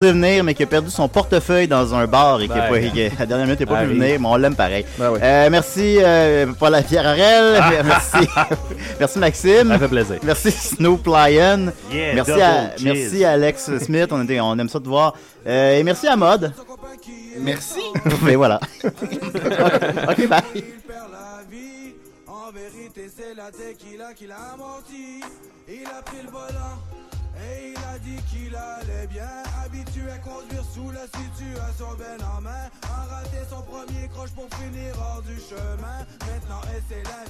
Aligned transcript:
de 0.00 0.10
venir, 0.10 0.44
mais 0.44 0.54
qui 0.54 0.62
a 0.62 0.66
perdu 0.66 0.90
son 0.92 1.08
portefeuille 1.08 1.66
dans 1.66 1.92
un 1.92 2.06
bar 2.06 2.40
et 2.40 2.46
qui, 2.46 2.52
a 2.52 2.70
Ben, 2.70 2.84
pas, 2.84 2.88
qui, 2.88 3.02
à 3.06 3.10
la 3.18 3.26
dernière 3.26 3.46
minute, 3.46 3.58
n'est 3.58 3.66
pas 3.66 3.72
pu 3.80 3.84
arrive. 3.86 3.98
venir, 4.00 4.20
mais 4.20 4.28
on 4.28 4.36
l'aime 4.36 4.54
pareil. 4.54 4.86
Ben 4.96 5.10
oui. 5.10 5.18
Euh, 5.20 5.48
merci 5.50 5.98
euh, 6.00 6.46
Paul 6.56 6.80
Pierre 6.88 7.04
Arel, 7.04 7.60
merci, 7.84 8.28
merci 9.00 9.18
Maxime, 9.18 9.68
Ça 9.70 9.78
fait 9.80 9.88
plaisir. 9.88 10.18
merci 10.22 10.52
Snoop 10.52 11.04
Lion, 11.04 11.72
Yeah, 11.90 12.14
merci, 12.14 12.30
à, 12.40 12.70
merci 12.80 13.24
à 13.24 13.32
Alex 13.32 13.76
Smith, 13.78 14.06
on, 14.12 14.22
était, 14.22 14.38
on 14.38 14.56
aime 14.56 14.68
ça 14.68 14.78
te 14.78 14.86
voir, 14.86 15.14
Euh, 15.48 15.76
et 15.80 15.82
merci 15.82 16.06
à 16.06 16.14
Mod. 16.14 16.52
Merci. 17.40 17.80
Mais 18.22 18.36
voilà. 18.36 18.60
ok, 18.84 20.28
bye. 20.28 20.42
Il 20.54 20.62
perd 20.62 21.10
la 21.10 21.42
vie. 21.50 21.94
En 22.28 22.52
vérité, 22.52 23.10
c'est 23.16 23.34
la 23.36 23.50
tequila 23.50 24.14
qui 24.14 24.28
l'a 24.28 24.36
amorti. 24.54 25.22
Il 25.68 25.84
a 25.86 26.02
pris 26.02 26.18
le 26.24 26.30
volant 26.30 26.78
et 27.38 27.72
il 27.72 27.78
a 27.78 27.98
dit 27.98 28.22
qu'il 28.30 28.54
allait 28.54 29.06
bien. 29.06 29.28
Habitué 29.64 30.10
à 30.10 30.18
conduire 30.18 30.64
sous 30.74 30.90
la 30.90 31.06
situation 31.06 31.88
ben 31.98 32.18
en 32.36 32.40
main. 32.40 32.66
A 32.82 33.14
raté 33.14 33.38
son 33.48 33.62
premier 33.62 34.08
croche 34.08 34.30
pour 34.30 34.48
finir 34.58 34.94
hors 34.98 35.22
du 35.22 35.38
chemin. 35.38 36.06
Maintenant, 36.26 36.60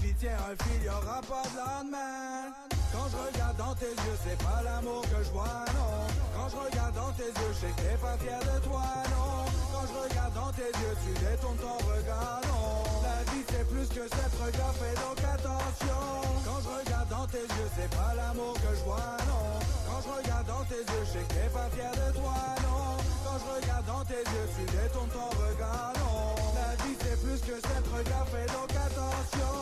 vie, 0.00 0.14
tiens, 0.18 0.36
un 0.50 0.56
fil, 0.64 0.82
y 0.84 0.88
aura 0.88 1.20
pas 1.22 1.42
de 1.50 1.58
lendemain. 1.58 2.54
Quand 2.92 3.06
je 3.10 3.16
regarde 3.16 3.56
dans 3.56 3.74
tes 3.74 3.90
yeux, 3.90 4.18
c'est 4.24 4.38
pas 4.38 4.62
l'amour 4.64 5.02
que 5.02 5.22
je 5.22 5.30
vois, 5.30 5.64
non. 5.76 6.06
Quand 6.34 6.48
je 6.48 6.56
regarde 6.56 6.94
dans 6.94 7.12
tes 7.12 7.28
yeux, 7.28 7.52
je 7.52 7.66
sais 7.66 7.98
pas 8.00 8.16
fier 8.18 8.40
de 8.40 8.64
toi, 8.64 8.84
non. 9.12 9.44
Quand 9.72 9.84
je 9.88 10.08
regarde 10.08 10.34
dans 10.34 10.52
tes 10.52 10.72
yeux, 10.80 10.96
tu 11.04 11.12
détournes 11.20 11.58
ton 11.58 11.76
regard, 11.84 12.40
non. 12.48 12.84
La 13.02 13.18
vie 13.30 13.44
c'est 13.48 13.66
plus 13.68 13.88
que 13.88 14.08
cette 14.08 14.34
regard, 14.40 14.74
fais 14.80 14.94
donc 14.96 15.18
attention. 15.20 16.00
Quand 16.44 16.60
je 16.64 16.70
regarde 16.80 17.08
dans 17.08 17.26
tes 17.26 17.44
yeux, 17.44 17.70
c'est 17.76 17.90
pas 17.90 18.14
l'amour 18.16 18.54
que 18.54 18.72
je 18.74 18.84
vois, 18.84 19.16
non. 19.28 19.67
Je 20.08 20.22
regarde 20.24 20.46
dans 20.46 20.64
tes 20.64 20.80
yeux, 20.80 21.04
je 21.04 21.10
sais 21.12 21.24
que 21.28 21.34
t'es 21.34 21.50
pas 21.52 21.68
fier 21.68 21.92
de 21.92 22.08
toi, 22.16 22.40
non. 22.64 22.96
Quand 23.24 23.36
je 23.36 23.46
regarde 23.60 23.84
dans 23.84 24.04
tes 24.08 24.24
yeux, 24.24 24.48
tu 24.56 24.64
détournes 24.64 25.12
ton 25.12 25.28
regard, 25.36 25.92
non. 26.00 26.32
La 26.56 26.72
vie 26.80 26.96
c'est 26.96 27.18
plus 27.20 27.40
que 27.44 27.56
cette 27.60 27.88
regard, 27.92 28.26
fais 28.32 28.48
donc 28.48 28.70
attention. 28.72 29.52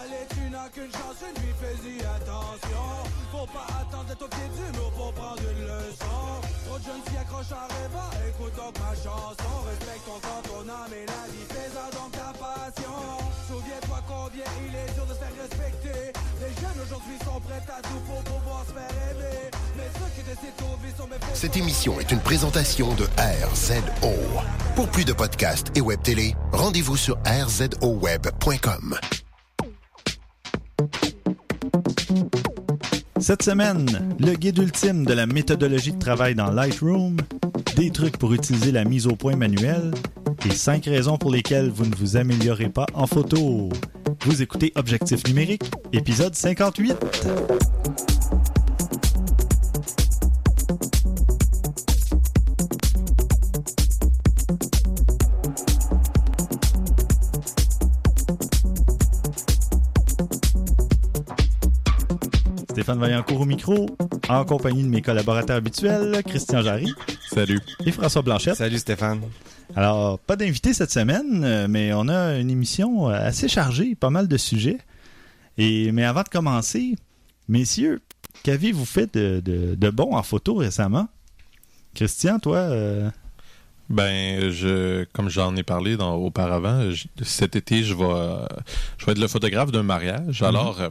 Allez, 0.00 0.24
tu 0.32 0.48
n'as 0.48 0.68
qu'une 0.72 0.88
chance, 0.88 1.20
une 1.20 1.36
vie, 1.44 1.52
fais-y 1.60 2.00
attention. 2.00 2.86
Faut 3.28 3.50
pas 3.52 3.68
attendre 3.76 4.08
d'être 4.08 4.24
au 4.24 4.28
pied 4.32 4.48
du 4.48 4.66
mur 4.72 4.90
pour 4.96 5.12
prendre 5.12 5.44
une 5.44 5.64
leçon. 5.68 6.20
Trop 6.64 6.78
de 6.80 6.84
jeunes 6.84 7.04
s'y 7.04 7.16
accrochent 7.20 7.52
en 7.52 7.68
rêvant, 7.68 8.10
écoute 8.24 8.56
donc 8.56 8.74
ma 8.80 8.94
chanson. 8.96 9.52
Respecte 9.68 10.04
ton 10.08 10.16
corps, 10.24 10.44
ton 10.48 10.64
âme 10.64 10.94
et 10.96 11.04
la 11.04 11.24
vie, 11.28 11.44
fais-en 11.52 11.88
donc 11.92 12.10
ta 12.16 12.32
passion. 12.40 12.96
Souviens-toi 13.52 14.00
combien 14.08 14.48
il 14.64 14.72
est 14.72 14.90
dur 14.96 15.04
de 15.04 15.12
se 15.12 15.20
faire 15.20 15.36
respecter. 15.44 15.89
Cette 21.34 21.56
émission 21.56 21.98
est 22.00 22.12
une 22.12 22.20
présentation 22.20 22.94
de 22.94 23.04
RZO. 23.04 24.12
Pour 24.76 24.88
plus 24.88 25.04
de 25.04 25.12
podcasts 25.12 25.76
et 25.76 25.80
web 25.80 26.00
télé, 26.02 26.34
rendez-vous 26.52 26.96
sur 26.96 27.18
rzoweb.com. 27.26 28.98
Cette 33.20 33.42
semaine, 33.42 33.86
le 34.18 34.32
guide 34.32 34.58
ultime 34.58 35.04
de 35.04 35.12
la 35.12 35.26
méthodologie 35.26 35.92
de 35.92 35.98
travail 35.98 36.34
dans 36.34 36.50
Lightroom, 36.50 37.18
des 37.76 37.90
trucs 37.90 38.16
pour 38.16 38.32
utiliser 38.32 38.72
la 38.72 38.84
mise 38.84 39.06
au 39.06 39.14
point 39.14 39.36
manuelle 39.36 39.90
et 40.46 40.50
cinq 40.50 40.86
raisons 40.86 41.18
pour 41.18 41.30
lesquelles 41.30 41.70
vous 41.70 41.84
ne 41.84 41.94
vous 41.94 42.16
améliorez 42.16 42.70
pas 42.70 42.86
en 42.94 43.06
photo. 43.06 43.68
Vous 44.24 44.42
écoutez 44.42 44.72
Objectif 44.74 45.26
numérique, 45.26 45.70
épisode 45.92 46.34
58. 46.34 46.96
Stéphane 62.80 62.98
Vaillancourt 62.98 63.42
au 63.42 63.44
micro, 63.44 63.86
en 64.30 64.42
compagnie 64.46 64.82
de 64.82 64.88
mes 64.88 65.02
collaborateurs 65.02 65.56
habituels, 65.58 66.22
Christian 66.26 66.62
Jarry 66.62 66.90
Salut. 67.30 67.60
et 67.84 67.92
François 67.92 68.22
Blanchette. 68.22 68.54
Salut 68.54 68.78
Stéphane. 68.78 69.20
Alors, 69.76 70.18
pas 70.18 70.34
d'invité 70.34 70.72
cette 70.72 70.90
semaine, 70.90 71.44
euh, 71.44 71.66
mais 71.68 71.92
on 71.92 72.08
a 72.08 72.38
une 72.38 72.48
émission 72.50 73.10
euh, 73.10 73.12
assez 73.12 73.48
chargée, 73.48 73.94
pas 73.94 74.08
mal 74.08 74.28
de 74.28 74.36
sujets. 74.38 74.78
Et, 75.58 75.92
mais 75.92 76.04
avant 76.04 76.22
de 76.22 76.30
commencer, 76.30 76.94
messieurs, 77.50 78.00
qu'avez-vous 78.44 78.86
fait 78.86 79.12
de, 79.14 79.40
de- 79.44 79.74
de 79.74 79.90
bon 79.90 80.16
en 80.16 80.22
photo 80.22 80.54
récemment? 80.54 81.06
Christian, 81.94 82.38
toi, 82.38 82.56
euh, 82.56 83.10
Ben, 83.90 84.50
je, 84.50 85.04
comme 85.12 85.28
j'en 85.28 85.56
ai 85.56 85.64
parlé 85.64 85.96
dans, 85.96 86.14
auparavant, 86.14 86.90
je- 86.92 87.06
cet 87.22 87.56
été, 87.56 87.82
je 87.82 87.92
vais, 87.94 88.46
je 88.98 89.04
vais 89.04 89.12
être 89.12 89.18
le 89.18 89.26
photographe 89.26 89.72
d'un 89.72 89.82
mariage. 89.82 90.42
Alors, 90.44 90.80
euh, 90.80 90.90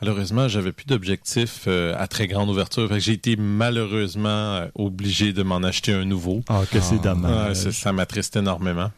malheureusement, 0.00 0.46
j'avais 0.46 0.70
plus 0.70 0.86
d'objectif 0.86 1.64
euh, 1.66 1.94
à 1.98 2.06
très 2.06 2.28
grande 2.28 2.48
ouverture. 2.48 2.88
J'ai 3.00 3.12
été 3.14 3.34
malheureusement 3.36 4.28
euh, 4.28 4.66
obligé 4.76 5.32
de 5.32 5.42
m'en 5.42 5.56
acheter 5.64 5.92
un 5.92 6.04
nouveau. 6.04 6.44
ah, 6.48 6.62
que 6.70 6.80
c'est 6.80 6.94
Ouais, 6.94 7.00
dommage. 7.00 7.56
ça, 7.56 7.72
ça 7.72 7.92
m'attriste 7.92 8.36
énormément. 8.36 8.92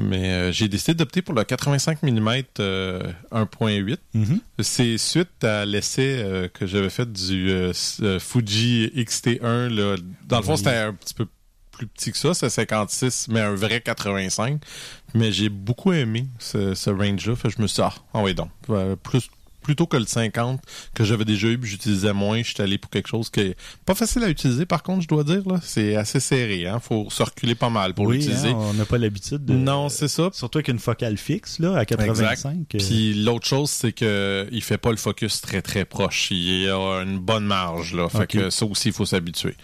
Mais 0.00 0.30
euh, 0.32 0.52
j'ai 0.52 0.68
décidé 0.68 0.94
d'opter 0.94 1.20
pour 1.20 1.34
le 1.34 1.44
85 1.44 2.02
mm 2.02 2.42
euh, 2.60 3.02
1.8. 3.30 3.96
Mhm. 4.14 4.40
C'est 4.60 4.96
suite 4.96 5.44
à 5.44 5.66
l'essai 5.66 6.50
que 6.54 6.66
j'avais 6.66 6.88
fait 6.90 7.12
du 7.12 7.52
Fuji 8.20 8.90
XT1. 8.96 9.68
Là. 9.68 9.96
Dans 10.26 10.38
le 10.38 10.42
fond, 10.44 10.52
Oui. 10.52 10.58
c'était 10.58 10.76
un 10.76 10.94
petit 10.94 11.12
peu 11.12 11.26
plus 11.76 11.86
petit 11.86 12.12
que 12.12 12.18
ça, 12.18 12.32
c'est 12.32 12.48
56, 12.48 13.28
mais 13.28 13.40
un 13.40 13.54
vrai 13.54 13.80
85. 13.80 14.60
Mais 15.14 15.30
j'ai 15.30 15.50
beaucoup 15.50 15.92
aimé 15.92 16.26
ce, 16.38 16.74
ce 16.74 16.90
range-là. 16.90 17.36
Fait 17.36 17.48
que 17.48 17.54
je 17.56 17.62
me 17.62 17.66
suis 17.66 17.76
dit, 17.76 17.82
ah, 17.82 17.92
ah 18.14 18.22
oui 18.22 18.34
donc, 18.34 18.48
euh, 18.70 18.96
plus 18.96 19.28
plutôt 19.66 19.86
que 19.86 19.96
le 19.96 20.06
50 20.06 20.60
que 20.94 21.02
j'avais 21.04 21.24
déjà 21.24 21.48
eu, 21.48 21.58
puis 21.58 21.68
j'utilisais 21.68 22.12
moins, 22.12 22.38
je 22.42 22.54
suis 22.54 22.62
allé 22.62 22.78
pour 22.78 22.88
quelque 22.90 23.08
chose 23.08 23.28
qui 23.30 23.40
est 23.40 23.56
pas 23.84 23.96
facile 23.96 24.22
à 24.22 24.28
utiliser, 24.28 24.64
par 24.64 24.84
contre, 24.84 25.02
je 25.02 25.08
dois 25.08 25.24
dire. 25.24 25.42
là 25.46 25.58
C'est 25.62 25.96
assez 25.96 26.20
serré, 26.20 26.66
hein. 26.68 26.78
Faut 26.78 27.08
se 27.10 27.22
reculer 27.22 27.56
pas 27.56 27.68
mal 27.68 27.92
pour 27.94 28.06
oui, 28.06 28.18
l'utiliser. 28.18 28.50
hein, 28.50 28.56
on 28.56 28.74
n'a 28.74 28.84
pas 28.84 28.96
l'habitude 28.98 29.44
de... 29.44 29.52
Non, 29.54 29.88
c'est 29.88 30.06
ça. 30.08 30.30
Surtout 30.32 30.58
avec 30.58 30.68
une 30.68 30.78
focale 30.78 31.16
fixe, 31.18 31.58
là, 31.58 31.76
à 31.76 31.84
85. 31.84 32.58
euh, 32.74 32.78
Puis 32.78 33.14
l'autre 33.24 33.46
chose, 33.46 33.70
c'est 33.70 33.92
que 33.92 34.46
il 34.52 34.62
fait 34.62 34.78
pas 34.78 34.90
le 34.92 34.96
focus 34.96 35.40
très 35.40 35.62
très 35.62 35.84
proche. 35.84 36.28
Il 36.30 36.68
a 36.70 37.02
une 37.02 37.18
bonne 37.18 37.44
marge 37.44 37.94
là. 37.94 38.08
Fait 38.08 38.26
que 38.28 38.50
ça 38.50 38.64
aussi, 38.66 38.88
il 38.90 38.94
faut 38.94 39.04
s'habituer. 39.04 39.56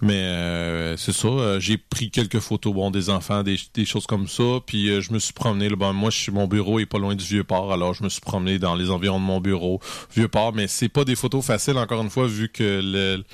Mais 0.00 0.14
euh, 0.14 0.96
c'est 0.96 1.12
ça. 1.12 1.28
euh, 1.28 1.60
j'ai 1.60 1.76
pris 1.76 2.10
quelques 2.10 2.38
photos 2.38 2.72
bon 2.72 2.90
des 2.90 3.10
enfants, 3.10 3.42
des, 3.42 3.58
des 3.74 3.84
choses 3.84 4.06
comme 4.06 4.28
ça. 4.28 4.60
Puis 4.64 4.88
euh, 4.90 5.00
je 5.00 5.12
me 5.12 5.18
suis 5.18 5.32
promené. 5.32 5.68
Là, 5.68 5.92
moi, 5.92 6.10
je 6.10 6.18
suis 6.18 6.32
mon 6.32 6.46
bureau 6.46 6.78
est 6.78 6.86
pas 6.86 6.98
loin 6.98 7.14
du 7.14 7.24
vieux 7.24 7.44
port. 7.44 7.72
Alors 7.72 7.94
je 7.94 8.04
me 8.04 8.08
suis 8.08 8.20
promené 8.20 8.58
dans 8.58 8.74
les 8.74 8.90
environs 8.90 9.18
de 9.20 9.24
mon 9.24 9.39
bureau, 9.40 9.80
vieux 10.14 10.28
port. 10.28 10.52
Mais 10.54 10.68
c'est 10.68 10.88
pas 10.88 11.04
des 11.04 11.16
photos 11.16 11.44
faciles 11.44 11.76
encore 11.78 12.02
une 12.02 12.10
fois 12.10 12.26
vu 12.26 12.48
que 12.48 12.80
le 12.82 13.24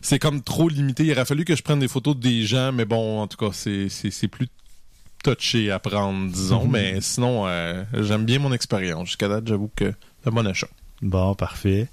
c'est 0.00 0.18
comme 0.18 0.42
trop 0.42 0.68
limité. 0.68 1.04
Il 1.04 1.12
aurait 1.12 1.24
fallu 1.24 1.44
que 1.44 1.56
je 1.56 1.62
prenne 1.62 1.80
des 1.80 1.88
photos 1.88 2.16
des 2.16 2.44
gens, 2.44 2.72
mais 2.72 2.84
bon, 2.84 3.20
en 3.20 3.26
tout 3.26 3.36
cas, 3.36 3.52
c'est 3.52 3.88
c'est 3.88 4.10
c'est 4.10 4.28
plus 4.28 4.48
touché 5.22 5.70
à 5.70 5.78
prendre, 5.78 6.30
disons. 6.30 6.64
Mhm. 6.64 6.70
Mais 6.70 7.00
sinon, 7.00 7.46
euh, 7.46 7.84
j'aime 7.94 8.24
bien 8.24 8.38
mon 8.38 8.52
expérience. 8.52 9.06
Jusqu'à 9.08 9.28
date, 9.28 9.48
j'avoue 9.48 9.70
que 9.74 9.92
c'est 10.22 10.28
un 10.28 10.32
bon 10.32 10.46
achat. 10.46 10.68
Bon, 11.02 11.34
parfait. 11.34 11.88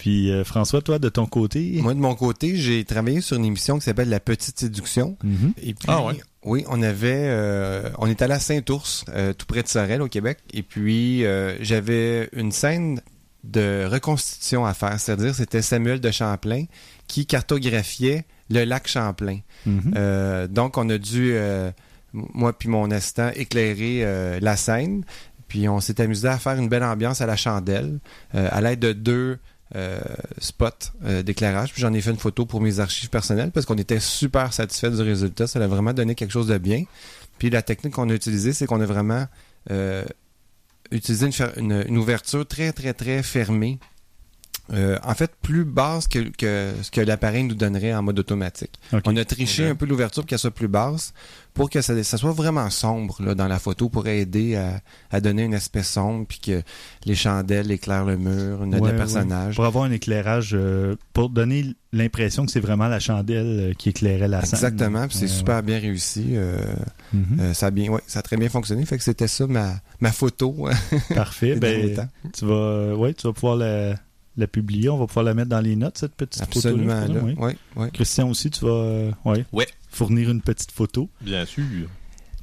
Puis 0.00 0.30
euh, 0.30 0.44
François, 0.44 0.80
toi, 0.80 0.98
de 0.98 1.10
ton 1.10 1.26
côté? 1.26 1.78
Moi, 1.82 1.92
de 1.92 1.98
mon 1.98 2.14
côté, 2.14 2.56
j'ai 2.56 2.84
travaillé 2.86 3.20
sur 3.20 3.36
une 3.36 3.44
émission 3.44 3.78
qui 3.78 3.84
s'appelle 3.84 4.08
La 4.08 4.18
Petite 4.18 4.58
Séduction. 4.58 5.18
Mhm. 5.22 5.52
Et 5.62 5.74
puis, 5.74 5.84
Ah 5.88 6.02
ouais? 6.06 6.14
oui, 6.42 6.64
on 6.70 6.80
avait, 6.80 7.26
euh, 7.28 7.90
on 7.98 8.06
est 8.06 8.22
allé 8.22 8.32
à 8.32 8.40
Saint-Ours, 8.40 9.04
euh, 9.10 9.34
tout 9.34 9.44
près 9.44 9.62
de 9.62 9.68
Sorel, 9.68 10.00
au 10.00 10.08
Québec. 10.08 10.38
Et 10.54 10.62
puis, 10.62 11.26
euh, 11.26 11.54
j'avais 11.60 12.30
une 12.32 12.50
scène 12.50 13.02
de 13.44 13.84
reconstitution 13.90 14.64
à 14.64 14.72
faire. 14.72 14.98
C'est-à-dire, 14.98 15.34
c'était 15.34 15.60
Samuel 15.60 16.00
de 16.00 16.10
Champlain 16.10 16.64
qui 17.06 17.26
cartographiait 17.26 18.24
le 18.48 18.64
lac 18.64 18.88
Champlain. 18.88 19.40
Mhm. 19.66 19.92
Euh, 19.96 20.46
donc, 20.48 20.78
on 20.78 20.88
a 20.88 20.96
dû, 20.96 21.32
euh, 21.34 21.70
moi 22.14 22.54
puis 22.58 22.70
mon 22.70 22.90
assistant, 22.90 23.30
éclairer 23.34 24.00
euh, 24.02 24.38
la 24.40 24.56
scène. 24.56 25.04
Puis, 25.46 25.68
on 25.68 25.80
s'est 25.80 26.00
amusé 26.00 26.26
à 26.26 26.38
faire 26.38 26.56
une 26.58 26.68
belle 26.70 26.84
ambiance 26.84 27.20
à 27.20 27.26
la 27.26 27.36
chandelle, 27.36 27.98
euh, 28.34 28.48
à 28.50 28.62
l'aide 28.62 28.78
de 28.80 28.92
deux 28.94 29.38
euh, 29.76 30.00
spots 30.38 30.66
euh, 31.04 31.22
d'éclairage. 31.22 31.72
Puis, 31.72 31.82
j'en 31.82 31.92
ai 31.92 32.00
fait 32.00 32.10
une 32.10 32.16
photo 32.16 32.46
pour 32.46 32.60
mes 32.60 32.80
archives 32.80 33.10
personnelles 33.10 33.50
parce 33.50 33.66
qu'on 33.66 33.78
était 33.78 34.00
super 34.00 34.52
satisfait 34.52 34.90
du 34.90 35.02
résultat. 35.02 35.46
Ça 35.46 35.62
a 35.62 35.66
vraiment 35.66 35.92
donné 35.92 36.14
quelque 36.14 36.32
chose 36.32 36.48
de 36.48 36.58
bien. 36.58 36.84
Puis, 37.38 37.50
la 37.50 37.62
technique 37.62 37.94
qu'on 37.94 38.08
a 38.10 38.14
utilisée, 38.14 38.52
c'est 38.52 38.66
qu'on 38.66 38.80
a 38.80 38.86
vraiment 38.86 39.26
euh, 39.70 40.04
utilisé 40.90 41.30
une 41.56 41.98
ouverture 41.98 42.46
très, 42.46 42.72
très, 42.72 42.94
très 42.94 43.22
fermée 43.22 43.78
Euh, 44.72 44.98
en 45.02 45.14
fait, 45.14 45.32
plus 45.42 45.64
basse 45.64 46.06
que, 46.06 46.20
que 46.36 46.72
ce 46.82 46.90
que 46.90 47.00
l'appareil 47.00 47.42
nous 47.44 47.54
donnerait 47.56 47.92
en 47.94 48.02
mode 48.02 48.18
automatique. 48.20 48.78
On 49.04 49.16
a 49.16 49.24
triché 49.24 49.66
un 49.66 49.74
peu 49.74 49.84
l'ouverture 49.86 50.22
pour 50.22 50.28
qu'elle 50.28 50.38
soit 50.38 50.52
plus 50.52 50.68
basse, 50.68 51.12
pour 51.54 51.68
que 51.70 51.80
ça, 51.80 52.00
ça 52.04 52.16
soit 52.16 52.30
vraiment 52.30 52.70
sombre 52.70 53.20
là, 53.20 53.34
dans 53.34 53.48
la 53.48 53.58
photo, 53.58 53.88
pour 53.88 54.06
aider 54.06 54.54
à, 54.56 54.80
à 55.10 55.20
donner 55.20 55.44
un 55.44 55.52
aspect 55.54 55.82
sombre, 55.82 56.24
puis 56.28 56.38
que 56.38 56.62
les 57.04 57.16
chandelles 57.16 57.70
éclairent 57.72 58.04
le 58.04 58.16
mur, 58.16 58.64
notre 58.64 58.84
Ouais, 58.84 58.96
personnage. 58.96 59.56
Pour 59.56 59.64
avoir 59.64 59.84
un 59.84 59.90
éclairage, 59.90 60.52
euh, 60.54 60.94
pour 61.12 61.30
donner 61.30 61.74
l'impression 61.92 62.46
que 62.46 62.52
c'est 62.52 62.60
vraiment 62.60 62.86
la 62.86 63.00
chandelle 63.00 63.70
euh, 63.70 63.72
qui 63.76 63.88
éclairait 63.88 64.28
la 64.28 64.42
scène. 64.44 64.54
Exactement, 64.54 65.08
puis 65.08 65.16
c'est 65.16 65.22
Ouais, 65.24 65.28
super 65.28 65.62
bien 65.64 65.80
réussi. 65.80 66.28
euh. 66.34 66.58
Mhm. 67.12 67.40
euh, 67.40 67.54
ça, 67.54 67.66
a 67.66 67.70
bien, 67.72 67.90
ouais, 67.90 68.00
ça 68.06 68.20
a 68.20 68.22
très 68.22 68.36
bien 68.36 68.48
fonctionné. 68.48 68.86
Fait 68.86 68.96
que 68.98 69.02
c'était 69.02 69.26
ça 69.26 69.48
ma, 69.48 69.80
ma 70.00 70.12
photo. 70.12 70.68
Parfait. 71.14 71.56
ben, 71.60 72.08
tu 72.32 72.46
vas, 72.46 72.94
ouais, 72.94 73.14
tu 73.14 73.26
vas 73.26 73.32
pouvoir 73.32 73.56
la, 73.56 73.94
la 74.36 74.46
publier. 74.46 74.88
On 74.88 74.96
va 74.98 75.06
pouvoir 75.06 75.24
la 75.24 75.34
mettre 75.34 75.48
dans 75.50 75.60
les 75.60 75.76
notes, 75.76 75.98
cette 75.98 76.14
petite 76.14 76.42
Absolument. 76.42 77.00
photo-là. 77.00 77.22
Là. 77.48 77.52
Oui. 77.76 77.90
Christian 77.92 78.28
aussi, 78.30 78.50
tu 78.50 78.64
vas 78.64 78.70
euh, 78.70 79.10
ouais, 79.24 79.44
Ouais. 79.52 79.66
fournir 79.90 80.30
une 80.30 80.40
petite 80.40 80.72
photo. 80.72 81.08
Bien 81.20 81.44
sûr. 81.44 81.64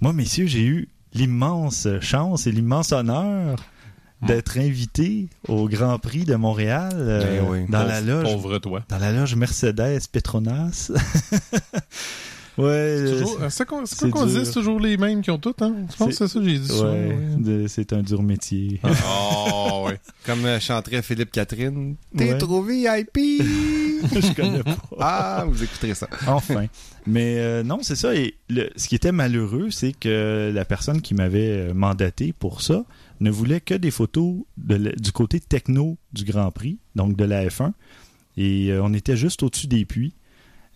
Moi, 0.02 0.14
messieurs, 0.14 0.48
j'ai 0.48 0.66
eu 0.66 0.90
l'immense 1.14 1.88
chance 2.02 2.46
et 2.48 2.52
l'immense 2.52 2.92
honneur 2.92 3.58
d'être 4.22 4.58
invité 4.58 5.28
au 5.48 5.68
Grand 5.70 6.00
Prix 6.00 6.26
de 6.26 6.36
Montréal 6.36 6.92
euh, 6.96 7.42
oui. 7.50 7.66
dans 7.70 7.80
Pauvre- 7.80 7.88
la 7.88 8.02
loge 8.02 8.24
Pauvre 8.34 8.58
toi. 8.58 8.84
dans 8.90 8.98
la 8.98 9.12
loge 9.12 9.36
Mercedes 9.36 10.02
Petronas. 10.12 10.92
ouais, 12.58 12.66
euh, 12.66 13.24
C'est 13.50 13.50
c'est 13.50 13.66
quoi 13.66 13.84
qu'on 14.12 14.26
dur. 14.26 14.40
dit? 14.40 14.46
C'est 14.46 14.52
toujours 14.54 14.80
les 14.80 14.98
mêmes 14.98 15.22
qui 15.22 15.32
ont 15.32 15.38
tout, 15.38 15.54
hein? 15.62 15.74
Je 15.92 15.96
pense 15.96 16.08
que 16.10 16.14
c'est 16.14 16.28
ça 16.28 16.40
que 16.40 16.46
j'ai 16.50 16.60
dit. 16.60 16.72
ouais, 16.72 16.78
souvent, 16.78 16.92
ouais. 16.92 17.18
de- 17.40 17.68
c'est 17.68 17.94
un 17.94 18.02
dur 18.04 18.24
métier. 18.24 18.80
Oh, 18.84 19.86
ouais. 19.88 20.00
Comme 20.26 20.46
euh, 20.46 20.60
chanterait 20.60 21.02
Philippe 21.02 21.32
Catherine. 21.32 21.96
T'es 22.18 22.32
Ouais. 22.34 22.38
trop 22.38 22.62
VIP! 22.64 23.18
Je 24.12 24.34
connais 24.36 24.64
pas. 24.64 24.78
ah, 25.00 25.46
vous 25.48 25.64
écouterez 25.64 25.96
ça. 25.96 26.08
Enfin. 26.28 26.66
Mais 27.06 27.38
euh, 27.40 27.64
non, 27.64 27.80
c'est 27.82 27.96
ça. 27.96 28.14
Et 28.16 28.36
le- 28.50 28.70
ce 28.76 28.88
qui 28.88 28.96
était 28.96 29.12
malheureux, 29.12 29.70
c'est 29.72 29.94
que 29.94 30.52
la 30.54 30.66
personne 30.66 31.02
qui 31.02 31.14
m'avait 31.16 31.70
euh, 31.70 31.74
mandaté 31.74 32.34
pour 32.34 32.62
ça 32.62 32.84
ne 33.22 33.32
voulait 33.32 33.62
que 33.62 33.74
des 33.74 33.90
photos 33.92 34.36
de 34.58 34.76
la- 34.76 34.92
du 34.92 35.12
côté 35.12 35.40
techno 35.40 35.98
du 36.14 36.26
Grand 36.26 36.52
Prix, 36.52 36.78
donc 36.96 37.16
de 37.16 37.24
la 37.26 37.46
F1. 37.48 37.72
Et 38.38 38.68
euh, 38.72 38.82
on 38.84 38.94
était 38.94 39.18
juste 39.18 39.42
au-dessus 39.42 39.66
des 39.68 39.86
puits. 39.86 40.14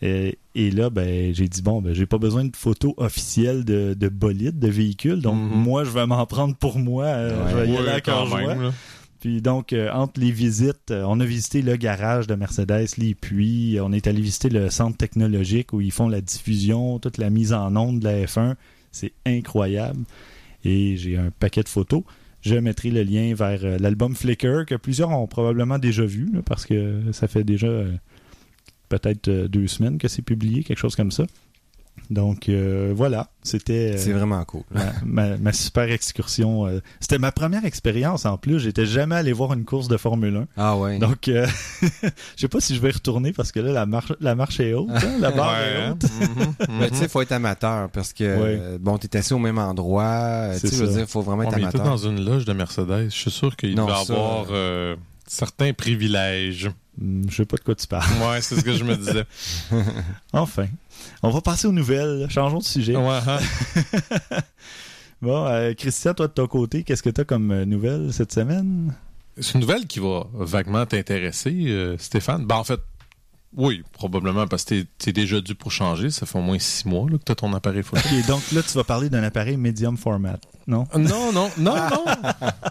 Et, 0.02 0.40
et 0.56 0.72
là, 0.72 0.90
ben, 0.90 1.34
j'ai 1.34 1.48
dit, 1.48 1.62
bon, 1.62 1.82
ben, 1.82 1.94
j'ai 1.94 2.06
pas 2.08 2.18
besoin 2.18 2.44
de 2.46 2.56
photos 2.56 2.94
officielles 2.98 3.64
de, 3.64 3.94
de 3.94 4.10
bolide, 4.10 4.58
de 4.60 4.68
véhicules. 4.68 5.22
Donc, 5.22 5.36
Mhm. 5.36 5.50
moi, 5.62 5.84
je 5.84 5.92
vais 5.92 6.06
m'en 6.08 6.26
prendre 6.26 6.56
pour 6.56 6.80
moi. 6.80 7.06
euh, 7.06 7.50
je 7.52 7.56
vais 7.56 7.70
y 7.70 7.78
aller 7.78 7.90
à 7.90 7.94
Ouais, 7.96 8.02
quand 8.02 8.36
même. 8.36 8.72
Puis 9.20 9.40
donc, 9.44 9.72
euh, 9.74 9.92
entre 9.92 10.20
les 10.20 10.32
visites, 10.32 10.90
euh, 10.90 11.04
on 11.08 11.20
a 11.20 11.26
visité 11.26 11.62
le 11.62 11.76
garage 11.76 12.26
de 12.26 12.34
Mercedes, 12.34 12.88
les 12.98 13.14
puits, 13.14 13.78
on 13.80 13.92
est 13.94 14.08
allé 14.08 14.20
visiter 14.20 14.50
le 14.50 14.72
centre 14.72 14.98
technologique 14.98 15.74
où 15.74 15.82
ils 15.82 15.92
font 15.92 16.10
la 16.10 16.22
diffusion, 16.22 16.98
toute 16.98 17.20
la 17.20 17.30
mise 17.30 17.54
en 17.54 17.76
onde 17.76 18.00
de 18.00 18.06
la 18.06 18.26
F1. 18.26 18.56
C'est 18.92 19.14
incroyable. 19.28 20.00
Et 20.66 20.98
j'ai 20.98 21.18
un 21.18 21.30
paquet 21.40 21.62
de 21.62 21.70
photos. 21.70 22.02
Je 22.42 22.56
mettrai 22.56 22.90
le 22.90 23.04
lien 23.04 23.36
vers 23.36 23.60
euh, 23.64 23.78
l'album 23.80 24.16
Flickr 24.16 24.66
que 24.66 24.74
plusieurs 24.74 25.12
ont 25.12 25.28
probablement 25.28 25.78
déjà 25.78 26.04
vu 26.04 26.28
là, 26.34 26.40
parce 26.44 26.66
que 26.66 27.02
ça 27.12 27.28
fait 27.28 27.44
déjà 27.44 27.68
euh, 27.68 27.92
peut-être 29.00 29.28
euh, 29.30 29.48
deux 29.48 29.68
semaines 29.68 29.98
que 29.98 30.08
c'est 30.08 30.22
publié, 30.22 30.64
quelque 30.64 30.80
chose 30.80 30.96
comme 30.96 31.12
ça. 31.12 31.24
Donc 32.10 32.48
euh, 32.50 32.94
voilà, 32.96 33.30
c'était... 33.44 33.94
euh, 33.94 33.98
C'est 33.98 34.12
vraiment 34.14 34.44
cool. 34.46 34.64
ma, 34.72 34.92
ma- 35.06 35.38
ma 35.38 35.54
super 35.54 35.90
excursion. 35.92 36.66
euh, 36.66 36.80
C'était 37.00 37.20
ma 37.20 37.32
première 37.32 37.64
expérience 37.66 38.26
en 38.26 38.38
plus. 38.38 38.60
J'étais 38.60 38.86
jamais 38.86 39.16
allé 39.16 39.32
voir 39.34 39.54
une 39.54 39.66
course 39.66 39.88
de 39.88 39.98
Formule 39.98 40.46
Ah 40.58 40.78
ouais. 40.78 40.96
1. 40.96 41.00
Donc, 41.00 41.28
euh, 41.28 41.46
je 42.04 42.10
sais 42.38 42.48
pas 42.48 42.60
si 42.60 42.76
je 42.76 42.82
vais 42.82 42.90
y 42.90 42.94
retourner 42.94 43.34
parce 43.34 43.52
que 43.52 43.60
là, 43.60 43.72
la 43.72 43.86
marche, 43.86 44.14
la 44.20 44.36
marche 44.36 44.60
est 44.62 44.74
haute. 44.74 44.90
hein, 44.90 45.18
la 45.20 45.32
barre 45.32 45.52
Ouais, 45.54 45.68
est 45.68 45.82
hein? 45.86 45.92
haute. 46.02 46.10
Mhm, 46.12 46.54
Mais 46.80 46.90
tu 46.90 46.96
sais, 46.96 47.04
mhm. 47.04 47.10
faut 47.10 47.22
être 47.22 47.32
amateur 47.34 47.90
parce 47.92 48.14
que, 48.14 48.42
Ouais. 48.42 48.78
bon, 48.80 48.98
t'es 48.98 49.16
assis 49.18 49.34
au 49.34 49.40
même 49.40 49.58
endroit. 49.60 50.50
C'est 50.54 50.62
Tu 50.62 50.68
sais, 50.70 50.76
je 50.78 50.86
veux 50.86 50.98
dire, 50.98 51.08
faut 51.08 51.22
vraiment 51.22 51.44
être 51.44 51.54
était 51.54 51.62
amateur. 51.64 51.84
dans 51.84 51.98
une 51.98 52.24
loge 52.24 52.46
de 52.46 52.54
Mercedes. 52.54 53.06
Je 53.10 53.16
suis 53.16 53.32
sûr 53.32 53.56
qu'il 53.56 53.76
ça, 53.76 53.84
avoir 53.84 54.48
euh, 54.52 54.96
certains 55.28 55.74
privilèges. 55.74 56.72
Hmm, 57.00 57.24
Je 57.30 57.36
sais 57.36 57.46
pas 57.46 57.58
de 57.58 57.62
quoi 57.64 57.76
tu 57.76 57.88
parles. 57.88 58.06
Ouais, 58.22 58.42
c'est 58.42 58.56
ce 58.56 58.62
que 58.62 58.74
je 58.74 58.84
me 58.84 58.96
disais. 58.96 59.26
Enfin, 60.34 60.68
on 61.24 61.30
va 61.30 61.42
passer 61.42 61.68
aux 61.68 61.72
nouvelles. 61.72 62.28
Changeons 62.30 62.60
de 62.60 62.64
sujet. 62.64 62.96
Ouais, 62.96 63.20
hein? 63.28 63.40
Bon, 65.22 65.46
euh, 65.46 65.74
Christian, 65.76 66.16
toi 66.16 66.28
de 66.28 66.34
ton 66.34 66.48
côté, 66.48 66.84
qu'est-ce 66.84 67.04
que 67.04 67.10
tu 67.12 67.22
as 67.22 67.26
comme 67.26 67.52
euh, 67.52 67.64
nouvelle 67.66 68.12
cette 68.12 68.32
semaine? 68.34 68.96
C'est 69.40 69.54
une 69.54 69.62
nouvelle 69.62 69.86
qui 69.86 70.00
va 70.00 70.26
vaguement 70.34 70.84
t'intéresser, 70.88 71.54
euh, 71.68 71.96
Stéphane. 72.00 72.46
Ben, 72.46 72.56
en 72.56 72.64
fait, 72.64 72.80
oui, 73.58 73.84
probablement 73.94 74.48
parce 74.48 74.64
que 74.64 74.70
t'es- 74.82 74.88
t'es 74.98 75.14
déjà 75.14 75.42
dû 75.42 75.56
pour 75.56 75.72
changer. 75.72 76.10
Ça 76.10 76.26
fait 76.26 76.38
au 76.40 76.42
moins 76.42 76.60
six 76.60 76.86
mois 76.86 77.10
là, 77.10 77.18
que 77.18 77.24
t'as 77.24 77.36
ton 77.36 77.54
appareil 77.54 77.84
photo. 77.84 78.02
Et 78.14 78.24
donc 78.24 78.42
là, 78.52 78.62
tu 78.64 78.74
vas 78.74 78.84
parler 78.84 79.10
d'un 79.10 79.24
appareil 79.24 79.58
medium 79.58 79.98
format, 79.98 80.38
non? 80.68 80.86
non, 80.98 81.32
non, 81.34 81.50
non, 81.58 81.76
non. 81.76 82.06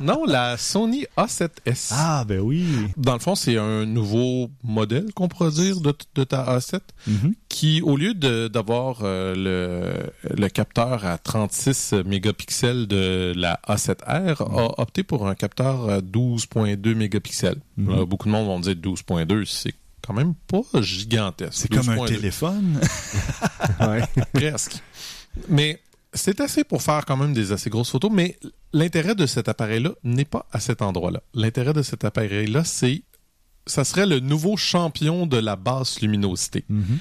Non, 0.01 0.25
la 0.25 0.57
Sony 0.57 1.05
A7S. 1.17 1.91
Ah, 1.93 2.25
ben 2.27 2.41
oui. 2.41 2.65
Dans 2.97 3.13
le 3.15 3.19
fond, 3.19 3.35
c'est 3.35 3.59
un 3.59 3.85
nouveau 3.85 4.51
modèle 4.63 5.13
qu'on 5.15 5.29
pourrait 5.29 5.51
dire 5.51 5.81
de, 5.81 5.95
de 6.15 6.25
ta 6.25 6.57
A7 6.59 6.81
Mhm. 7.07 7.35
qui, 7.49 7.83
au 7.83 7.97
lieu 7.97 8.15
d'avoir 8.15 8.99
euh, 9.03 9.35
le, 10.31 10.37
le 10.37 10.49
capteur 10.49 11.05
à 11.05 11.19
36 11.19 11.95
mégapixels 12.07 12.87
de 12.87 13.33
la 13.37 13.61
A7R, 13.69 14.43
a 14.43 14.81
opté 14.81 15.03
pour 15.03 15.27
un 15.29 15.35
capteur 15.35 15.89
à 15.91 16.01
12.2 16.01 16.95
mégapixels. 16.95 17.61
Mhm. 17.77 17.91
Là, 17.97 18.05
beaucoup 18.07 18.29
de 18.29 18.33
monde 18.33 18.47
vont 18.47 18.61
dire 18.61 18.75
12.2, 18.77 19.45
c'est 19.45 19.75
quand 20.07 20.15
même 20.15 20.35
pas 20.47 20.63
gigantesque. 20.81 21.53
C'est 21.53 21.69
comme 21.69 21.89
un 21.89 21.97
12.2, 21.97 22.09
téléphone. 22.09 22.81
Presque. 24.33 24.83
Mais 25.49 25.81
c'est 26.13 26.41
assez 26.41 26.65
pour 26.65 26.83
faire 26.83 27.05
quand 27.07 27.17
même 27.17 27.33
des 27.33 27.53
assez 27.53 27.71
grosses 27.71 27.91
photos, 27.91 28.11
mais 28.13 28.39
l'intérêt 28.73 29.15
de 29.15 29.27
cet 29.27 29.49
appareil-là 29.49 29.93
n'est 30.05 30.25
pas 30.25 30.47
à 30.53 30.61
cet 30.61 30.83
endroit-là. 30.83 31.23
L'intérêt 31.35 31.73
de 31.73 31.83
cet 31.83 32.05
appareil-là, 32.05 32.65
c'est 32.65 33.03
ça 33.67 33.85
serait 33.85 34.07
le 34.07 34.21
nouveau 34.21 34.57
champion 34.57 35.27
de 35.27 35.37
la 35.37 35.57
basse 35.57 36.01
luminosité. 36.01 36.65
Mhm. 36.69 36.99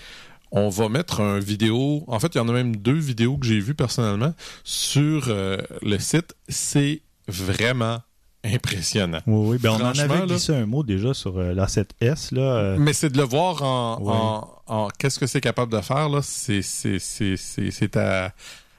On 0.52 0.70
va 0.70 0.90
mettre 0.90 1.22
un 1.22 1.40
vidéo. 1.40 2.04
En 2.08 2.20
fait, 2.20 2.34
il 2.36 2.38
y 2.38 2.42
en 2.42 2.50
a 2.50 2.52
même 2.52 2.76
deux 2.76 2.98
vidéos 2.98 3.38
que 3.38 3.46
j'ai 3.46 3.60
vues 3.60 3.76
personnellement 3.76 4.34
sur 4.64 5.26
euh, 5.28 5.58
le 5.82 6.00
site. 6.00 6.36
C'est 6.48 7.02
vraiment 7.28 8.00
impressionnant. 8.44 9.20
Oui, 9.28 9.50
oui. 9.52 9.58
Ben, 9.60 9.72
on 9.72 9.76
en 9.84 9.86
avait 9.98 10.08
là- 10.20 10.26
glissé 10.26 10.54
un 10.54 10.66
mot 10.66 10.84
déjà 10.84 11.14
sur 11.14 11.38
euh, 11.38 11.54
la 11.54 11.68
7S. 11.68 12.34
Là, 12.34 12.42
euh, 12.42 12.78
Mais 12.80 12.94
c'est 12.94 13.10
de 13.10 13.18
le 13.18 13.24
voir 13.24 13.62
en, 13.64 14.00
Ouais. 14.02 14.14
en, 14.14 14.50
en- 14.68 14.88
qu'est-ce 14.98 15.20
que 15.20 15.28
c'est 15.28 15.42
capable 15.42 15.72
de 15.74 15.82
faire 15.82 16.10
là. 16.10 16.22
C'est 16.24 16.62
c'est 16.62 17.00
c'est 17.00 17.36
c'est 17.38 17.72
c'est 17.72 17.98
à 17.98 18.34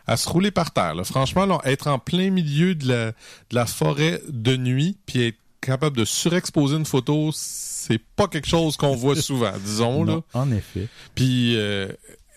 à 0.06 0.16
se 0.16 0.28
rouler 0.28 0.50
par 0.50 0.72
terre. 0.72 0.94
Là. 0.94 1.04
Franchement, 1.04 1.46
là, 1.46 1.60
être 1.64 1.86
en 1.86 1.98
plein 1.98 2.30
milieu 2.30 2.74
de 2.74 2.88
la 2.88 3.06
de 3.10 3.14
la 3.52 3.66
forêt 3.66 4.20
de 4.28 4.56
nuit, 4.56 4.96
puis 5.06 5.26
être 5.28 5.36
capable 5.60 5.96
de 5.96 6.04
surexposer 6.06 6.76
une 6.76 6.86
photo, 6.86 7.30
c'est 7.34 8.00
pas 8.16 8.26
quelque 8.28 8.48
chose 8.48 8.76
qu'on 8.78 8.96
voit 8.96 9.14
souvent, 9.20 9.52
disons 9.62 10.04
là. 10.04 10.20
en 10.32 10.50
effet. 10.52 10.88
Puis, 11.14 11.54
euh, 11.56 11.88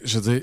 je 0.04 0.20
veux 0.20 0.34
dire, 0.34 0.42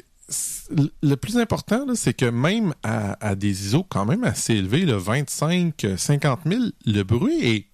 le 1.03 1.15
plus 1.17 1.37
important, 1.39 1.85
c'est 1.95 2.15
que 2.15 2.27
même 2.27 2.75
à, 2.83 3.17
à 3.27 3.35
des 3.35 3.67
ISO 3.67 3.85
quand 3.89 4.05
même 4.05 4.25
assez 4.25 4.55
élevés, 4.55 4.85
le 4.85 4.95
25, 4.97 5.85
euh, 5.85 5.97
50 5.97 6.41
000, 6.47 6.61
le 6.87 7.03
bruit 7.03 7.41
est 7.43 7.67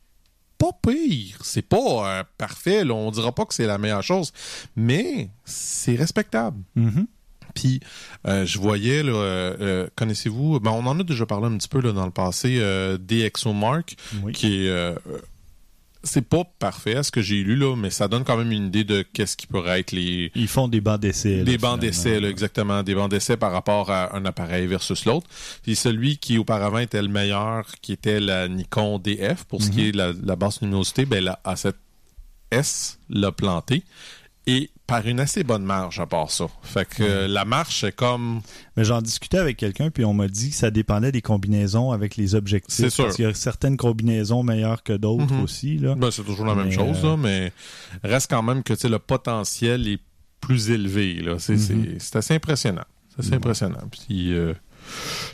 pas 0.59 0.71
pire. 0.83 1.39
C'est 1.43 1.61
pas 1.69 2.21
euh, 2.21 2.25
parfait, 2.39 2.85
là. 2.85 2.95
on 2.95 3.11
dira 3.11 3.33
pas 3.35 3.45
que 3.45 3.53
c'est 3.55 3.67
la 3.67 3.77
meilleure 3.79 4.03
chose, 4.03 4.33
mais 4.75 5.29
c'est 5.45 5.97
respectable. 5.97 6.63
Mhm. 6.75 7.07
Puis, 7.55 7.81
euh, 8.27 8.45
je 8.45 8.59
voyais, 8.59 9.03
là, 9.03 9.13
euh, 9.13 9.57
euh, 9.61 9.87
connaissez-vous, 9.97 10.61
ben, 10.61 10.73
on 10.73 10.85
en 10.87 10.99
a 11.01 11.03
déjà 11.03 11.25
parlé 11.25 11.47
un 11.47 11.57
petit 11.57 11.69
peu 11.69 11.81
là, 11.81 11.93
dans 11.93 12.05
le 12.05 12.11
passé, 12.11 12.59
DxOMark, 13.01 13.97
Oui. 14.23 14.33
qui 14.33 14.67
est... 14.67 14.95
c'est 16.07 16.27
pas 16.27 16.45
parfait 16.59 16.97
à 16.97 17.03
ce 17.03 17.11
que 17.11 17.21
j'ai 17.21 17.43
lu, 17.43 17.57
là, 17.57 17.77
mais 17.77 17.91
ça 17.91 18.09
donne 18.09 18.25
quand 18.25 18.37
même 18.37 18.53
une 18.53 18.67
idée 18.67 18.85
de 18.85 19.03
qu'est-ce 19.03 19.37
qui 19.37 19.47
pourrait 19.47 19.81
être 19.81 19.93
les, 19.93 20.31
Ils 20.35 20.49
font 20.49 20.69
des 20.69 20.81
bancs 20.81 21.01
d'essai. 21.01 21.43
des 21.43 21.59
bancs 21.59 21.79
d'essai, 21.79 22.21
là, 22.21 22.29
exactement. 22.29 22.83
Des 22.83 22.95
bancs 22.95 23.11
d'essai 23.11 23.37
par 23.37 23.53
rapport 23.53 23.91
à 23.91 24.17
un 24.17 24.25
appareil 24.25 24.67
versus 24.67 25.05
l'autre. 25.05 25.27
Puis 25.63 25.77
celui 25.77 26.19
qui 26.19 26.39
auparavant 26.39 26.79
était 26.79 27.03
le 27.03 27.09
meilleur, 27.09 27.67
qui 27.83 27.93
était 27.93 28.21
la 28.21 28.49
Nikon 28.49 28.99
DF, 28.99 29.45
pour 29.45 29.63
ce 29.63 29.71
qui 29.71 29.87
est 29.87 29.93
de 29.93 29.99
la, 29.99 30.13
la 30.25 30.37
basse 30.37 30.61
luminosité, 30.61 31.05
ben 31.05 31.23
la 31.23 31.41
A7S 31.45 32.97
l'a 33.11 33.33
planté. 33.33 33.83
Et 34.47 34.71
par 34.87 35.05
une 35.07 35.19
assez 35.19 35.43
bonne 35.43 35.65
marge 35.65 35.99
à 35.99 36.07
part 36.07 36.31
ça. 36.31 36.47
Fait 36.63 36.89
que 36.89 37.03
euh, 37.03 37.27
la 37.29 37.45
marche 37.45 37.83
est 37.83 37.91
comme... 37.93 38.41
Mais 38.77 38.85
j'en 38.85 39.03
discutais 39.03 39.39
avec 39.39 39.57
quelqu'un, 39.57 39.91
puis 39.91 40.05
on 40.05 40.15
m'a 40.15 40.29
dit 40.29 40.51
que 40.51 40.57
ça 40.57 40.71
dépendait 40.71 41.11
des 41.11 41.23
combinaisons 41.23 41.91
avec 41.91 42.17
les 42.17 42.35
objectifs. 42.37 42.73
C'est 42.77 42.91
sûr. 42.91 43.05
Parce 43.05 43.17
qu'il 43.17 43.25
y 43.25 43.29
a 43.29 43.35
certaines 43.35 43.77
combinaisons 43.77 44.43
meilleures 44.45 44.83
que 44.85 44.93
d'autres 44.93 45.33
Mhm. 45.35 45.43
aussi. 45.43 45.79
Là. 45.79 45.95
Ben, 45.97 46.11
c'est 46.13 46.23
toujours 46.25 46.47
la 46.47 46.55
même 46.55 46.71
chose, 46.71 46.99
euh, 47.03 47.09
là, 47.11 47.17
mais 47.17 47.53
reste 48.05 48.31
quand 48.31 48.43
même 48.43 48.63
que 48.63 48.75
tu 48.75 48.81
sais, 48.81 48.89
le 48.89 48.99
potentiel 49.01 49.89
est 49.89 49.99
plus 50.41 50.71
élevé. 50.71 51.15
Là. 51.15 51.39
C'est, 51.39 51.59
c'est, 51.59 51.75
c'est 51.99 52.17
assez 52.17 52.35
impressionnant. 52.35 52.85
C'est 53.11 53.21
assez 53.21 53.31
Mhm. 53.31 53.37
impressionnant. 53.39 53.89
Puis, 53.91 54.33
euh, 54.35 54.55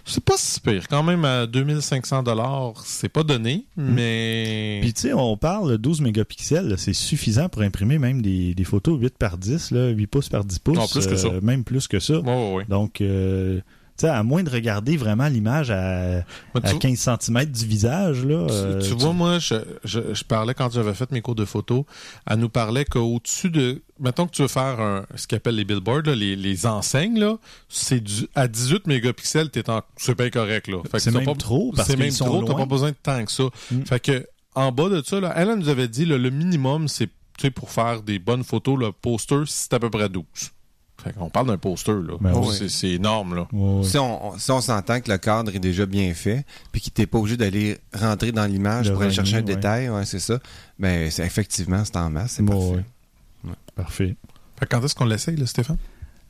C'est 0.05 0.23
pas 0.25 0.35
si 0.37 0.61
pire. 0.61 0.87
Quand 0.89 1.03
même, 1.03 1.25
à 1.25 1.47
2500 1.47 2.23
dollars, 2.23 2.75
c'est 2.85 3.09
pas 3.09 3.23
donné, 3.23 3.67
mais... 3.77 4.79
Puis 4.83 4.93
tu 4.93 5.01
sais, 5.03 5.13
on 5.13 5.37
parle 5.37 5.73
de 5.73 5.77
12 5.77 6.01
mégapixels, 6.01 6.75
c'est 6.79 6.93
suffisant 6.93 7.49
pour 7.49 7.63
imprimer 7.63 7.99
même 7.99 8.21
des, 8.23 8.55
des 8.55 8.65
photos 8.65 8.99
8 9.01 9.17
par 9.19 9.39
10, 9.39 9.71
là, 9.71 9.89
8 9.91 10.07
pouces 10.07 10.29
par 10.29 10.45
10 10.45 10.59
pouces. 10.59 10.77
Non, 10.79 10.87
plus 10.87 11.07
que 11.07 11.17
ça. 11.17 11.29
euh, 11.29 11.41
même 11.41 11.65
plus 11.65 11.89
que 11.89 12.01
ça. 12.01 12.19
Ouais, 12.19 12.55
ouais. 12.55 12.65
Donc, 12.69 13.01
euh, 13.01 13.61
sais, 14.03 14.09
à 14.09 14.23
moins 14.23 14.43
de 14.43 14.51
regarder 14.51 14.97
vraiment 14.97 15.27
l'image 15.29 15.71
à, 15.71 16.23
Mais 16.55 16.61
à 16.65 16.71
tu- 16.73 16.79
15 16.79 16.99
cm 17.21 17.45
du 17.47 17.67
visage, 17.67 18.25
là. 18.25 18.47
Tu- 18.47 18.53
euh, 18.55 18.81
tu, 18.81 18.95
vois, 18.95 19.13
moi, 19.13 19.39
je, 19.39 19.57
je, 19.85 20.01
je 20.15 20.25
parlais 20.25 20.55
quand 20.55 20.71
j'avais 20.73 20.95
fait 20.95 21.11
mes 21.11 21.21
cours 21.23 21.35
de 21.35 21.45
photo, 21.45 21.87
elle 22.27 22.39
nous 22.39 22.49
parlait 22.49 22.85
qu'au-dessus 22.85 23.51
de. 23.51 23.83
Mettons 24.01 24.27
que 24.27 24.33
tu 24.33 24.43
veux 24.43 24.49
faire 24.49 24.81
un, 24.81 25.07
ce 25.15 25.27
qu'ils 25.27 25.37
appellent 25.37 25.55
les 25.57 25.65
billboards, 25.65 26.03
là, 26.07 26.15
les, 26.15 26.35
les 26.37 26.67
enseignes, 26.67 27.19
là, 27.21 27.37
c'est 27.69 28.01
du, 28.01 28.27
à 28.35 28.49
18 28.49 28.87
mégapixels, 28.87 29.51
t'es 29.51 29.69
en, 29.71 29.83
c'est 29.97 30.17
bien 30.17 30.31
correct, 30.31 30.67
là. 30.69 30.79
Fait 30.85 30.91
que 30.93 30.99
C'est 30.99 31.13
t'as 31.13 31.19
même 31.19 31.27
pas- 31.27 31.35
trop, 31.35 31.73
parce 31.75 31.87
C'est 31.89 31.95
qu'ils 31.95 32.03
même 32.05 32.11
sont 32.13 32.25
trop, 32.25 32.43
t'as 32.43 32.49
loin. 32.53 32.59
pas 32.61 32.67
besoin 32.67 32.91
de 32.91 32.97
tant 33.03 33.25
que 33.25 33.31
ça. 33.31 33.45
Mm. 33.71 33.83
Fait 33.85 34.01
que, 34.01 34.27
en 34.55 34.73
bas 34.73 34.89
de 34.89 35.03
ça, 35.07 35.21
là, 35.21 35.33
elle, 35.37 35.49
elle 35.51 35.59
nous 35.59 35.69
avait 35.69 35.89
dit, 35.89 36.05
là, 36.05 36.19
le 36.19 36.31
minimum, 36.31 36.89
c'est, 36.89 37.09
pour 37.55 37.71
faire 37.71 38.03
des 38.03 38.19
bonnes 38.19 38.45
photos, 38.45 38.79
le 38.79 38.93
poster, 38.93 39.43
c'est 39.47 39.73
à 39.75 39.79
peu 39.79 39.89
près 39.91 40.09
12. 40.09 40.25
Fait 41.03 41.13
qu'on 41.13 41.29
parle 41.31 41.49
d'un 41.49 41.59
poster, 41.59 41.93
là. 41.93 42.15
Ben 42.21 42.33
oui. 42.37 42.69
c'est, 42.69 42.91
énorme, 42.91 43.35
là. 43.35 43.49
Si 43.83 43.99
on, 43.99 44.29
on- 44.35 44.39
si 44.39 44.51
on 44.53 44.61
s'entend 44.61 45.01
que 45.01 45.11
le 45.11 45.19
cadre 45.19 45.55
est 45.55 45.59
déjà 45.59 45.85
bien 45.87 46.15
fait, 46.15 46.45
puis 46.71 46.81
qu'il 46.81 46.93
t'es 46.93 47.07
pas 47.07 47.19
obligé 47.19 47.37
d'aller 47.37 47.79
rentrer 47.93 48.31
dans 48.33 48.47
l'image 48.47 48.93
pour 48.93 49.03
aller 49.03 49.11
chercher 49.13 49.37
un 49.37 49.43
détail, 49.43 49.89
ouais, 49.91 50.05
c'est 50.05 50.21
ça. 50.21 50.39
Ben, 50.79 51.11
c'est 51.11 51.25
effectivement, 51.27 51.85
c'est 51.85 51.97
en 51.97 52.09
masse, 52.11 52.33
c'est 52.37 52.45
parfait. 52.45 52.85
ouais. 53.45 53.53
Parfait. 53.75 54.17
Fait 54.59 54.67
que 54.67 54.77
quand 54.77 54.85
est-ce 54.85 54.95
qu'on 54.95 55.05
l'essaye, 55.07 55.37
là, 55.37 55.47
Stéphane? 55.47 55.77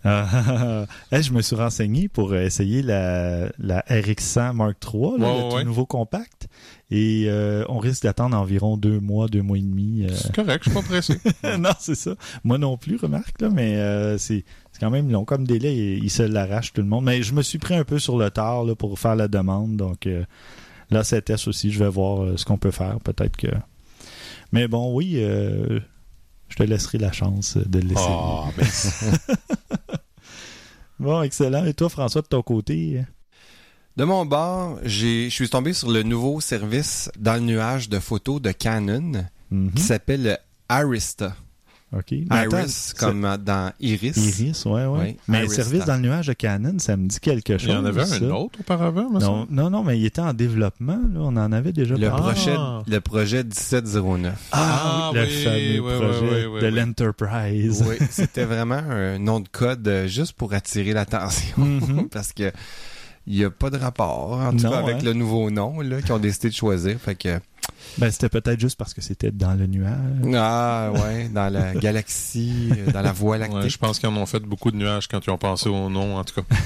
Ah, 0.04 0.86
je 1.12 1.32
me 1.32 1.42
suis 1.42 1.54
renseigné 1.56 2.08
pour 2.08 2.34
essayer 2.34 2.82
la, 2.82 3.50
la 3.58 3.82
RX100 3.82 4.52
Mark 4.54 4.76
III, 4.84 5.02
là, 5.02 5.08
Ouais, 5.08 5.18
le 5.18 5.24
ouais, 5.44 5.48
tout 5.50 5.56
ouais. 5.56 5.64
nouveau 5.64 5.86
compact. 5.86 6.48
Et 6.90 7.24
euh, 7.28 7.64
on 7.68 7.78
risque 7.78 8.02
d'attendre 8.02 8.36
environ 8.36 8.76
deux 8.76 9.00
mois, 9.00 9.28
deux 9.28 9.42
mois 9.42 9.58
et 9.58 9.62
demi. 9.62 10.04
euh. 10.04 10.12
C'est 10.14 10.34
correct, 10.34 10.64
je 10.64 10.70
suis 10.70 10.78
pas 10.78 10.84
pressé. 10.86 11.14
non, 11.58 11.70
c'est 11.78 11.94
ça. 11.94 12.14
Moi 12.44 12.58
non 12.58 12.76
plus, 12.76 12.96
remarque, 12.96 13.40
là, 13.40 13.48
mais 13.48 13.76
euh, 13.76 14.18
c'est 14.18 14.44
quand 14.80 14.90
même 14.90 15.10
long 15.10 15.24
comme 15.24 15.46
délai. 15.46 15.74
Il, 15.74 16.04
il 16.04 16.10
se 16.10 16.22
l'arrache 16.22 16.72
tout 16.72 16.82
le 16.82 16.88
monde. 16.88 17.04
Mais 17.04 17.22
je 17.22 17.32
me 17.34 17.42
suis 17.42 17.58
pris 17.58 17.74
un 17.74 17.84
peu 17.84 17.98
sur 17.98 18.18
le 18.18 18.30
tard 18.30 18.64
là, 18.64 18.74
pour 18.74 18.98
faire 18.98 19.14
la 19.16 19.28
demande. 19.28 19.76
Donc 19.76 20.06
euh, 20.06 20.24
là, 20.90 21.04
c'est 21.04 21.22
test 21.22 21.48
aussi. 21.48 21.70
Je 21.70 21.78
vais 21.82 21.88
voir 21.90 22.38
ce 22.38 22.44
qu'on 22.44 22.58
peut 22.58 22.72
faire. 22.72 22.98
Peut-être 23.00 23.36
que. 23.36 23.48
Mais 24.50 24.68
bon, 24.68 24.92
oui, 24.94 25.14
euh, 25.16 25.80
je 26.52 26.56
te 26.56 26.62
laisserai 26.64 26.98
la 26.98 27.12
chance 27.12 27.56
de 27.56 27.78
le 27.80 27.88
laisser. 27.88 28.00
Ah, 28.06 28.50
ben, 28.56 28.66
Bon, 30.98 31.22
excellent. 31.22 31.64
Et 31.64 31.74
toi, 31.74 31.88
François, 31.88 32.22
de 32.22 32.26
ton 32.28 32.42
côté? 32.42 33.02
De 33.96 34.04
mon 34.04 34.24
bord, 34.24 34.78
je 34.84 35.28
suis 35.28 35.48
tombé 35.48 35.72
sur 35.72 35.90
le 35.90 36.02
nouveau 36.02 36.40
service 36.40 37.10
dans 37.18 37.34
le 37.34 37.40
nuage 37.40 37.88
de 37.88 37.98
photos 37.98 38.40
de 38.40 38.52
Canon 38.52 39.24
Mhm. 39.50 39.72
qui 39.72 39.82
s'appelle 39.82 40.22
le 40.22 40.36
Arista. 40.68 41.34
OK. 41.94 42.14
Mais 42.30 42.44
Iris, 42.50 42.94
comme 42.98 43.36
dans 43.44 43.70
Iris. 43.78 44.16
Iris, 44.16 44.64
ouais, 44.64 44.86
ouais. 44.86 44.98
Oui, 45.00 45.16
mais 45.28 45.38
Arista. 45.38 45.62
service 45.62 45.84
dans 45.84 45.96
le 45.96 46.00
nuage 46.02 46.26
de 46.28 46.32
Canon, 46.32 46.78
ça 46.78 46.96
me 46.96 47.06
dit 47.06 47.20
quelque 47.20 47.58
chose. 47.58 47.68
il 47.68 47.72
y 47.72 47.76
en 47.76 47.84
avait 47.84 48.06
ça. 48.06 48.16
un 48.16 48.30
autre 48.30 48.60
auparavant, 48.60 49.10
me 49.10 49.20
Non, 49.20 49.46
non, 49.50 49.68
non, 49.68 49.84
mais 49.84 49.98
il 49.98 50.06
était 50.06 50.22
en 50.22 50.32
développement. 50.32 50.98
Là. 51.12 51.20
On 51.20 51.36
en 51.36 51.52
avait 51.52 51.72
déjà 51.72 51.94
Le, 51.96 52.08
parlé. 52.08 52.22
projet, 52.32 52.54
Ah. 52.56 52.82
le 52.86 53.00
projet 53.00 53.44
1709. 53.44 54.32
Ah, 54.52 55.10
oui, 55.12 55.18
le 55.18 55.24
oui, 55.26 55.42
fameux 55.44 55.80
ouais, 55.80 56.46
projet 56.48 56.70
de 56.70 56.76
l'Enterprise. 56.76 57.84
Oui, 57.86 57.96
c'était 58.10 58.44
vraiment 58.44 58.76
un 58.88 59.18
nom 59.18 59.40
de 59.40 59.48
code 59.48 59.86
euh, 59.86 60.06
juste 60.06 60.32
pour 60.32 60.54
attirer 60.54 60.92
l'attention. 60.94 61.56
Mhm. 61.58 62.08
Parce 62.12 62.32
que 62.32 62.52
il 63.26 63.36
n'y 63.38 63.44
a 63.44 63.50
pas 63.50 63.70
de 63.70 63.76
rapport, 63.78 64.32
en 64.40 64.50
tout 64.50 64.64
Non, 64.64 64.70
cas, 64.70 64.78
avec 64.78 64.96
hein. 64.96 65.04
le 65.04 65.12
nouveau 65.12 65.50
nom 65.50 65.80
là, 65.80 66.02
qu'ils 66.02 66.12
ont 66.12 66.18
décidé 66.18 66.48
de 66.48 66.54
choisir. 66.54 66.98
Fait 67.00 67.14
que, 67.14 67.38
Ben, 67.98 68.10
c'était 68.10 68.28
peut-être 68.28 68.58
juste 68.58 68.76
parce 68.76 68.94
que 68.94 69.00
c'était 69.00 69.30
dans 69.30 69.54
le 69.54 69.66
nuage. 69.66 70.34
ah, 70.34 70.90
ouais, 70.92 71.28
dans 71.28 71.52
la 71.52 71.74
galaxie, 71.74 72.70
euh, 72.76 72.90
dans 72.90 73.02
la 73.02 73.12
voie 73.12 73.38
lactée. 73.38 73.56
Ouais, 73.56 73.68
je 73.68 73.78
pense 73.78 73.98
qu'ils 74.00 74.08
en 74.08 74.16
ont 74.16 74.26
fait 74.26 74.40
beaucoup 74.40 74.70
de 74.72 74.76
nuages 74.76 75.06
quand 75.08 75.24
ils 75.24 75.30
ont 75.30 75.38
pensé 75.38 75.68
au 75.68 75.88
nom, 75.88 76.16
en 76.16 76.24
tout 76.24 76.40
cas. 76.42 76.56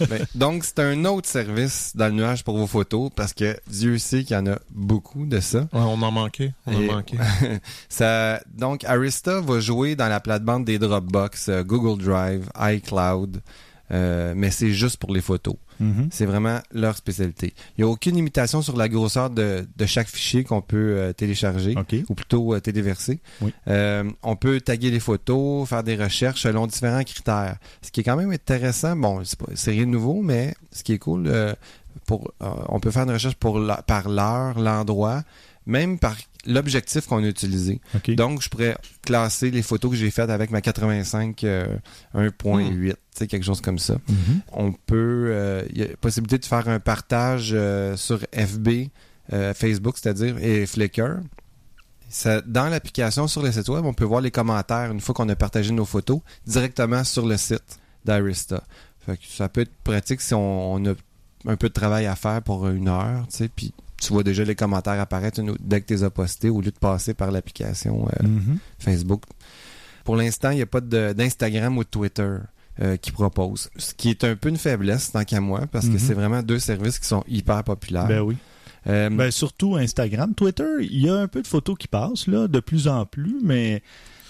Ben, 0.08 0.24
donc, 0.34 0.64
c'est 0.64 0.78
un 0.80 1.04
autre 1.06 1.28
service 1.28 1.92
dans 1.96 2.06
le 2.06 2.12
nuage 2.12 2.44
pour 2.44 2.56
vos 2.58 2.66
photos 2.66 3.10
parce 3.14 3.32
que 3.32 3.56
Dieu 3.68 3.98
sait 3.98 4.22
qu'il 4.24 4.36
y 4.36 4.38
en 4.38 4.46
a 4.46 4.58
beaucoup 4.70 5.26
de 5.26 5.40
ça. 5.40 5.60
Ouais, 5.60 5.80
on 5.80 6.00
en 6.02 6.10
manquait. 6.12 6.52
On 6.66 6.72
Et- 6.80 6.88
en 6.90 6.94
manquait. 6.96 7.18
ça 7.88 8.40
donc, 8.56 8.84
Arista 8.84 9.40
va 9.40 9.58
jouer 9.60 9.96
dans 9.96 10.08
la 10.08 10.20
plate-bande 10.20 10.64
des 10.64 10.78
Dropbox, 10.78 11.48
euh, 11.48 11.62
Google 11.64 12.02
Drive, 12.02 12.48
iCloud, 12.60 13.40
euh, 13.90 14.34
mais 14.36 14.50
c'est 14.50 14.70
juste 14.72 14.96
pour 14.98 15.12
les 15.12 15.20
photos. 15.20 15.56
Mhm. 15.80 16.08
C'est 16.10 16.26
vraiment 16.26 16.60
leur 16.72 16.96
spécialité. 16.96 17.54
Il 17.76 17.84
n'y 17.84 17.88
a 17.90 17.92
aucune 17.92 18.14
limitation 18.16 18.62
sur 18.62 18.76
la 18.76 18.88
grosseur 18.88 19.30
de, 19.30 19.66
de 19.76 19.86
chaque 19.86 20.08
fichier 20.08 20.44
qu'on 20.44 20.60
peut 20.62 20.76
euh, 20.96 21.12
télécharger, 21.12 21.74
ou 22.08 22.14
plutôt 22.14 22.54
euh, 22.54 22.60
téléverser. 22.60 23.20
Oui. 23.40 23.52
Euh, 23.68 24.04
on 24.22 24.36
peut 24.36 24.60
taguer 24.60 24.90
les 24.90 25.00
photos, 25.00 25.68
faire 25.68 25.82
des 25.82 25.96
recherches 25.96 26.42
selon 26.42 26.66
différents 26.66 27.02
critères. 27.02 27.56
Ce 27.82 27.90
qui 27.90 28.00
est 28.00 28.04
quand 28.04 28.16
même 28.16 28.30
intéressant, 28.30 28.94
bon, 28.96 29.22
c'est 29.54 29.70
rien 29.72 29.84
de 29.86 29.90
nouveau, 29.90 30.22
mais 30.22 30.54
ce 30.70 30.82
qui 30.82 30.92
est 30.92 30.98
cool, 30.98 31.30
pour, 32.06 32.32
on 32.68 32.80
peut 32.80 32.90
faire 32.90 33.04
une 33.04 33.12
recherche 33.12 33.36
pour 33.36 33.58
la- 33.58 33.82
par 33.82 34.08
l'heure, 34.08 34.58
l'endroit, 34.58 35.22
même 35.66 35.98
par 35.98 36.16
l'objectif 36.46 37.06
qu'on 37.06 37.22
a 37.22 37.26
utilisé. 37.26 37.80
Donc, 38.08 38.42
je 38.42 38.48
pourrais 38.48 38.76
classer 39.02 39.50
les 39.50 39.62
photos 39.62 39.90
que 39.90 39.96
j'ai 39.96 40.10
faites 40.10 40.30
avec 40.30 40.50
ma 40.50 40.60
85 40.60 41.42
euh, 41.44 41.76
1.8, 42.14 42.90
tu 42.90 42.96
sais, 43.14 43.26
quelque 43.26 43.44
chose 43.44 43.60
comme 43.60 43.78
ça. 43.78 43.94
Mhm. 44.08 44.40
On 44.52 44.72
peut, 44.72 45.28
euh, 45.30 45.62
il 45.70 45.78
y 45.78 45.82
a 45.82 45.88
possibilité 46.00 46.38
de 46.38 46.44
faire 46.44 46.68
un 46.68 46.80
partage 46.80 47.50
euh, 47.54 47.96
sur 47.96 48.20
FB, 48.34 48.88
euh, 49.32 49.54
Facebook, 49.54 49.96
c'est-à-dire, 49.98 50.36
et 50.38 50.66
Flickr. 50.66 51.20
Ça, 52.08 52.40
dans 52.42 52.68
l'application 52.68 53.26
sur 53.26 53.42
le 53.42 53.50
site 53.50 53.68
web, 53.68 53.84
on 53.84 53.94
peut 53.94 54.04
voir 54.04 54.20
les 54.20 54.30
commentaires 54.30 54.92
une 54.92 55.00
fois 55.00 55.14
qu'on 55.14 55.28
a 55.28 55.36
partagé 55.36 55.72
nos 55.72 55.84
photos 55.84 56.20
directement 56.46 57.02
sur 57.02 57.26
le 57.26 57.36
site 57.36 57.80
d'Arista. 58.04 58.62
Ça 59.28 59.48
peut 59.48 59.62
être 59.62 59.74
pratique 59.82 60.20
si 60.20 60.32
on, 60.32 60.74
on 60.74 60.86
a 60.86 60.94
un 61.46 61.56
peu 61.56 61.68
de 61.68 61.74
travail 61.74 62.06
à 62.06 62.14
faire 62.14 62.40
pour 62.42 62.68
une 62.68 62.88
heure, 62.88 63.26
tu 63.28 63.36
sais, 63.36 63.48
puis 63.48 63.74
tu 64.06 64.12
vois 64.12 64.22
déjà 64.22 64.44
les 64.44 64.54
commentaires 64.54 65.00
apparaître 65.00 65.40
une- 65.40 65.56
dès 65.60 65.80
que 65.80 65.86
tu 65.86 65.94
les 65.94 66.04
as 66.04 66.10
postés 66.10 66.50
au 66.50 66.60
lieu 66.60 66.70
de 66.70 66.78
passer 66.78 67.14
par 67.14 67.30
l'application 67.30 68.06
euh, 68.08 68.26
Mhm. 68.26 68.58
Facebook. 68.78 69.22
Pour 70.04 70.16
l'instant, 70.16 70.50
il 70.50 70.56
n'y 70.56 70.62
a 70.62 70.66
pas 70.66 70.80
d'Instagram 70.80 71.76
ou 71.78 71.84
de 71.84 71.88
Twitter 71.88 72.36
euh, 72.82 72.96
qui 72.96 73.12
propose. 73.12 73.70
Ce 73.76 73.94
qui 73.94 74.10
est 74.10 74.24
un 74.24 74.34
peu 74.34 74.48
une 74.48 74.56
faiblesse, 74.56 75.12
tant 75.12 75.22
qu'à 75.24 75.40
moi, 75.40 75.60
parce 75.70 75.86
que 75.86 75.92
Mhm. 75.92 75.98
c'est 76.00 76.14
vraiment 76.14 76.42
deux 76.42 76.58
services 76.58 76.98
qui 76.98 77.06
sont 77.06 77.22
hyper 77.28 77.62
populaires. 77.62 78.08
Ben 78.08 78.20
oui. 78.20 78.36
Euh, 78.88 79.08
Ben, 79.10 79.30
surtout 79.30 79.76
Instagram. 79.76 80.34
Twitter, 80.34 80.64
il 80.80 81.00
y 81.04 81.08
a 81.08 81.14
un 81.14 81.28
peu 81.28 81.40
de 81.40 81.46
photos 81.46 81.76
qui 81.78 81.86
passent, 81.88 82.26
là, 82.26 82.48
de 82.48 82.58
plus 82.60 82.88
en 82.88 83.06
plus, 83.06 83.36
mais 83.44 83.80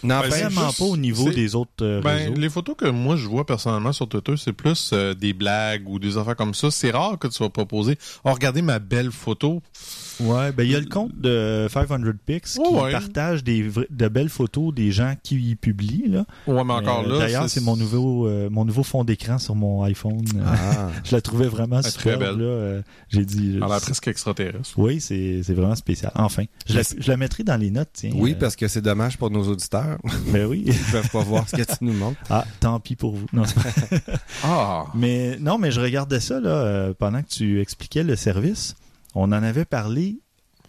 n'empêche- 0.03 0.31
Ben, 0.31 0.37
c'est 0.37 0.43
vraiment 0.45 0.67
juste- 0.69 0.79
pas 0.79 0.85
au 0.85 0.97
niveau 0.97 1.31
des 1.31 1.55
autres 1.55 1.71
euh, 1.83 2.01
Ben, 2.03 2.11
réseaux. 2.17 2.35
les 2.35 2.49
photos 2.51 2.77
que 2.77 2.87
moi 2.89 3.17
je 3.17 3.27
vois 3.27 3.47
personnellement 3.47 3.93
sur 3.93 4.09
Twitter, 4.09 4.35
c'est 4.37 4.53
plus 4.53 4.91
euh, 4.93 5.15
des 5.15 5.33
blagues 5.33 5.89
ou 5.89 5.99
des 5.99 6.17
affaires 6.19 6.37
comme 6.37 6.55
ça. 6.55 6.71
C'est 6.71 6.91
rare 6.91 7.19
que 7.19 7.29
tu 7.29 7.43
vas 7.43 7.51
proposer. 7.51 7.97
Oh, 8.25 8.33
regardez 8.33 8.63
ma 8.63 8.79
belle 8.79 9.11
photo. 9.13 9.63
Ouais, 10.21 10.53
ben 10.53 10.63
il 10.65 10.71
y 10.71 10.75
a 10.77 10.81
le 10.81 10.87
compte 10.87 11.13
de 11.19 11.67
500 11.71 11.97
Pics 12.27 12.45
qui 12.45 12.59
Ouais, 12.61 12.83
ouais. 12.83 12.93
partage 12.93 13.43
des 13.45 13.69
vra- 13.69 13.87
de 13.91 14.09
belles 14.09 14.29
photos 14.29 14.73
des 14.75 14.93
gens 14.93 15.15
qui 15.23 15.37
y 15.51 15.55
publient 15.57 16.09
là. 16.09 16.25
Ouais, 16.47 16.63
mais 16.65 16.73
encore 16.75 17.03
Mais, 17.03 17.09
là. 17.09 17.15
euh, 17.15 17.19
D'ailleurs, 17.19 17.49
c'est 17.49 17.61
mon 17.61 17.77
nouveau 17.77 18.27
euh, 18.29 18.49
mon 18.51 18.65
nouveau 18.65 18.83
fond 18.83 19.05
d'écran 19.05 19.39
sur 19.39 19.55
mon 19.55 19.83
iPhone. 19.85 20.25
Euh, 20.37 20.43
Ah. 20.47 20.91
Je 21.05 21.15
la 21.15 21.21
trouvais 21.21 21.49
vraiment 21.49 21.81
Elle 21.81 21.87
est 21.87 21.91
très 21.91 22.13
superbe 22.13 22.21
belle. 22.21 22.39
là. 22.39 22.45
Euh, 22.45 22.83
J'ai 23.09 23.25
dit. 23.25 23.55
Elle 23.57 23.63
a 23.63 23.69
l'air 23.69 23.81
presque 23.81 24.09
extraterrestre. 24.09 24.71
Oui, 24.77 25.01
c'est 25.01 25.43
c'est 25.43 25.55
vraiment 25.55 25.75
spécial. 25.75 26.13
Enfin, 26.15 26.45
je 26.67 26.75
la, 26.77 26.83
je 26.83 27.09
la 27.11 27.17
mettrai 27.17 27.43
dans 27.45 27.57
les 27.57 27.71
notes, 27.71 27.91
tiens. 27.93 28.13
Oui, 28.15 28.33
Euh, 28.33 28.39
parce 28.39 28.57
que 28.57 28.69
c'est 28.69 28.83
dommage 28.83 29.19
pour 29.19 29.31
nos 29.31 29.45
auditeurs. 29.49 29.99
Ben 30.33 30.47
oui. 30.47 30.65
Ils 30.67 30.75
peuvent 30.93 31.11
pas 31.11 31.23
voir 31.23 31.49
ce 31.49 31.57
que 31.57 31.63
tu 31.63 31.83
nous 31.83 31.93
montres. 31.93 32.19
Ah, 32.31 32.45
tant 32.61 32.79
pis 32.81 32.97
pour 32.97 33.15
vous. 33.15 33.27
Non, 33.33 33.43
Ah! 34.45 34.85
mais 34.95 35.37
non, 35.41 35.59
mais 35.59 35.71
je 35.71 35.81
regardais 35.81 36.21
ça 36.21 36.41
là 36.41 36.51
euh, 36.51 36.95
pendant 36.99 37.23
que 37.23 37.29
tu 37.29 37.61
expliquais 37.61 38.03
le 38.03 38.17
service. 38.17 38.75
On 39.15 39.25
en 39.25 39.33
avait 39.33 39.65
parlé 39.65 40.19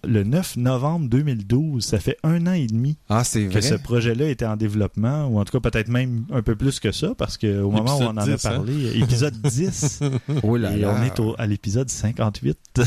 le 0.08 0.24
9 0.24 0.58
novembre 0.58 1.10
2012. 1.10 1.84
Ça 1.84 2.00
fait 2.00 2.18
un 2.24 2.46
an 2.46 2.54
et 2.54 2.68
demi 2.68 2.96
Ah, 3.10 3.24
que 3.24 3.48
vrai? 3.50 3.62
ce 3.64 3.74
projet-là 3.74 4.30
était 4.30 4.46
en 4.46 4.56
développement, 4.56 5.26
ou 5.28 5.40
en 5.40 5.46
tout 5.46 5.60
cas 5.60 5.68
peut-être 5.72 5.88
même 5.90 6.26
un 6.32 6.44
peu 6.44 6.56
plus 6.56 6.80
que 6.80 6.92
ça, 6.92 7.16
parce 7.18 7.38
qu'au 7.40 7.72
moment 7.72 7.98
où 7.98 8.04
on 8.04 8.08
en 8.10 8.18
a 8.18 8.28
Épisode 8.28 8.36
10, 8.38 8.46
hein? 8.46 8.50
parlé, 8.52 9.00
épisode 9.00 9.42
10, 9.42 10.00
Oh 10.44 10.58
là 10.58 10.74
et 10.74 10.78
là. 10.80 10.96
on 10.96 11.04
est 11.04 11.20
au- 11.20 11.34
à 11.40 11.48
l'épisode 11.48 11.90
58. 11.90 12.82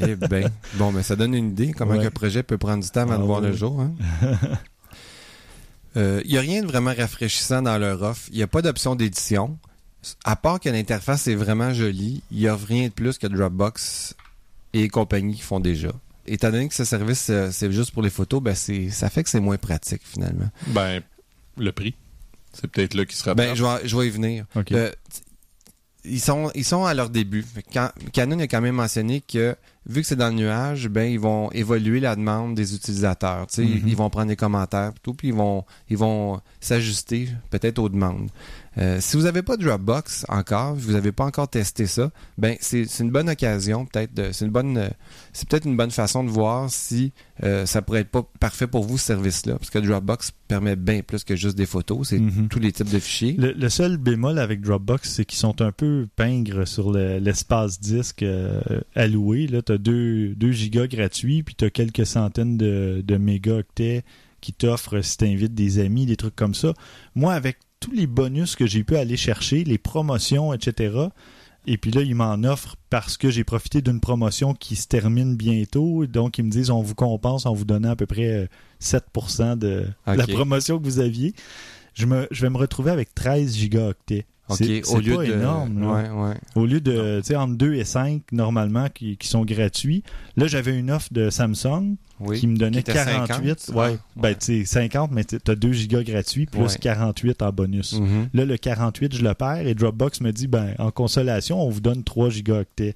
Eh 0.00 0.14
ben, 0.14 0.48
bon, 0.74 0.92
mais 0.92 1.02
ça 1.02 1.16
donne 1.16 1.34
une 1.34 1.48
idée 1.50 1.72
comment 1.72 1.94
Ouais. 1.96 2.06
un 2.06 2.10
projet 2.10 2.44
peut 2.44 2.58
prendre 2.58 2.84
du 2.84 2.90
temps 2.90 3.00
avant 3.00 3.14
Ah 3.14 3.18
de 3.18 3.22
voir 3.24 3.40
le 3.40 3.52
jour. 3.52 3.80
hein? 3.80 3.92
Euh, 5.96 6.20
Il 6.24 6.30
n'y 6.30 6.38
a 6.38 6.40
rien 6.40 6.62
de 6.62 6.68
vraiment 6.68 6.92
rafraîchissant 6.96 7.62
dans 7.62 7.76
leur 7.76 8.00
offre. 8.02 8.28
Il 8.30 8.36
n'y 8.36 8.44
a 8.44 8.46
pas 8.46 8.62
d'option 8.62 8.94
d'édition. 8.94 9.58
À 10.24 10.36
part 10.36 10.60
que 10.60 10.68
l'interface 10.68 11.26
est 11.26 11.34
vraiment 11.34 11.74
jolie, 11.74 12.22
il 12.30 12.38
n'y 12.38 12.46
a 12.46 12.54
rien 12.56 12.86
de 12.86 12.92
plus 12.92 13.18
que 13.18 13.26
Dropbox 13.26 14.14
et 14.72 14.88
compagnie 14.88 15.34
qui 15.36 15.42
font 15.42 15.60
déjà. 15.60 15.90
Étant 16.26 16.50
donné 16.50 16.68
que 16.68 16.74
ce 16.74 16.84
service, 16.84 17.28
euh, 17.30 17.50
c'est 17.50 17.72
juste 17.72 17.90
pour 17.92 18.02
les 18.02 18.10
photos, 18.10 18.40
ben 18.42 18.54
c'est, 18.54 18.90
ça 18.90 19.10
fait 19.10 19.24
que 19.24 19.30
c'est 19.30 19.40
moins 19.40 19.56
pratique 19.56 20.02
finalement. 20.04 20.48
Ben, 20.68 21.00
le 21.56 21.72
prix. 21.72 21.94
C'est 22.52 22.66
peut-être 22.68 22.94
là 22.94 23.04
qu'il 23.04 23.16
sera 23.16 23.34
Ben, 23.34 23.54
je 23.54 23.64
vais, 23.64 23.88
je 23.88 23.96
vais 23.96 24.06
y 24.06 24.10
venir. 24.10 24.44
OK. 24.56 24.72
Euh, 24.72 24.90
ils 26.04 26.20
sont, 26.20 26.50
ils 26.54 26.64
sont 26.64 26.84
à 26.86 26.94
leur 26.94 27.10
début. 27.10 27.44
Quand- 27.72 27.90
Canon 28.12 28.38
a 28.38 28.46
quand 28.46 28.62
même 28.62 28.76
mentionné 28.76 29.20
que 29.20 29.54
vu 29.86 30.00
que 30.00 30.06
c'est 30.06 30.16
dans 30.16 30.28
le 30.28 30.34
nuage, 30.34 30.88
ben 30.88 31.10
ils 31.10 31.20
vont 31.20 31.50
évoluer 31.52 32.00
la 32.00 32.16
demande 32.16 32.54
des 32.54 32.74
utilisateurs. 32.74 33.46
Tu 33.48 33.54
sais, 33.56 33.62
Mhm. 33.64 33.82
Ils 33.86 33.96
vont 33.96 34.08
prendre 34.08 34.28
des 34.28 34.36
commentaires, 34.36 34.92
tout, 35.02 35.12
puis 35.12 35.28
ils 35.28 35.34
vont, 35.34 35.64
ils 35.90 35.98
vont 35.98 36.40
s'ajuster 36.60 37.28
peut-être 37.50 37.78
aux 37.78 37.88
demandes. 37.90 38.30
Euh, 38.78 38.98
si 39.00 39.16
vous 39.16 39.24
n'avez 39.24 39.42
pas 39.42 39.56
de 39.56 39.64
Dropbox 39.64 40.24
encore, 40.28 40.74
vous 40.76 40.92
n'avez 40.92 41.10
pas 41.10 41.24
encore 41.24 41.48
testé 41.48 41.86
ça, 41.86 42.12
ben 42.38 42.56
c'est 42.60 42.84
une 43.00 43.10
bonne 43.10 43.28
occasion, 43.28 43.84
peut-être. 43.84 44.32
C'est 44.32 44.44
une 44.44 44.52
bonne, 44.52 44.78
euh, 44.78 44.88
c'est 45.32 45.48
peut-être 45.48 45.64
une 45.66 45.76
bonne 45.76 45.90
façon 45.90 46.22
de 46.22 46.28
voir 46.30 46.70
si 46.70 47.12
euh, 47.42 47.66
ça 47.66 47.82
pourrait 47.82 48.02
être 48.02 48.10
pas 48.10 48.22
parfait 48.38 48.68
pour 48.68 48.84
vous 48.84 48.96
ce 48.96 49.06
service-là, 49.06 49.54
parce 49.58 49.70
que 49.70 49.78
Dropbox 49.80 50.30
permet 50.46 50.76
bien 50.76 51.02
plus 51.02 51.24
que 51.24 51.34
juste 51.34 51.56
des 51.58 51.66
photos. 51.66 52.08
C'est 52.10 52.20
Mhm. 52.20 52.48
tous 52.48 52.60
les 52.60 52.70
types 52.70 52.90
de 52.90 52.98
fichiers. 53.00 53.34
Le, 53.38 53.52
le 53.52 53.68
seul 53.68 53.96
bémol 53.96 54.38
avec 54.38 54.60
Dropbox, 54.60 55.10
c'est 55.10 55.24
qu'ils 55.24 55.38
sont 55.40 55.60
un 55.62 55.72
peu 55.72 56.06
pingres 56.14 56.66
sur 56.68 56.92
le- 56.92 57.18
l'espace 57.18 57.80
disque 57.80 58.22
euh, 58.22 58.60
alloué. 58.94 59.48
Là, 59.48 59.62
tu 59.62 59.72
as 59.72 59.78
2, 59.78 60.36
gigas 60.52 60.86
gratuits, 60.86 61.42
puis 61.42 61.56
tu 61.56 61.64
as 61.64 61.70
quelques 61.70 62.06
centaines 62.06 62.56
de, 62.56 63.02
de 63.04 63.16
mégaoctets 63.16 64.04
qui 64.40 64.52
t'offrent 64.52 65.02
si 65.02 65.16
tu 65.16 65.24
invites 65.24 65.54
des 65.54 65.80
amis, 65.80 66.06
des 66.06 66.16
trucs 66.16 66.36
comme 66.36 66.54
ça. 66.54 66.72
Moi, 67.14 67.34
avec 67.34 67.58
tous 67.80 67.90
les 67.92 68.06
bonus 68.06 68.56
que 68.56 68.66
j'ai 68.66 68.84
pu 68.84 68.96
aller 68.96 69.16
chercher, 69.16 69.64
les 69.64 69.78
promotions, 69.78 70.52
etc., 70.52 70.94
et 71.66 71.76
puis 71.76 71.90
là, 71.90 72.00
ils 72.00 72.14
m'en 72.14 72.42
offrent 72.44 72.76
parce 72.88 73.18
que 73.18 73.28
j'ai 73.30 73.44
profité 73.44 73.82
d'une 73.82 74.00
promotion 74.00 74.54
qui 74.54 74.76
se 74.76 74.88
termine 74.88 75.36
bientôt. 75.36 76.06
Donc, 76.06 76.38
ils 76.38 76.44
me 76.44 76.50
disent 76.50 76.70
on 76.70 76.80
vous 76.80 76.94
compense 76.94 77.44
en 77.44 77.52
vous 77.52 77.66
donnant 77.66 77.90
à 77.90 77.96
peu 77.96 78.06
près 78.06 78.28
euh, 78.28 78.46
7% 78.80 79.58
de 79.58 79.84
Ok. 80.06 80.16
la 80.16 80.26
promotion 80.26 80.78
que 80.78 80.84
vous 80.84 81.00
aviez. 81.00 81.34
Je, 81.92 82.06
me, 82.06 82.26
je 82.30 82.40
vais 82.40 82.48
me 82.50 82.56
retrouver 82.56 82.90
avec 82.90 83.14
13 83.14 83.54
gigaoctets. 83.56 84.24
C'est 84.48 84.82
au 84.90 85.00
lieu 85.00 85.16
pas 85.16 85.26
de 85.26 85.32
énorme. 85.34 85.80
là. 85.80 85.92
Ouais, 85.92 86.28
ouais. 86.30 86.36
Au 86.56 86.64
lieu 86.64 86.80
de, 86.80 87.20
tu 87.20 87.26
sais, 87.26 87.36
entre 87.36 87.54
2 87.56 87.74
et 87.74 87.84
5, 87.84 88.22
normalement, 88.32 88.88
qui, 88.88 89.18
qui 89.18 89.28
sont 89.28 89.44
gratuits. 89.44 90.02
Là, 90.36 90.46
j'avais 90.46 90.76
une 90.76 90.90
offre 90.90 91.08
de 91.12 91.28
Samsung 91.28 91.96
Oui. 92.20 92.38
qui 92.38 92.46
me 92.46 92.56
donnait 92.56 92.82
Qui 92.82 92.90
était 92.90 92.92
48. 92.94 93.60
50. 93.60 93.76
ouais. 93.76 93.96
Ah, 93.98 94.02
Ben, 94.16 94.28
ouais. 94.28 94.34
tu 94.34 94.60
sais, 94.60 94.64
50, 94.64 95.10
mais 95.12 95.24
tu 95.24 95.36
as 95.46 95.54
2 95.54 95.72
gigas 95.72 96.02
gratuits 96.02 96.46
plus 96.46 96.60
Ouais. 96.60 96.78
48 96.80 97.40
en 97.42 97.50
bonus. 97.52 97.94
Mhm. 97.98 98.28
Là, 98.34 98.44
le 98.44 98.56
48, 98.56 99.16
je 99.16 99.22
le 99.24 99.32
perds 99.34 99.66
et 99.66 99.74
Dropbox 99.74 100.20
me 100.20 100.30
dit, 100.32 100.46
ben, 100.46 100.74
en 100.78 100.90
consolation, 100.90 101.60
on 101.60 101.70
vous 101.70 101.80
donne 101.80 102.04
3 102.04 102.28
gigaoctets. 102.30 102.94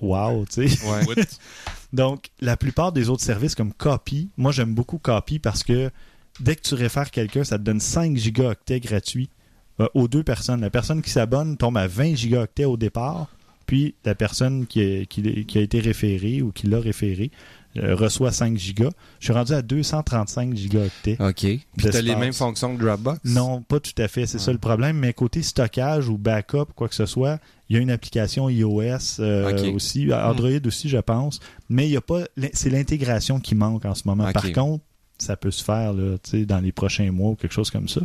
Wow, 0.00 0.46
tu 0.46 0.66
sais. 0.68 0.86
Ouais. 0.88 1.14
Donc, 1.92 2.26
la 2.40 2.56
plupart 2.56 2.92
des 2.92 3.08
autres 3.10 3.22
services 3.22 3.54
comme 3.54 3.72
Copy, 3.72 4.30
moi 4.36 4.52
j'aime 4.52 4.74
beaucoup 4.74 4.98
Copy 4.98 5.38
parce 5.38 5.62
que 5.62 5.90
dès 6.40 6.56
que 6.56 6.62
tu 6.62 6.74
réfères 6.74 7.10
quelqu'un, 7.10 7.44
ça 7.44 7.58
te 7.58 7.64
donne 7.64 7.80
5 7.80 8.16
gigaoctets 8.16 8.80
gratuits 8.80 9.28
euh, 9.80 9.88
aux 9.94 10.08
deux 10.08 10.22
personnes. 10.22 10.60
La 10.60 10.70
personne 10.70 11.02
qui 11.02 11.10
s'abonne 11.10 11.56
tombe 11.56 11.76
à 11.76 11.86
20 11.86 12.14
gigaoctets 12.14 12.64
au 12.64 12.76
départ, 12.76 13.28
puis 13.66 13.94
la 14.04 14.14
personne 14.14 14.66
qui, 14.66 14.80
est- 14.80 15.06
qui- 15.06 15.44
qui 15.44 15.58
a 15.58 15.60
été 15.60 15.80
référée 15.80 16.40
ou 16.42 16.52
qui 16.52 16.66
l'a 16.66 16.80
référé 16.80 17.30
reçoit 17.76 18.32
5 18.32 18.56
gigas. 18.56 18.90
Je 19.20 19.26
suis 19.26 19.32
rendu 19.32 19.52
à 19.52 19.62
235 19.62 20.56
gigaoctets. 20.56 21.16
OK. 21.20 21.36
Puis 21.36 21.62
tu 21.76 22.02
les 22.02 22.16
mêmes 22.16 22.32
fonctions 22.32 22.76
que 22.76 22.82
Dropbox? 22.82 23.20
Non, 23.24 23.62
pas 23.62 23.80
tout 23.80 23.92
à 23.98 24.08
fait. 24.08 24.26
C'est 24.26 24.38
ça 24.38 24.52
le 24.52 24.58
problème. 24.58 24.96
Mais 24.98 25.12
côté 25.12 25.42
stockage 25.42 26.08
ou 26.08 26.18
backup, 26.18 26.72
quoi 26.74 26.88
que 26.88 26.94
ce 26.94 27.06
soit, 27.06 27.38
il 27.68 27.76
y 27.76 27.78
a 27.78 27.82
une 27.82 27.90
application 27.90 28.48
iOS 28.50 29.20
euh, 29.20 29.72
aussi, 29.72 30.12
Android 30.12 30.50
aussi, 30.66 30.88
je 30.88 30.98
pense. 30.98 31.38
Mais 31.68 31.86
il 31.86 31.92
y 31.92 31.96
a 31.96 32.00
pas. 32.00 32.24
C'est 32.52 32.70
l'intégration 32.70 33.38
qui 33.40 33.54
manque 33.54 33.84
en 33.84 33.94
ce 33.94 34.02
moment. 34.06 34.30
Par 34.32 34.50
contre, 34.52 34.84
ça 35.18 35.36
peut 35.36 35.50
se 35.50 35.62
faire 35.62 35.92
là, 35.92 36.16
tu 36.22 36.30
sais, 36.30 36.46
dans 36.46 36.60
les 36.60 36.72
prochains 36.72 37.12
mois 37.12 37.30
ou 37.30 37.34
quelque 37.36 37.52
chose 37.52 37.70
comme 37.70 37.88
ça. 37.88 38.00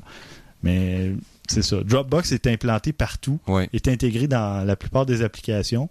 Mais 0.64 1.12
c'est 1.48 1.62
ça. 1.62 1.78
Dropbox 1.84 2.32
est 2.32 2.48
implanté 2.48 2.92
partout, 2.94 3.40
Ouais. 3.48 3.70
est 3.74 3.88
intégré 3.88 4.28
dans 4.28 4.66
la 4.66 4.76
plupart 4.76 5.06
des 5.06 5.22
applications, 5.22 5.90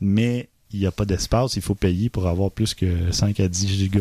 mais 0.00 0.48
il 0.72 0.80
n'y 0.80 0.86
a 0.86 0.92
pas 0.92 1.04
d'espace. 1.04 1.56
Il 1.56 1.62
faut 1.62 1.74
payer 1.74 2.08
pour 2.08 2.26
avoir 2.26 2.50
plus 2.50 2.74
que 2.74 3.10
5 3.10 3.40
à 3.40 3.48
10 3.48 3.68
gigas. 3.68 4.00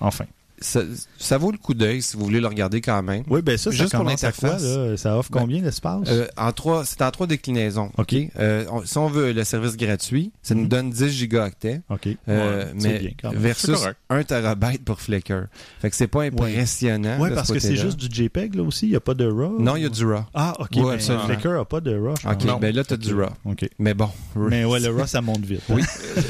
Enfin. 0.00 0.26
Ça, 0.62 0.82
ça 1.18 1.38
vaut 1.38 1.52
le 1.52 1.58
coup 1.58 1.72
d'œil 1.72 2.02
si 2.02 2.16
vous 2.18 2.24
voulez 2.24 2.40
le 2.40 2.46
regarder 2.46 2.80
quand 2.82 3.02
même. 3.02 3.22
Oui, 3.30 3.40
ben 3.40 3.56
ça, 3.56 3.70
ça 3.70 3.76
Juste 3.76 3.92
pour 3.92 4.00
à 4.00 4.02
quoi, 4.02 4.10
l'interface. 4.12 4.62
là? 4.62 4.96
Ça 4.98 5.16
offre 5.16 5.30
Ben, 5.32 5.40
combien 5.40 5.62
d'espace? 5.62 6.06
Euh, 6.08 6.26
en 6.36 6.52
trois, 6.52 6.84
c'est 6.84 7.00
en 7.00 7.10
trois 7.10 7.26
déclinaisons. 7.26 7.90
OK. 7.96 8.14
Euh, 8.38 8.64
on- 8.70 8.84
si 8.84 8.98
on 8.98 9.08
veut 9.08 9.32
le 9.32 9.44
service 9.44 9.76
gratuit, 9.78 10.32
ça 10.42 10.54
nous 10.54 10.62
Mhm. 10.64 10.68
donne 10.68 10.90
10 10.90 11.08
gigaoctets. 11.10 11.80
OK. 11.88 12.08
euh, 12.28 12.64
Ouais, 12.64 12.66
c'est 12.78 12.88
mais 12.92 12.98
bien, 12.98 13.10
quand 13.22 13.30
même. 13.32 13.40
versus 13.40 13.70
C'est 13.70 13.72
correct. 13.80 13.98
1 14.10 14.22
terabyte 14.24 14.84
pour 14.84 15.00
Flickr. 15.00 15.46
Fait 15.80 15.88
que 15.88 15.96
c'est 15.96 16.08
pas 16.08 16.24
impressionnant. 16.24 17.18
Ouais, 17.18 17.30
de 17.30 17.34
parce 17.36 17.48
ce 17.48 17.54
que 17.54 17.58
c'est 17.58 17.76
juste 17.76 17.96
du 17.98 18.14
JPEG 18.14 18.54
là 18.54 18.62
aussi, 18.62 18.86
il 18.86 18.90
n'y 18.90 18.96
a 18.96 19.00
pas 19.00 19.14
de 19.14 19.26
RAW? 19.26 19.58
Non, 19.60 19.76
il 19.76 19.82
y 19.84 19.86
a 19.86 19.88
du 19.88 20.04
RAW. 20.04 20.24
Ah, 20.34 20.54
ok. 20.58 20.68
Ouais, 20.76 20.82
mais 20.82 20.92
absolument. 20.94 21.24
Flickr 21.26 21.48
n'a 21.52 21.64
pas 21.64 21.80
de 21.80 21.96
RAW. 21.98 22.14
je 22.22 22.28
OK, 22.28 22.60
ben 22.60 22.74
là, 22.76 22.84
t'as 22.84 22.96
du 22.98 23.14
RAW. 23.14 23.30
Ok. 23.46 23.66
Mais 23.78 23.94
bon. 23.94 24.10
Mais 24.36 24.64
ouais, 24.66 24.78
le 24.80 24.90
RAW, 24.94 25.06
ça 25.06 25.22
monte 25.22 25.40
vite. 25.44 25.62
Oui. 25.70 25.82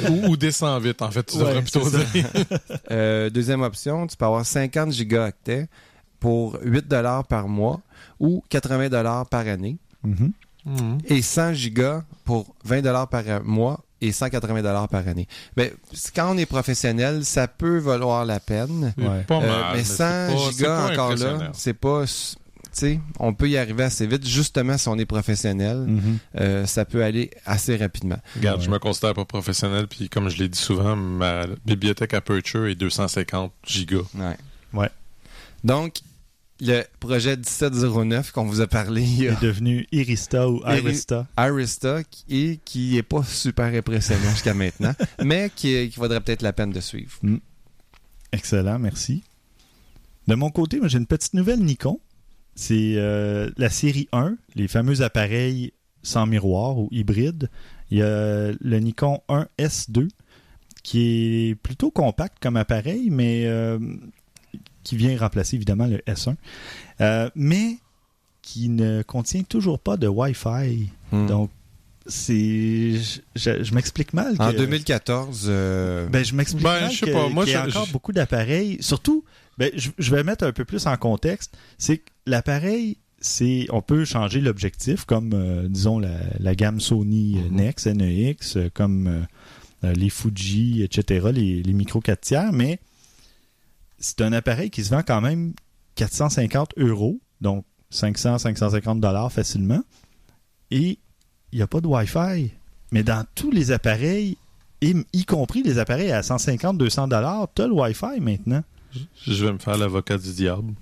ou, 0.09 0.29
ou 0.31 0.37
descend 0.37 0.81
vite, 0.83 1.03
en 1.03 1.11
fait, 1.11 1.25
tu 1.25 1.37
Ouais, 1.37 1.41
devrais 1.47 1.63
plutôt 1.63 1.85
ça. 1.89 1.99
dire. 2.15 3.31
Deuxième 3.33 3.63
option, 3.63 4.07
tu 4.07 4.17
peux 4.21 4.27
avoir 4.27 4.47
50 4.47 4.93
gigaoctets 4.93 5.67
pour 6.21 6.59
8 6.63 6.87
par 7.29 7.49
mois 7.49 7.81
ou 8.21 8.43
80 8.49 9.25
par 9.29 9.47
année 9.49 9.79
Mhm. 10.05 10.99
Et 11.07 11.23
100 11.23 11.55
gigas 11.55 12.03
pour 12.25 12.55
20 12.65 13.07
par 13.07 13.23
mois 13.45 13.81
et 14.03 14.13
180 14.13 14.87
par 14.89 15.09
année. 15.09 15.27
Ben, 15.57 15.71
c- 15.93 16.11
quand 16.15 16.35
on 16.35 16.39
est 16.39 16.47
professionnel, 16.47 17.25
ça 17.25 17.49
peut 17.49 17.79
valoir 17.79 18.25
la 18.27 18.41
peine. 18.41 18.93
Pas 19.27 19.37
Euh, 19.37 19.41
mal. 19.41 19.77
mais 19.77 19.85
c'est 19.85 19.97
100 19.97 20.05
pas- 20.05 20.29
c'est 20.29 20.53
gigas 20.53 20.77
pas 20.77 20.93
encore 20.93 21.11
là, 21.17 21.51
c'est 21.55 21.75
pas... 21.75 22.05
sais, 22.79 23.01
on 23.19 23.35
peut 23.35 23.49
y 23.49 23.57
arriver 23.57 23.85
assez 23.85 24.07
vite, 24.07 24.27
justement 24.27 24.77
si 24.79 24.89
on 24.89 24.99
est 24.99 25.07
professionnel. 25.07 25.79
Mhm. 25.87 26.19
euh, 26.41 26.67
ça 26.67 26.85
peut 26.85 27.03
aller 27.05 27.31
assez 27.47 27.77
rapidement. 27.77 28.19
Regarde, 28.37 28.59
Ouais. 28.61 28.65
je 28.67 28.71
me 28.71 28.79
considère 28.79 29.15
pas 29.15 29.25
professionnel, 29.25 29.87
puis 29.89 30.09
comme 30.09 30.29
je 30.29 30.39
l'ai 30.39 30.49
dit 30.49 30.59
souvent, 30.59 30.97
ma 30.97 31.47
bibliothèque 31.65 32.15
Aperture 32.15 32.67
est 32.67 32.75
250 32.75 33.53
gigas. 33.67 33.99
Ouais. 34.15 34.37
Ouais. 34.73 34.91
Donc, 35.65 35.97
le 36.63 36.83
projet 37.01 37.37
1709 37.37 38.33
qu'on 38.33 38.45
vous 38.45 38.61
a 38.61 38.67
parlé, 38.67 39.03
il 39.03 39.23
y 39.23 39.29
a 39.29 39.33
est 39.33 39.43
devenu 39.43 39.87
Irista 39.93 40.49
ou 40.49 40.61
Arista. 40.65 41.27
Arista 41.37 42.05
qui 42.05 42.25
est, 42.51 42.61
qui 42.65 42.99
est 42.99 43.03
pas 43.03 43.23
super 43.25 43.73
impressionnant 43.75 44.31
jusqu'à 44.31 44.53
maintenant, 44.55 44.93
mais 45.25 45.51
qui, 45.57 45.89
qui 45.89 45.99
vaudrait 45.99 46.21
peut-être 46.21 46.43
la 46.43 46.53
peine 46.53 46.71
de 46.71 46.81
suivre. 46.81 47.19
Excellent, 48.33 48.79
merci. 48.79 49.23
De 50.29 50.35
mon 50.35 50.51
côté, 50.51 50.79
moi, 50.79 50.89
j'ai 50.89 50.99
une 50.99 51.07
petite 51.07 51.35
nouvelle 51.35 51.61
Nikon. 51.61 51.99
C'est 52.61 52.95
euh, 52.97 53.49
la 53.57 53.71
série 53.71 54.07
1, 54.13 54.37
les 54.55 54.69
fameux 54.69 55.01
appareils 55.01 55.73
sans 56.03 56.27
miroir 56.27 56.77
ou 56.79 56.89
hybrides. 56.93 57.49
Il 57.91 57.97
y 57.99 58.03
a 58.03 58.53
le 58.61 58.79
Nikon 58.81 59.21
1S2 59.31 60.09
qui 60.83 61.49
est 61.51 61.55
plutôt 61.55 61.91
compact 61.91 62.37
comme 62.39 62.57
appareil, 62.59 63.09
mais 63.11 63.45
euh, 63.47 63.79
qui 64.85 64.97
vient 64.97 65.17
remplacer 65.19 65.57
évidemment 65.57 65.87
le 65.87 65.99
S1, 66.07 66.37
Euh, 67.01 67.31
mais 67.35 67.79
qui 68.43 68.69
ne 68.69 69.03
contient 69.03 69.43
toujours 69.43 69.79
pas 69.79 69.97
de 69.97 70.07
Wi-Fi. 70.07 70.91
Hmm. 71.13 71.27
Donc, 71.27 71.51
c'est. 72.07 72.93
Je, 72.95 73.21
je- 73.37 73.63
je 73.63 73.75
m'explique 73.75 74.13
mal. 74.13 74.35
en 74.39 74.53
que- 74.53 74.57
2014, 74.59 75.47
euh, 75.49 76.07
ben, 76.09 76.23
je 76.25 76.35
m'explique 76.35 76.65
Ben, 76.65 76.81
mal 76.83 76.91
je 76.93 76.99
sais 76.99 77.07
que- 77.07 77.13
pas, 77.13 77.29
moi, 77.31 77.45
qu'il 77.45 77.55
y 77.55 77.57
a 77.57 77.67
encore 77.67 77.87
beaucoup 77.89 78.13
d'appareils. 78.13 78.77
Surtout, 78.81 79.25
ben, 79.59 79.71
je, 79.77 79.91
je 79.99 80.15
vais 80.15 80.25
mettre 80.25 80.45
un 80.45 80.53
peu 80.53 80.65
plus 80.65 80.87
en 80.87 80.97
contexte. 80.97 81.57
C'est 81.79 81.99
que 81.99 82.11
l'appareil, 82.27 82.99
c'est 83.21 83.67
on 83.71 83.83
peut 83.83 84.05
changer 84.05 84.41
l'objectif, 84.41 85.05
comme, 85.05 85.33
euh, 85.35 85.69
disons, 85.69 85.99
la, 85.99 86.19
la 86.39 86.55
gamme 86.55 86.81
Sony 86.81 87.37
euh, 87.39 87.49
Mhm. 87.51 87.57
NEX, 87.57 87.87
NEX, 87.87 88.57
euh, 88.57 88.71
comme 88.73 89.27
euh, 89.85 89.93
les 89.95 90.11
Fuji, 90.11 90.83
etc., 90.83 91.29
les, 91.33 91.63
les 91.63 91.73
micro 91.73 92.01
4 92.01 92.21
tiers, 92.21 92.53
mais 92.53 92.79
c'est 93.99 94.21
un 94.23 94.33
appareil 94.33 94.71
qui 94.71 94.83
se 94.85 94.91
vend 94.91 95.03
quand 95.07 95.21
même 95.21 95.53
450 95.97 96.75
euros, 96.79 97.21
donc 97.41 97.65
500, 97.91 98.39
550 98.39 99.01
dollars 99.01 99.31
facilement, 99.33 99.83
et 100.71 100.99
il 101.53 101.57
n'y 101.57 101.63
a 101.63 101.67
pas 101.67 101.81
de 101.81 101.87
Wi-Fi. 101.87 102.51
Mais 102.93 103.03
dans 103.03 103.25
tous 103.35 103.51
les 103.51 103.71
appareils, 103.73 104.37
y, 104.83 104.95
y 105.13 105.25
compris 105.25 105.63
les 105.63 105.79
appareils 105.79 106.13
à 106.13 106.23
150, 106.23 106.79
200 106.79 107.09
dollars, 107.09 107.49
tu 107.55 107.63
as 107.63 107.67
le 107.67 107.75
Wi-Fi 107.75 108.21
maintenant. 108.21 108.63
Je 109.27 109.45
vais 109.45 109.53
me 109.53 109.59
faire 109.59 109.77
l'avocat 109.77 110.17
du 110.19 110.33
diable. 110.33 110.73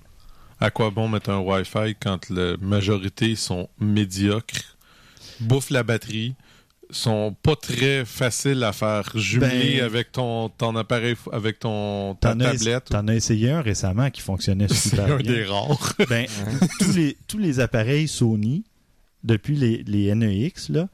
À 0.60 0.70
quoi 0.70 0.90
bon 0.90 1.08
mettre 1.08 1.30
un 1.30 1.38
Wi-Fi 1.38 1.94
quand 2.00 2.30
la 2.30 2.56
majorité 2.60 3.36
sont 3.36 3.68
médiocres, 3.78 4.76
bouffent 5.40 5.70
la 5.70 5.84
batterie, 5.84 6.34
sont 6.90 7.36
pas 7.42 7.54
très 7.54 8.04
faciles 8.04 8.64
à 8.64 8.72
faire 8.72 9.10
jumeler 9.14 9.76
Ben- 9.78 9.84
avec 9.84 10.10
ton, 10.10 10.48
ton 10.48 10.74
appareil, 10.74 11.14
avec 11.32 11.58
ton 11.60 12.14
ta 12.16 12.34
tablette? 12.34 12.86
t'en 12.86 13.06
as 13.08 13.14
essayé 13.14 13.50
un 13.50 13.60
récemment 13.60 14.10
qui 14.10 14.20
fonctionnait 14.22 14.66
C'est 14.70 14.90
super 14.90 15.12
un 15.12 15.16
bien. 15.18 15.32
des 15.32 15.44
rares. 15.44 15.92
Ben, 16.08 16.26
tous, 16.80 16.94
les, 16.96 17.16
tous 17.28 17.38
les 17.38 17.60
appareils 17.60 18.08
Sony, 18.08 18.64
depuis 19.22 19.54
les, 19.56 19.82
les 19.86 20.12
NEX, 20.14 20.70
là, 20.70 20.88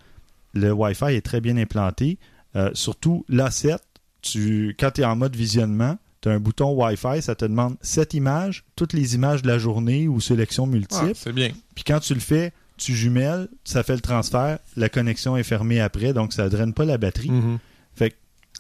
le 0.53 0.73
Wi-Fi 0.73 1.07
est 1.15 1.25
très 1.25 1.41
bien 1.41 1.57
implanté. 1.57 2.19
Euh, 2.57 2.71
surtout 2.75 3.25
l'A7, 3.31 3.79
tu, 4.21 4.77
quand 4.79 4.91
tu 4.93 5.01
es 5.01 5.05
en 5.05 5.17
mode 5.17 5.35
visionnement, 5.37 5.97
tu 6.25 6.31
as 6.31 6.33
un 6.33 6.41
bouton 6.41 6.73
Wi-Fi, 6.73 7.21
ça 7.23 7.35
te 7.35 7.45
demande 7.45 7.77
7 7.83 8.15
images, 8.15 8.65
toutes 8.77 8.93
les 8.95 9.15
images 9.15 9.43
de 9.43 9.49
la 9.49 9.59
journée 9.59 10.09
ou 10.09 10.21
sélection 10.21 10.65
Ah, 10.65 10.69
multiple. 10.73 11.13
c'est 11.15 11.33
bien. 11.33 11.51
Puis 11.75 11.85
quand 11.85 12.01
tu 12.01 12.15
le 12.15 12.21
fais, 12.21 12.53
tu 12.77 12.95
jumelles, 12.95 13.49
ça 13.65 13.83
fait 13.83 13.95
le 13.95 14.01
transfert, 14.01 14.59
la 14.77 14.89
connexion 14.89 15.37
est 15.37 15.43
fermée 15.43 15.81
après, 15.81 16.13
donc 16.13 16.33
ça 16.33 16.49
draine 16.49 16.73
pas 16.75 16.85
la 16.85 16.99
batterie. 16.99 17.31
Mhm. 17.31 17.59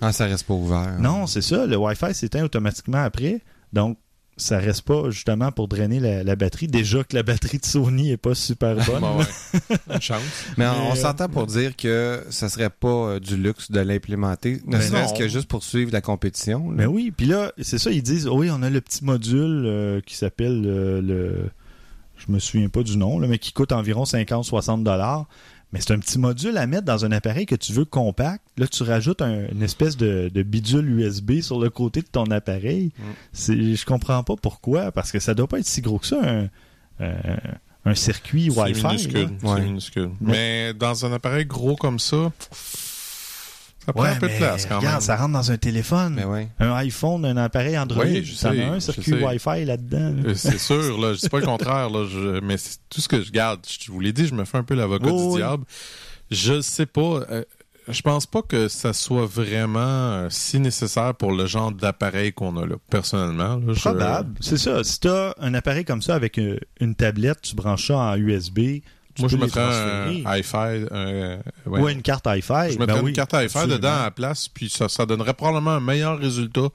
Ah, 0.00 0.12
ça 0.12 0.26
reste 0.26 0.44
pas 0.46 0.54
ouvert. 0.54 0.98
Non, 0.98 1.26
c'est 1.28 1.40
ça. 1.40 1.66
Le 1.66 1.76
Wi-Fi 1.76 2.12
s'éteint 2.14 2.42
automatiquement 2.44 3.02
après. 3.04 3.40
Donc, 3.72 3.96
ça 4.36 4.58
reste 4.58 4.82
pas 4.82 5.10
justement 5.10 5.52
pour 5.52 5.68
drainer 5.68 6.00
la, 6.00 6.24
la 6.24 6.36
batterie. 6.36 6.66
Déjà 6.66 7.04
que 7.04 7.14
la 7.14 7.22
batterie 7.22 7.58
de 7.58 7.64
Sony 7.64 8.10
est 8.10 8.16
pas 8.16 8.34
super 8.34 8.74
bonne. 8.76 8.84
Bon, 9.00 9.18
ouais. 9.18 9.76
Une 9.94 10.00
chance. 10.00 10.22
Mais, 10.56 10.66
on, 10.66 10.88
on 10.88 10.92
euh, 10.92 10.94
s'entend 10.94 11.28
pour 11.28 11.46
dire 11.46 11.76
que 11.76 12.24
ça 12.30 12.48
serait 12.48 12.70
pas 12.70 12.88
euh, 12.88 13.20
du 13.20 13.36
luxe 13.36 13.70
de 13.70 13.80
l'implémenter, 13.80 14.60
ne 14.66 14.72
Ben 14.72 14.80
serait-ce 14.80 15.14
que 15.14 15.28
juste 15.28 15.48
pour 15.48 15.62
suivre 15.62 15.92
la 15.92 16.00
compétition. 16.00 16.70
là. 16.70 16.76
Mais 16.76 16.86
oui, 16.86 17.12
puis 17.16 17.26
là, 17.26 17.52
c'est 17.60 17.78
ça, 17.78 17.90
ils 17.90 18.02
disent, 18.02 18.26
oui, 18.28 18.48
on 18.50 18.62
a 18.62 18.70
le 18.70 18.80
petit 18.80 19.04
module 19.04 19.64
euh, 19.66 20.00
qui 20.00 20.16
s'appelle 20.16 20.62
euh, 20.66 21.00
le... 21.00 21.50
Je 22.16 22.32
me 22.32 22.38
souviens 22.38 22.68
pas 22.68 22.82
du 22.82 22.96
nom, 22.96 23.18
là, 23.18 23.26
mais 23.26 23.38
qui 23.38 23.52
coûte 23.52 23.72
environ 23.72 24.04
50-60 24.04 24.82
dollars. 24.84 25.26
Mais 25.74 25.80
c'est 25.80 25.92
un 25.92 25.98
petit 25.98 26.18
module 26.18 26.56
à 26.56 26.66
mettre 26.66 26.84
dans 26.84 27.04
un 27.04 27.10
appareil 27.12 27.44
que 27.46 27.56
tu 27.56 27.72
veux 27.72 27.84
compact. 27.84 28.40
Là, 28.56 28.66
tu 28.68 28.82
rajoutes 28.84 29.20
un- 29.20 29.48
une 29.52 29.62
espèce 29.62 29.96
de, 29.96 30.30
de 30.32 30.42
bidule 30.44 30.88
USB 30.88 31.40
sur 31.40 31.58
le 31.60 31.68
côté 31.68 32.00
de 32.00 32.06
ton 32.06 32.24
appareil. 32.30 32.92
Mm. 32.96 33.74
Je 33.74 33.84
comprends 33.84 34.22
pas 34.22 34.36
pourquoi, 34.40 34.92
parce 34.92 35.10
que 35.12 35.18
ça 35.18 35.34
doit 35.34 35.48
pas 35.48 35.58
être 35.58 35.66
si 35.66 35.80
gros 35.82 35.98
que 35.98 36.06
ça, 36.06 36.20
un, 36.22 36.48
un 37.84 37.94
circuit 37.94 38.50
C'est 38.54 38.60
Wi-Fi. 38.60 38.86
minuscule. 38.86 39.28
Ouais. 39.42 39.60
minuscule. 39.62 40.10
Mais 40.20 40.72
dans 40.74 41.04
un 41.04 41.12
appareil 41.12 41.44
gros 41.44 41.76
comme 41.76 41.98
ça, 41.98 42.32
ça 43.84 43.92
prend 43.92 44.02
Ouais, 44.02 44.08
un 44.10 44.16
peu 44.16 44.26
de 44.28 44.32
mais 44.32 44.38
place 44.38 44.66
quand 44.66 44.78
regarde, 44.78 44.94
même. 44.96 45.00
ça 45.02 45.16
rentre 45.16 45.32
dans 45.32 45.50
un 45.50 45.56
téléphone. 45.56 46.14
Mais 46.14 46.24
ouais. 46.24 46.48
Un 46.58 46.72
iPhone, 46.74 47.24
un 47.24 47.36
appareil 47.36 47.76
Android, 47.78 48.04
Oui, 48.04 48.24
je 48.24 48.34
ça 48.34 48.52
sais, 48.52 48.62
a 48.62 48.68
un 48.70 48.74
je 48.74 48.78
circuit 48.80 49.10
sais. 49.12 49.22
Wi-Fi 49.24 49.64
là-dedans. 49.64 50.14
là. 50.22 50.30
Euh, 50.30 50.34
C'est 50.34 50.58
sûr, 50.58 50.98
là, 50.98 51.12
je 51.14 51.20
dis 51.20 51.28
pas 51.28 51.40
le 51.40 51.46
contraire, 51.46 51.90
là, 51.90 52.06
je- 52.10 52.40
mais 52.40 52.56
c'est 52.56 52.78
tout 52.88 53.00
ce 53.00 53.08
que 53.08 53.20
je 53.22 53.30
garde. 53.30 53.60
Je 53.80 53.90
vous 53.92 54.00
l'ai 54.00 54.12
dit, 54.12 54.26
je 54.26 54.34
me 54.34 54.44
fais 54.44 54.58
un 54.58 54.64
peu 54.64 54.74
l'avocat 54.74 55.06
du 55.10 55.12
oui. 55.12 55.36
diable. 55.36 55.64
Je 56.30 56.60
sais 56.60 56.86
pas. 56.86 57.20
euh, 57.30 57.44
je 57.86 58.00
pense 58.00 58.24
pas 58.24 58.40
que 58.40 58.68
ça 58.68 58.94
soit 58.94 59.26
vraiment 59.26 59.78
euh, 59.80 60.28
si 60.30 60.58
nécessaire 60.58 61.14
pour 61.14 61.32
le 61.32 61.44
genre 61.44 61.70
d'appareil 61.70 62.32
qu'on 62.32 62.56
a 62.56 62.64
là. 62.64 62.76
Personnellement, 62.88 63.56
là, 63.56 63.74
je- 63.74 63.80
Probable. 63.80 64.34
C'est 64.40 64.56
ça. 64.56 64.82
Si 64.82 65.00
tu 65.00 65.08
as 65.08 65.34
un 65.38 65.52
appareil 65.52 65.84
comme 65.84 66.00
ça 66.00 66.14
avec 66.14 66.38
euh, 66.38 66.58
une 66.80 66.94
tablette, 66.94 67.42
tu 67.42 67.54
branches 67.54 67.88
ça 67.88 67.96
en 67.98 68.16
USB. 68.16 68.80
Tu 69.14 69.22
Moi, 69.22 69.28
je 69.28 69.36
mettrais 69.36 69.60
un 69.60 70.10
hi-fi. 70.36 70.86
euh, 70.92 71.36
ouais. 71.66 71.80
Ou 71.80 71.88
une 71.88 72.02
carte 72.02 72.26
Wi-Fi. 72.26 72.72
Je 72.72 72.78
Ben 72.78 72.86
mettrais 72.86 73.00
oui, 73.02 73.10
une 73.10 73.16
carte 73.16 73.32
hi-fi 73.32 73.66
dedans 73.68 73.88
à 74.00 74.02
la 74.04 74.10
place, 74.10 74.48
puis 74.48 74.68
ça, 74.68 74.88
ça 74.88 75.06
donnerait 75.06 75.34
probablement 75.34 75.70
un 75.72 75.80
meilleur 75.80 76.18
résultat 76.18 76.68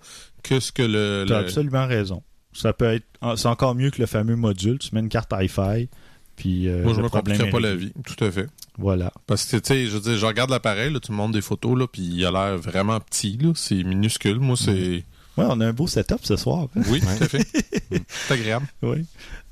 que 0.44 0.60
ce 0.60 0.72
que 0.72 0.82
le. 0.84 1.26
Tu 1.28 1.34
as 1.34 1.40
le- 1.40 1.46
absolument 1.46 1.86
raison. 1.88 2.24
Ça 2.54 2.72
peut 2.74 2.86
être. 2.86 3.06
ah, 3.22 3.34
C'est 3.36 3.48
encore 3.48 3.76
mieux 3.76 3.92
que 3.92 4.00
le 4.00 4.06
fameux 4.08 4.36
module. 4.38 4.80
Tu 4.80 4.90
mets 4.94 5.02
une 5.02 5.10
carte 5.10 5.32
Wi-Fi. 5.34 5.90
Puis, 6.38 6.70
euh, 6.70 6.84
Moi, 6.84 6.94
je 6.94 7.02
me 7.02 7.10
compliquerais 7.10 7.50
pas 7.50 7.60
la 7.60 7.76
vie. 7.76 7.92
Tout 8.06 8.24
à 8.24 8.32
fait. 8.32 8.48
Voilà. 8.78 9.12
Parce 9.28 9.44
que, 9.46 9.58
tu 9.58 9.68
sais, 9.68 9.86
je 9.88 9.92
veux 9.92 10.00
dire, 10.00 10.16
je 10.18 10.26
regarde 10.26 10.50
l'appareil, 10.50 10.94
là, 10.94 11.02
tu 11.02 11.12
me 11.12 11.18
montres 11.18 11.34
des 11.34 11.42
photos, 11.42 11.78
là, 11.78 11.86
puis 11.92 12.02
il 12.02 12.26
a 12.26 12.32
l'air 12.32 12.58
vraiment 12.58 12.98
petit, 13.02 13.38
là. 13.42 13.52
C'est 13.56 13.84
minuscule. 13.84 14.40
Moi, 14.40 14.56
c'est. 14.56 15.04
Ouais, 15.40 15.46
on 15.50 15.60
a 15.62 15.68
un 15.68 15.74
beau 15.74 15.88
setup 15.88 16.20
ce 16.24 16.36
soir. 16.36 16.68
Oui, 16.76 17.00
tout 17.18 17.24
à 17.24 17.28
fait. 17.28 17.46
c'est 18.08 18.34
agréable. 18.34 18.66
Oui. 18.82 19.06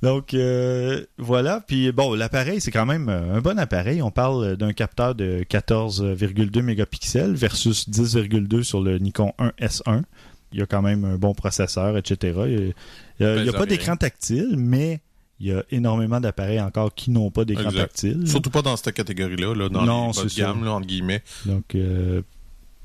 Donc, 0.04 0.34
euh, 0.34 1.04
voilà. 1.18 1.62
Puis, 1.68 1.92
bon, 1.92 2.14
l'appareil, 2.14 2.62
c'est 2.62 2.72
quand 2.72 2.86
même 2.86 3.10
euh, 3.10 3.36
un 3.36 3.42
bon 3.42 3.58
appareil. 3.58 4.02
On 4.02 4.12
parle 4.12 4.56
d'un 4.58 4.74
capteur 4.74 5.16
de 5.16 5.44
14,2 5.50 6.62
mégapixels 6.62 7.34
versus 7.34 7.90
10,2 7.90 8.64
sur 8.64 8.82
le 8.82 8.98
Nikon 9.00 9.34
1S1. 9.40 10.04
Il 10.54 10.60
y 10.60 10.62
a 10.62 10.66
quand 10.66 10.82
même 10.82 11.04
un 11.04 11.18
bon 11.18 11.34
processeur, 11.34 11.98
etc. 11.98 12.38
Il 12.48 12.74
y 13.20 13.26
a- 13.26 13.36
Ben, 13.44 13.52
pas 13.52 13.66
d'écran 13.66 13.96
tactile, 13.98 14.56
mais 14.58 15.02
il 15.40 15.48
y 15.48 15.52
a 15.52 15.64
énormément 15.72 16.20
d'appareils 16.20 16.62
encore 16.62 16.94
qui 16.96 17.12
n'ont 17.12 17.30
pas 17.32 17.44
d'écran 17.46 17.72
tactile. 17.72 18.28
Surtout 18.28 18.50
pas 18.50 18.62
dans 18.62 18.76
cette 18.78 18.94
catégorie-là, 18.96 19.54
là, 19.56 19.70
dans 19.70 19.84
Non, 19.84 20.12
les 20.12 20.18
bas 20.18 20.24
de 20.24 20.34
gamme, 20.36 20.64
là, 20.66 20.72
entre 20.74 20.88
guillemets. 20.88 21.22
Donc, 21.46 21.76
euh, 21.76 22.22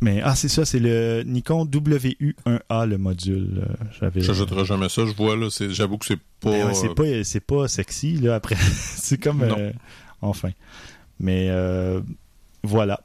mais, 0.02 0.20
ah, 0.22 0.34
c'est 0.36 0.48
ça, 0.48 0.64
c'est 0.64 0.78
le 0.80 1.22
Nikon 1.24 1.64
WU1A, 1.64 2.86
le 2.86 2.98
module. 2.98 3.64
euh. 4.02 4.10
J'ajouterai 4.16 4.64
jamais 4.64 4.88
ça. 4.88 5.06
Je 5.06 5.14
vois, 5.14 5.36
là, 5.36 5.48
j'avoue 5.70 5.96
que 5.98 6.04
c'est 6.06 6.18
pas. 6.40 6.50
Ben 6.50 6.66
ouais, 6.66 6.74
c'est 6.74 6.94
pas, 6.94 7.24
c'est 7.24 7.40
pas 7.40 7.68
sexy, 7.68 8.16
là, 8.16 8.34
après. 8.34 8.56
c'est 8.74 9.18
comme. 9.18 9.42
Euh, 9.42 9.72
enfin. 10.20 10.50
Mais 11.20 11.46
euh, 11.50 12.00
voilà. 12.64 13.00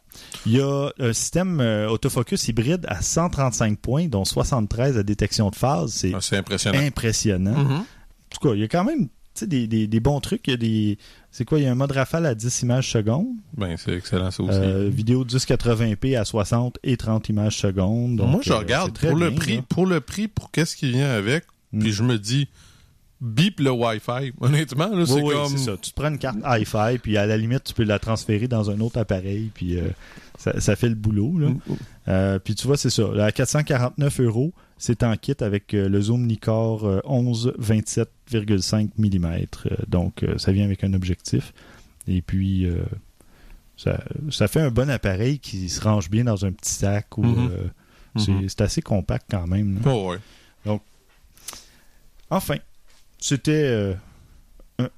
Il 0.45 0.53
y 0.53 0.61
a 0.61 0.89
un 0.99 1.13
système 1.13 1.59
euh, 1.61 1.87
autofocus 1.87 2.47
hybride 2.47 2.85
à 2.89 3.01
135 3.01 3.77
points, 3.79 4.07
dont 4.07 4.25
73 4.25 4.97
à 4.97 5.03
détection 5.03 5.49
de 5.49 5.55
phase. 5.55 5.91
C'est 5.93 6.13
Ah, 6.13 6.35
impressionnant. 6.37 6.79
impressionnant. 6.79 7.57
Mhm. 7.63 7.71
En 7.77 7.85
tout 8.29 8.47
cas, 8.49 8.55
il 8.55 8.61
y 8.61 8.63
a 8.63 8.67
quand 8.67 8.83
même 8.83 9.07
des, 9.45 9.67
des, 9.67 9.85
des 9.87 9.99
bons 9.99 10.19
trucs. 10.19 10.47
Il 10.47 10.51
y 10.51 10.53
a 10.53 10.57
des. 10.57 10.97
C'est 11.29 11.45
quoi 11.45 11.59
Il 11.59 11.65
y 11.65 11.67
a 11.67 11.71
un 11.71 11.75
mode 11.75 11.91
rafale 11.91 12.25
à 12.25 12.33
10 12.33 12.61
images 12.63 12.89
secondes. 12.91 13.27
Ben, 13.55 13.75
c'est 13.77 13.93
excellent, 13.93 14.31
ça 14.31 14.41
aussi. 14.41 14.57
Euh, 14.57 14.89
vidéo 14.91 15.23
1080p 15.25 16.17
à 16.17 16.25
60 16.25 16.79
et 16.83 16.97
30 16.97 17.29
images 17.29 17.57
secondes. 17.57 18.15
Donc, 18.15 18.29
Moi, 18.31 18.41
je 18.43 18.51
euh, 18.51 18.57
regarde 18.57 18.97
c'est 18.99 19.09
pour 19.09 19.17
le 19.17 19.35
prix, 19.35 19.61
pour 19.61 19.85
le 19.85 19.99
prix, 20.01 20.27
pour 20.27 20.49
qu'est-ce 20.49 20.75
qui 20.75 20.89
vient 20.89 21.11
avec, 21.11 21.43
Mm. 21.73 21.79
puis 21.81 21.91
je 21.91 22.01
me 22.01 22.17
dis, 22.17 22.47
bip 23.19 23.59
le 23.59 23.71
Wi-Fi. 23.71 24.31
Honnêtement, 24.41 24.87
là, 24.87 25.05
c'est 25.05 25.13
Oui, 25.13 25.21
oui, 25.25 25.33
comme. 25.33 25.49
c'est 25.57 25.65
ça. 25.65 25.75
Tu 25.81 25.91
te 25.91 25.95
prends 25.99 26.09
une 26.09 26.17
carte 26.17 26.37
Hi-Fi, 26.45 26.97
puis 27.03 27.17
à 27.17 27.25
la 27.25 27.35
limite, 27.37 27.65
tu 27.65 27.73
peux 27.73 27.83
la 27.83 27.99
transférer 27.99 28.47
dans 28.47 28.69
un 28.71 28.79
autre 28.79 28.97
appareil, 28.97 29.51
puis 29.53 29.77
euh, 29.77 29.89
ça, 30.37 30.59
ça 30.61 30.75
fait 30.77 30.87
le 30.89 30.95
boulot. 30.95 31.37
Là. 31.37 31.49
Mm. 31.49 32.39
Puis 32.39 32.55
tu 32.55 32.67
vois, 32.67 32.77
c'est 32.77 32.89
ça. 32.89 33.03
À 33.21 33.31
449 33.33 34.21
euros, 34.21 34.53
c'est 34.77 35.03
en 35.03 35.15
kit 35.17 35.35
avec 35.39 35.73
euh, 35.73 35.89
le 35.89 36.01
zoom 36.01 36.25
Nikkor 36.27 36.85
euh, 36.85 36.99
11 37.05 37.53
27,5 37.59 38.89
mm. 38.97 39.45
Donc, 39.87 40.23
euh, 40.23 40.37
ça 40.37 40.51
vient 40.51 40.65
avec 40.65 40.83
un 40.83 40.93
objectif. 40.93 41.53
Et 42.07 42.21
puis, 42.21 42.65
euh, 42.65 42.83
ça, 43.75 44.03
ça 44.31 44.47
fait 44.47 44.61
un 44.61 44.71
bon 44.71 44.89
appareil 44.89 45.39
qui 45.39 45.69
se 45.69 45.81
range 45.81 46.09
bien 46.09 46.23
dans 46.25 46.45
un 46.45 46.51
petit 46.51 46.71
sac. 46.73 47.17
Ou, 47.17 47.23
Mhm. 47.23 47.49
c'est- 48.17 48.31
Mhm. 48.31 48.49
c'est 48.49 48.61
assez 48.61 48.81
compact 48.81 49.25
quand 49.29 49.47
même. 49.47 49.75
là. 49.83 49.91
Oh, 49.91 50.11
ouais. 50.11 50.79
Enfin, 52.29 52.57
c'était 53.19 53.95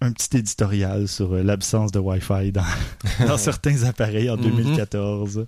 un, 0.02 0.12
petit 0.12 0.38
éditorial 0.38 1.08
sur 1.08 1.34
l'absence 1.36 1.92
de 1.92 2.00
Wi-Fi 2.00 2.52
dans, 2.52 2.64
dans 3.28 3.38
certains 3.38 3.84
appareils 3.84 4.30
en 4.30 4.38
Mhm. 4.38 4.44
2014. 4.44 5.46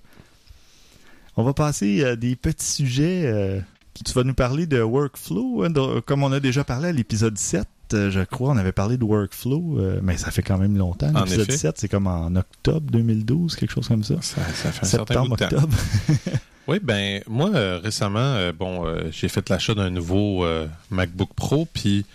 On 1.37 1.43
va 1.43 1.53
passer 1.53 2.03
à 2.03 2.15
des 2.15 2.35
petits 2.35 2.65
sujets. 2.65 3.23
euh, 3.25 3.59
tu 3.93 4.11
vas 4.13 4.23
nous 4.23 4.33
parler 4.33 4.65
de 4.67 4.81
workflow, 4.81 5.63
hein, 5.63 5.69
de- 5.69 5.99
comme 6.01 6.23
on 6.23 6.31
a 6.31 6.39
déjà 6.39 6.63
parlé 6.63 6.89
à 6.89 6.91
l'épisode 6.91 7.37
7. 7.37 7.67
euh, 7.93 8.09
Je 8.09 8.21
crois 8.21 8.51
on 8.51 8.57
avait 8.57 8.71
parlé 8.71 8.97
de 8.97 9.03
workflow, 9.03 9.77
euh, 9.79 9.99
mais 10.01 10.17
ça 10.17 10.31
fait 10.31 10.41
quand 10.43 10.57
même 10.57 10.77
longtemps. 10.77 11.11
L'épisode 11.13 11.49
effet. 11.49 11.57
7, 11.57 11.77
c'est 11.77 11.87
comme 11.89 12.07
en 12.07 12.35
octobre 12.35 12.89
2012, 12.91 13.55
quelque 13.55 13.71
chose 13.73 13.87
comme 13.87 14.03
ça. 14.03 14.15
Ça, 14.21 14.41
ça 14.53 14.71
fait 14.71 14.85
un 14.85 14.87
certain 14.89 15.23
bout 15.23 15.37
Septembre, 15.37 15.37
de 15.37 15.45
temps. 15.45 15.63
octobre. 15.63 15.77
Oui, 16.67 16.77
ben 16.81 17.21
moi 17.27 17.49
euh, 17.55 17.79
récemment, 17.83 18.19
euh, 18.19 18.53
bon, 18.53 18.85
j'ai 19.11 19.27
fait 19.27 19.49
l'achat 19.49 19.73
d'un 19.73 19.89
nouveau 19.89 20.45
MacBook 20.91 21.33
Pro, 21.35 21.67
puis 21.73 22.05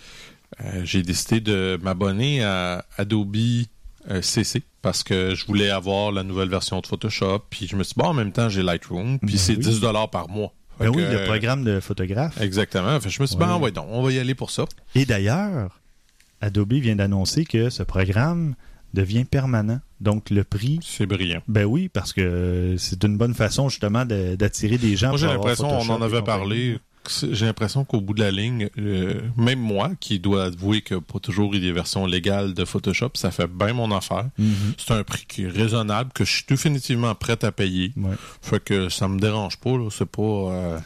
j'ai 0.84 1.02
décidé 1.02 1.40
de 1.40 1.78
m'abonner 1.82 2.42
à 2.44 2.84
Adobe 2.96 3.36
CC 4.22 4.62
parce 4.82 5.02
que 5.02 5.34
je 5.34 5.44
voulais 5.46 5.68
avoir 5.70 6.12
la 6.12 6.22
nouvelle 6.22 6.48
version 6.48 6.80
de 6.80 6.86
Photoshop, 6.86 7.40
puis 7.50 7.66
je 7.66 7.74
me 7.74 7.82
suis 7.82 7.94
dit 7.94 7.98
bon 8.00 8.06
en 8.10 8.14
même 8.14 8.30
temps 8.30 8.48
j'ai 8.48 8.62
Lightroom, 8.62 9.18
puis 9.18 9.32
Ben 9.32 9.36
c'est 9.38 9.52
oui. 9.56 9.58
10 9.58 9.80
dollars 9.80 10.10
par 10.10 10.28
mois. 10.28 10.52
Ben 10.78 10.88
oui, 10.88 11.02
le 11.02 11.20
euh, 11.20 11.26
programme 11.26 11.64
de 11.64 11.80
photographe. 11.80 12.40
Exactement. 12.40 12.98
Fait 13.00 13.08
je 13.10 13.20
me 13.22 13.26
suis 13.26 13.36
dit 13.36 13.42
Ouais. 13.42 13.48
ben 13.48 13.58
ouais 13.58 13.70
donc 13.72 13.86
on 13.90 14.02
va 14.02 14.12
y 14.12 14.18
aller 14.18 14.34
pour 14.34 14.50
ça. 14.50 14.64
Et 14.94 15.04
d'ailleurs, 15.06 15.80
Adobe 16.40 16.74
vient 16.74 16.96
d'annoncer 16.96 17.44
que 17.44 17.70
ce 17.70 17.82
programme 17.82 18.54
devient 18.94 19.24
permanent. 19.24 19.80
Donc 20.00 20.30
le 20.30 20.44
prix, 20.44 20.78
C'est 20.82 21.06
brillant. 21.06 21.40
ben 21.48 21.64
oui, 21.64 21.88
parce 21.88 22.12
que 22.12 22.74
c'est 22.78 23.02
une 23.04 23.16
bonne 23.16 23.34
façon 23.34 23.68
justement 23.68 24.04
de- 24.04 24.36
d'attirer 24.36 24.76
des 24.78 24.96
gens. 24.96 25.08
Moi, 25.08 25.16
j'ai 25.18 25.26
l'impression, 25.26 25.68
on 25.70 25.88
en 25.90 26.02
avait 26.02 26.22
parlé, 26.22 26.78
j'ai 27.32 27.46
l'impression 27.46 27.84
qu'au 27.84 28.00
bout 28.00 28.14
de 28.14 28.20
la 28.20 28.30
ligne, 28.30 28.68
euh, 28.78 29.20
même 29.36 29.58
moi, 29.60 29.90
qui 30.00 30.18
dois 30.18 30.44
avouer 30.46 30.82
que 30.82 30.94
pas 30.96 31.18
toujours 31.18 31.54
il 31.54 31.62
y 31.62 31.64
a 31.64 31.68
des 31.68 31.72
versions 31.72 32.06
légales 32.06 32.54
de 32.54 32.64
Photoshop, 32.64 33.10
ça 33.14 33.30
fait 33.30 33.46
bien 33.48 33.72
mon 33.72 33.90
affaire. 33.94 34.28
Mhm. 34.38 34.74
C'est 34.78 34.92
un 34.92 35.04
prix 35.04 35.24
qui 35.26 35.44
est 35.44 35.48
raisonnable, 35.48 36.10
que 36.14 36.24
je 36.24 36.32
suis 36.32 36.44
définitivement 36.48 37.14
prêt 37.14 37.42
à 37.44 37.52
payer. 37.52 37.92
Ouais. 37.96 38.14
Fait 38.42 38.62
que 38.62 38.88
ça 38.88 39.08
me 39.08 39.18
dérange 39.18 39.58
pas, 39.58 39.70
là. 39.76 39.88
C'est 39.90 40.06
pas. 40.10 40.22
euh, 40.22 40.78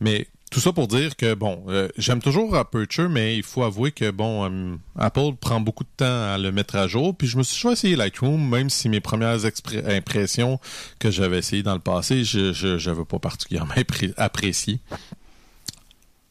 Mais 0.00 0.26
tout 0.50 0.60
ça 0.60 0.72
pour 0.72 0.88
dire 0.88 1.14
que 1.14 1.34
bon, 1.34 1.62
euh, 1.68 1.88
j'aime 1.98 2.22
toujours 2.22 2.56
Aperture, 2.56 3.10
mais 3.10 3.36
il 3.36 3.42
faut 3.42 3.64
avouer 3.64 3.92
que 3.92 4.10
bon, 4.10 4.48
euh, 4.50 4.76
Apple 4.96 5.34
prend 5.38 5.60
beaucoup 5.60 5.84
de 5.84 5.90
temps 5.98 6.06
à 6.32 6.38
le 6.38 6.50
mettre 6.52 6.76
à 6.76 6.86
jour. 6.88 7.14
Puis 7.14 7.26
je 7.26 7.36
me 7.36 7.42
suis 7.42 7.60
je 7.60 7.66
vais 7.66 7.72
essayer 7.74 7.96
Lightroom, 7.96 8.48
même 8.48 8.70
si 8.70 8.88
mes 8.88 9.00
premières 9.00 9.40
impressions 9.86 10.58
que 10.98 11.10
j'avais 11.10 11.38
essayé 11.38 11.62
dans 11.62 11.74
le 11.74 11.80
passé, 11.80 12.24
je 12.24 12.52
je 12.54 12.78
j'avais 12.78 13.04
pas 13.04 13.18
particulièrement 13.18 13.74
appré- 13.74 14.14
apprécié. 14.16 14.78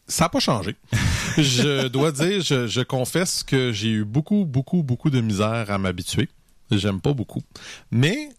Ça 0.07 0.25
n'a 0.25 0.29
pas 0.29 0.39
changé. 0.39 0.75
je 1.37 1.87
dois 1.87 2.11
dire, 2.11 2.41
je, 2.41 2.67
je 2.67 2.81
confesse 2.81 3.43
que 3.43 3.71
j'ai 3.71 3.89
eu 3.89 4.05
beaucoup, 4.05 4.45
beaucoup, 4.45 4.83
beaucoup 4.83 5.09
de 5.09 5.21
misère 5.21 5.69
à 5.69 5.77
m'habituer. 5.77 6.29
J'aime 6.71 7.01
pas 7.01 7.13
beaucoup. 7.13 7.41
Mais 7.91 8.29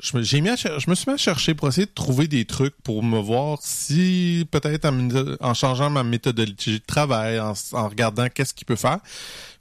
je 0.00 0.16
me, 0.16 0.22
j'ai 0.22 0.40
mis 0.40 0.48
à 0.48 0.56
je 0.56 0.90
me 0.90 0.94
suis 0.94 1.06
mis 1.08 1.14
à 1.14 1.16
chercher 1.16 1.54
pour 1.54 1.68
essayer 1.68 1.86
de 1.86 1.92
trouver 1.92 2.28
des 2.28 2.44
trucs 2.44 2.76
pour 2.82 3.02
me 3.02 3.18
voir 3.18 3.58
si 3.60 4.46
peut-être 4.50 4.84
en, 4.84 5.08
en 5.40 5.54
changeant 5.54 5.90
ma 5.90 6.04
méthodologie 6.04 6.78
de 6.78 6.84
travail, 6.86 7.40
en, 7.40 7.52
en 7.72 7.88
regardant 7.88 8.28
qu'est-ce 8.28 8.54
qu'il 8.54 8.66
peut 8.66 8.76
faire. 8.76 8.98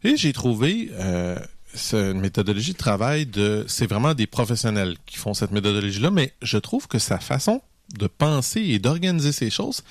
Et 0.03 0.15
j'ai 0.15 0.33
trouvé 0.33 0.91
euh, 0.93 1.37
une 1.93 2.19
méthodologie 2.19 2.73
de 2.73 2.77
travail 2.77 3.25
de, 3.25 3.65
c'est 3.67 3.87
vraiment 3.87 4.13
des 4.13 4.27
professionnels 4.27 4.95
qui 5.05 5.17
font 5.17 5.33
cette 5.33 5.51
méthodologie-là, 5.51 6.11
mais 6.11 6.33
je 6.41 6.57
trouve 6.57 6.87
que 6.87 6.99
sa 6.99 7.19
façon 7.19 7.61
de 7.97 8.07
penser 8.07 8.61
et 8.61 8.79
d'organiser 8.79 9.31
ces 9.31 9.49
choses 9.49 9.81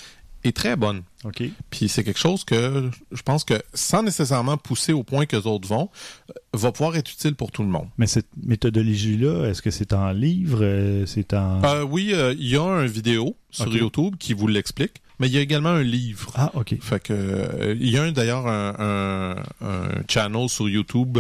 est 0.49 0.57
très 0.57 0.77
bonne. 0.77 1.03
OK. 1.25 1.43
Puis 1.71 1.89
c'est 1.89 2.05
quelque 2.05 2.19
chose 2.19 2.45
que 2.45 2.91
je 3.13 3.23
pense 3.23 3.45
que 3.45 3.55
sans 3.75 4.03
nécessairement 4.03 4.57
pousser 4.57 4.93
au 4.93 5.03
point 5.03 5.27
que 5.27 5.37
les 5.37 5.47
autres 5.47 5.67
vont, 5.69 5.89
euh, 6.31 6.35
va 6.55 6.73
pouvoir 6.73 6.97
être 6.97 7.11
utile 7.13 7.35
pour 7.35 7.51
tout 7.53 7.63
le 7.63 7.69
monde. 7.69 7.89
Mais 7.99 8.07
cette 8.07 8.29
méthodologie-là, 8.45 9.47
est-ce 9.49 9.63
que 9.63 9.71
c'est 9.71 9.93
en 9.93 10.13
livre? 10.13 10.59
euh, 10.63 11.05
C'est 11.07 11.35
en... 11.35 11.63
Euh, 11.65 11.83
oui, 11.83 12.11
euh, 12.13 12.35
il 12.39 12.49
y 12.49 12.57
a 12.57 12.63
une 12.63 12.87
vidéo 12.87 13.37
sur. 13.51 13.67
YouTube 13.75 14.17
qui 14.19 14.35
vous 14.35 14.47
l'explique, 14.47 15.03
mais 15.19 15.29
il 15.29 15.33
y 15.35 15.39
a 15.39 15.41
également 15.41 15.71
un 15.71 15.83
livre. 15.83 16.31
Ah, 16.35 16.51
OK. 16.55 16.77
Fait 16.81 17.03
que 17.03 17.75
il 17.81 17.91
y 17.91 17.97
a 17.99 18.03
un- 18.03 18.13
d'ailleurs 18.13 18.47
un, 18.47 18.75
un, 18.79 19.67
un 19.67 19.89
channel 20.09 20.49
sur 20.49 20.69
YouTube 20.69 21.19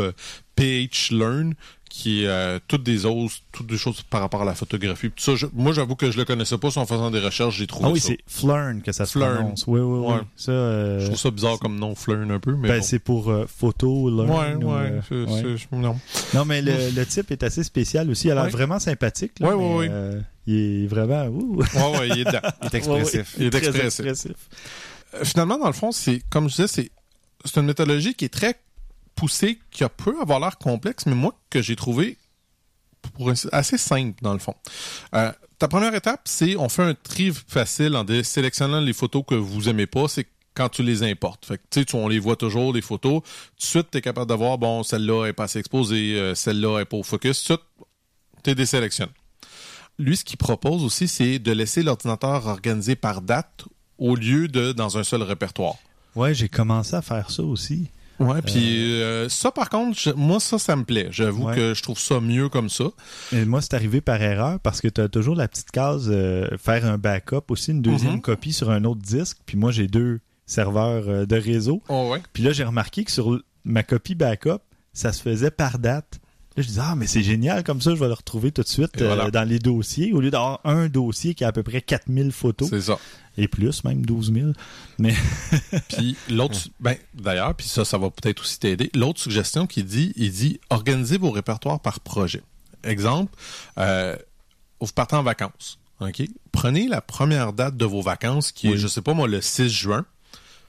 PH 0.54 1.10
Learn 1.12 1.54
qui 1.98 2.24
est 2.24 2.26
euh, 2.28 2.58
toutes 2.68 2.82
des 2.82 3.06
autres 3.06 3.36
toutes 3.52 3.68
des 3.68 3.78
choses 3.78 4.02
par 4.02 4.20
rapport 4.20 4.42
à 4.42 4.44
la 4.44 4.54
photographie. 4.54 5.08
Puis 5.08 5.24
ça, 5.24 5.34
je- 5.34 5.46
moi 5.54 5.72
j'avoue 5.72 5.96
que 5.96 6.10
je 6.10 6.18
le 6.18 6.26
connaissais 6.26 6.58
pas, 6.58 6.68
en 6.76 6.84
faisant 6.84 7.10
des 7.10 7.20
recherches, 7.20 7.56
j'ai 7.56 7.66
trouvé 7.66 7.86
Ah 7.88 7.92
oui, 7.92 8.00
c'est 8.00 8.18
Flern 8.26 8.82
que 8.82 8.92
ça 8.92 9.06
se 9.06 9.12
Flern. 9.12 9.36
prononce. 9.36 9.64
Oui, 9.66 9.80
oui, 9.80 9.98
oui. 10.06 10.12
Ouais. 10.14 10.20
Ça, 10.36 10.52
euh, 10.52 11.00
Je 11.00 11.06
trouve 11.06 11.18
ça 11.18 11.30
bizarre 11.30 11.58
comme 11.58 11.78
nom, 11.78 11.94
Flern 11.94 12.30
un 12.30 12.38
peu, 12.38 12.54
mais 12.54 12.68
ben, 12.68 12.78
bon. 12.80 12.84
c'est 12.84 12.98
pour 12.98 13.30
euh, 13.30 13.46
photo, 13.46 14.10
learn. 14.10 14.30
Ouais, 14.30 14.64
ou, 14.64 14.72
ouais, 14.74 15.00
ouais. 15.26 15.58
non. 15.72 15.98
Non, 16.34 16.44
mais 16.44 16.60
le, 16.60 16.90
le 16.94 17.06
type 17.06 17.30
est 17.30 17.42
assez 17.42 17.64
spécial 17.64 18.10
aussi. 18.10 18.26
Il 18.28 18.32
a 18.32 18.34
l'air 18.34 18.44
Ouais. 18.44 18.50
vraiment 18.50 18.78
sympathique. 18.78 19.32
Là, 19.40 19.48
Ouais, 19.48 19.54
ouais, 19.54 19.68
mais, 19.70 19.76
ouais. 19.78 19.88
euh, 19.90 20.20
il 20.46 20.84
est 20.84 20.86
vraiment... 20.86 21.24
ouh. 21.28 21.56
Ouais, 21.60 21.98
ouais, 21.98 22.08
il 22.10 22.18
est 22.20 22.24
dedans. 22.24 22.40
Il 22.62 22.66
est 22.66 22.74
expressif. 22.74 23.34
Il 23.38 23.46
est 23.46 23.50
Très 23.50 23.66
expressif. 23.68 24.00
expressif. 24.06 24.36
Finalement, 25.24 25.58
dans 25.58 25.66
le 25.66 25.72
fond, 25.72 25.92
c'est 25.92 26.20
comme 26.28 26.48
je 26.50 26.56
disais, 26.56 26.68
c'est 26.68 26.90
c'est 27.44 27.60
une 27.60 27.66
méthodologie 27.66 28.14
qui 28.14 28.24
est 28.26 28.28
très 28.32 28.56
poussée, 29.16 29.58
qui 29.72 29.82
a 29.82 29.88
peut 29.88 30.14
avoir 30.20 30.38
l'air 30.38 30.56
complexe, 30.58 31.06
mais 31.06 31.14
moi 31.16 31.34
que 31.50 31.60
j'ai 31.62 31.74
trouvé 31.74 32.16
assez 33.52 33.78
simple 33.78 34.22
dans 34.22 34.32
le 34.32 34.38
fond. 34.38 34.54
Euh, 35.14 35.32
ta 35.58 35.68
première 35.68 35.94
étape, 35.94 36.22
c'est 36.24 36.56
on 36.56 36.68
fait 36.68 36.82
un 36.82 36.94
tri 36.94 37.32
facile 37.32 37.96
en 37.96 38.04
sélectionnant 38.22 38.80
les 38.80 38.92
photos 38.92 39.24
que 39.26 39.34
vous 39.34 39.68
aimez 39.68 39.86
pas, 39.86 40.06
c'est 40.08 40.26
quand 40.54 40.68
tu 40.68 40.82
les 40.82 41.02
importes. 41.02 41.46
Fait 41.46 41.58
que 41.58 41.62
tu 41.70 41.80
sais, 41.80 41.84
tu- 41.84 41.96
on 41.96 42.08
les 42.08 42.18
voit 42.18 42.36
toujours 42.36 42.72
les 42.72 42.80
photos. 42.82 43.22
Tout 43.22 43.56
de 43.58 43.62
suite, 43.62 43.88
tu 43.92 43.98
es 43.98 44.00
capable 44.00 44.28
de 44.30 44.34
voir 44.34 44.58
bon, 44.58 44.82
celle-là 44.82 45.26
est 45.26 45.32
pas 45.32 45.44
assez 45.44 45.58
exposée, 45.58 46.14
euh, 46.18 46.34
celle-là 46.34 46.80
est 46.80 46.84
pas 46.84 46.96
au 46.96 47.02
focus. 47.02 47.42
Tout 47.44 47.54
de 47.54 47.58
suite, 47.58 47.88
tu 48.42 48.54
désélectionnes. 48.54 49.10
Lui, 49.98 50.16
ce 50.16 50.24
qu'il 50.24 50.36
propose 50.36 50.82
aussi, 50.82 51.08
c'est 51.08 51.38
de 51.38 51.52
laisser 51.52 51.82
l'ordinateur 51.82 52.46
organisé 52.46 52.96
par 52.96 53.22
date 53.22 53.64
au 53.98 54.14
lieu 54.14 54.48
de 54.48 54.72
dans 54.72 54.98
un 54.98 55.04
seul 55.04 55.22
répertoire. 55.22 55.76
Ouais, 56.14 56.34
j'ai 56.34 56.48
commencé 56.48 56.94
à 56.94 57.02
faire 57.02 57.30
ça 57.30 57.42
aussi. 57.42 57.88
Ouais, 58.18 58.40
puis 58.42 59.00
euh, 59.02 59.28
ça 59.28 59.50
par 59.50 59.68
contre, 59.68 59.98
je- 59.98 60.10
moi 60.10 60.40
ça 60.40 60.58
ça 60.58 60.74
me 60.76 60.84
plaît. 60.84 61.08
J'avoue 61.10 61.48
Ouais. 61.48 61.54
que 61.54 61.74
je 61.74 61.82
trouve 61.82 61.98
ça 61.98 62.20
mieux 62.20 62.48
comme 62.48 62.68
ça. 62.70 62.84
Et 63.32 63.44
moi, 63.44 63.60
c'est 63.60 63.74
arrivé 63.74 64.00
par 64.00 64.20
erreur 64.22 64.58
parce 64.60 64.80
que 64.80 64.88
tu 64.88 65.00
as 65.00 65.08
toujours 65.08 65.36
la 65.36 65.48
petite 65.48 65.70
case 65.70 66.08
euh, 66.10 66.48
faire 66.58 66.86
un 66.86 66.96
backup 66.98 67.42
aussi, 67.50 67.72
une 67.72 67.82
deuxième 67.82 68.14
Mhm. 68.14 68.20
copie 68.22 68.52
sur 68.52 68.70
un 68.70 68.84
autre 68.84 69.02
disque. 69.02 69.38
Puis 69.46 69.56
moi, 69.56 69.70
j'ai 69.70 69.86
deux 69.86 70.20
serveurs 70.46 71.04
euh, 71.08 71.26
de 71.26 71.36
réseau. 71.36 71.82
Oh 71.88 72.10
ouais. 72.12 72.22
Puis 72.32 72.42
là, 72.42 72.52
j'ai 72.52 72.64
remarqué 72.64 73.04
que 73.04 73.10
sur 73.10 73.38
ma 73.64 73.82
copie 73.82 74.14
backup, 74.14 74.60
ça 74.92 75.12
se 75.12 75.20
faisait 75.20 75.50
par 75.50 75.78
date. 75.78 76.18
Là, 76.56 76.62
je 76.62 76.68
disais, 76.68 76.80
ah, 76.82 76.94
mais 76.96 77.06
c'est 77.06 77.22
génial, 77.22 77.62
comme 77.64 77.82
ça, 77.82 77.94
je 77.94 78.00
vais 78.00 78.06
le 78.06 78.14
retrouver 78.14 78.50
tout 78.50 78.62
de 78.62 78.68
suite 78.68 79.02
voilà. 79.02 79.26
euh, 79.26 79.30
dans 79.30 79.46
les 79.46 79.58
dossiers, 79.58 80.12
au 80.14 80.20
lieu 80.22 80.30
d'avoir 80.30 80.60
un 80.64 80.88
dossier 80.88 81.34
qui 81.34 81.44
a 81.44 81.48
à 81.48 81.52
peu 81.52 81.62
près 81.62 81.82
4000 81.82 82.32
photos, 82.32 82.70
C'est 82.70 82.80
ça. 82.80 82.98
et 83.36 83.46
plus, 83.46 83.84
même 83.84 84.06
12 84.06 84.32
000. 84.32 84.52
Puis 85.88 86.16
l'autre, 86.30 86.56
ben 86.80 86.96
d'ailleurs, 87.14 87.54
puis 87.54 87.66
ça, 87.66 87.84
ça 87.84 87.98
va 87.98 88.08
peut-être 88.10 88.40
aussi 88.40 88.58
t'aider. 88.58 88.90
L'autre 88.94 89.20
suggestion 89.20 89.66
qu'il 89.66 89.84
dit, 89.84 90.12
il 90.16 90.32
dit 90.32 90.58
organisez 90.70 91.18
vos 91.18 91.30
répertoires 91.30 91.80
par 91.80 92.00
projet. 92.00 92.42
Exemple, 92.84 93.34
euh, 93.78 94.16
vous 94.80 94.86
partez 94.94 95.16
en 95.16 95.22
vacances. 95.22 95.78
Ok, 96.00 96.22
prenez 96.52 96.88
la 96.88 97.00
première 97.00 97.52
date 97.52 97.76
de 97.76 97.84
vos 97.84 98.02
vacances, 98.02 98.52
qui 98.52 98.68
est, 98.68 98.76
je 98.76 98.86
sais 98.86 99.00
pas 99.02 99.14
moi, 99.14 99.28
le 99.28 99.40
6 99.40 99.68
juin. 99.68 100.04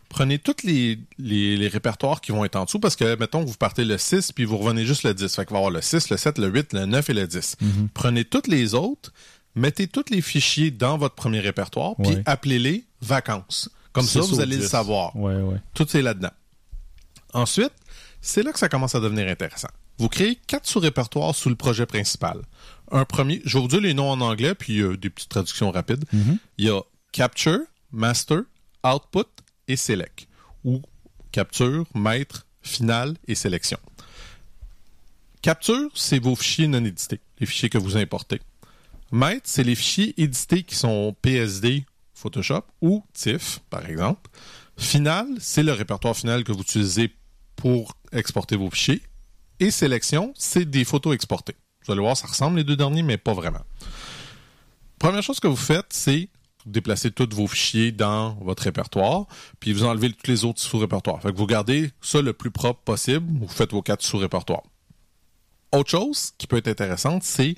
Prenez 0.10 0.40
tous 0.40 0.64
les, 0.64 1.00
les, 1.18 1.58
les 1.58 1.68
répertoires 1.68 2.22
qui 2.22 2.32
vont 2.32 2.46
être 2.46 2.56
en 2.56 2.66
dessous 2.66 2.80
parce 2.80 2.96
que, 2.96 3.16
mettons, 3.18 3.44
vous 3.44 3.54
partez 3.56 3.84
le 3.86 3.98
6 3.98 4.32
puis 4.32 4.46
vous 4.46 4.58
revenez 4.58 4.86
juste 4.86 5.04
le 5.04 5.14
10. 5.14 5.34
Fait 5.36 5.46
qu'il 5.46 5.52
va 5.54 5.58
y 5.58 5.60
avoir 5.60 5.72
le 5.72 5.82
6, 5.82 6.10
le 6.10 6.18
7, 6.18 6.38
le 6.38 6.48
8, 6.48 6.74
le 6.74 6.86
9 6.86 7.10
et 7.10 7.14
le 7.14 7.28
10. 7.28 7.56
Prenez 7.94 8.24
toutes 8.26 8.48
les 8.48 8.74
autres, 8.74 9.12
mettez 9.56 9.88
tous 9.88 10.06
les 10.10 10.22
fichiers 10.22 10.72
dans 10.72 10.98
votre 10.98 11.16
premier 11.16 11.40
répertoire 11.40 11.96
puis 12.02 12.16
Ouais. 12.16 12.24
appelez-les 12.26 12.86
vacances. 13.02 13.70
Comme 13.92 14.06
ça, 14.06 14.22
vous 14.22 14.40
allez 14.40 14.56
le 14.58 14.62
10. 14.64 14.70
savoir. 14.70 15.16
Ouais, 15.16 15.36
ouais. 15.36 15.58
Tout 15.74 15.96
est 15.98 16.02
là-dedans. 16.02 16.32
Ensuite, 17.34 17.72
c'est 18.22 18.44
là 18.44 18.52
que 18.52 18.60
ça 18.60 18.70
commence 18.70 18.96
à 18.96 19.00
devenir 19.00 19.28
intéressant. 19.28 19.70
Vous 20.00 20.10
créez 20.10 20.36
quatre 20.48 20.68
sous-répertoires 20.68 21.34
sous 21.36 21.50
le 21.50 21.56
projet 21.56 21.86
principal. 21.86 22.42
Un 22.92 23.04
premier, 23.06 23.42
je 23.46 23.58
vais 23.58 23.62
vous 23.62 23.68
dire 23.68 23.82
les 23.82 23.94
noms 23.94 24.12
en 24.12 24.22
anglais, 24.22 24.54
puis 24.56 24.80
euh, 24.80 24.96
des 24.96 25.10
petites 25.10 25.30
traductions 25.30 25.72
rapides. 25.72 26.06
Il 26.58 26.66
y 26.66 26.70
a 26.70 26.80
Capture, 27.12 27.60
Master, 27.92 28.42
Output 28.86 29.26
et 29.68 29.76
Select. 29.76 30.28
Ou 30.64 30.82
Capture, 31.32 31.86
Maître, 31.94 32.46
Final 32.62 33.16
et 33.28 33.36
Sélection. 33.36 33.80
Capture, 35.42 35.90
c'est 35.94 36.20
vos 36.20 36.36
fichiers 36.36 36.68
non 36.68 36.84
édités, 36.84 37.20
les 37.40 37.46
fichiers 37.46 37.70
que 37.70 37.78
vous 37.78 37.98
importez. 37.98 38.42
Maître, 39.12 39.44
c'est 39.46 39.64
les 39.64 39.76
fichiers 39.76 40.14
édités 40.22 40.64
qui 40.64 40.76
sont 40.76 41.16
PSD, 41.22 41.86
Photoshop 42.14 42.64
ou 42.82 43.04
TIFF, 43.14 43.60
par 43.70 43.86
exemple. 43.88 44.30
Final, 44.78 45.28
c'est 45.40 45.64
le 45.64 45.72
répertoire 45.72 46.16
final 46.16 46.44
que 46.44 46.52
vous 46.52 46.62
utilisez 46.62 47.14
pour 47.56 47.96
exporter 48.12 48.56
vos 48.56 48.70
fichiers. 48.70 49.02
Et 49.60 49.72
sélection, 49.72 50.34
c'est 50.36 50.66
des 50.66 50.84
photos 50.84 51.16
exportées. 51.16 51.56
Vous 51.86 51.92
allez 51.92 52.02
voir, 52.02 52.18
ça 52.18 52.28
ressemble 52.28 52.58
les 52.58 52.64
deux 52.64 52.76
derniers, 52.76 53.04
mais 53.04 53.18
pas 53.18 53.34
vraiment. 53.34 53.64
Première 55.00 55.24
chose 55.24 55.40
que 55.40 55.48
vous 55.48 55.56
faites, 55.56 55.88
c'est 55.92 56.30
déplacer 56.68 57.12
tous 57.12 57.30
vos 57.34 57.48
fichiers 57.48 57.92
dans 57.92 58.36
votre 58.42 58.64
répertoire, 58.64 59.26
puis 59.60 59.74
vous 59.74 59.84
enlevez 59.84 60.12
tous 60.12 60.30
les 60.30 60.46
autres 60.46 60.60
sous-répertoires. 60.60 61.20
Vous 61.24 61.48
gardez 61.48 61.92
ça 62.02 62.22
le 62.22 62.34
plus 62.34 62.52
propre 62.52 62.82
possible, 62.82 63.26
vous 63.40 63.48
faites 63.48 63.72
vos 63.72 63.82
quatre 63.82 64.04
sous-répertoires. 64.04 64.64
Autre 65.72 65.90
chose 65.90 66.32
qui 66.38 66.48
peut 66.48 66.58
être 66.58 66.68
intéressante, 66.68 67.24
c'est 67.24 67.56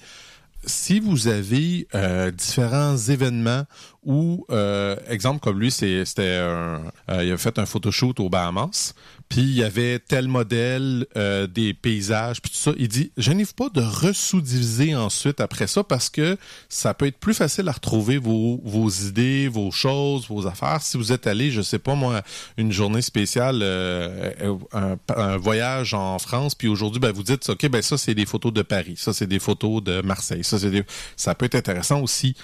si 0.65 1.00
vous 1.00 1.28
avez 1.28 1.88
euh, 1.95 2.32
différents 2.32 2.98
événements 2.98 3.63
ou, 4.04 4.45
euh, 4.50 4.95
exemple 5.08 5.39
comme 5.39 5.60
lui, 5.60 5.72
c'était 5.72 6.06
euh, 6.19 6.80
il 7.10 7.32
a 7.32 7.38
fait 7.38 7.60
un 7.60 7.65
photoshoot 7.65 8.19
aux 8.19 8.30
Bahamas, 8.30 8.93
puis 9.30 9.42
il 9.42 9.54
y 9.54 9.63
avait 9.63 10.00
tel 10.00 10.28
modèle, 10.28 11.06
euh, 11.15 11.46
des 11.46 11.76
paysages, 11.76 12.42
puis 12.42 12.50
tout 12.50 12.58
ça. 12.58 12.72
Il 12.78 12.88
dit, 12.88 13.12
gênez-vous 13.15 13.54
pas 13.54 13.70
de 13.70 13.82
ressous-diviser 13.82 14.96
ensuite 14.96 15.39
après 15.39 15.68
ça 15.68 15.84
parce 15.84 16.10
que 16.10 16.36
ça 16.68 16.96
peut 16.96 17.06
être 17.06 17.20
plus 17.20 17.36
facile 17.36 17.70
à 17.70 17.72
retrouver 17.72 18.18
vos, 18.18 18.60
vos 18.63 18.89
idées, 18.89 19.48
vos 19.48 19.70
choses, 19.70 20.28
vos 20.28 20.48
affaires. 20.48 20.82
Si 20.82 20.98
vous 20.98 21.12
êtes 21.12 21.28
allé, 21.28 21.52
je 21.52 21.62
sais 21.62 21.78
pas 21.78 21.94
moi, 21.94 22.24
une 22.58 22.72
journée 22.72 23.04
spéciale, 23.04 23.60
euh, 23.62 24.58
un, 24.74 24.98
un 25.15 25.38
voyage 25.38 25.94
en 25.94 26.18
France, 26.18 26.56
puis 26.56 26.68
aujourd'hui, 26.68 27.00
ben, 27.00 27.12
vous 27.12 27.24
dites, 27.24 27.48
OK, 27.50 27.70
ben 27.70 27.84
ça, 27.84 28.00
c'est 28.00 28.15
des 28.15 28.26
photos 28.26 28.52
de 28.52 28.63
Paris, 28.63 28.96
ça, 28.98 29.13
c'est 29.13 29.28
des 29.28 29.39
photos 29.39 29.84
de 29.84 30.02
Marseille, 30.02 30.44
ça, 30.44 30.58
c'est 30.58 30.72
des... 30.72 30.84
ça 31.15 31.36
peut 31.36 31.46
être 31.46 31.56
intéressant 31.56 32.02
aussi. 32.02 32.36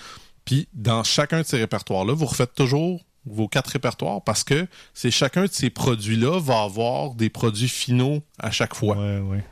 Puis 0.45 0.67
dans 0.76 1.04
chacun 1.04 1.41
de 1.41 1.48
ces 1.48 1.58
répertoires-là, 1.58 2.13
vous 2.13 2.28
refaites 2.28 2.54
toujours 2.54 3.02
vos 3.25 3.47
quatre 3.47 3.67
répertoires 3.69 4.23
parce 4.23 4.43
que 4.43 4.67
c'est 4.93 5.11
chacun 5.11 5.43
de 5.45 5.51
ces 5.51 5.69
produits-là 5.69 6.39
va 6.39 6.61
avoir 6.61 7.15
des 7.15 7.29
produits 7.29 7.69
finaux 7.69 8.21
à 8.39 8.51
chaque 8.51 8.75
fois. 8.75 8.97
Ouais, 8.97 9.19
ouais. 9.19 9.43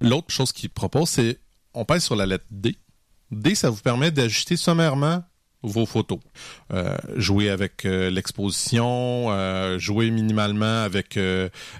L'autre 0.00 0.30
chose 0.32 0.52
qu'il 0.52 0.70
propose, 0.70 1.08
c'est 1.10 1.38
on 1.74 1.84
pèse 1.84 2.04
sur 2.04 2.16
la 2.16 2.26
lettre 2.26 2.46
D. 2.50 2.76
D, 3.30 3.54
ça 3.54 3.70
vous 3.70 3.80
permet 3.80 4.10
d'ajuster 4.10 4.56
sommairement 4.56 5.22
vos 5.62 5.84
photos. 5.84 6.18
Euh, 6.72 6.96
jouer 7.16 7.50
avec 7.50 7.84
euh, 7.84 8.08
l'exposition, 8.10 9.26
euh, 9.30 9.78
jouer 9.78 10.10
minimalement 10.10 10.82
avec 10.82 11.18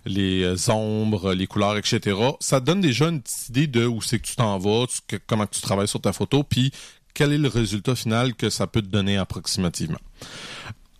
les 0.04 0.70
ombres, 0.70 1.32
les 1.32 1.46
couleurs, 1.46 1.76
etc. 1.78 2.16
Ça 2.40 2.60
donne 2.60 2.80
déjà 2.82 3.08
une 3.08 3.22
petite 3.22 3.48
idée 3.48 3.66
de 3.66 3.86
où 3.86 4.02
c'est 4.02 4.18
que 4.18 4.26
tu 4.26 4.36
t'en 4.36 4.58
vas, 4.58 4.86
tu- 4.86 5.00
que- 5.08 5.22
comment 5.26 5.46
tu 5.46 5.60
travailles 5.62 5.88
sur 5.88 6.00
ta 6.00 6.12
photo, 6.12 6.44
puis 6.44 6.72
quel 7.14 7.32
est 7.32 7.38
le 7.38 7.48
résultat 7.48 7.94
final 7.96 8.34
que 8.34 8.50
ça 8.50 8.66
peut 8.66 8.82
te 8.82 8.86
donner 8.88 9.16
approximativement. 9.16 9.98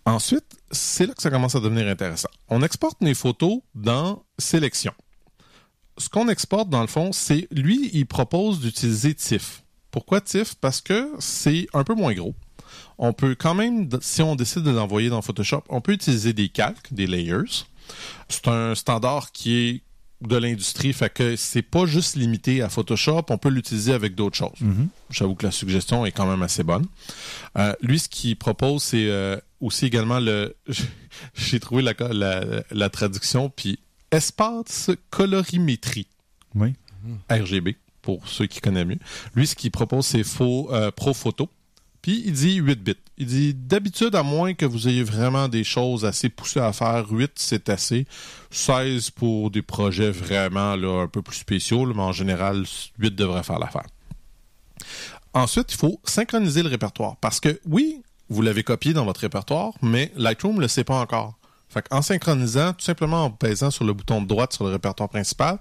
Ensuite, 0.05 0.57
c'est 0.71 1.05
là 1.05 1.13
que 1.13 1.21
ça 1.21 1.29
commence 1.29 1.55
à 1.55 1.59
devenir 1.59 1.87
intéressant. 1.87 2.29
On 2.49 2.63
exporte 2.63 2.97
les 3.01 3.13
photos 3.13 3.59
dans 3.75 4.23
Sélection 4.39 4.93
ce 6.01 6.09
qu'on 6.09 6.27
exporte, 6.27 6.69
dans 6.69 6.81
le 6.81 6.87
fond, 6.87 7.11
c'est 7.11 7.47
lui, 7.51 7.89
il 7.93 8.05
propose 8.05 8.59
d'utiliser 8.59 9.13
TIFF. 9.13 9.63
Pourquoi 9.91 10.21
TIFF? 10.21 10.55
Parce 10.55 10.81
que 10.81 11.11
c'est 11.19 11.67
un 11.73 11.83
peu 11.83 11.93
moins 11.93 12.13
gros. 12.13 12.33
On 12.97 13.13
peut 13.13 13.35
quand 13.35 13.53
même, 13.53 13.89
si 14.01 14.21
on 14.21 14.35
décide 14.35 14.63
de 14.63 14.71
l'envoyer 14.71 15.09
dans 15.09 15.21
Photoshop, 15.21 15.63
on 15.69 15.81
peut 15.81 15.93
utiliser 15.93 16.33
des 16.33 16.49
calques, 16.49 16.93
des 16.93 17.07
layers. 17.07 17.65
C'est 18.29 18.47
un 18.47 18.75
standard 18.75 19.31
qui 19.31 19.57
est 19.57 19.83
de 20.21 20.37
l'industrie, 20.37 20.93
fait 20.93 21.11
que 21.11 21.35
c'est 21.35 21.61
pas 21.61 21.85
juste 21.85 22.15
limité 22.15 22.61
à 22.61 22.69
Photoshop, 22.69 23.25
on 23.29 23.37
peut 23.37 23.49
l'utiliser 23.49 23.93
avec 23.93 24.15
d'autres 24.15 24.37
choses. 24.37 24.57
J'avoue 25.09 25.35
que 25.35 25.45
la 25.45 25.51
suggestion 25.51 26.05
est 26.05 26.11
quand 26.11 26.27
même 26.27 26.41
assez 26.43 26.63
bonne. 26.63 26.85
Euh, 27.57 27.73
lui, 27.81 27.99
ce 27.99 28.07
qu'il 28.07 28.37
propose, 28.37 28.83
c'est 28.83 29.07
euh, 29.09 29.37
aussi 29.59 29.85
également 29.85 30.19
le. 30.19 30.55
J'ai 31.35 31.59
trouvé 31.59 31.81
la, 31.81 31.93
la, 32.11 32.43
la 32.71 32.89
traduction, 32.89 33.49
puis 33.49 33.79
espace 34.11 34.91
colorimétrie. 35.09 36.07
Oui. 36.55 36.73
RGB, 37.29 37.77
pour 38.01 38.27
ceux 38.27 38.45
qui 38.45 38.61
connaissent 38.61 38.85
mieux. 38.85 38.99
Lui, 39.35 39.47
ce 39.47 39.55
qu'il 39.55 39.71
propose, 39.71 40.05
c'est 40.05 40.23
faux, 40.23 40.69
euh, 40.71 40.91
Pro 40.91 41.13
Photo. 41.13 41.49
Puis 42.01 42.23
il 42.25 42.33
dit 42.33 42.55
8 42.55 42.83
bits. 42.83 42.95
Il 43.17 43.27
dit 43.27 43.53
d'habitude, 43.53 44.15
à 44.15 44.23
moins 44.23 44.53
que 44.53 44.65
vous 44.65 44.87
ayez 44.87 45.03
vraiment 45.03 45.47
des 45.47 45.63
choses 45.63 46.05
assez 46.05 46.29
poussées 46.29 46.59
à 46.59 46.73
faire, 46.73 47.09
8 47.11 47.31
c'est 47.35 47.69
assez. 47.69 48.07
16 48.49 49.11
pour 49.11 49.51
des 49.51 49.61
projets 49.61 50.11
vraiment 50.11 50.75
là, 50.75 51.03
un 51.03 51.07
peu 51.07 51.21
plus 51.21 51.37
spéciaux, 51.37 51.85
mais 51.85 52.01
en 52.01 52.11
général, 52.11 52.65
8 52.99 53.15
devrait 53.15 53.43
faire 53.43 53.59
l'affaire. 53.59 53.87
Ensuite, 55.33 55.71
il 55.73 55.77
faut 55.77 55.99
synchroniser 56.03 56.63
le 56.63 56.69
répertoire. 56.69 57.17
Parce 57.17 57.39
que 57.39 57.59
oui, 57.65 58.01
vous 58.29 58.41
l'avez 58.41 58.63
copié 58.63 58.93
dans 58.93 59.05
votre 59.05 59.21
répertoire, 59.21 59.73
mais 59.81 60.11
Lightroom 60.15 60.55
ne 60.55 60.61
le 60.61 60.67
sait 60.67 60.83
pas 60.83 60.99
encore. 60.99 61.37
En 61.89 62.01
synchronisant, 62.01 62.73
tout 62.73 62.83
simplement 62.83 63.25
en 63.25 63.31
pesant 63.31 63.71
sur 63.71 63.85
le 63.85 63.93
bouton 63.93 64.21
de 64.21 64.27
droite 64.27 64.51
sur 64.53 64.65
le 64.65 64.71
répertoire 64.71 65.07
principal, 65.07 65.57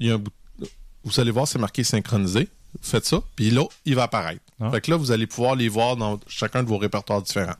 vous 0.00 1.20
allez 1.20 1.30
voir, 1.30 1.46
c'est 1.46 1.58
marqué 1.58 1.84
synchroniser. 1.84 2.48
Faites 2.80 3.06
ça, 3.06 3.22
puis 3.36 3.50
là, 3.50 3.64
il 3.84 3.94
va 3.94 4.04
apparaître. 4.04 4.42
Ah. 4.60 4.70
Fait 4.70 4.80
que 4.80 4.90
là, 4.90 4.96
vous 4.96 5.10
allez 5.10 5.26
pouvoir 5.26 5.54
les 5.54 5.68
voir 5.68 5.96
dans 5.96 6.18
chacun 6.26 6.62
de 6.62 6.68
vos 6.68 6.78
répertoires 6.78 7.22
différents. 7.22 7.56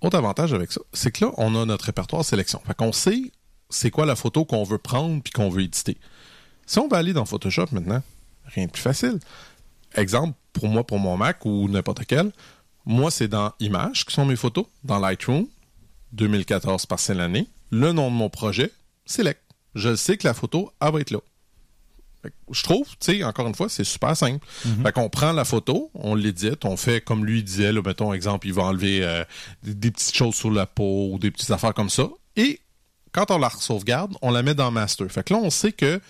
Autre 0.00 0.16
avantage 0.16 0.52
avec 0.52 0.72
ça, 0.72 0.80
c'est 0.92 1.10
que 1.10 1.26
là, 1.26 1.32
on 1.36 1.54
a 1.60 1.64
notre 1.64 1.86
répertoire 1.86 2.24
sélection. 2.24 2.60
Fait 2.66 2.74
qu'on 2.74 2.92
sait 2.92 3.32
c'est 3.70 3.90
quoi 3.90 4.04
la 4.04 4.16
photo 4.16 4.44
qu'on 4.44 4.64
veut 4.64 4.78
prendre 4.78 5.22
puis 5.22 5.32
qu'on 5.32 5.48
veut 5.48 5.62
éditer. 5.62 5.96
Si 6.66 6.78
on 6.78 6.88
va 6.88 6.98
aller 6.98 7.12
dans 7.12 7.24
Photoshop 7.24 7.66
maintenant, 7.72 8.02
rien 8.46 8.66
de 8.66 8.70
plus 8.70 8.82
facile. 8.82 9.18
Exemple, 9.94 10.36
pour 10.52 10.68
moi, 10.68 10.84
pour 10.84 10.98
mon 10.98 11.16
Mac 11.16 11.44
ou 11.44 11.68
n'importe 11.68 12.04
quel, 12.06 12.32
moi, 12.84 13.10
c'est 13.10 13.28
dans 13.28 13.52
Images 13.60 14.04
qui 14.04 14.14
sont 14.14 14.24
mes 14.24 14.36
photos, 14.36 14.66
dans 14.84 14.98
Lightroom, 14.98 15.46
2014 16.12 16.86
par 16.86 16.98
l'année. 17.10 17.48
Le 17.70 17.92
nom 17.92 18.10
de 18.10 18.16
mon 18.16 18.28
projet, 18.28 18.72
Select. 19.06 19.40
Je 19.74 19.94
sais 19.94 20.16
que 20.16 20.26
la 20.26 20.34
photo, 20.34 20.72
elle 20.80 20.92
va 20.92 21.00
être 21.00 21.10
là. 21.10 21.20
Je 22.50 22.62
trouve, 22.62 22.86
tu 23.00 23.18
sais, 23.18 23.24
encore 23.24 23.46
une 23.46 23.54
fois, 23.54 23.68
c'est 23.68 23.84
super 23.84 24.16
simple. 24.16 24.44
Fait 24.82 24.92
qu'on 24.92 25.08
prend 25.08 25.32
la 25.32 25.44
photo, 25.44 25.90
on 25.94 26.14
l'édite, 26.14 26.64
on 26.64 26.76
fait 26.76 27.00
comme 27.02 27.24
lui 27.24 27.42
disait, 27.42 27.72
là, 27.72 27.80
mettons, 27.84 28.12
exemple, 28.12 28.46
il 28.46 28.52
va 28.52 28.64
enlever 28.64 29.02
euh, 29.02 29.24
des, 29.62 29.74
des 29.74 29.90
petites 29.90 30.14
choses 30.14 30.34
sur 30.34 30.50
la 30.50 30.66
peau 30.66 31.10
ou 31.12 31.18
des 31.18 31.30
petites 31.30 31.50
affaires 31.50 31.74
comme 31.74 31.90
ça. 31.90 32.08
Et 32.36 32.60
quand 33.12 33.30
on 33.30 33.38
la 33.38 33.50
sauvegarde, 33.50 34.14
on 34.22 34.30
la 34.30 34.42
met 34.42 34.54
dans 34.54 34.70
Master. 34.70 35.10
Fait 35.10 35.24
que 35.24 35.34
là, 35.34 35.40
on 35.42 35.50
sait 35.50 35.72
que 35.72 36.00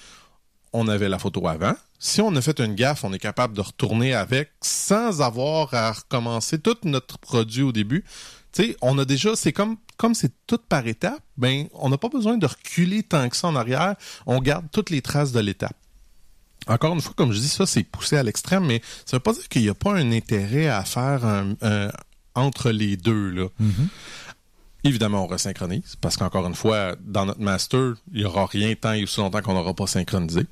on 0.72 0.88
avait 0.88 1.08
la 1.08 1.18
photo 1.18 1.46
avant. 1.48 1.74
Si 1.98 2.20
on 2.20 2.34
a 2.36 2.40
fait 2.40 2.60
une 2.60 2.74
gaffe, 2.74 3.04
on 3.04 3.12
est 3.12 3.18
capable 3.18 3.54
de 3.54 3.60
retourner 3.60 4.14
avec 4.14 4.50
sans 4.62 5.20
avoir 5.20 5.74
à 5.74 5.92
recommencer 5.92 6.58
tout 6.58 6.76
notre 6.84 7.18
produit 7.18 7.62
au 7.62 7.72
début. 7.72 8.04
Tu 8.52 8.64
sais, 8.64 8.76
on 8.80 8.98
a 8.98 9.04
déjà, 9.04 9.36
c'est 9.36 9.52
comme 9.52 9.76
comme 9.96 10.14
c'est 10.14 10.32
tout 10.46 10.58
par 10.66 10.86
étapes, 10.86 11.22
ben 11.36 11.66
on 11.74 11.90
n'a 11.90 11.98
pas 11.98 12.08
besoin 12.08 12.38
de 12.38 12.46
reculer 12.46 13.02
tant 13.02 13.28
que 13.28 13.36
ça 13.36 13.48
en 13.48 13.54
arrière. 13.54 13.96
On 14.24 14.40
garde 14.40 14.64
toutes 14.72 14.88
les 14.88 15.02
traces 15.02 15.32
de 15.32 15.40
l'étape. 15.40 15.76
Encore 16.70 16.94
une 16.94 17.00
fois, 17.00 17.12
comme 17.16 17.32
je 17.32 17.38
dis, 17.40 17.48
ça 17.48 17.66
c'est 17.66 17.82
poussé 17.82 18.16
à 18.16 18.22
l'extrême, 18.22 18.64
mais 18.64 18.80
ça 19.04 19.16
veut 19.16 19.20
pas 19.22 19.32
dire 19.32 19.48
qu'il 19.48 19.62
n'y 19.62 19.68
a 19.68 19.74
pas 19.74 19.92
un 19.94 20.12
intérêt 20.12 20.68
à 20.68 20.84
faire 20.84 21.24
un- 21.24 21.54
un- 21.62 21.90
entre 22.34 22.70
les 22.70 22.96
deux 22.96 23.30
là. 23.30 23.46
Évidemment, 24.82 25.24
on 25.24 25.26
resynchronise 25.26 25.96
parce 26.00 26.16
qu'encore 26.16 26.46
une 26.46 26.54
fois, 26.54 26.94
dans 27.04 27.26
notre 27.26 27.40
master, 27.40 27.94
il 28.14 28.20
n'y 28.20 28.24
aura 28.24 28.46
rien 28.46 28.74
tant 28.74 28.92
et 28.92 29.02
aussi 29.02 29.20
longtemps 29.20 29.42
qu'on 29.42 29.52
n'aura 29.52 29.74
pas 29.74 29.86
synchronisé. 29.86 30.46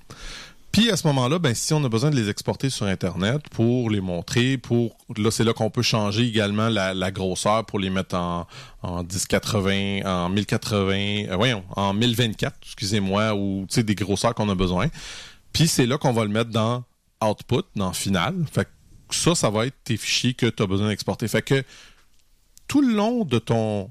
Puis 0.70 0.90
à 0.90 0.98
ce 0.98 1.06
moment-là, 1.06 1.38
ben, 1.38 1.54
si 1.54 1.72
on 1.72 1.82
a 1.82 1.88
besoin 1.88 2.10
de 2.10 2.16
les 2.16 2.28
exporter 2.28 2.68
sur 2.68 2.84
Internet 2.84 3.40
pour 3.50 3.88
les 3.88 4.02
montrer, 4.02 4.58
pour 4.58 4.98
là, 5.16 5.30
c'est 5.30 5.44
là 5.44 5.54
qu'on 5.54 5.70
peut 5.70 5.80
changer 5.82 6.26
également 6.26 6.68
la, 6.68 6.92
la 6.92 7.10
grosseur 7.10 7.64
pour 7.64 7.78
les 7.78 7.88
mettre 7.88 8.16
en, 8.16 8.46
en 8.82 9.02
1080, 9.02 10.02
en 10.04 10.28
1080, 10.28 10.92
euh, 11.30 11.36
voyons, 11.36 11.64
en 11.74 11.94
1024, 11.94 12.54
excusez-moi, 12.62 13.34
ou 13.34 13.66
des 13.74 13.94
grosseurs 13.94 14.34
qu'on 14.34 14.50
a 14.50 14.54
besoin. 14.54 14.88
Puis 15.58 15.68
c'est 15.68 15.86
là 15.86 15.98
qu'on 15.98 16.12
va 16.12 16.24
le 16.24 16.30
mettre 16.30 16.50
dans 16.50 16.84
Output, 17.22 17.62
dans 17.74 17.92
Final. 17.92 18.44
Fait 18.50 18.64
que 18.64 19.14
ça, 19.14 19.34
ça 19.34 19.50
va 19.50 19.66
être 19.66 19.76
tes 19.84 19.96
fichiers 19.96 20.34
que 20.34 20.46
tu 20.46 20.62
as 20.62 20.66
besoin 20.66 20.88
d'exporter. 20.88 21.26
Fait 21.26 21.42
que 21.42 21.64
tout 22.68 22.80
le 22.80 22.94
long 22.94 23.24
de 23.24 23.38
ton 23.38 23.90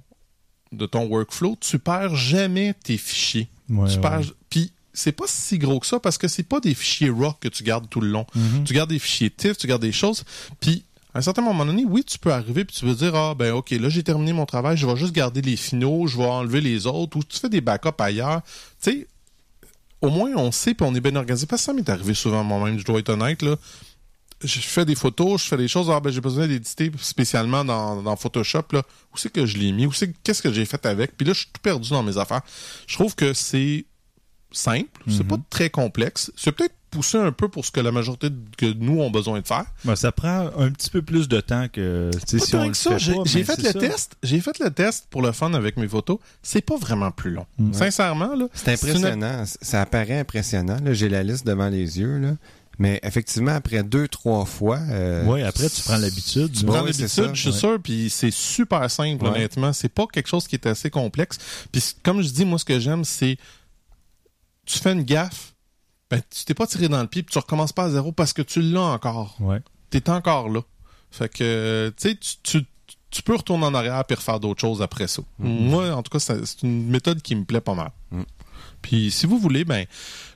de 0.71 0.85
ton 0.85 1.07
workflow, 1.07 1.57
tu 1.59 1.79
perds 1.79 2.15
jamais 2.15 2.73
tes 2.73 2.97
fichiers. 2.97 3.49
Ouais, 3.69 3.89
tu 3.89 3.95
ouais. 3.95 4.01
perds 4.01 4.33
puis 4.49 4.71
c'est 4.93 5.11
pas 5.11 5.25
si 5.27 5.57
gros 5.57 5.79
que 5.79 5.87
ça 5.87 5.99
parce 5.99 6.17
que 6.17 6.27
c'est 6.27 6.43
pas 6.43 6.59
des 6.59 6.73
fichiers 6.73 7.09
RAW 7.09 7.33
que 7.39 7.47
tu 7.49 7.63
gardes 7.63 7.89
tout 7.89 8.01
le 8.01 8.07
long. 8.07 8.25
Mhm. 8.33 8.63
Tu 8.63 8.73
gardes 8.73 8.89
des 8.89 8.99
fichiers 8.99 9.29
TIFF, 9.29 9.57
tu 9.57 9.67
gardes 9.67 9.81
des 9.81 9.91
choses 9.91 10.23
puis 10.59 10.85
à 11.13 11.19
un 11.19 11.21
certain 11.21 11.41
moment 11.41 11.65
donné, 11.65 11.83
oui, 11.85 12.03
tu 12.03 12.19
peux 12.19 12.31
arriver 12.31 12.63
puis 12.63 12.75
tu 12.75 12.85
veux 12.85 12.95
dire 12.95 13.13
ah 13.15 13.33
ben 13.35 13.51
OK, 13.53 13.71
là 13.71 13.89
j'ai 13.89 14.03
terminé 14.03 14.33
mon 14.33 14.45
travail, 14.45 14.77
je 14.77 14.85
vais 14.85 14.95
juste 14.95 15.13
garder 15.13 15.41
les 15.41 15.57
finaux, 15.57 16.07
je 16.07 16.17
vais 16.17 16.25
enlever 16.25 16.61
les 16.61 16.87
autres 16.87 17.17
ou 17.17 17.23
tu 17.23 17.39
fais 17.39 17.49
des 17.49 17.61
backups 17.61 17.99
ailleurs. 17.99 18.41
Tu 18.81 18.91
sais, 18.91 19.07
au 20.01 20.09
moins 20.09 20.31
on 20.35 20.51
sait 20.51 20.73
puis 20.73 20.85
on 20.87 20.93
est 20.95 21.01
bien 21.01 21.15
organisé 21.15 21.45
parce 21.45 21.61
que 21.61 21.65
ça 21.65 21.73
m'est 21.73 21.89
arrivé 21.89 22.13
souvent 22.13 22.43
moi-même, 22.43 22.79
je 22.79 22.85
dois 22.85 22.99
être 22.99 23.09
honnête 23.09 23.41
là 23.41 23.55
je 24.43 24.59
fais 24.59 24.85
des 24.85 24.95
photos, 24.95 25.43
je 25.43 25.47
fais 25.47 25.57
des 25.57 25.67
choses, 25.67 25.89
ah 25.89 25.99
ben 25.99 26.11
j'ai 26.11 26.21
besoin 26.21 26.47
d'éditer 26.47 26.91
spécialement 26.99 27.65
dans, 27.65 28.01
dans 28.01 28.15
Photoshop, 28.15 28.65
là. 28.71 28.83
Où 29.13 29.17
c'est 29.17 29.31
que 29.31 29.45
je 29.45 29.57
l'ai 29.57 29.71
mis? 29.71 29.85
Où 29.87 29.93
c'est 29.93 30.13
qu'est-ce 30.23 30.41
que 30.41 30.53
j'ai 30.53 30.65
fait 30.65 30.85
avec? 30.85 31.17
Puis 31.17 31.25
là, 31.25 31.33
je 31.33 31.39
suis 31.39 31.49
tout 31.51 31.61
perdu 31.61 31.89
dans 31.89 32.03
mes 32.03 32.17
affaires. 32.17 32.41
Je 32.85 32.95
trouve 32.95 33.15
que 33.15 33.33
c'est 33.33 33.85
simple, 34.51 35.01
c'est 35.09 35.25
pas 35.25 35.37
très 35.49 35.69
complexe. 35.69 36.31
C'est 36.35 36.51
peut-être 36.51 36.75
poussé 36.89 37.17
un 37.17 37.31
peu 37.31 37.49
pour 37.49 37.65
ce 37.65 37.71
que 37.71 37.79
la 37.79 37.91
majorité 37.91 38.29
de- 38.29 38.35
que 38.57 38.65
nous 38.73 39.01
ont 39.01 39.09
besoin 39.11 39.39
de 39.41 39.47
faire. 39.47 39.65
Ben, 39.85 39.95
ça 39.95 40.11
prend 40.11 40.49
un 40.57 40.71
petit 40.71 40.89
peu 40.89 41.01
plus 41.01 41.27
de 41.27 41.39
temps 41.41 41.67
que 41.71 42.11
si 42.25 42.55
on 42.55 42.63
le 42.63 42.69
que 42.71 42.77
ça. 42.77 42.97
J'ai 42.97 43.43
fait 43.43 43.57
le 43.57 43.71
ça. 43.71 43.73
test. 43.79 44.15
J'ai 44.23 44.39
fait 44.39 44.57
le 44.59 44.69
test 44.71 45.07
pour 45.09 45.21
le 45.21 45.31
fun 45.31 45.53
avec 45.53 45.77
mes 45.77 45.87
photos. 45.87 46.17
C'est 46.41 46.61
pas 46.61 46.77
vraiment 46.77 47.11
plus 47.11 47.31
long. 47.31 47.45
Sincèrement, 47.73 48.35
là. 48.35 48.47
C'est 48.53 48.71
impressionnant. 48.73 49.43
Ça 49.61 49.81
apparaît 49.81 50.19
impressionnant. 50.19 50.77
là. 50.83 50.93
J'ai 50.93 51.09
la 51.09 51.23
liste 51.23 51.45
devant 51.45 51.69
les 51.69 51.99
yeux. 51.99 52.17
Là. 52.19 52.31
Mais 52.79 52.99
effectivement, 53.03 53.53
après 53.55 53.81
deux, 53.83 54.07
trois 54.07 54.45
fois. 54.45 54.77
euh, 54.91 55.23
Oui, 55.25 55.41
après, 55.41 55.67
tu 55.69 55.81
prends 55.81 55.97
l'habitude. 55.97 56.51
Tu 56.51 56.63
prends 56.63 56.81
l'habitude, 56.83 57.07
je 57.33 57.39
suis 57.39 57.49
ouais. 57.49 57.55
sûr, 57.57 57.79
puis 57.81 58.09
c'est 58.11 58.29
super 58.31 58.89
simple, 58.91 59.23
Ouais. 59.25 59.31
honnêtement. 59.31 59.73
C'est 59.73 59.89
pas 59.89 60.05
quelque 60.05 60.27
chose 60.29 60.47
qui 60.47 60.55
est 60.55 60.67
assez 60.67 60.89
complexe. 60.91 61.37
Puis 61.71 61.83
comme 62.03 62.21
je 62.21 62.29
dis, 62.29 62.45
moi, 62.45 62.59
ce 62.59 62.65
que 62.65 62.79
j'aime, 62.79 63.03
c'est 63.03 63.37
tu 64.65 64.77
fais 64.79 64.91
une 64.93 65.03
gaffe, 65.03 65.53
ben, 66.09 66.21
tu 66.29 66.45
t'es 66.45 66.53
pas 66.53 66.67
tiré 66.67 66.87
dans 66.87 67.01
le 67.01 67.07
pied, 67.07 67.23
puis 67.23 67.31
tu 67.31 67.39
recommences 67.39 67.73
pas 67.73 67.85
à 67.85 67.89
zéro 67.89 68.11
parce 68.11 68.33
que 68.33 68.41
tu 68.41 68.61
l'as 68.61 68.81
encore. 68.81 69.35
Ouais. 69.39 69.61
T'es 69.89 70.09
encore 70.09 70.49
là. 70.49 70.61
Fait 71.11 71.29
que, 71.29 71.93
tu 71.97 72.09
sais, 72.09 72.17
tu, 72.43 72.65
tu, 73.09 73.21
peux 73.23 73.35
retourner 73.35 73.65
en 73.65 73.73
arrière 73.73 74.03
et 74.07 74.13
refaire 74.13 74.39
d'autres 74.39 74.61
choses 74.61 74.81
après 74.81 75.07
ça. 75.07 75.21
Moi, 75.39 75.91
en 75.91 76.03
tout 76.03 76.11
cas, 76.11 76.19
c'est 76.19 76.63
une 76.63 76.87
méthode 76.87 77.21
qui 77.21 77.35
me 77.35 77.45
plaît 77.45 77.61
pas 77.61 77.73
mal. 77.73 77.91
Mhm. 78.11 78.25
Puis 78.81 79.11
si 79.11 79.25
vous 79.25 79.39
voulez, 79.39 79.65
ben, 79.65 79.85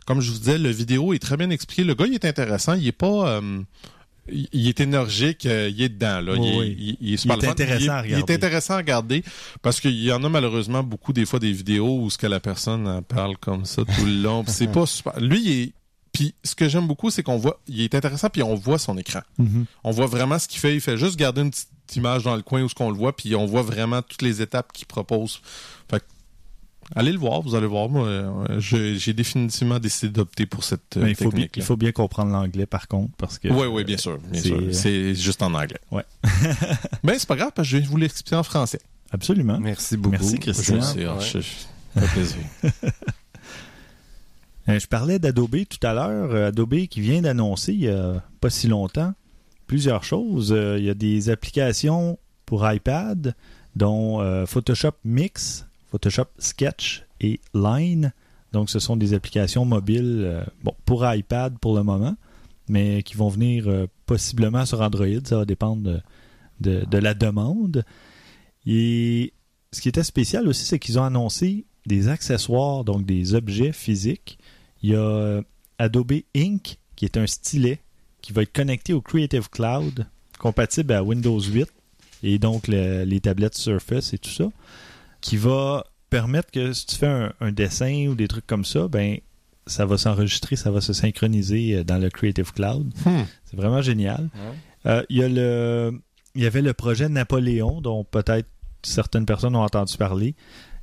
comme 0.05 0.21
je 0.21 0.31
vous 0.31 0.39
disais, 0.39 0.57
le 0.57 0.69
vidéo 0.69 1.13
est 1.13 1.19
très 1.19 1.37
bien 1.37 1.49
expliqué. 1.49 1.83
Le 1.83 1.93
gars, 1.93 2.05
il 2.07 2.13
est 2.13 2.25
intéressant. 2.25 2.73
Il 2.73 2.87
est 2.87 2.91
pas... 2.91 3.29
euh, 3.29 3.61
il 4.31 4.67
est 4.67 4.79
énergique, 4.79 5.45
euh, 5.45 5.69
il 5.69 5.81
est 5.81 5.89
dedans. 5.89 6.21
Là. 6.21 6.33
Oui, 6.33 6.39
il, 6.41 6.47
est- 6.53 6.57
oui. 6.59 6.75
il- 6.79 6.97
il 7.09 7.13
est 7.13 7.17
super 7.17 7.37
Il 7.37 7.45
est 7.45 7.49
intéressant 7.49 7.91
à 7.93 8.05
Il 8.05 8.11
est 8.11 8.15
regarder. 8.15 8.33
intéressant 8.33 8.73
à 8.73 8.77
regarder 8.77 9.23
parce 9.61 9.79
qu'il 9.79 10.01
y 10.01 10.11
en 10.11 10.23
a 10.23 10.29
malheureusement 10.29 10.83
beaucoup 10.83 11.13
des 11.13 11.25
fois 11.25 11.39
des 11.39 11.51
vidéos 11.51 11.99
où 12.01 12.09
ce 12.09 12.17
que 12.17 12.27
la 12.27 12.39
personne 12.39 13.01
parle 13.07 13.37
comme 13.37 13.65
ça 13.65 13.83
tout 13.83 14.05
le 14.05 14.21
long. 14.21 14.43
c'est 14.47 14.67
pas 14.71 14.85
super. 14.85 15.19
Lui, 15.19 15.41
il 15.43 15.51
est. 15.63 15.73
Puis 16.13 16.33
ce 16.43 16.55
que 16.55 16.67
j'aime 16.67 16.87
beaucoup, 16.87 17.09
c'est 17.09 17.23
qu'on 17.23 17.37
voit, 17.37 17.61
il 17.69 17.79
est 17.81 17.95
intéressant 17.95 18.29
puis 18.29 18.43
on 18.43 18.53
voit 18.55 18.77
son 18.77 18.97
écran. 18.97 19.21
Mhm. 19.37 19.65
On 19.85 19.91
voit 19.91 20.07
vraiment 20.07 20.37
ce 20.39 20.47
qu'il 20.47 20.59
fait. 20.59 20.73
Il 20.75 20.81
fait 20.81 20.97
juste 20.97 21.15
garder 21.17 21.41
une 21.41 21.51
petite 21.51 21.69
image 21.95 22.23
dans 22.23 22.35
le 22.35 22.41
coin 22.41 22.61
où 22.63 22.67
ce 22.69 22.75
qu'on 22.75 22.89
le 22.89 22.97
voit, 22.97 23.15
puis 23.15 23.33
on 23.35 23.45
voit 23.45 23.61
vraiment 23.61 24.01
toutes 24.01 24.21
les 24.21 24.41
étapes 24.41 24.73
qu'il 24.73 24.87
propose. 24.87 25.39
Fait 25.89 25.99
que, 25.99 26.05
allez 26.95 27.11
le 27.11 27.17
voir, 27.19 27.41
vous 27.41 27.55
allez 27.55 27.67
voir. 27.67 27.89
Moi, 27.89 28.05
euh, 28.07 28.59
j'ai 28.59 29.13
définitivement 29.13 29.79
décidé 29.79 30.11
d'opter 30.11 30.45
pour 30.45 30.63
cette 30.63 30.97
euh, 30.97 31.03
Mais 31.03 31.11
il, 31.11 31.15
faut 31.15 31.23
bien, 31.29 31.43
technique. 31.43 31.57
il 31.57 31.63
faut 31.63 31.77
bien 31.77 31.91
comprendre 31.91 32.31
l'anglais, 32.31 32.65
par 32.65 32.87
contre, 32.87 33.13
parce 33.17 33.39
que... 33.39 33.47
Oui, 33.49 33.67
oui, 33.67 33.83
bien 33.83 33.97
sûr. 33.97 34.17
Bien 34.19 34.41
c'est- 34.41 34.47
sûr. 34.47 34.61
C'est 34.71 35.15
juste 35.15 35.41
en 35.41 35.53
anglais. 35.53 35.79
Ouais. 35.91 36.03
Mais 37.03 37.17
c'est 37.19 37.27
pas 37.27 37.35
grave 37.35 37.51
parce 37.55 37.67
que 37.67 37.71
je 37.75 37.77
vais 37.81 37.85
vous 37.87 37.97
l'expliquer 37.97 38.35
en 38.35 38.43
français. 38.43 38.79
Absolument. 39.11 39.59
Merci 39.59 39.97
beaucoup. 39.97 40.11
Merci, 40.17 40.39
Christian. 40.39 40.79
Ah, 40.81 41.17
Ouais. 41.99 42.07
plaisir. 42.07 42.37
Euh, 44.69 44.79
je 44.79 44.85
parlais 44.87 45.17
d'Adobe 45.19 45.57
tout 45.67 45.85
à 45.85 45.93
l'heure. 45.93 46.31
Euh, 46.31 46.47
Adobe 46.49 46.85
qui 46.87 47.01
vient 47.01 47.21
d'annoncer, 47.21 47.73
il 47.73 47.79
n'y 47.79 47.87
a 47.87 48.23
pas 48.39 48.49
si 48.51 48.67
longtemps, 48.67 49.13
plusieurs 49.67 50.03
choses. 50.03 50.51
Euh, 50.55 50.77
il 50.77 50.85
y 50.85 50.89
a 50.89 50.93
des 50.93 51.29
applications 51.31 52.19
pour 52.45 52.69
iPad, 52.71 53.35
dont 53.75 54.21
euh, 54.21 54.45
Photoshop 54.45 54.91
Mix, 55.03 55.65
Photoshop 55.91 56.25
Sketch 56.37 57.03
et 57.19 57.39
Line. 57.53 58.13
Donc, 58.51 58.69
ce 58.69 58.79
sont 58.79 58.97
des 58.97 59.13
applications 59.13 59.65
mobiles 59.65 60.21
euh, 60.23 60.43
pour 60.85 61.05
iPad 61.11 61.57
pour 61.59 61.75
le 61.75 61.83
moment, 61.83 62.15
mais 62.67 63.03
qui 63.03 63.15
vont 63.15 63.29
venir 63.29 63.67
euh, 63.67 63.87
possiblement 64.05 64.65
sur 64.65 64.81
Android. 64.81 65.05
Ça 65.23 65.37
va 65.37 65.45
dépendre 65.45 66.01
de, 66.59 66.97
la 66.97 67.13
demande. 67.13 67.83
Et 68.65 69.33
ce 69.71 69.81
qui 69.81 69.89
était 69.89 70.03
spécial 70.03 70.47
aussi, 70.47 70.65
c'est 70.65 70.79
qu'ils 70.79 70.99
ont 70.99 71.03
annoncé 71.03 71.65
des 71.85 72.07
accessoires, 72.09 72.83
donc 72.83 73.05
des 73.05 73.33
objets 73.33 73.71
physiques. 73.71 74.37
Il 74.83 74.91
y 74.91 74.95
a 74.95 74.99
euh, 74.99 75.41
Adobe 75.77 76.13
Ink, 76.35 76.77
qui 76.95 77.05
est 77.05 77.17
un 77.17 77.27
stylet 77.27 77.79
qui 78.21 78.33
va 78.33 78.43
être 78.43 78.53
connecté 78.53 78.93
au 78.93 79.01
Creative 79.01 79.49
Cloud, 79.49 80.05
compatible 80.37 80.93
à 80.93 81.03
Windows 81.03 81.39
8 81.39 81.67
et 82.23 82.37
donc 82.37 82.67
le- 82.67 83.03
les 83.03 83.19
tablettes 83.19 83.55
Surface 83.55 84.13
et 84.13 84.19
tout 84.19 84.29
ça, 84.29 84.49
qui 85.21 85.37
va 85.37 85.85
permettre 86.09 86.51
que 86.51 86.73
si 86.73 86.85
tu 86.85 86.95
fais 86.95 87.07
un, 87.07 87.33
un 87.39 87.51
dessin 87.51 88.07
ou 88.07 88.15
des 88.15 88.27
trucs 88.27 88.47
comme 88.47 88.65
ça, 88.65 88.87
ben 88.87 89.17
ça 89.67 89.85
va 89.85 89.97
s'enregistrer, 89.97 90.55
ça 90.55 90.71
va 90.71 90.81
se 90.81 90.91
synchroniser 90.93 91.77
euh, 91.77 91.83
dans 91.83 91.97
le 91.97 92.09
Creative 92.09 92.51
Cloud. 92.51 92.91
Hmm. 93.05 93.21
C'est 93.45 93.55
vraiment 93.55 93.81
génial. 93.81 94.29
Euh, 94.85 95.03
Il 95.09 95.17
y 95.17 95.23
a 95.23 95.29
le, 95.29 96.01
il 96.35 96.41
y 96.41 96.45
avait 96.45 96.61
le 96.61 96.73
projet 96.73 97.07
Napoléon, 97.09 97.81
dont 97.81 98.03
peut-être 98.03 98.49
certaines 98.83 99.25
personnes 99.25 99.55
ont 99.55 99.63
entendu 99.63 99.95
parler, 99.97 100.35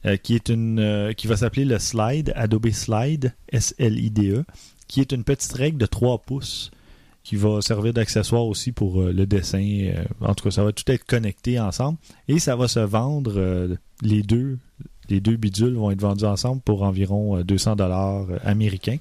euh, 0.06 0.16
qui 0.16 0.34
est 0.34 0.48
une, 0.48 0.78
euh, 0.78 1.12
qui 1.12 1.26
va 1.26 1.36
s'appeler 1.36 1.64
le 1.64 1.78
Slide, 1.78 2.32
Adobe 2.36 2.70
Slide, 2.70 3.34
S-L-I-D-E, 3.48 4.44
qui 4.86 5.00
est 5.00 5.12
une 5.12 5.24
petite 5.24 5.52
règle 5.52 5.78
de 5.78 5.86
3 5.86 6.18
pouces 6.18 6.70
qui 7.24 7.36
va 7.36 7.60
servir 7.60 7.92
d'accessoire 7.92 8.46
aussi 8.46 8.72
pour 8.72 9.02
euh, 9.02 9.12
le 9.12 9.26
dessin. 9.26 9.62
Euh, 9.62 10.04
en 10.20 10.34
tout 10.34 10.44
cas, 10.44 10.50
ça 10.50 10.64
va 10.64 10.72
tout 10.72 10.90
être 10.90 11.04
connecté 11.04 11.58
ensemble 11.60 11.98
et 12.28 12.38
ça 12.38 12.56
va 12.56 12.68
se 12.68 12.80
vendre 12.80 13.34
euh, 13.36 13.76
les 14.02 14.22
deux. 14.22 14.58
Les 15.10 15.20
deux 15.20 15.36
bidules 15.36 15.74
vont 15.74 15.90
être 15.90 16.00
vendus 16.02 16.24
ensemble 16.26 16.60
pour 16.60 16.82
environ 16.82 17.38
euh, 17.38 17.42
200 17.44 17.76
dollars 17.76 18.26
américains. 18.44 18.98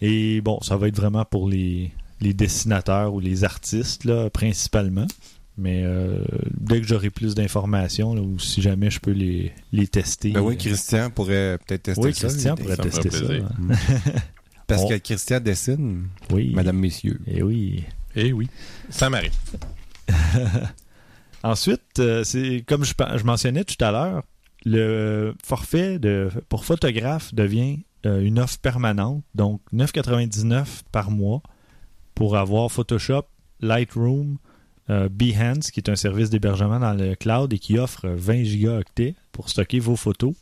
Et 0.00 0.40
bon, 0.40 0.58
ça 0.62 0.76
va 0.76 0.88
être 0.88 0.96
vraiment 0.96 1.24
pour 1.24 1.48
les, 1.48 1.92
les 2.20 2.32
dessinateurs 2.34 3.12
ou 3.14 3.20
les 3.20 3.44
artistes, 3.44 4.04
là, 4.04 4.30
principalement. 4.30 5.06
Mais 5.58 5.82
euh, 5.84 6.18
dès 6.58 6.80
que 6.80 6.86
j'aurai 6.86 7.10
plus 7.10 7.34
d'informations, 7.34 8.14
là, 8.14 8.22
ou 8.22 8.38
si 8.38 8.62
jamais 8.62 8.90
je 8.90 8.98
peux 9.00 9.10
les, 9.10 9.52
les 9.72 9.86
tester. 9.86 10.30
Ben 10.32 10.40
oui, 10.40 10.54
euh, 10.54 10.58
Christian 10.58 11.10
pourrait 11.10 11.58
peut-être 11.66 11.82
tester 11.82 12.02
oui, 12.02 12.14
ça. 12.14 12.28
Christian 12.28 12.54
lui, 12.54 12.62
pourrait 12.62 12.76
tester 12.78 13.10
ça. 13.10 13.24
hein. 13.32 13.74
Parce 14.66 14.82
On- 14.84 14.88
que 14.88 14.94
Christian 14.96 15.40
dessine, 15.40 16.04
Oui. 16.32 16.52
madame, 16.54 16.78
messieurs. 16.78 17.20
Et 17.26 17.42
oui. 17.42 17.84
Eh 18.16 18.32
oui. 18.32 18.48
Ça 18.88 19.10
m'arrive. 19.10 19.32
Ensuite, 21.42 21.98
euh, 21.98 22.22
c'est 22.24 22.62
comme 22.66 22.84
je, 22.84 22.94
mentionnais 23.24 23.64
tout 23.64 23.82
à 23.84 23.90
l'heure, 23.90 24.22
le 24.64 25.34
forfait 25.44 25.98
pour 26.48 26.64
photographe 26.64 27.34
devient 27.34 27.80
euh, 28.06 28.20
une 28.20 28.38
offre 28.38 28.58
permanente, 28.58 29.24
donc 29.34 29.60
9,99 29.74 30.82
par 30.92 31.10
mois 31.10 31.42
pour 32.14 32.36
avoir 32.36 32.70
Photoshop, 32.70 33.24
Lightroom, 33.60 34.38
euh, 34.90 35.08
Behance, 35.08 35.70
qui 35.72 35.80
est 35.80 35.88
un 35.90 35.96
service 35.96 36.30
d'hébergement 36.30 36.78
dans 36.78 36.94
le 36.94 37.16
cloud 37.16 37.52
et 37.52 37.58
qui 37.58 37.78
offre 37.78 38.08
20 38.08 38.44
gigaoctets 38.44 39.16
pour 39.32 39.48
stocker 39.48 39.80
vos 39.80 39.96
photos, 39.96 40.34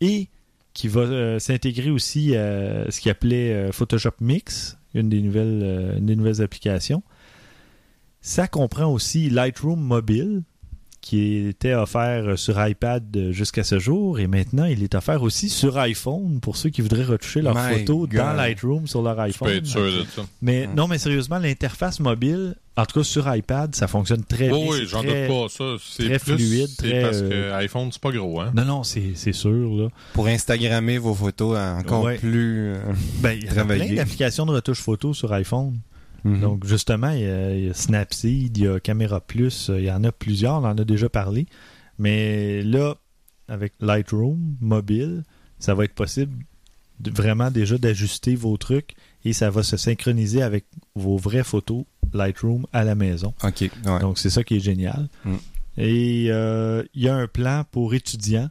et 0.00 0.28
qui 0.72 0.88
va 0.88 1.38
s'intégrer 1.38 1.90
aussi 1.90 2.34
à 2.34 2.90
ce 2.90 3.00
qu'il 3.00 3.10
appelait 3.10 3.70
Photoshop 3.72 4.14
Mix, 4.20 4.78
une 4.94 5.08
des 5.10 5.20
nouvelles, 5.20 5.96
une 5.98 6.06
des 6.06 6.16
nouvelles 6.16 6.40
applications. 6.40 7.02
Ça 8.22 8.46
comprend 8.46 8.86
aussi 8.86 9.28
Lightroom 9.30 9.80
Mobile, 9.80 10.42
qui 11.00 11.48
était 11.48 11.74
offert 11.74 12.38
sur 12.38 12.64
iPad 12.64 13.02
jusqu'à 13.32 13.64
ce 13.64 13.80
jour, 13.80 14.20
et 14.20 14.28
maintenant 14.28 14.66
il 14.66 14.84
est 14.84 14.94
offert 14.94 15.24
aussi 15.24 15.48
sur 15.48 15.76
iPhone 15.78 16.38
pour 16.40 16.56
ceux 16.56 16.70
qui 16.70 16.80
voudraient 16.80 17.02
retoucher 17.02 17.42
leurs 17.42 17.56
My 17.56 17.78
photos 17.80 18.08
dans. 18.08 18.32
Lightroom 18.34 18.86
sur 18.86 19.02
leur 19.02 19.16
Tu 19.16 19.20
iPhone. 19.22 19.48
peux 19.48 19.54
être 19.56 19.66
sûr 19.66 19.82
de 19.84 20.04
ça. 20.14 20.22
Mais 20.40 20.68
Mm. 20.68 20.74
non, 20.76 20.86
mais 20.86 20.98
sérieusement, 20.98 21.38
l'interface 21.38 21.98
mobile, 21.98 22.54
en 22.76 22.86
tout 22.86 23.00
cas 23.00 23.04
sur 23.04 23.34
iPad, 23.34 23.74
ça 23.74 23.88
fonctionne 23.88 24.22
très 24.22 24.48
Oui, 24.52 24.62
bien. 24.62 24.70
oui, 24.70 24.86
j'en 24.86 25.02
très- 25.02 25.26
doute 25.26 25.36
pas. 25.36 25.48
Ça, 25.48 25.64
c'est 25.84 26.04
très 26.04 26.18
plus, 26.20 26.34
fluide, 26.36 26.68
c'est 26.68 26.88
très, 26.88 27.02
parce 27.02 27.16
euh, 27.22 27.28
que 27.28 27.52
iPhone, 27.64 27.88
c'est 27.90 28.00
pas 28.00 28.12
gros, 28.12 28.40
hein. 28.40 28.52
Non, 28.54 28.64
non, 28.64 28.84
c'est 28.84 29.14
c'est 29.16 29.32
sûr. 29.32 29.74
Là. 29.74 29.88
Pour 30.12 30.28
Instagrammer 30.28 30.98
vos 30.98 31.14
photos 31.14 31.58
encore 31.58 32.04
Ouais. 32.04 32.18
plus. 32.18 32.74
euh, 32.74 32.78
Ben, 33.20 33.32
il 33.32 33.44
y 33.44 33.48
a 33.58 33.64
plein 33.64 33.94
d'applications 33.96 34.46
de 34.46 34.52
retouche 34.52 34.80
photo 34.80 35.12
sur 35.12 35.32
iPhone. 35.32 35.78
Mhm. 36.24 36.40
Donc, 36.40 36.66
justement, 36.66 37.10
il 37.10 37.20
y, 37.20 37.26
a, 37.26 37.54
il 37.54 37.64
y 37.66 37.70
a 37.70 37.74
Snapseed, 37.74 38.56
il 38.56 38.64
y 38.64 38.68
a 38.68 38.80
Camera 38.80 39.20
Plus, 39.20 39.70
euh, 39.70 39.78
il 39.80 39.86
y 39.86 39.90
en 39.90 40.04
a 40.04 40.12
plusieurs, 40.12 40.54
on 40.54 40.64
en 40.64 40.76
a 40.78 40.84
déjà 40.84 41.08
parlé. 41.08 41.46
Mais 41.98 42.62
là, 42.62 42.96
avec 43.48 43.72
Lightroom 43.80 44.56
mobile, 44.60 45.24
ça 45.58 45.74
va 45.74 45.84
être 45.84 45.94
possible 45.94 46.44
de- 47.00 47.10
vraiment 47.10 47.50
déjà 47.50 47.78
d'ajuster 47.78 48.34
vos 48.34 48.56
trucs 48.56 48.94
et 49.24 49.32
ça 49.32 49.50
va 49.50 49.62
se 49.62 49.76
synchroniser 49.76 50.42
avec 50.42 50.64
vos 50.94 51.16
vraies 51.16 51.44
photos 51.44 51.84
Lightroom 52.12 52.66
à 52.72 52.84
la 52.84 52.94
maison. 52.94 53.34
OK. 53.42 53.60
ouais. 53.60 53.98
Donc, 54.00 54.18
c'est 54.18 54.30
ça 54.30 54.42
qui 54.44 54.56
est 54.56 54.60
génial. 54.60 55.08
Mm. 55.24 55.34
Et 55.78 56.26
euh, 56.30 56.82
il 56.94 57.02
y 57.02 57.08
a 57.08 57.14
un 57.14 57.26
plan 57.26 57.64
pour 57.70 57.94
étudiants 57.94 58.50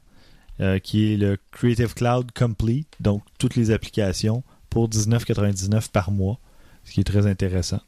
euh, 0.60 0.80
qui 0.80 1.14
est 1.14 1.18
le 1.18 1.38
Creative 1.52 1.94
Cloud 1.94 2.32
Complete, 2.34 2.88
donc 3.00 3.24
toutes 3.38 3.56
les 3.56 3.72
applications 3.72 4.44
pour 4.70 4.90
19,99 4.90 5.92
par 5.92 6.12
mois, 6.12 6.40
ce 6.86 6.94
qui 6.94 7.02
est 7.02 7.06
très 7.06 7.28
intéressant. 7.28 7.82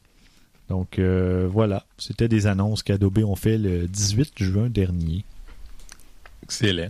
Donc 0.68 0.98
euh, 0.98 1.46
voilà, 1.50 1.84
c'était 1.98 2.28
des 2.28 2.46
annonces 2.46 2.82
qu'Adobe 2.82 3.18
ont 3.18 3.36
fait 3.36 3.58
le 3.58 3.86
18 3.86 4.32
juin 4.42 4.68
dernier. 4.68 5.24
Excellent. 6.42 6.88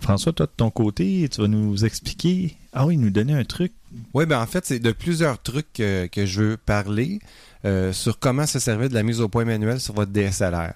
François, 0.00 0.32
toi 0.32 0.46
de 0.46 0.52
ton 0.56 0.70
côté, 0.70 1.28
tu 1.30 1.40
vas 1.40 1.46
nous 1.48 1.84
expliquer. 1.84 2.56
Ah 2.72 2.86
oui, 2.86 2.96
nous 2.96 3.10
donner 3.10 3.34
un 3.34 3.44
truc. 3.44 3.72
Oui, 4.14 4.26
ben 4.26 4.40
en 4.40 4.46
fait, 4.46 4.64
c'est 4.66 4.80
de 4.80 4.90
plusieurs 4.90 5.40
trucs 5.40 5.72
que, 5.72 6.06
que 6.06 6.26
je 6.26 6.42
veux 6.42 6.56
parler 6.56 7.20
euh, 7.64 7.92
sur 7.92 8.18
comment 8.18 8.46
se 8.46 8.58
servir 8.58 8.88
de 8.88 8.94
la 8.94 9.04
mise 9.04 9.20
au 9.20 9.28
point 9.28 9.44
manuelle 9.44 9.80
sur 9.80 9.94
votre 9.94 10.10
DSLR. 10.10 10.72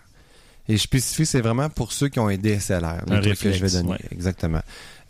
Et 0.68 0.76
je 0.76 0.82
spécifie, 0.82 1.26
c'est 1.26 1.40
vraiment 1.40 1.68
pour 1.70 1.92
ceux 1.92 2.08
qui 2.08 2.20
ont 2.20 2.28
un 2.28 2.36
DSLR, 2.36 3.04
le 3.08 3.14
Un 3.16 3.20
truc 3.20 3.38
que 3.38 3.52
je 3.52 3.64
vais 3.64 3.70
donner. 3.70 3.90
ouais. 3.90 3.98
Exactement. 4.12 4.62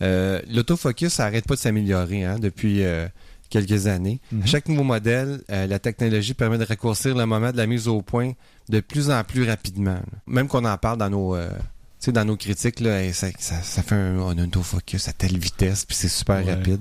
Euh, 0.02 0.40
L'autofocus, 0.50 1.12
ça 1.12 1.26
arrête 1.26 1.46
pas 1.46 1.54
de 1.54 1.60
s'améliorer 1.60 2.24
hein, 2.24 2.38
depuis 2.38 2.84
euh, 2.84 3.06
quelques 3.48 3.86
années. 3.86 4.20
Mhm. 4.32 4.42
À 4.42 4.46
chaque 4.46 4.68
nouveau 4.68 4.84
modèle, 4.84 5.42
euh, 5.50 5.66
la 5.66 5.78
technologie 5.78 6.34
permet 6.34 6.58
de 6.58 6.64
raccourcir 6.64 7.14
le 7.16 7.26
moment 7.26 7.52
de 7.52 7.56
la 7.56 7.66
mise 7.66 7.88
au 7.88 8.02
point 8.02 8.32
de 8.68 8.80
plus 8.80 9.10
en 9.10 9.22
plus 9.24 9.48
rapidement. 9.48 9.94
là. 9.94 10.18
Même 10.26 10.48
qu'on 10.48 10.64
en 10.64 10.76
parle 10.78 10.98
dans 10.98 11.10
nos, 11.10 11.34
euh, 11.36 11.48
tu 11.48 12.06
sais, 12.06 12.12
dans 12.12 12.24
nos 12.24 12.36
critiques, 12.36 12.80
là, 12.80 13.02
et 13.02 13.12
ça, 13.12 13.28
ça, 13.38 13.62
ça 13.62 13.82
fait 13.82 13.94
un, 13.94 14.18
un 14.18 14.38
autofocus 14.38 15.08
à 15.08 15.12
telle 15.12 15.38
vitesse, 15.38 15.84
puis 15.84 15.96
c'est 15.96 16.08
super 16.08 16.44
Ouais. 16.44 16.54
rapide. 16.54 16.80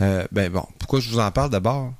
Euh, 0.00 0.26
ben 0.32 0.50
bon, 0.50 0.64
pourquoi 0.78 1.00
je 1.00 1.10
vous 1.10 1.18
en 1.18 1.30
parle 1.30 1.50
d'abord? 1.50 1.92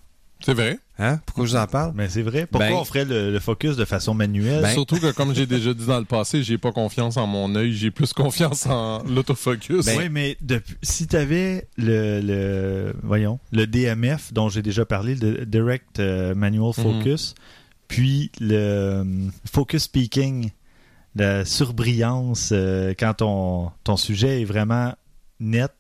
C'est 0.45 0.55
vrai. 0.55 0.79
Hein? 0.99 1.21
Pourquoi 1.27 1.45
je 1.47 1.51
vous 1.53 1.57
en 1.57 1.67
parle? 1.67 1.93
Mais 1.95 2.09
c'est 2.09 2.23
vrai. 2.23 2.47
Pourquoi 2.47 2.69
Ben- 2.69 2.75
on 2.77 2.85
ferait 2.85 3.05
le, 3.05 3.31
le 3.33 3.39
focus 3.41 3.77
de 3.77 3.85
façon 3.85 4.15
manuelle? 4.15 4.63
Ben- 4.63 4.73
Surtout 4.73 4.99
que, 4.99 5.13
comme 5.13 5.35
j'ai 5.35 5.47
déjà 5.47 5.73
dit 5.75 5.87
dans 5.87 5.99
le 5.99 6.05
passé, 6.05 6.43
j'ai 6.43 6.59
pas 6.59 6.73
confiance 6.73 7.17
en 7.17 7.27
mon 7.27 7.55
œil, 7.55 7.73
j'ai 7.73 7.91
plus 7.91 8.13
confiance 8.13 8.67
en 8.67 9.03
l'autofocus. 9.05 9.85
Ben- 9.87 9.99
oui, 9.99 10.09
mais 10.11 10.37
depuis- 10.41 10.77
si 10.83 11.07
tu 11.07 11.17
avais 11.17 11.69
le, 11.77 12.21
le- 12.21 12.95
voyons, 13.03 13.39
le 13.53 13.67
DMF 13.67 14.33
dont 14.33 14.49
j'ai 14.49 14.63
déjà 14.63 14.85
parlé, 14.85 15.15
le 15.15 15.45
Direct 15.47 16.01
euh, 16.01 16.35
Manual 16.35 16.73
Focus, 16.75 17.35
puis 17.89 18.31
le 18.41 18.55
euh, 18.57 19.05
Focus 19.51 19.85
Speaking, 19.85 20.51
la 21.17 21.45
surbrillance, 21.45 22.51
euh, 22.53 22.95
quand 22.99 23.15
ton, 23.15 23.71
ton 23.85 23.97
sujet 23.97 24.43
est 24.43 24.45
vraiment 24.45 24.95
net, 25.41 25.73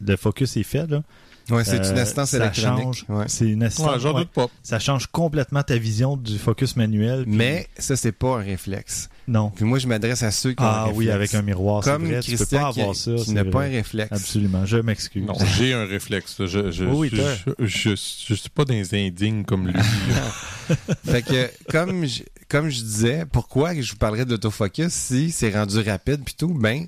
le 0.00 0.16
focus 0.16 0.56
est 0.56 0.62
fait, 0.64 0.86
là, 0.90 1.02
Ouais, 1.50 1.64
c'est 1.64 1.76
une 1.76 1.98
euh, 1.98 2.02
assistance 2.02 2.30
ça 2.30 2.36
électronique. 2.38 2.82
change. 2.82 3.04
Ouais. 3.08 3.24
C'est 3.28 3.48
une 3.48 3.62
assistance. 3.62 4.02
Ouais, 4.04 4.12
doute 4.14 4.30
pas. 4.30 4.48
Ça 4.62 4.78
change 4.78 5.06
complètement 5.06 5.62
ta 5.62 5.76
vision 5.78 6.16
du 6.16 6.38
focus 6.38 6.76
manuel. 6.76 7.24
puis- 7.24 7.34
Mais 7.36 7.68
ça, 7.78 7.94
c'est 7.96 8.12
pas 8.12 8.36
un 8.38 8.42
réflexe. 8.42 9.08
non. 9.28 9.50
Puis 9.54 9.64
moi, 9.64 9.78
je 9.78 9.86
m'adresse 9.86 10.22
à 10.22 10.30
ceux 10.30 10.52
qui 10.54 10.62
ont 10.62 10.66
un 10.66 10.68
Ah 10.68 10.78
réflexe. 10.84 10.98
oui, 10.98 11.10
avec 11.10 11.34
un 11.34 11.42
miroir, 11.42 11.84
c'est 11.84 11.90
Comme 11.90 12.06
vrai. 12.06 12.20
Tu 12.20 12.32
peux 12.32 12.36
Christian 12.38 12.60
pas 12.62 12.72
qui, 12.72 12.80
avoir 12.80 12.96
ça. 12.96 13.12
qui 13.14 13.24
c'est 13.26 13.32
n'a 13.32 13.44
pas 13.44 13.62
un 13.64 13.68
réflexe. 13.68 14.12
Absolument, 14.12 14.66
je 14.66 14.76
m'excuse. 14.78 15.24
Non, 15.24 15.34
j'ai 15.56 15.72
un 15.72 15.84
réflexe. 15.86 16.36
Je, 16.46 16.70
je, 16.70 16.84
Oui, 16.84 17.10
je, 17.12 17.16
t'as. 17.22 17.34
je, 17.60 17.66
je, 17.66 17.90
je 18.28 18.34
suis 18.34 18.50
pas 18.50 18.64
les 18.68 18.94
indignes 19.06 19.44
comme 19.44 19.68
lui. 19.68 19.74
fait 21.04 21.22
que, 21.22 21.50
comme 21.70 22.06
je, 22.06 22.22
comme 22.48 22.68
je 22.70 22.80
disais, 22.80 23.24
pourquoi 23.30 23.74
je 23.80 23.90
vous 23.92 23.98
parlerais 23.98 24.24
de 24.24 24.30
l'autofocus 24.30 24.92
si 24.92 25.30
c'est 25.30 25.50
rendu 25.50 25.78
rapide 25.80 26.22
puis 26.24 26.34
tout? 26.36 26.48
Ben, 26.54 26.86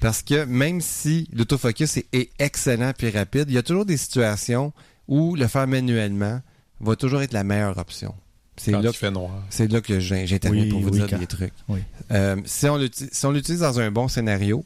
parce 0.00 0.22
que 0.22 0.44
même 0.44 0.80
si 0.80 1.28
l'autofocus 1.32 1.96
est, 1.98 2.06
est 2.12 2.30
excellent 2.38 2.92
puis 2.96 3.10
rapide, 3.10 3.44
il 3.48 3.54
y 3.54 3.58
a 3.58 3.62
toujours 3.62 3.84
des 3.84 3.96
situations 3.96 4.72
où 5.08 5.36
le 5.36 5.46
faire 5.46 5.66
manuellement 5.66 6.40
va 6.80 6.96
toujours 6.96 7.22
être 7.22 7.32
la 7.32 7.44
meilleure 7.44 7.76
option. 7.78 8.14
C'est 8.56 8.72
là, 8.72 8.80
il 8.82 8.92
fait 8.92 9.10
noir. 9.10 9.30
c'est 9.48 9.70
là 9.72 9.80
que 9.80 10.00
j'ai- 10.00 10.26
j'interviens 10.26 10.64
Oui, 10.64 10.68
pour 10.68 10.80
vous 10.80 10.88
oui, 10.90 10.98
dire 10.98 11.06
quand- 11.08 11.18
des 11.18 11.26
trucs. 11.26 11.52
oui. 11.68 11.80
Euh, 12.10 12.36
si 12.44 12.66
on 12.68 12.76
l'uti- 12.76 13.08
si 13.10 13.24
on 13.26 13.30
l'utilise 13.32 13.60
dans 13.60 13.80
un 13.80 13.90
bon 13.90 14.06
scénario, 14.08 14.64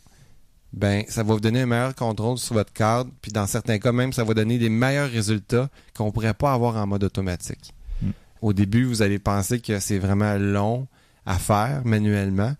ben 0.73 1.05
ça 1.09 1.23
va 1.23 1.35
vous 1.35 1.41
donner 1.41 1.61
un 1.61 1.67
meilleur 1.67 1.95
contrôle 1.95 2.39
sur 2.39 2.55
votre 2.55 2.73
cadre, 2.73 3.11
puis 3.23 3.31
dans 3.31 3.47
certains 3.47 3.79
cas 3.79 3.93
même, 3.93 4.13
ça 4.13 4.25
va 4.25 4.35
donner 4.35 4.59
des 4.59 4.69
meilleurs 4.69 5.11
résultats 5.11 5.69
qu'on 5.97 6.11
pourrait 6.11 6.35
pas 6.35 6.53
avoir 6.53 6.75
en 6.77 6.87
mode 6.89 7.05
automatique. 7.05 7.73
Mm. 8.03 8.11
Au 8.43 8.53
début, 8.53 8.85
vous 8.85 9.01
allez 9.03 9.21
penser 9.21 9.61
que 9.61 9.79
c'est 9.79 9.99
vraiment 10.01 10.35
long 10.39 10.89
à 11.27 11.39
faire 11.39 11.83
manuellement, 11.85 12.55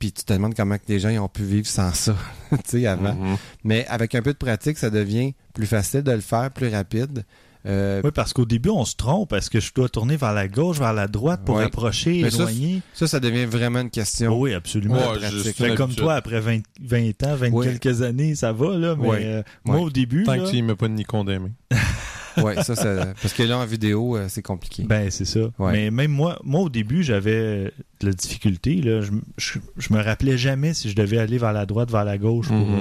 puis 0.00 0.10
tu 0.10 0.24
te 0.24 0.32
demandes 0.32 0.54
comment 0.56 0.76
que 0.78 0.82
les 0.88 0.98
gens 0.98 1.10
ils 1.10 1.20
ont 1.20 1.28
pu 1.28 1.44
vivre 1.44 1.68
sans 1.68 1.94
ça, 1.94 2.16
tu 2.50 2.56
sais, 2.64 2.86
avant. 2.86 3.14
Mhm. 3.14 3.36
Mais 3.62 3.86
avec 3.86 4.16
un 4.16 4.22
peu 4.22 4.32
de 4.32 4.38
pratique, 4.38 4.78
ça 4.78 4.90
devient 4.90 5.34
plus 5.54 5.66
facile 5.66 6.02
de 6.02 6.10
le 6.10 6.20
faire, 6.20 6.50
plus 6.50 6.68
rapide. 6.68 7.24
Euh, 7.66 8.00
Oui, 8.02 8.10
parce 8.14 8.32
qu'au 8.32 8.46
début, 8.46 8.70
on 8.70 8.86
se 8.86 8.96
trompe. 8.96 9.34
Est-ce 9.34 9.50
que 9.50 9.60
je 9.60 9.70
dois 9.74 9.90
tourner 9.90 10.16
vers 10.16 10.32
la 10.32 10.48
gauche, 10.48 10.78
vers 10.78 10.94
la 10.94 11.06
droite 11.06 11.42
pour 11.44 11.56
Oui. 11.56 11.64
approcher, 11.64 12.22
Mais 12.22 12.28
éloigner? 12.34 12.80
Ça, 12.94 13.06
ça 13.06 13.20
devient 13.20 13.44
vraiment 13.44 13.80
une 13.82 13.90
question. 13.90 14.40
Oui, 14.40 14.54
absolument. 14.54 14.94
Ouais, 14.94 15.18
pratique. 15.18 15.30
juste 15.44 15.56
Fait 15.58 15.74
comme 15.74 15.94
toi, 15.94 16.14
après 16.14 16.40
20, 16.40 16.60
20 16.80 17.22
ans, 17.24 17.36
20 17.36 17.50
Oui. 17.52 17.66
quelques 17.66 18.00
années, 18.00 18.34
ça 18.34 18.52
va, 18.54 18.78
là. 18.78 18.96
Mais 18.98 19.08
Oui. 19.08 19.16
euh, 19.20 19.42
Oui. 19.66 19.72
moi, 19.72 19.80
au 19.80 19.90
début, 19.90 20.22
Tant 20.24 20.36
là, 20.36 20.44
que 20.44 20.48
tu 20.50 20.56
ne 20.62 20.68
mets 20.68 20.74
pas 20.74 20.88
de 20.88 20.94
Nikon 20.94 21.26
ouais, 22.38 22.62
ça, 22.62 22.74
ça- 22.76 23.14
parce 23.20 23.34
que 23.34 23.42
là, 23.42 23.58
en 23.58 23.66
vidéo, 23.66 24.16
euh, 24.16 24.26
c'est 24.28 24.42
compliqué. 24.42 24.82
Ben, 24.84 25.10
c'est 25.10 25.24
ça. 25.24 25.40
Ouais. 25.58 25.72
Mais 25.72 25.90
même 25.90 26.10
moi, 26.10 26.38
moi, 26.44 26.60
au 26.62 26.68
début, 26.68 27.02
j'avais 27.02 27.72
de 28.00 28.06
la 28.06 28.12
difficulté. 28.12 28.76
Là. 28.76 29.00
Je, 29.00 29.10
je, 29.36 29.58
je 29.76 29.92
me 29.92 30.02
rappelais 30.02 30.38
jamais 30.38 30.74
si 30.74 30.88
je 30.90 30.96
devais 30.96 31.18
aller 31.18 31.38
vers 31.38 31.52
la 31.52 31.66
droite, 31.66 31.90
vers 31.90 32.04
la 32.04 32.18
gauche. 32.18 32.48
Pour, 32.48 32.56
Mhm. 32.56 32.78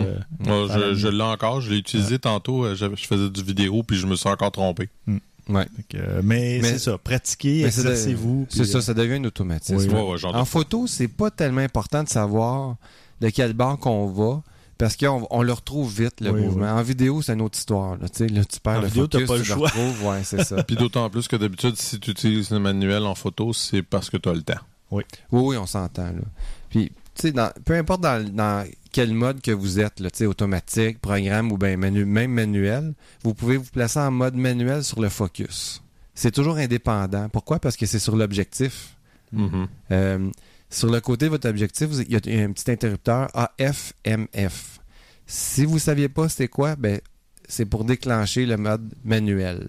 euh, 0.47 0.67
la 0.67 0.93
je 0.93 1.07
l'ai 1.07 1.21
encore, 1.23 1.61
je 1.61 1.69
l'ai 1.71 1.77
utilisé 1.77 2.19
tantôt, 2.19 2.65
euh, 2.65 2.75
je 2.75 2.87
faisais 3.07 3.29
du 3.29 3.43
vidéo, 3.43 3.83
puis 3.83 3.97
je 3.97 4.05
me 4.07 4.15
suis 4.15 4.29
encore 4.29 4.51
trompé. 4.51 4.89
Ouais. 5.07 5.65
Fait 5.75 5.83
que, 5.89 5.97
euh, 5.97 6.21
mais, 6.23 6.59
Mais- 6.61 6.69
c'est 6.69 6.79
ça. 6.79 6.97
Pratiquez, 6.97 7.65
exercez-vous. 7.65 8.45
C'est 8.49 8.65
ça, 8.65 8.81
ça 8.81 8.93
devient 8.93 9.15
un 9.15 9.23
automatisme. 9.23 9.75
Oui, 9.77 9.87
Ouais, 9.87 10.13
ouais. 10.13 10.25
En 10.35 10.45
photo, 10.45 10.85
c'est 10.87 11.07
pas 11.07 11.31
tellement 11.31 11.61
important 11.61 12.03
de 12.03 12.09
savoir 12.09 12.75
de 13.19 13.29
quel 13.29 13.53
bord 13.53 13.79
qu'on 13.79 14.07
va. 14.07 14.43
Parce 14.79 14.95
qu'on 14.97 15.27
on 15.29 15.43
le 15.43 15.53
retrouve 15.53 15.93
vite, 16.03 16.21
le 16.21 16.31
Oui, 16.31 16.41
mouvement. 16.41 16.71
En 16.71 16.81
vidéo, 16.81 17.21
c'est 17.21 17.33
une 17.33 17.41
autre 17.41 17.57
histoire. 17.59 17.97
Là, 17.97 18.09
Tu 18.09 18.17
sais, 18.17 18.27
là, 18.27 18.43
tu 18.45 18.59
perds 18.59 18.77
En 18.77 18.81
le 18.81 18.87
vidéo, 18.87 19.05
t'as 19.07 19.19
focus, 19.19 19.27
pas 19.27 19.37
le 19.37 19.43
tu 19.43 19.47
choix. 19.51 19.67
retrouves. 19.67 20.05
Ouais, 20.05 20.23
c'est 20.23 20.43
ça. 20.43 20.63
Puis 20.67 20.75
d'autant 20.77 21.07
plus 21.11 21.27
que 21.27 21.35
d'habitude, 21.35 21.75
si 21.75 21.99
tu 21.99 22.09
utilises 22.11 22.49
le 22.49 22.59
manuel 22.59 23.03
en 23.03 23.13
photo, 23.13 23.53
c'est 23.53 23.83
parce 23.83 24.09
que 24.09 24.17
tu 24.17 24.27
as 24.29 24.33
le 24.33 24.41
temps. 24.41 24.59
Oui, 24.89 25.03
oui, 25.31 25.57
on 25.57 25.65
s'entend. 25.67 26.05
Là. 26.07 26.21
Puis, 26.69 26.91
tu 27.13 27.29
sais, 27.29 27.33
peu 27.65 27.75
importe 27.75 28.01
dans, 28.01 28.23
dans 28.33 28.65
quel 28.91 29.13
mode 29.13 29.41
que 29.41 29.51
vous 29.51 29.79
êtes, 29.79 29.99
là, 29.99 30.09
tu 30.09 30.19
sais, 30.19 30.25
automatique, 30.25 30.99
programme 31.01 31.51
ou 31.51 31.57
ben 31.57 31.77
manu- 31.77 32.05
même 32.05 32.31
manuel, 32.31 32.93
vous 33.23 33.33
pouvez 33.33 33.57
vous 33.57 33.69
placer 33.71 33.99
en 33.99 34.09
mode 34.11 34.35
manuel 34.35 34.83
sur 34.83 35.01
le 35.01 35.09
focus. 35.09 35.83
C'est 36.15 36.31
toujours 36.31 36.55
indépendant. 36.55 37.27
Pourquoi? 37.29 37.59
Parce 37.59 37.75
que 37.77 37.85
c'est 37.85 37.99
sur 37.99 38.15
l'objectif. 38.15 38.95
Mhm. 39.33 39.67
Euh, 39.91 40.29
sur 40.69 40.89
le 40.89 41.01
côté 41.01 41.25
de 41.25 41.31
votre 41.31 41.49
objectif, 41.49 41.89
il 42.07 42.11
y 42.11 42.15
a 42.15 42.43
un 42.43 42.51
petit 42.51 42.69
interrupteur 42.71 43.29
AFMF. 43.33 44.79
Si 45.25 45.65
vous 45.65 45.75
ne 45.75 45.79
saviez 45.79 46.09
pas 46.09 46.29
c'était 46.29 46.47
quoi, 46.47 46.75
ben, 46.75 46.99
c'est 47.47 47.65
pour 47.65 47.83
déclencher 47.83 48.45
le 48.45 48.57
mode 48.57 48.93
manuel. 49.03 49.67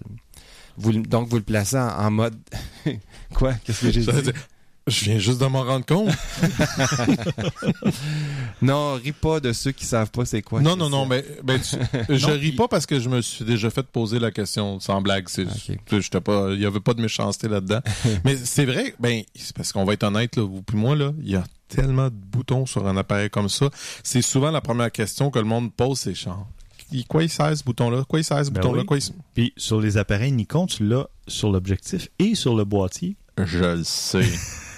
Vous, 0.77 0.93
donc, 0.93 1.27
vous 1.27 1.37
le 1.37 1.43
placez 1.43 1.77
en, 1.77 1.89
en 1.89 2.11
mode... 2.11 2.37
quoi? 3.33 3.53
Qu'est-ce 3.63 3.81
que 3.81 3.91
j'ai 3.91 4.01
dit? 4.01 4.31
Je 4.87 5.05
viens 5.05 5.19
juste 5.19 5.39
de 5.39 5.45
m'en 5.45 5.63
rendre 5.63 5.85
compte. 5.85 6.09
Non, 8.61 8.93
ris 8.93 9.11
pas 9.11 9.39
de 9.39 9.53
ceux 9.53 9.71
qui 9.71 9.85
savent 9.85 10.11
pas 10.11 10.25
c'est 10.25 10.41
quoi. 10.41 10.61
non, 10.61 10.75
non, 10.75 10.89
non, 10.89 11.05
mais 11.05 11.25
ben, 11.43 11.59
tu- 11.59 11.77
je 12.15 12.27
Non, 12.27 12.33
ris 12.33 12.51
pas 12.51 12.67
parce 12.67 12.85
que 12.85 12.99
je 12.99 13.09
me 13.09 13.21
suis 13.21 13.43
déjà 13.45 13.69
fait 13.69 13.83
poser 13.83 14.19
la 14.19 14.31
question 14.31 14.79
sans 14.79 15.01
blague. 15.01 15.27
C'est, 15.29 15.45
pas, 16.21 16.49
il 16.51 16.59
y 16.59 16.65
avait 16.65 16.79
pas 16.79 16.93
de 16.93 17.01
méchanceté 17.01 17.47
là-dedans. 17.47 17.79
mais 18.25 18.35
c'est 18.37 18.65
vrai, 18.65 18.93
ben, 18.99 19.23
c'est 19.35 19.55
parce 19.55 19.71
qu'on 19.71 19.83
va 19.85 19.93
être 19.93 20.03
honnête, 20.03 20.35
là, 20.35 20.43
vous 20.43 20.61
puis 20.61 20.77
moi, 20.77 20.95
là, 20.95 21.11
il 21.19 21.29
y 21.29 21.35
a 21.35 21.43
tellement 21.67 22.05
de 22.07 22.15
boutons 22.15 22.65
sur 22.65 22.87
un 22.87 22.97
appareil 22.97 23.29
comme 23.29 23.49
ça. 23.49 23.69
C'est 24.03 24.21
souvent 24.21 24.51
la 24.51 24.61
première 24.61 24.91
question 24.91 25.31
que 25.31 25.39
le 25.39 25.45
monde 25.45 25.73
pose, 25.73 25.99
c'est 25.99 26.13
genre, 26.15 26.47
il- 26.91 27.05
quoi 27.07 27.23
il 27.23 27.29
sert 27.29 27.55
ce 27.57 27.63
bouton-là? 27.63 28.03
Quoi 28.07 28.19
il 28.19 28.23
sert 28.23 28.45
ce 28.45 28.51
Ben 28.51 28.61
bouton-là? 28.61 28.81
oui. 28.81 28.85
Quoi 28.85 28.97
il- 28.97 29.13
Puis 29.33 29.53
sur 29.57 29.79
les 29.81 29.97
appareils 29.97 30.31
Nikon, 30.31 30.67
tu 30.67 30.87
l'as 30.87 31.07
sur 31.27 31.51
l'objectif 31.51 32.09
et 32.19 32.35
sur 32.35 32.55
le 32.55 32.63
boîtier. 32.65 33.15
Je 33.43 33.59
le 33.77 33.83
sais. 33.83 34.25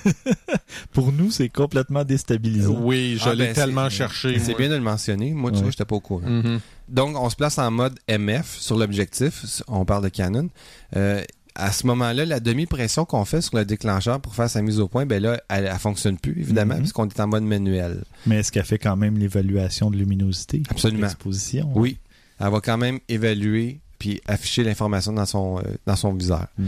Pour 0.91 1.11
nous, 1.11 1.31
c'est 1.31 1.49
complètement 1.49 2.03
déstabilisant. 2.03 2.77
oui, 2.81 3.17
je 3.21 3.29
Ah, 3.29 3.33
l'ai 3.35 3.45
ben, 3.47 3.53
tellement 3.53 3.89
c'est- 3.89 3.97
cherché. 3.97 4.39
C'est 4.39 4.49
moi. 4.51 4.57
bien 4.59 4.69
de 4.69 4.75
le 4.75 4.81
mentionner. 4.81 5.31
Moi, 5.33 5.51
tu 5.51 5.57
Ouais. 5.57 5.61
vois, 5.63 5.71
j'étais 5.71 5.85
pas 5.85 5.95
au 5.95 5.99
courant. 5.99 6.27
Mhm. 6.27 6.59
Donc, 6.89 7.17
on 7.17 7.29
se 7.29 7.35
place 7.35 7.57
en 7.57 7.71
mode 7.71 7.97
MF 8.07 8.57
sur 8.59 8.77
l'objectif. 8.77 9.61
On 9.67 9.85
parle 9.85 10.03
de 10.03 10.09
Canon. 10.09 10.49
Euh, 10.95 11.23
à 11.55 11.71
ce 11.71 11.85
moment-là, 11.87 12.25
la 12.25 12.39
demi-pression 12.39 13.05
qu'on 13.05 13.25
fait 13.25 13.41
sur 13.41 13.55
le 13.57 13.65
déclencheur 13.65 14.19
pour 14.19 14.33
faire 14.35 14.49
sa 14.49 14.61
mise 14.61 14.79
au 14.79 14.87
point, 14.87 15.05
ben 15.05 15.21
là, 15.21 15.39
elle, 15.49 15.65
elle 15.71 15.79
fonctionne 15.79 16.17
plus, 16.17 16.31
évidemment, 16.39 16.73
Mhm. 16.75 16.79
puisqu'on 16.81 17.07
est 17.07 17.19
en 17.19 17.27
mode 17.27 17.43
manuel. 17.43 18.03
Mais 18.25 18.37
est-ce 18.37 18.51
qu'elle 18.51 18.65
fait 18.65 18.79
quand 18.79 18.95
même 18.95 19.17
l'évaluation 19.17 19.91
de 19.91 19.97
luminosité? 19.97 20.63
Absolument. 20.69 21.03
L'exposition? 21.03 21.71
Oui. 21.75 21.97
Elle 22.39 22.49
va 22.51 22.59
quand 22.59 22.77
même 22.77 22.99
évaluer 23.07 23.79
puis 23.99 24.19
afficher 24.27 24.63
l'information 24.63 25.13
dans 25.13 25.25
son, 25.27 25.59
euh, 25.59 25.61
dans 25.85 25.95
son 25.95 26.13
viseur. 26.13 26.47
Mhm. 26.57 26.67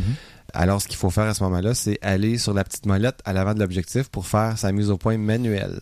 Alors, 0.56 0.82
ce 0.82 0.88
qu'il 0.88 0.96
faut 0.96 1.10
faire 1.10 1.26
à 1.26 1.34
ce 1.34 1.44
moment-là, 1.44 1.76
c'est 1.76 2.00
aller 2.02 2.38
sur 2.38 2.54
la 2.54 2.64
petite 2.64 2.86
molette 2.86 3.20
à 3.26 3.34
l'avant 3.34 3.54
de 3.54 3.60
l'objectif 3.60 4.08
pour 4.08 4.26
faire 4.26 4.58
sa 4.58 4.72
mise 4.72 4.90
au 4.90 4.98
point 4.98 5.18
manuelle. 5.18 5.82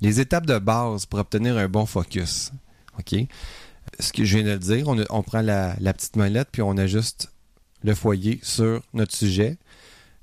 Les 0.00 0.18
étapes 0.18 0.46
de 0.46 0.58
base 0.58 1.04
pour 1.04 1.18
obtenir 1.18 1.58
un 1.58 1.68
bon 1.68 1.84
focus. 1.84 2.52
OK? 2.98 3.14
Ce 4.00 4.12
que 4.12 4.24
je 4.24 4.38
viens 4.38 4.54
de 4.54 4.58
dire, 4.58 4.88
on, 4.88 5.22
prend 5.22 5.42
la, 5.42 5.76
petite 5.92 6.16
molette 6.16 6.48
puis 6.50 6.62
on 6.62 6.76
ajuste 6.78 7.30
le 7.84 7.94
foyer 7.94 8.40
sur 8.42 8.82
notre 8.94 9.14
sujet. 9.14 9.58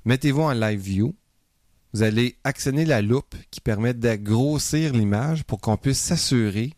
Mettez-vous 0.04 0.42
en 0.42 0.52
live 0.52 0.80
view. 0.80 1.14
Vous 1.92 2.02
allez 2.02 2.36
actionner 2.42 2.84
la 2.84 3.02
loupe 3.02 3.36
qui 3.52 3.60
permet 3.60 3.94
d'agrossir 3.94 4.92
l'image 4.92 5.44
pour 5.44 5.60
qu'on 5.60 5.76
puisse 5.76 6.00
s'assurer 6.00 6.72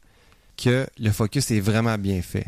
que 0.59 0.87
le 0.99 1.11
focus 1.11 1.51
est 1.51 1.61
vraiment 1.61 1.97
bien 1.97 2.21
fait. 2.21 2.47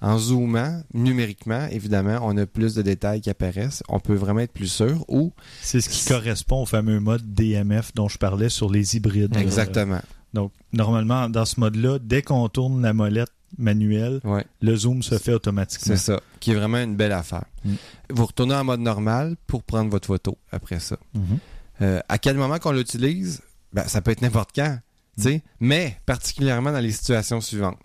En 0.00 0.18
zoomant 0.18 0.82
numériquement, 0.94 1.66
évidemment, 1.70 2.18
on 2.22 2.36
a 2.36 2.46
plus 2.46 2.74
de 2.74 2.82
détails 2.82 3.20
qui 3.20 3.30
apparaissent. 3.30 3.82
On 3.88 3.98
peut 4.00 4.14
vraiment 4.14 4.40
être 4.40 4.52
plus 4.52 4.68
sûr 4.68 5.04
ou 5.08 5.32
C'est 5.60 5.80
ce 5.80 5.88
qui 5.88 6.08
correspond 6.08 6.62
au 6.62 6.66
fameux 6.66 7.00
mode 7.00 7.34
DMF 7.34 7.92
dont 7.94 8.08
je 8.08 8.18
parlais 8.18 8.48
sur 8.48 8.70
les 8.70 8.96
hybrides. 8.96 9.36
Euh, 9.36 9.40
exactement. 9.40 10.00
donc, 10.34 10.52
normalement, 10.72 11.28
dans 11.28 11.44
ce 11.44 11.58
mode-là, 11.58 11.98
dès 11.98 12.22
qu'on 12.22 12.48
tourne 12.48 12.82
la 12.82 12.92
molette 12.92 13.32
manuelle, 13.56 14.20
Ouais, 14.24 14.44
le 14.60 14.76
zoom 14.76 15.02
se 15.02 15.18
fait 15.18 15.32
automatiquement. 15.32 15.96
c'est 15.96 16.12
ça, 16.12 16.20
qui 16.38 16.50
est 16.52 16.54
vraiment 16.54 16.78
une 16.78 16.96
belle 16.96 17.12
affaire. 17.12 17.44
Mm. 17.64 17.74
Vous 18.10 18.26
retournez 18.26 18.54
en 18.54 18.64
mode 18.64 18.80
normal 18.80 19.36
pour 19.46 19.62
prendre 19.62 19.90
votre 19.90 20.06
photo 20.06 20.36
après 20.52 20.80
ça. 20.80 20.96
Mhm. 21.14 21.38
Euh, 21.80 22.00
à 22.08 22.18
quel 22.18 22.36
moment 22.36 22.58
qu'on 22.58 22.72
l'utilise? 22.72 23.40
Ben, 23.72 23.86
ça 23.86 24.00
peut 24.02 24.10
être 24.10 24.20
n'importe 24.22 24.50
quand, 24.54 24.78
sais, 25.16 25.42
mais 25.60 25.96
particulièrement 26.06 26.72
dans 26.72 26.80
les 26.80 26.92
situations 26.92 27.40
suivantes. 27.40 27.78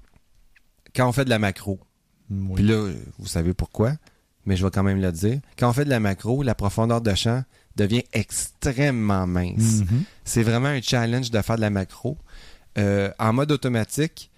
Quand 0.96 1.08
on 1.08 1.12
fait 1.12 1.26
de 1.26 1.30
la 1.30 1.40
macro, 1.40 1.80
Oui. 2.30 2.56
Puis 2.56 2.64
là, 2.64 2.90
vous 3.20 3.28
savez 3.28 3.54
pourquoi, 3.54 3.94
mais 4.46 4.56
je 4.56 4.66
vais 4.66 4.72
quand 4.72 4.84
même 4.84 5.02
le 5.02 5.12
dire. 5.12 5.40
Quand 5.58 5.70
on 5.70 5.74
fait 5.74 5.86
de 5.86 5.90
la 5.90 6.00
macro, 6.00 6.44
la 6.44 6.56
profondeur 6.56 7.02
de 7.02 7.14
champ 7.16 7.44
devient 7.76 8.04
extrêmement 8.14 9.26
mince. 9.28 9.82
Mhm. 9.82 10.04
C'est 10.24 10.44
vraiment 10.44 10.68
un 10.68 10.82
challenge 10.82 11.32
de 11.32 11.42
faire 11.42 11.56
de 11.56 11.62
la 11.62 11.70
macro. 11.70 12.18
Euh, 12.78 13.12
en 13.20 13.34
mode 13.34 13.52
automatique, 13.52 14.32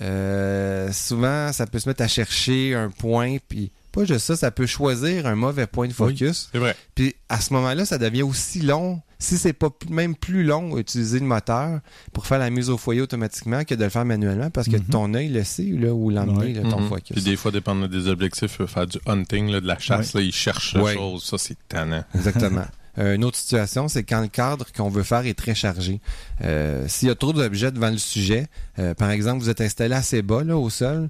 euh, 0.00 0.90
souvent, 0.92 1.52
ça 1.52 1.66
peut 1.66 1.78
se 1.78 1.88
mettre 1.88 2.02
à 2.02 2.08
chercher 2.08 2.74
un 2.74 2.90
point, 2.90 3.36
puis 3.48 3.72
pas 3.92 4.04
juste 4.04 4.26
ça, 4.26 4.36
ça 4.36 4.50
peut 4.50 4.66
choisir 4.66 5.26
un 5.26 5.34
mauvais 5.34 5.66
point 5.66 5.86
de 5.86 5.92
Oui. 5.92 5.96
focus. 6.14 6.48
C'est 6.52 6.58
vrai. 6.58 6.76
Puis 6.94 7.14
à 7.28 7.40
ce 7.40 7.52
moment-là, 7.54 7.84
ça 7.84 7.98
devient 7.98 8.22
aussi 8.22 8.60
long, 8.60 9.00
si 9.18 9.36
c'est 9.38 9.52
pas 9.52 9.68
même 9.90 10.14
plus 10.16 10.44
long, 10.44 10.78
utiliser 10.78 11.18
le 11.20 11.26
moteur 11.26 11.80
pour 12.12 12.26
faire 12.26 12.38
la 12.38 12.50
mise 12.50 12.70
au 12.70 12.78
foyer 12.78 13.00
automatiquement 13.00 13.64
que 13.64 13.74
de 13.74 13.84
le 13.84 13.90
faire 13.90 14.04
manuellement, 14.04 14.50
parce 14.50 14.68
que 14.68 14.76
Mhm. 14.76 14.84
ton 14.84 15.14
œil 15.14 15.28
le 15.28 15.44
sait, 15.44 15.62
là, 15.64 15.92
où 15.92 16.10
l'emmener, 16.10 16.54
Ouais. 16.54 16.62
là, 16.62 16.70
ton 16.70 16.80
Mhm. 16.80 16.88
focus. 16.88 17.12
Puis 17.16 17.22
des 17.22 17.36
fois, 17.36 17.50
dépendant 17.50 17.86
des 17.88 18.08
objectifs, 18.08 18.60
euh, 18.60 18.66
faire 18.66 18.86
du 18.86 18.98
hunting, 19.06 19.48
là, 19.50 19.60
de 19.60 19.66
la 19.66 19.78
chasse, 19.78 20.14
là, 20.14 20.20
ils 20.20 20.32
cherchent 20.32 20.74
Ouais. 20.76 20.94
la 20.94 21.00
chose. 21.00 21.24
Ça, 21.24 21.36
c'est 21.38 21.56
tannant. 21.68 22.04
Exactement. 22.14 22.64
Euh, 22.98 23.14
une 23.14 23.24
autre 23.24 23.36
situation, 23.38 23.86
c'est 23.86 24.02
quand 24.02 24.20
le 24.20 24.26
cadre 24.26 24.66
qu'on 24.76 24.88
veut 24.88 25.04
faire 25.04 25.24
est 25.24 25.38
très 25.38 25.54
chargé. 25.54 26.00
Euh, 26.42 26.84
S'il 26.88 27.06
y 27.06 27.10
a 27.10 27.14
trop 27.14 27.32
d'objets 27.32 27.70
devant 27.70 27.88
le 27.88 27.98
sujet, 27.98 28.48
euh, 28.80 28.94
par 28.94 29.10
exemple, 29.10 29.40
vous 29.42 29.48
êtes 29.48 29.60
installé 29.60 29.94
assez 29.94 30.22
bas 30.22 30.42
là, 30.42 30.56
au 30.58 30.68
sol, 30.70 31.08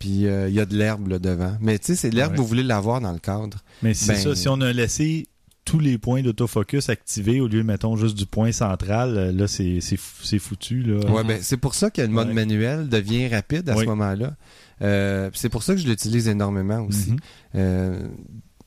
puis 0.00 0.26
euh, 0.26 0.48
il 0.48 0.54
y 0.56 0.60
a 0.60 0.66
de 0.66 0.76
l'herbe 0.76 1.06
là, 1.06 1.20
devant. 1.20 1.56
Mais 1.60 1.78
tu 1.78 1.86
sais, 1.86 1.94
c'est 1.94 2.10
de 2.10 2.16
l'herbe 2.16 2.32
Ouais. 2.32 2.36
que 2.38 2.42
vous 2.42 2.48
voulez 2.48 2.64
l'avoir 2.64 3.00
dans 3.00 3.12
le 3.12 3.20
cadre. 3.20 3.58
Mais 3.82 3.94
c'est 3.94 4.14
Ben- 4.14 4.18
ça, 4.20 4.34
si 4.34 4.48
on 4.48 4.60
a 4.60 4.72
laissé 4.72 5.28
tous 5.64 5.78
les 5.78 5.98
points 5.98 6.22
d'autofocus 6.22 6.88
activés 6.88 7.40
au 7.40 7.46
lieu, 7.46 7.62
mettons, 7.62 7.94
juste 7.94 8.16
du 8.16 8.26
point 8.26 8.50
central, 8.50 9.16
euh, 9.16 9.30
là, 9.30 9.46
c'est 9.46 9.80
c'est 9.80 9.96
fou- 9.98 10.24
c'est 10.24 10.38
foutu. 10.40 10.82
Là. 10.82 11.08
Ouais, 11.12 11.22
ben, 11.22 11.38
c'est 11.40 11.58
pour 11.58 11.74
ça 11.76 11.90
que 11.90 12.00
le 12.02 12.08
mode 12.08 12.28
Ouais. 12.28 12.34
manuel 12.34 12.88
devient 12.88 13.28
rapide 13.28 13.68
à 13.68 13.76
Oui. 13.76 13.82
ce 13.84 13.88
moment-là. 13.90 14.34
Euh, 14.82 15.30
c'est 15.34 15.50
pour 15.50 15.62
ça 15.62 15.74
que 15.74 15.80
je 15.80 15.86
l'utilise 15.86 16.26
énormément 16.26 16.80
aussi. 16.80 17.10
Mhm. 17.12 17.18
Euh, 17.56 18.08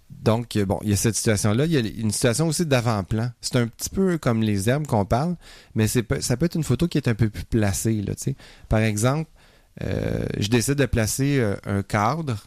donc, 0.10 0.58
bon, 0.68 0.80
il 0.84 0.90
y 0.92 0.94
a 0.94 0.96
cette 0.96 1.16
situation-là. 1.16 1.66
Il 1.66 1.72
y 1.74 1.78
a 1.78 1.80
une 1.82 2.12
situation 2.12 2.48
aussi 2.48 2.66
d'avant-plan. 2.66 3.32
C'est 3.42 3.58
un 3.58 3.68
petit 3.68 3.90
peu 3.90 4.18
comme 4.18 4.42
les 4.42 4.70
herbes 4.70 4.88
qu'on 4.88 5.04
parle, 5.04 5.36
mais 5.76 5.88
c'est 5.88 6.06
ça 6.22 6.38
peut 6.38 6.46
être 6.46 6.56
une 6.56 6.64
photo 6.64 6.88
qui 6.88 6.98
est 6.98 7.10
un 7.10 7.16
peu 7.16 7.30
plus 7.30 7.44
placée. 7.44 8.02
Là, 8.02 8.16
tu 8.16 8.24
sais. 8.24 8.36
Par 8.70 8.80
exemple, 8.80 9.30
je 9.82 10.48
décide 10.50 10.76
de 10.76 10.86
placer 10.86 11.40
euh, 11.40 11.56
un 11.66 11.84
cadre, 11.84 12.38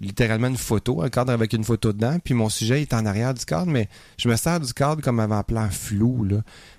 littéralement 0.00 0.48
une 0.48 0.56
photo, 0.56 1.02
un 1.02 1.08
cadre 1.08 1.32
avec 1.32 1.52
une 1.52 1.64
photo 1.64 1.92
dedans, 1.92 2.18
puis 2.22 2.34
mon 2.34 2.48
sujet 2.48 2.82
est 2.82 2.92
en 2.92 3.06
arrière 3.06 3.34
du 3.34 3.44
cadre, 3.44 3.70
mais 3.70 3.88
je 4.18 4.28
me 4.28 4.36
sers 4.36 4.60
du 4.60 4.72
cadre 4.72 5.02
comme 5.02 5.20
avant-plan 5.20 5.68
flou. 5.70 6.28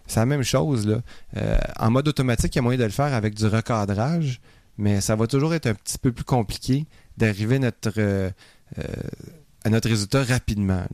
C'est 0.08 0.20
la 0.20 0.26
même 0.26 0.44
chose. 0.44 1.02
Euh, 1.38 1.58
en 1.80 1.92
mode 1.92 2.08
automatique, 2.08 2.56
il 2.56 2.58
y 2.58 2.60
a 2.60 2.62
moyen 2.64 2.80
de 2.80 2.84
le 2.84 2.90
faire 2.90 3.14
avec 3.14 3.34
du 3.34 3.46
recadrage, 3.46 4.42
mais 4.78 5.02
ça 5.02 5.16
va 5.16 5.28
toujours 5.28 5.54
être 5.54 5.68
un 5.68 5.74
petit 5.74 5.98
peu 5.98 6.12
plus 6.12 6.26
compliqué 6.26 6.86
d'arriver 7.18 7.56
à 7.56 7.60
notre, 7.60 7.94
euh, 7.98 8.30
euh, 8.78 9.80
résultat 9.84 10.24
rapidement. 10.24 10.86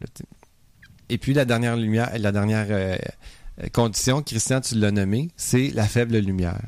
Et 1.10 1.18
puis 1.18 1.34
la 1.34 1.46
dernière 1.46 1.76
lumière, 1.76 2.12
la 2.18 2.32
dernière 2.32 2.68
euh, 2.70 2.98
condition, 3.72 4.22
Christian, 4.22 4.62
tu 4.62 4.76
l'as 4.76 4.92
nommé, 4.92 5.30
c'est 5.36 5.70
la 5.70 5.86
faible 5.86 6.18
lumière. 6.18 6.62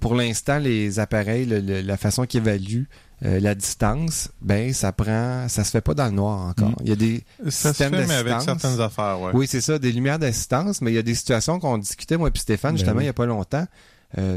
Pour 0.00 0.14
l'instant, 0.14 0.58
les 0.58 0.98
appareils, 1.00 1.46
le- 1.46 1.60
le- 1.60 1.80
la 1.80 1.96
façon 1.96 2.24
qu'ils 2.26 2.40
évaluent 2.40 2.86
euh, 3.24 3.40
la 3.40 3.54
distance, 3.54 4.30
ben 4.42 4.74
ça 4.74 4.92
prend, 4.92 5.48
ça 5.48 5.64
se 5.64 5.70
fait 5.70 5.80
pas 5.80 5.94
dans 5.94 6.04
le 6.04 6.10
noir 6.12 6.48
encore. 6.48 6.68
Mm. 6.70 6.82
Il 6.82 6.88
y 6.90 6.92
a 6.92 6.96
des 6.96 7.24
Ça 7.48 7.72
se 7.72 7.82
fait, 7.82 7.88
mais 7.90 8.12
avec 8.14 8.40
certaines 8.42 8.78
affaires, 8.80 9.18
ouais. 9.20 9.30
oui, 9.32 9.46
c'est 9.48 9.62
ça, 9.62 9.78
des 9.78 9.90
lumières 9.90 10.18
d'assistance, 10.18 10.82
mais 10.82 10.92
il 10.92 10.94
y 10.96 10.98
a 10.98 11.02
des 11.02 11.14
situations 11.14 11.58
qu'on 11.58 11.78
discutait, 11.78 12.18
moi 12.18 12.30
et 12.32 12.38
Stéphane, 12.38 12.72
Ben 12.72 12.76
justement, 12.78 12.96
oui. 12.98 13.04
il 13.04 13.06
n'y 13.06 13.10
a 13.10 13.14
pas 13.14 13.26
longtemps. 13.26 13.66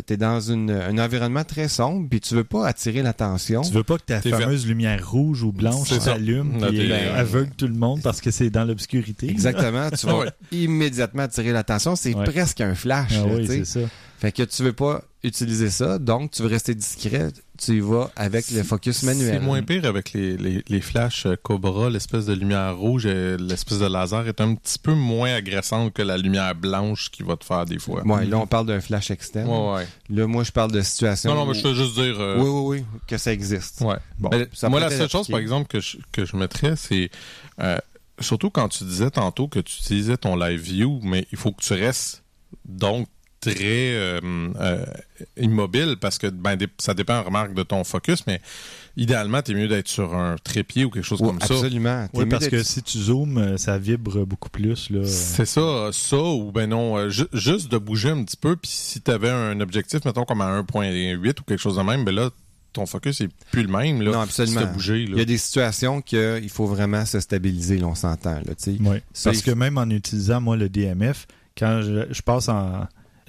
tu 0.08 0.14
es 0.14 0.18
dans 0.18 0.40
une- 0.42 0.72
un 0.72 0.98
environnement 0.98 1.44
très 1.44 1.68
sombre, 1.70 2.08
puis 2.10 2.20
tu 2.20 2.36
veux 2.36 2.44
pas 2.44 2.68
attirer 2.68 3.02
l'attention. 3.02 3.62
Tu 3.62 3.72
veux 3.72 3.84
pas 3.84 3.98
que 3.98 4.04
ta 4.04 4.20
fameuse 4.22 4.66
lumière 4.66 5.08
rouge 5.10 5.44
ou 5.44 5.52
blanche 5.54 5.90
s'allume 6.00 6.58
et 6.74 6.92
euh, 6.92 7.20
aveugle 7.20 7.52
tout 7.56 7.68
le 7.68 7.76
monde 7.76 8.02
parce 8.02 8.20
que 8.20 8.32
c'est 8.32 8.50
dans 8.50 8.66
l'obscurité. 8.66 9.30
Exactement, 9.30 9.90
tu 9.92 10.06
vas 10.08 10.32
immédiatement 10.52 11.24
attirer 11.24 11.52
l'attention. 11.52 11.96
C'est 11.96 12.14
Ouais. 12.16 12.24
presque 12.26 12.62
un 12.62 12.76
flash. 12.76 13.12
Ah 13.14 13.28
là, 13.28 13.34
oui, 13.36 13.42
tu 13.42 13.48
sais. 13.48 13.66
c'est 13.66 13.82
ça. 13.84 13.88
Fait 14.20 14.32
que 14.34 14.44
tu 14.44 14.64
veux 14.64 14.74
pas 14.74 15.02
utiliser 15.24 15.70
ça, 15.70 15.98
donc 15.98 16.32
tu 16.32 16.42
veux 16.42 16.48
rester 16.50 16.76
discret, 16.76 17.30
tu 17.58 17.78
y 17.78 17.80
vas 17.80 18.10
avec 18.18 18.50
le 18.52 18.64
focus 18.64 19.04
manuel. 19.04 19.34
C'est 19.36 19.40
moins 19.40 19.62
pire 19.64 19.86
avec 19.86 20.12
les, 20.14 20.36
les, 20.38 20.64
les 20.68 20.82
flashs 20.82 21.26
euh, 21.26 21.36
Cobra, 21.42 21.90
l'espèce 21.90 22.26
de 22.26 22.34
lumière 22.34 22.78
rouge, 22.78 23.06
l'espèce 23.08 23.80
de 23.80 23.86
laser 23.86 24.28
est 24.28 24.42
un 24.42 24.56
petit 24.56 24.78
peu 24.80 24.94
moins 24.94 25.34
agressante 25.34 25.94
que 25.94 26.02
la 26.02 26.18
lumière 26.18 26.54
blanche 26.56 27.10
qui 27.12 27.24
va 27.24 27.38
te 27.38 27.46
faire 27.46 27.66
des 27.66 27.80
fois. 27.80 28.06
Ouais, 28.06 28.26
là 28.26 28.38
on 28.40 28.48
parle 28.48 28.66
d'un 28.68 28.82
flash 28.82 29.10
externe. 29.12 29.50
Ouais, 29.50 29.74
ouais. 29.76 29.88
Là, 30.10 30.28
moi 30.28 30.44
je 30.44 30.52
parle 30.52 30.72
de 30.72 30.82
situation. 30.82 31.34
Non, 31.34 31.46
non, 31.46 31.52
mais 31.52 31.58
je 31.60 31.68
veux 31.68 31.74
juste 31.74 31.94
dire. 31.96 32.20
euh, 32.20 32.38
Oui, 32.38 32.50
oui, 32.50 32.80
oui, 32.80 33.00
que 33.08 33.18
ça 33.18 33.32
existe. 33.34 33.82
Ouais. 33.82 33.98
Bon, 34.18 34.30
ça 34.54 34.68
moi, 34.70 34.80
la 34.82 34.90
seule 34.90 35.10
chose, 35.10 35.28
par 35.30 35.40
exemple, 35.40 35.68
que 35.68 35.80
je, 35.80 35.98
que 36.12 36.26
je 36.26 36.36
mettrais, 36.36 36.76
c'est 36.76 37.10
euh, 37.62 37.78
surtout 38.20 38.50
quand 38.50 38.68
tu 38.70 38.84
disais 38.84 39.12
tantôt 39.12 39.48
que 39.48 39.60
tu 39.60 39.80
utilisais 39.80 40.18
ton 40.18 40.36
live 40.36 40.60
view, 40.62 41.00
mais 41.04 41.26
il 41.32 41.38
faut 41.38 41.52
que 41.54 41.62
tu 41.64 41.74
restes 41.74 42.24
donc 42.66 43.08
très 43.42 43.94
euh, 43.94 44.20
euh, 44.60 44.86
immobile 45.38 45.96
parce 46.00 46.18
que 46.18 46.28
ben, 46.28 46.58
ça 46.78 46.94
dépend, 46.94 47.24
remarque, 47.24 47.54
de 47.54 47.64
ton 47.64 47.84
focus, 47.84 48.26
mais 48.28 48.42
idéalement, 48.98 49.42
t'es 49.42 49.54
mieux 49.54 49.68
d'être 49.68 49.88
sur 49.88 50.14
un 50.14 50.36
trépied 50.44 50.86
ou 50.86 50.90
quelque 50.90 51.06
chose 51.06 51.22
Oui, 51.22 51.28
comme 51.30 51.40
ça. 51.42 51.54
absolument. 51.54 52.08
Oui, 52.14 52.26
parce 52.26 52.48
que 52.48 52.62
si 52.64 52.84
tu 52.84 52.98
zoomes, 52.98 53.38
euh, 53.38 53.58
ça 53.58 53.78
vibre 53.78 54.26
beaucoup 54.26 54.50
plus. 54.50 54.90
Là. 54.90 55.02
C'est 55.06 55.46
ça, 55.46 55.90
ça, 55.92 56.18
ou 56.18 56.52
ben 56.52 56.68
non, 56.70 57.10
ju- 57.10 57.28
juste 57.34 57.72
de 57.72 57.78
bouger 57.78 58.10
un 58.10 58.24
petit 58.24 58.38
peu, 58.38 58.56
puis 58.56 58.70
si 58.72 59.00
t'avais 59.02 59.30
un 59.30 59.60
objectif, 59.62 60.04
mettons 60.06 60.26
comme 60.26 60.42
à 60.42 60.60
1.8 60.62 61.40
ou 61.40 61.44
quelque 61.44 61.58
chose 61.62 61.78
de 61.78 61.82
même, 61.84 62.04
ben 62.04 62.14
là, 62.14 62.30
ton 62.74 62.86
focus 62.86 63.22
est 63.22 63.30
plus 63.52 63.64
le 63.64 63.70
même, 63.70 64.02
là. 64.02 64.12
Non, 64.12 64.20
absolument. 64.22 64.60
Si 64.60 64.66
t'as 64.66 64.72
bougé, 64.72 65.06
là. 65.06 65.14
Il 65.14 65.18
y 65.18 65.22
a 65.22 65.26
des 65.26 65.38
situations 65.40 66.02
qu'il 66.02 66.50
faut 66.50 66.68
vraiment 66.68 67.06
se 67.06 67.20
stabiliser, 67.20 67.78
là, 67.80 67.88
on 67.88 67.96
s'entend. 67.96 68.40
Tu. 68.62 68.78
Oui, 68.82 68.98
parce 69.24 69.42
que 69.42 69.52
même 69.52 69.78
en 69.78 69.90
utilisant, 69.90 70.40
moi, 70.42 70.56
le 70.58 70.70
DMF, 70.70 71.26
quand 71.58 71.82
je, 71.82 72.06
je 72.12 72.22
passe 72.22 72.48
en... 72.50 72.86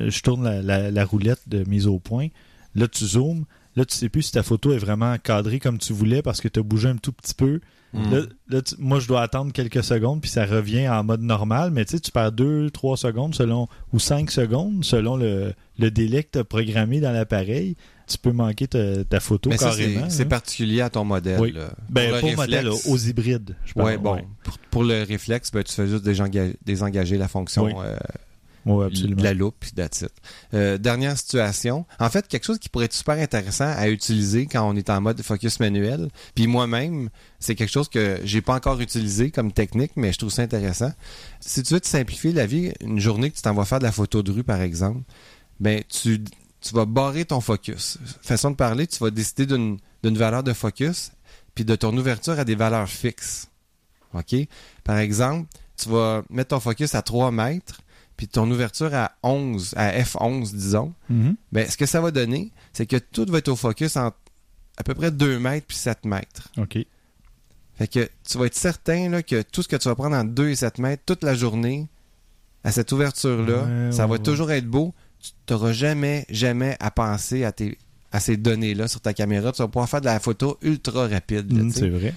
Je 0.08 0.20
tourne 0.22 0.44
la, 0.44 0.62
la- 0.62 0.90
la 0.90 1.04
roulette 1.04 1.42
de 1.48 1.64
mise 1.68 1.86
au 1.86 1.98
point, 1.98 2.28
là, 2.74 2.88
tu 2.88 3.04
zoomes, 3.04 3.44
là, 3.76 3.84
tu 3.84 3.94
sais 3.96 4.08
plus 4.08 4.22
si 4.22 4.32
ta 4.32 4.42
photo 4.42 4.72
est 4.72 4.78
vraiment 4.78 5.16
cadrée 5.18 5.58
comme 5.60 5.78
tu 5.78 5.92
voulais 5.92 6.22
parce 6.22 6.40
que 6.40 6.48
tu 6.48 6.60
as 6.60 6.62
bougé 6.62 6.88
un 6.88 6.96
tout 6.96 7.12
petit 7.12 7.34
peu. 7.34 7.60
Mm. 7.92 8.10
Là, 8.12 8.20
là, 8.48 8.62
tu- 8.62 8.76
moi, 8.78 9.00
je 9.00 9.08
dois 9.08 9.20
attendre 9.22 9.52
quelques 9.52 9.82
secondes, 9.82 10.20
puis 10.20 10.30
ça 10.30 10.46
revient 10.46 10.88
en 10.88 11.02
mode 11.02 11.22
normal, 11.22 11.72
mais 11.72 11.84
tu 11.84 11.92
sais, 11.96 12.00
tu 12.00 12.12
perds 12.12 12.30
2, 12.30 12.70
3 12.70 12.96
secondes 12.96 13.34
selon, 13.34 13.66
ou 13.92 13.98
5 13.98 14.30
secondes 14.30 14.84
selon 14.84 15.16
le, 15.16 15.52
le 15.78 15.90
délai 15.90 16.22
que 16.22 16.30
tu 16.32 16.38
as 16.38 16.44
programmé 16.44 17.00
dans 17.00 17.10
l'appareil. 17.10 17.76
Tu 18.06 18.16
peux 18.18 18.32
manquer 18.32 18.66
ta, 18.68 19.04
ta 19.04 19.18
photo 19.20 19.50
Mais 19.50 19.56
carrément. 19.56 20.08
c'est 20.08 20.22
hein. 20.24 20.26
particulier 20.26 20.80
à 20.80 20.90
ton 20.90 21.04
modèle. 21.04 21.40
Oui. 21.40 21.54
Ben, 21.88 22.12
le 22.14 22.20
pour 22.20 22.34
modèle, 22.36 22.68
réflexe- 22.68 22.88
aux 22.88 22.96
hybrides. 22.96 23.56
Je. 23.64 23.80
Ouais, 23.80 23.98
bon. 23.98 24.20
Pour, 24.44 24.58
pour 24.70 24.84
le 24.84 25.02
réflexe, 25.04 25.50
ben, 25.52 25.62
tu 25.64 25.72
fais 25.72 25.86
juste 25.88 26.04
désenga- 26.04 26.54
désengager 26.64 27.18
la 27.18 27.28
fonction 27.28 27.64
Oui. 27.66 27.72
euh, 27.84 27.96
De 28.66 29.22
la 29.22 29.34
loupe, 29.34 29.56
puis. 29.58 29.72
Euh, 30.54 30.78
dernière 30.78 31.16
situation. 31.16 31.86
En 31.98 32.10
fait, 32.10 32.28
quelque 32.28 32.44
chose 32.44 32.58
qui 32.58 32.68
pourrait 32.68 32.86
être 32.86 32.92
super 32.92 33.18
intéressant 33.18 33.68
à 33.68 33.88
utiliser 33.88 34.46
quand 34.46 34.68
on 34.68 34.76
est 34.76 34.90
en 34.90 35.00
mode 35.00 35.22
focus 35.22 35.60
manuel. 35.60 36.08
Puis 36.34 36.46
moi-même, 36.46 37.08
c'est 37.38 37.54
quelque 37.54 37.70
chose 37.70 37.88
que 37.88 38.20
j'ai 38.24 38.42
pas 38.42 38.54
encore 38.54 38.80
utilisé 38.80 39.30
comme 39.30 39.52
technique, 39.52 39.92
mais 39.96 40.12
je 40.12 40.18
trouve 40.18 40.30
ça 40.30 40.42
intéressant. 40.42 40.92
Si 41.40 41.62
tu 41.62 41.74
veux 41.74 41.80
te 41.80 41.88
simplifier 41.88 42.32
la 42.32 42.46
vie, 42.46 42.72
une 42.80 43.00
journée 43.00 43.30
que 43.30 43.36
tu 43.36 43.42
t'en 43.42 43.64
faire 43.64 43.78
de 43.78 43.84
la 43.84 43.92
photo 43.92 44.22
de 44.22 44.30
rue, 44.30 44.44
par 44.44 44.60
exemple, 44.60 45.02
ben 45.58 45.82
tu, 45.88 46.22
vas 46.72 46.84
barrer 46.84 47.24
ton 47.24 47.40
focus. 47.40 47.98
Façon 48.22 48.50
de 48.50 48.56
parler, 48.56 48.86
tu 48.86 48.98
vas 48.98 49.10
décider 49.10 49.46
d'une 49.46 49.78
valeur 50.02 50.42
de 50.42 50.52
focus, 50.52 51.12
puis 51.54 51.64
de 51.64 51.76
ton 51.76 51.96
ouverture 51.96 52.38
à 52.38 52.44
des 52.44 52.54
valeurs 52.54 52.88
fixes. 52.88 53.48
Par 54.84 54.98
exemple, 54.98 55.48
tu 55.76 55.88
vas 55.88 56.22
mettre 56.30 56.48
ton 56.48 56.60
focus 56.60 56.94
à 56.94 57.02
3 57.02 57.30
mètres, 57.30 57.80
puis 58.20 58.28
ton 58.28 58.50
ouverture 58.50 58.94
à 58.94 59.12
11, 59.22 59.72
à 59.78 59.92
F11, 59.98 60.52
disons. 60.54 60.92
Mhm. 61.08 61.36
Ben, 61.52 61.66
ce 61.66 61.78
que 61.78 61.86
ça 61.86 62.02
va 62.02 62.10
donner, 62.10 62.52
c'est 62.74 62.84
que 62.84 62.96
tout 62.98 63.24
va 63.30 63.38
être 63.38 63.48
au 63.48 63.56
focus 63.56 63.96
en 63.96 64.08
à 64.76 64.82
peu 64.84 64.92
près 64.92 65.10
2 65.10 65.38
mètres 65.38 65.66
puis 65.66 65.78
7 65.78 66.04
mètres. 66.04 66.50
OK. 66.58 66.76
Fait 67.78 67.88
que 67.88 68.10
tu 68.28 68.36
vas 68.36 68.44
être 68.44 68.54
certain 68.54 69.08
là, 69.08 69.22
que 69.22 69.40
tout 69.40 69.62
ce 69.62 69.68
que 69.68 69.76
tu 69.76 69.88
vas 69.88 69.94
prendre 69.94 70.14
entre 70.16 70.32
2 70.32 70.50
et 70.50 70.54
7 70.54 70.76
mètres 70.80 71.02
toute 71.06 71.24
la 71.24 71.34
journée, 71.34 71.88
à 72.62 72.72
cette 72.72 72.92
ouverture-là, 72.92 73.62
Ouais, 73.86 73.90
ça 73.92 74.02
ouais, 74.02 74.08
va 74.10 74.12
ouais. 74.16 74.18
toujours 74.18 74.50
être 74.52 74.66
beau. 74.66 74.92
Tu 75.22 75.32
n'auras 75.54 75.72
jamais, 75.72 76.26
jamais 76.28 76.76
à 76.78 76.90
penser 76.90 77.44
à, 77.44 77.52
tes, 77.52 77.78
à 78.12 78.20
ces 78.20 78.36
données-là 78.36 78.86
sur 78.86 79.00
ta 79.00 79.14
caméra. 79.14 79.50
Tu 79.52 79.62
vas 79.62 79.68
pouvoir 79.68 79.88
faire 79.88 80.02
de 80.02 80.06
la 80.06 80.20
photo 80.20 80.58
ultra 80.60 81.08
rapide. 81.08 81.50
Mm, 81.50 81.70
sais. 81.70 81.80
c'est 81.80 81.88
vrai. 81.88 82.14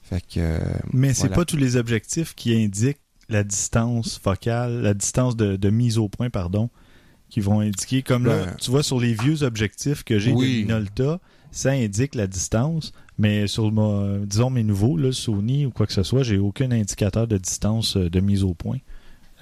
fait 0.00 0.20
que, 0.22 0.38
euh, 0.38 0.58
Mais 0.94 1.12
c'est 1.12 1.24
Voilà. 1.26 1.36
pas 1.36 1.44
tous 1.44 1.58
les 1.58 1.76
objectifs 1.76 2.34
qui 2.34 2.54
indiquent 2.54 2.96
la 3.28 3.44
distance 3.44 4.18
focale, 4.18 4.80
la 4.82 4.94
distance 4.94 5.36
de, 5.36 5.56
de 5.56 5.70
mise 5.70 5.98
au 5.98 6.08
point, 6.08 6.30
pardon, 6.30 6.70
qui 7.28 7.40
vont 7.40 7.60
indiquer. 7.60 8.02
Comme 8.02 8.26
là, 8.26 8.44
Ben. 8.46 8.56
tu 8.60 8.70
vois, 8.70 8.82
sur 8.82 8.98
les 9.00 9.14
vieux 9.14 9.42
objectifs 9.42 10.02
que 10.04 10.18
j'ai 10.18 10.32
Oui. 10.32 10.62
de 10.62 10.66
Minolta, 10.68 11.20
ça 11.50 11.70
indique 11.70 12.14
la 12.14 12.26
distance, 12.26 12.92
mais 13.18 13.46
sur, 13.46 13.70
ma- 13.72 14.18
disons, 14.24 14.50
mes 14.50 14.62
nouveaux, 14.64 14.96
là, 14.96 15.12
Sony 15.12 15.66
ou 15.66 15.70
quoi 15.70 15.86
que 15.86 15.92
ce 15.92 16.02
soit, 16.02 16.22
j'ai 16.22 16.38
aucun 16.38 16.70
indicateur 16.70 17.26
de 17.26 17.36
distance 17.38 17.96
euh, 17.96 18.08
de 18.10 18.20
mise 18.20 18.44
au 18.44 18.54
point. 18.54 18.78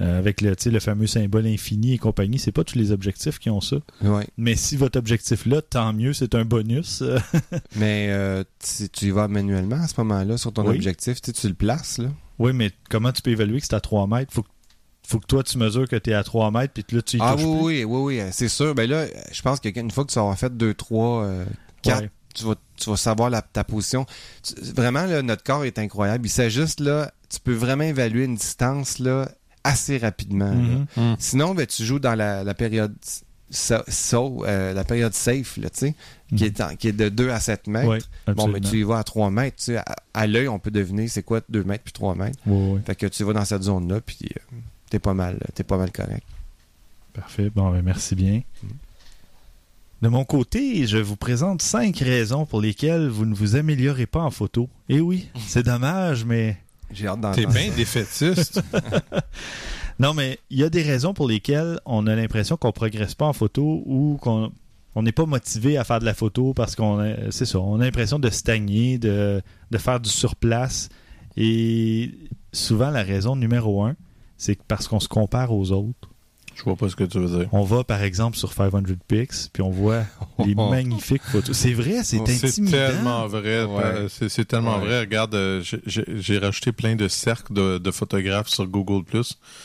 Euh, 0.03 0.19
avec 0.19 0.43
le, 0.43 0.55
le 0.67 0.79
fameux 0.81 1.07
symbole 1.07 1.47
infini 1.47 1.95
et 1.95 1.99
compagnie, 1.99 2.39
c'est 2.39 2.53
pas 2.53 2.65
tous 2.65 2.77
les 2.77 2.93
objectifs 2.93 3.39
qui 3.39 3.49
ont 3.49 3.63
ça. 3.63 3.77
ouais. 4.03 4.27
Mais 4.37 4.55
si 4.55 4.77
votre 4.77 4.99
objectif 4.99 5.47
là, 5.47 5.63
tant 5.63 5.95
mieux, 5.95 6.13
c'est 6.13 6.35
un 6.35 6.45
bonus. 6.45 7.03
Mais 7.77 8.09
euh, 8.11 8.45
tu, 8.59 8.89
tu 8.91 9.07
y 9.07 9.11
vas 9.11 9.27
manuellement 9.27 9.77
à 9.77 9.89
ce 9.89 9.95
moment-là 9.99 10.37
sur 10.37 10.53
ton 10.53 10.67
Oui. 10.69 10.75
objectif. 10.77 11.23
Tu, 11.23 11.33
tu 11.33 11.49
le 11.49 11.55
places. 11.55 11.97
Là. 11.99 12.11
Oui, 12.39 12.53
mais 12.53 12.71
comment 12.91 13.13
tu 13.13 13.23
peux 13.23 13.31
évaluer 13.31 13.61
que 13.61 13.67
c'est 13.67 13.75
à 13.75 13.81
3 13.81 14.07
mètres? 14.07 14.33
Faut 14.33 14.43
que, 14.43 14.49
faut 15.07 15.19
que 15.21 15.27
toi, 15.27 15.43
tu 15.43 15.59
mesures 15.59 15.89
que 15.89 15.97
tu 15.97 16.11
es 16.11 16.15
à 16.15 16.25
3 16.25 16.51
mètres, 16.51 16.73
puis 16.75 16.85
là, 16.97 17.03
tu 17.03 17.17
y 17.17 17.21
Ah 17.23 17.35
oui, 17.37 17.43
plus. 17.43 17.51
oui, 17.51 17.85
oui, 17.85 18.19
oui, 18.21 18.29
c'est 18.33 18.49
sûr. 18.49 18.75
Ben 18.75 18.89
là, 18.91 19.07
je 19.33 19.43
pense 19.43 19.61
qu'une 19.61 19.91
fois 19.91 20.05
que 20.05 20.13
tu 20.13 20.19
auras 20.19 20.37
fait 20.37 20.57
2, 20.57 20.75
3, 20.75 21.29
4, 21.83 22.01
Ouais. 22.03 22.11
tu, 22.35 22.45
vas, 22.45 22.55
tu 22.77 22.91
vas 22.91 22.97
savoir 22.97 23.31
la- 23.31 23.43
ta 23.43 23.65
position. 23.65 24.05
Tu- 24.43 24.55
vraiment, 24.73 25.05
là, 25.07 25.23
notre 25.23 25.43
corps 25.45 25.65
est 25.65 25.79
incroyable. 25.79 26.27
Il 26.27 26.31
s'ajuste, 26.31 26.81
là, 26.81 27.13
tu 27.31 27.39
peux 27.41 27.55
vraiment 27.55 27.85
évaluer 27.85 28.25
une 28.25 28.35
distance 28.37 28.99
là, 28.99 29.29
assez 29.65 29.99
rapidement. 29.99 30.51
là. 30.51 30.55
Mhm. 30.55 30.87
Mm. 30.97 31.17
Sinon, 31.19 31.55
ben, 31.55 31.67
tu 31.67 31.85
joues 31.85 31.99
dans 31.99 32.15
la, 32.15 32.45
la 32.45 32.55
période 32.55 32.95
so, 33.51 34.45
euh, 34.45 34.73
la 34.73 34.85
période 34.85 35.15
safe, 35.15 35.57
là, 35.57 35.71
tu 35.71 35.79
sais, 35.79 35.95
qui, 36.37 36.45
est 36.45 36.61
en- 36.61 36.75
qui 36.77 36.89
est 36.89 36.93
de 36.93 37.09
2 37.09 37.31
à 37.31 37.41
7 37.41 37.67
mètres. 37.69 38.09
Bon, 38.35 38.49
mais 38.49 38.61
tu 38.61 38.81
y 38.81 38.83
vas 38.83 38.99
à 38.99 39.05
3 39.05 39.31
mètres. 39.31 39.57
Tu 39.59 39.65
sais, 39.65 39.77
à 39.79 39.85
à 40.15 40.27
l'œil, 40.27 40.49
on 40.49 40.59
peut 40.59 40.71
deviner 40.71 41.09
c'est 41.09 41.23
quoi 41.23 41.41
2 41.49 41.63
mètres 41.63 41.85
puis 41.85 41.93
3 41.93 42.15
mètres. 42.15 42.39
Fait 42.87 42.95
que 42.97 43.07
tu 43.07 43.23
vas 43.25 43.33
dans 43.35 43.45
cette 43.45 43.63
zone-là, 43.65 44.01
puis 44.01 44.19
euh, 44.25 44.57
t'es 44.91 44.99
pas 44.99 45.15
mal, 45.15 45.39
t'es 45.55 45.63
pas 45.63 45.77
mal 45.77 45.93
correct. 45.93 46.25
Parfait. 47.13 47.51
Bon, 47.55 47.71
ben, 47.71 47.83
merci 47.83 48.15
bien. 48.15 48.43
De 50.03 50.09
mon 50.09 50.25
côté, 50.25 50.87
je 50.87 50.99
vous 50.99 51.17
présente 51.17 51.63
cinq 51.63 51.99
raisons 51.99 52.45
pour 52.45 52.61
lesquelles 52.61 53.09
vous 53.09 53.25
ne 53.25 53.35
vous 53.35 53.57
améliorez 53.57 54.07
pas 54.07 54.21
en 54.21 54.31
photo. 54.31 54.69
Eh 54.89 55.01
oui, 55.01 55.29
c'est 55.47 55.63
dommage, 55.65 56.25
mais 56.25 56.59
J'ai 56.91 57.07
hâte 57.09 57.21
T'es 57.35 57.47
bien 57.47 57.71
défaitiste. 57.75 58.61
non, 59.99 60.15
mais 60.15 60.39
il 60.51 60.59
y 60.59 60.65
a 60.65 60.71
des 60.71 60.83
raisons 60.83 61.15
pour 61.15 61.29
lesquelles 61.29 61.81
on 61.87 62.07
a 62.07 62.15
l'impression 62.15 62.57
qu'on 62.57 62.73
progresse 62.73 63.15
pas 63.15 63.27
en 63.27 63.33
photo 63.33 63.83
ou 63.87 64.19
qu'on 64.21 64.53
on 64.95 65.03
n'est 65.03 65.13
pas 65.13 65.27
motivé 65.27 65.77
à 65.77 65.85
faire 65.85 66.01
de 66.01 66.07
la 66.07 66.15
photo 66.15 66.55
parce 66.55 66.75
qu'on 66.75 67.15
c'est 67.31 67.45
ça, 67.45 67.61
on 67.61 67.81
a 67.81 67.85
l'impression 67.85 68.19
de 68.19 68.31
stagner, 68.31 68.97
de, 68.99 69.43
faire 69.77 70.01
du 70.01 70.09
surplace. 70.09 70.89
Et 71.37 72.13
souvent, 72.53 72.91
la 72.91 73.03
raison 73.03 73.37
numéro 73.37 73.85
un, 73.85 73.95
c'est 74.39 74.59
parce 74.63 74.89
qu'on 74.89 75.01
se 75.01 75.09
compare 75.09 75.53
aux 75.53 75.71
autres. 75.71 76.06
Je 76.57 76.63
vois 76.65 76.75
pas 76.75 76.89
ce 76.89 76.97
que 76.97 77.05
tu 77.05 77.19
veux 77.19 77.39
dire. 77.39 77.49
On 77.53 77.65
va 77.65 77.85
par 77.85 78.03
exemple 78.03 78.37
sur 78.37 78.53
500 78.53 78.83
Pix, 79.07 79.51
puis 79.53 79.63
on 79.63 79.71
voit 79.71 80.05
les 80.45 80.55
magnifiques 80.71 81.23
photos. 81.23 81.55
C'est 81.57 81.75
vrai, 81.75 82.03
c'est 82.03 82.19
C'est 82.27 82.47
intimidant. 82.49 82.71
tellement 82.77 83.27
vrai. 83.27 83.65
Ouais. 83.65 83.83
euh, 83.85 84.09
C'est 84.09 84.29
c'est 84.31 84.47
tellement 84.47 84.79
Ouais. 84.79 84.87
vrai. 84.87 85.01
Regarde, 85.01 85.35
euh, 85.35 85.63
j'ai- 85.63 86.39
rajouté 86.39 86.73
plein 86.73 86.97
de 86.97 87.09
cercles 87.09 87.53
de, 87.53 87.79
de 87.79 87.91
photographes 87.91 88.49
sur 88.49 88.67
Google+. 88.67 89.05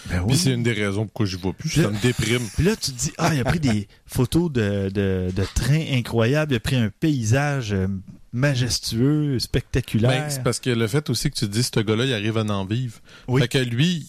Ben 0.09 0.25
Puis 0.27 0.37
c'est 0.37 0.51
une 0.53 0.63
des 0.63 0.73
raisons 0.73 1.05
pourquoi 1.05 1.25
je 1.25 1.37
vois 1.37 1.53
plus. 1.53 1.69
Puis 1.69 1.81
Ça 1.81 1.87
là- 1.87 1.93
me 1.93 2.01
déprime. 2.01 2.41
Puis 2.55 2.65
là, 2.65 2.75
tu 2.75 2.91
te 2.91 2.97
dis, 2.99 3.11
ah, 3.17 3.33
il 3.33 3.39
a 3.39 3.45
pris 3.45 3.59
des 3.61 3.87
photos 4.05 4.51
de, 4.51 4.89
de, 4.89 5.31
de 5.33 5.43
trains 5.55 5.85
incroyables, 5.93 6.51
il 6.53 6.57
a 6.57 6.59
pris 6.59 6.75
un 6.75 6.89
paysage 6.99 7.71
euh, 7.73 7.87
majestueux, 8.33 9.39
spectaculaire. 9.39 10.09
Ben, 10.23 10.29
c'est 10.29 10.43
parce 10.43 10.59
que 10.59 10.69
le 10.69 10.87
fait 10.87 11.09
aussi 11.09 11.29
que 11.29 11.35
tu 11.35 11.45
te 11.47 11.51
dis, 11.51 11.63
ce 11.63 11.79
gars-là, 11.79 12.05
il 12.05 12.13
arrive 12.13 12.37
à 12.37 12.41
en 12.43 12.65
vivre. 12.65 12.99
Oui. 13.27 13.41
Fait 13.41 13.47
que 13.47 13.57
lui, 13.59 14.07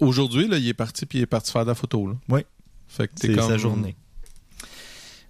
aujourd'hui, 0.00 0.48
là, 0.48 0.58
il 0.58 0.68
est 0.68 0.74
parti 0.74 1.06
puis 1.06 1.18
il 1.18 1.22
est 1.22 1.26
parti 1.26 1.50
faire 1.52 1.64
de 1.64 1.70
la 1.70 1.74
photo. 1.74 2.06
Là. 2.08 2.14
Oui. 2.28 2.40
Fait 2.88 3.08
que 3.08 3.14
c'est 3.16 3.34
comme... 3.34 3.48
sa 3.48 3.58
journée. 3.58 3.96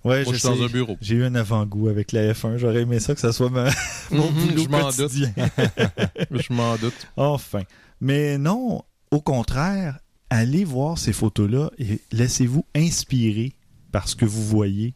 Ouais, 0.05 0.23
Moi, 0.25 0.35
je 0.35 0.39
je 0.39 0.47
suis 0.47 0.49
dans 0.59 0.63
un 0.63 0.69
bureau. 0.69 0.99
J'ai 1.01 1.15
eu 1.17 1.25
un 1.25 1.35
avant-goût 1.35 1.89
avec 1.89 2.13
la 2.13 2.33
F1. 2.35 2.59
J'aurais 2.59 2.83
aimé 2.83 3.01
ça 3.01 3.15
que 3.15 3.21
ça 3.21 3.33
soit 3.33 3.49
ma- 3.49 3.71
mon 4.11 4.31
Mhm, 4.31 4.49
boulot 4.49 4.63
je 4.65 4.69
m'en 4.69 4.91
quotidien. 4.91 5.33
Je 6.31 6.53
m'en 6.53 6.77
doute. 6.77 7.07
Enfin. 7.17 7.63
Mais 8.03 8.37
non, 8.37 8.83
au 9.11 9.21
contraire, 9.23 9.99
allez 10.29 10.65
voir 10.65 10.99
ces 10.99 11.15
photos-là 11.15 11.71
et 11.79 12.01
laissez-vous 12.13 12.67
inspirer 12.75 13.55
par 13.93 14.09
ce 14.09 14.15
que 14.17 14.27
vous 14.27 14.45
voyez. 14.45 14.93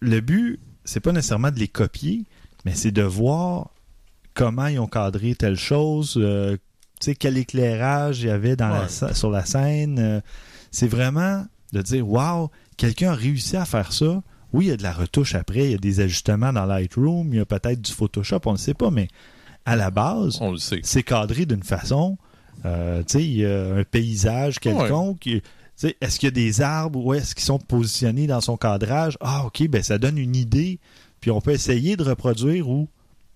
Le 0.00 0.20
but, 0.20 0.58
c'est 0.84 0.98
pas 1.00 1.12
nécessairement 1.12 1.52
de 1.52 1.58
les 1.60 1.68
copier, 1.68 2.24
mais 2.64 2.74
c'est 2.74 2.90
de 2.90 3.02
voir 3.02 3.70
comment 4.34 4.66
ils 4.66 4.80
ont 4.80 4.86
cadré 4.88 5.36
telle 5.36 5.56
chose, 5.56 6.14
euh, 6.16 6.56
sais, 7.06 7.14
quel 7.14 7.38
éclairage 7.38 8.20
il 8.22 8.26
y 8.28 8.30
avait 8.30 8.56
dans 8.56 8.82
Ouais. 8.82 9.14
sur 9.14 9.30
la 9.30 9.44
scène. 9.44 9.98
euh, 9.98 10.20
c'est 10.70 10.88
vraiment 10.88 11.44
de 11.72 11.82
dire, 11.82 12.06
wow, 12.08 12.50
quelqu'un 12.76 13.12
a 13.12 13.14
réussi 13.14 13.56
à 13.56 13.64
faire 13.64 13.92
ça. 13.92 14.22
Oui, 14.52 14.66
il 14.66 14.68
y 14.68 14.72
a 14.72 14.76
de 14.76 14.82
la 14.82 14.92
retouche 14.92 15.34
après, 15.34 15.64
il 15.66 15.70
y 15.72 15.74
a 15.74 15.78
des 15.78 16.00
ajustements 16.00 16.52
dans 16.52 16.64
Lightroom, 16.64 17.28
il 17.32 17.36
y 17.36 17.40
a 17.40 17.44
peut-être 17.46 17.80
du 17.82 17.92
Photoshop, 17.92 18.40
on 18.46 18.52
ne 18.52 18.56
sait 18.58 18.74
pas, 18.74 18.90
mais 18.90 19.08
à 19.66 19.76
la 19.76 19.90
base, 19.90 20.38
On 20.40 20.52
le 20.52 20.56
sait. 20.58 20.80
c'est 20.82 21.02
cadré 21.02 21.44
d'une 21.46 21.62
façon. 21.62 22.16
euh, 22.64 23.00
tu 23.00 23.18
sais, 23.18 23.24
il 23.24 23.36
y 23.36 23.46
a 23.46 23.74
un 23.74 23.84
paysage 23.84 24.58
quelconque. 24.58 25.28
Est-ce 25.80 26.18
qu'il 26.18 26.26
y 26.26 26.28
a 26.28 26.30
des 26.32 26.60
arbres 26.60 27.04
ou 27.04 27.14
est-ce 27.14 27.34
qu'ils 27.34 27.44
sont 27.44 27.58
positionnés 27.58 28.26
dans 28.26 28.40
son 28.40 28.56
cadrage? 28.56 29.16
Ah, 29.20 29.44
OK, 29.46 29.62
ben 29.68 29.82
ça 29.82 29.96
donne 29.98 30.18
une 30.18 30.34
idée. 30.34 30.80
Puis 31.20 31.30
on 31.30 31.40
peut 31.40 31.52
essayer 31.52 31.96
de 31.96 32.02
reproduire 32.02 32.68
ou 32.68 32.88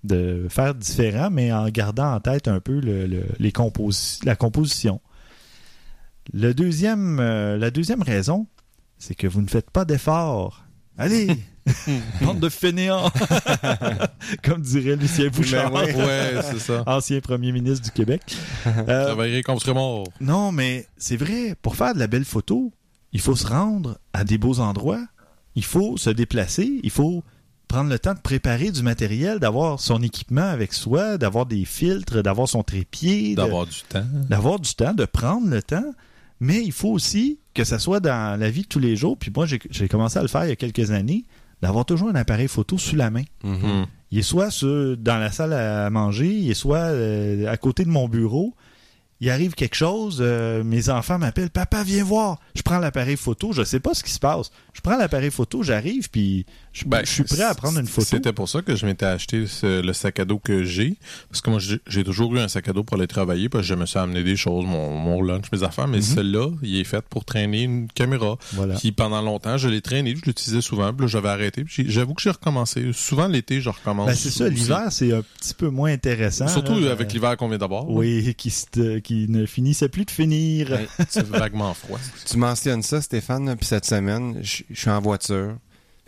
de 0.05 0.47
faire 0.49 0.75
différent, 0.75 1.31
mais 1.31 1.53
en 1.53 1.69
gardant 1.69 2.15
en 2.15 2.21
tête 2.21 2.49
un 2.49 2.61
peu 2.61 2.81
le- 2.81 3.07
le- 3.07 3.27
les 3.39 3.51
composi- 3.53 4.25
la 4.25 4.35
composition. 4.37 5.01
Le 6.33 6.55
deuxième, 6.55 7.19
euh, 7.21 7.57
la 7.59 7.71
deuxième 7.71 8.03
raison, 8.03 8.47
c'est 8.99 9.15
que 9.15 9.27
vous 9.27 9.43
ne 9.43 9.49
faites 9.49 9.71
pas 9.71 9.85
d'efforts. 9.85 10.65
Allez! 10.99 11.29
Bande 12.21 12.41
de 12.41 12.49
fainéants! 12.49 13.11
Comme 14.45 14.63
dirait 14.63 14.97
Lucien 14.97 15.29
Bouchard, 15.29 15.71
Ben 15.71 15.85
oui. 15.87 15.95
Ouais, 16.03 16.35
c'est 16.43 16.59
ça. 16.59 16.83
ancien 16.87 17.21
premier 17.21 17.53
ministre 17.53 17.85
du 17.85 17.91
Québec. 17.91 18.37
Euh, 18.67 19.05
Travailler 19.07 19.43
comme 19.43 19.59
serait 19.59 19.75
mort. 19.75 20.05
non, 20.21 20.53
mais 20.53 20.87
c'est 20.97 21.17
vrai, 21.17 21.55
pour 21.63 21.77
faire 21.77 21.95
de 21.95 21.99
la 21.99 22.07
belle 22.09 22.25
photo, 22.25 22.73
il 23.13 23.21
faut 23.21 23.37
se 23.37 23.47
rendre 23.47 23.99
à 24.13 24.25
des 24.25 24.39
beaux 24.39 24.59
endroits, 24.61 25.05
il 25.55 25.65
faut 25.65 25.97
se 25.97 26.11
déplacer, 26.11 26.81
il 26.83 26.91
faut 26.91 27.23
prendre 27.73 27.91
le 27.91 27.99
temps 27.99 28.13
de 28.15 28.19
préparer 28.21 28.71
du 28.71 28.83
matériel, 28.83 29.39
d'avoir 29.39 29.81
son 29.81 30.03
équipement 30.03 30.43
avec 30.43 30.73
soi, 30.75 31.17
d'avoir 31.19 31.47
des 31.47 31.65
filtres, 31.65 32.23
d'avoir 32.23 32.47
son 32.49 32.63
trépied, 32.63 33.35
D'avoir 33.35 33.67
du 33.67 33.83
temps. 33.89 34.05
d'avoir 34.29 34.61
du 34.61 34.75
temps, 34.75 34.93
de 34.95 35.05
prendre 35.07 35.49
le 35.49 35.63
temps, 35.63 35.95
mais 36.41 36.63
il 36.63 36.73
faut 36.73 36.91
aussi 36.91 37.39
que 37.55 37.65
ça 37.65 37.79
soit 37.79 38.01
dans 38.01 38.39
la 38.39 38.51
vie 38.51 38.63
de 38.63 38.67
tous 38.67 38.79
les 38.79 38.95
jours. 38.97 39.17
Puis 39.19 39.31
moi, 39.35 39.47
j'ai 39.47 39.89
commencé 39.89 40.19
à 40.19 40.23
le 40.23 40.29
faire 40.29 40.45
il 40.45 40.49
y 40.51 40.53
a 40.53 40.57
quelques 40.57 40.91
années, 40.91 41.25
d'avoir 41.63 41.85
toujours 41.87 42.09
un 42.09 42.15
appareil 42.15 42.49
photo 42.49 42.77
sous 42.77 42.97
la 42.97 43.11
main. 43.11 43.23
Mhm. 43.45 43.55
Hmm. 43.63 43.87
Il 44.11 44.19
est 44.19 44.23
soit 44.23 44.51
sur- 44.51 44.97
dans 44.99 45.17
la 45.17 45.31
salle 45.33 45.55
à 45.55 45.89
manger, 45.89 46.29
il 46.29 46.51
est 46.51 46.55
soit 46.55 46.77
euh, 46.93 47.51
à 47.51 47.57
côté 47.57 47.85
de 47.85 47.89
mon 47.91 48.07
bureau. 48.09 48.55
Il 49.25 49.31
arrive 49.31 49.55
quelque 49.55 49.77
chose, 49.77 50.19
euh, 50.21 50.65
mes 50.65 50.89
enfants 50.91 51.17
m'appellent, 51.17 51.49
papa 51.51 51.85
viens 51.85 52.03
voir. 52.03 52.41
Je 52.57 52.63
prends 52.63 52.81
l'appareil 52.81 53.17
photo, 53.17 53.53
je 53.53 53.63
sais 53.63 53.79
pas 53.79 53.95
ce 53.95 54.03
qui 54.03 54.11
se 54.11 54.19
passe. 54.19 54.51
Je 54.75 54.81
prends 54.81 54.97
l'appareil 54.97 55.31
photo, 55.31 55.63
j'arrive 55.63 56.11
puis 56.11 56.45
je, 56.73 56.85
Ben, 56.87 57.03
je 57.05 57.11
suis 57.11 57.23
prêt 57.23 57.43
à 57.43 57.55
prendre 57.55 57.79
une 57.79 57.87
photo. 57.87 58.05
C'était 58.11 58.33
pour 58.33 58.49
ça 58.49 58.63
que 58.63 58.75
je 58.75 58.85
m'étais 58.85 59.07
acheté 59.07 59.47
ce- 59.47 59.81
le 59.81 59.93
sac 59.93 60.19
à 60.19 60.25
dos 60.25 60.39
que 60.41 60.65
j'ai. 60.65 60.97
Parce 61.31 61.41
que 61.41 61.51
moi, 61.51 61.61
j'ai 61.87 62.03
toujours 62.03 62.35
eu 62.35 62.41
un 62.41 62.49
sac 62.49 62.67
à 62.69 62.73
dos 62.73 62.83
pour 62.83 62.97
aller 62.97 63.07
travailler. 63.07 63.49
Parce 63.49 63.63
que 63.63 63.69
je 63.69 63.75
me 63.75 63.87
suis 63.87 63.99
amené 64.01 64.25
des 64.25 64.35
choses, 64.37 64.65
mon, 64.67 64.91
mon 64.99 65.23
lunch, 65.23 65.45
mes 65.53 65.63
affaires. 65.63 65.87
Mais 65.87 66.01
celui-là, 66.03 66.49
il 66.65 66.79
est 66.81 66.85
fait 66.85 67.05
pour 67.09 67.25
traîner 67.25 67.63
une 67.63 67.87
caméra. 67.89 68.37
Voilà. 68.55 68.75
Puis 68.75 68.91
pendant 68.91 69.23
longtemps, 69.23 69.57
je 69.57 69.69
l'ai 69.69 69.83
traîné, 69.83 70.17
je 70.17 70.23
l'utilisais 70.27 70.63
souvent. 70.63 70.93
Puis 70.93 71.03
là, 71.03 71.07
j'avais 71.07 71.29
arrêté. 71.29 71.63
Puis 71.63 71.85
j'avoue 71.89 72.15
que 72.15 72.23
j'ai 72.23 72.31
recommencé. 72.31 72.91
Souvent, 72.93 73.29
l'été, 73.29 73.61
je 73.61 73.69
recommence. 73.69 74.09
Ben, 74.09 74.15
c'est 74.17 74.31
ça, 74.31 74.49
l'hiver 74.49 74.87
c'est 74.91 75.13
un 75.13 75.23
petit 75.39 75.55
peu 75.55 75.69
moins 75.69 75.93
intéressant. 75.93 76.49
Surtout 76.49 76.81
là. 76.81 76.91
avec 76.91 77.13
l'hiver 77.13 77.37
qu'on 77.37 77.49
vient 77.49 77.59
d'avoir. 77.59 77.89
Oui, 77.89 78.35
qui, 78.37 78.51
se- 78.51 78.99
qui 78.99 79.12
ne 79.29 79.47
finissait 79.47 79.89
plus 79.89 80.05
de 80.05 80.11
finir. 80.11 80.71
Ouais. 80.71 80.87
C'est 81.09 81.27
vaguement 81.27 81.75
froid. 81.75 81.99
Tu 82.27 82.37
mentionnes 82.39 82.83
ça, 82.83 83.01
Stéphane, 83.01 83.55
puis 83.57 83.67
cette 83.67 83.85
semaine, 83.87 84.39
je 84.43 84.63
suis 84.73 84.91
en 84.91 85.01
voiture. 85.01 85.57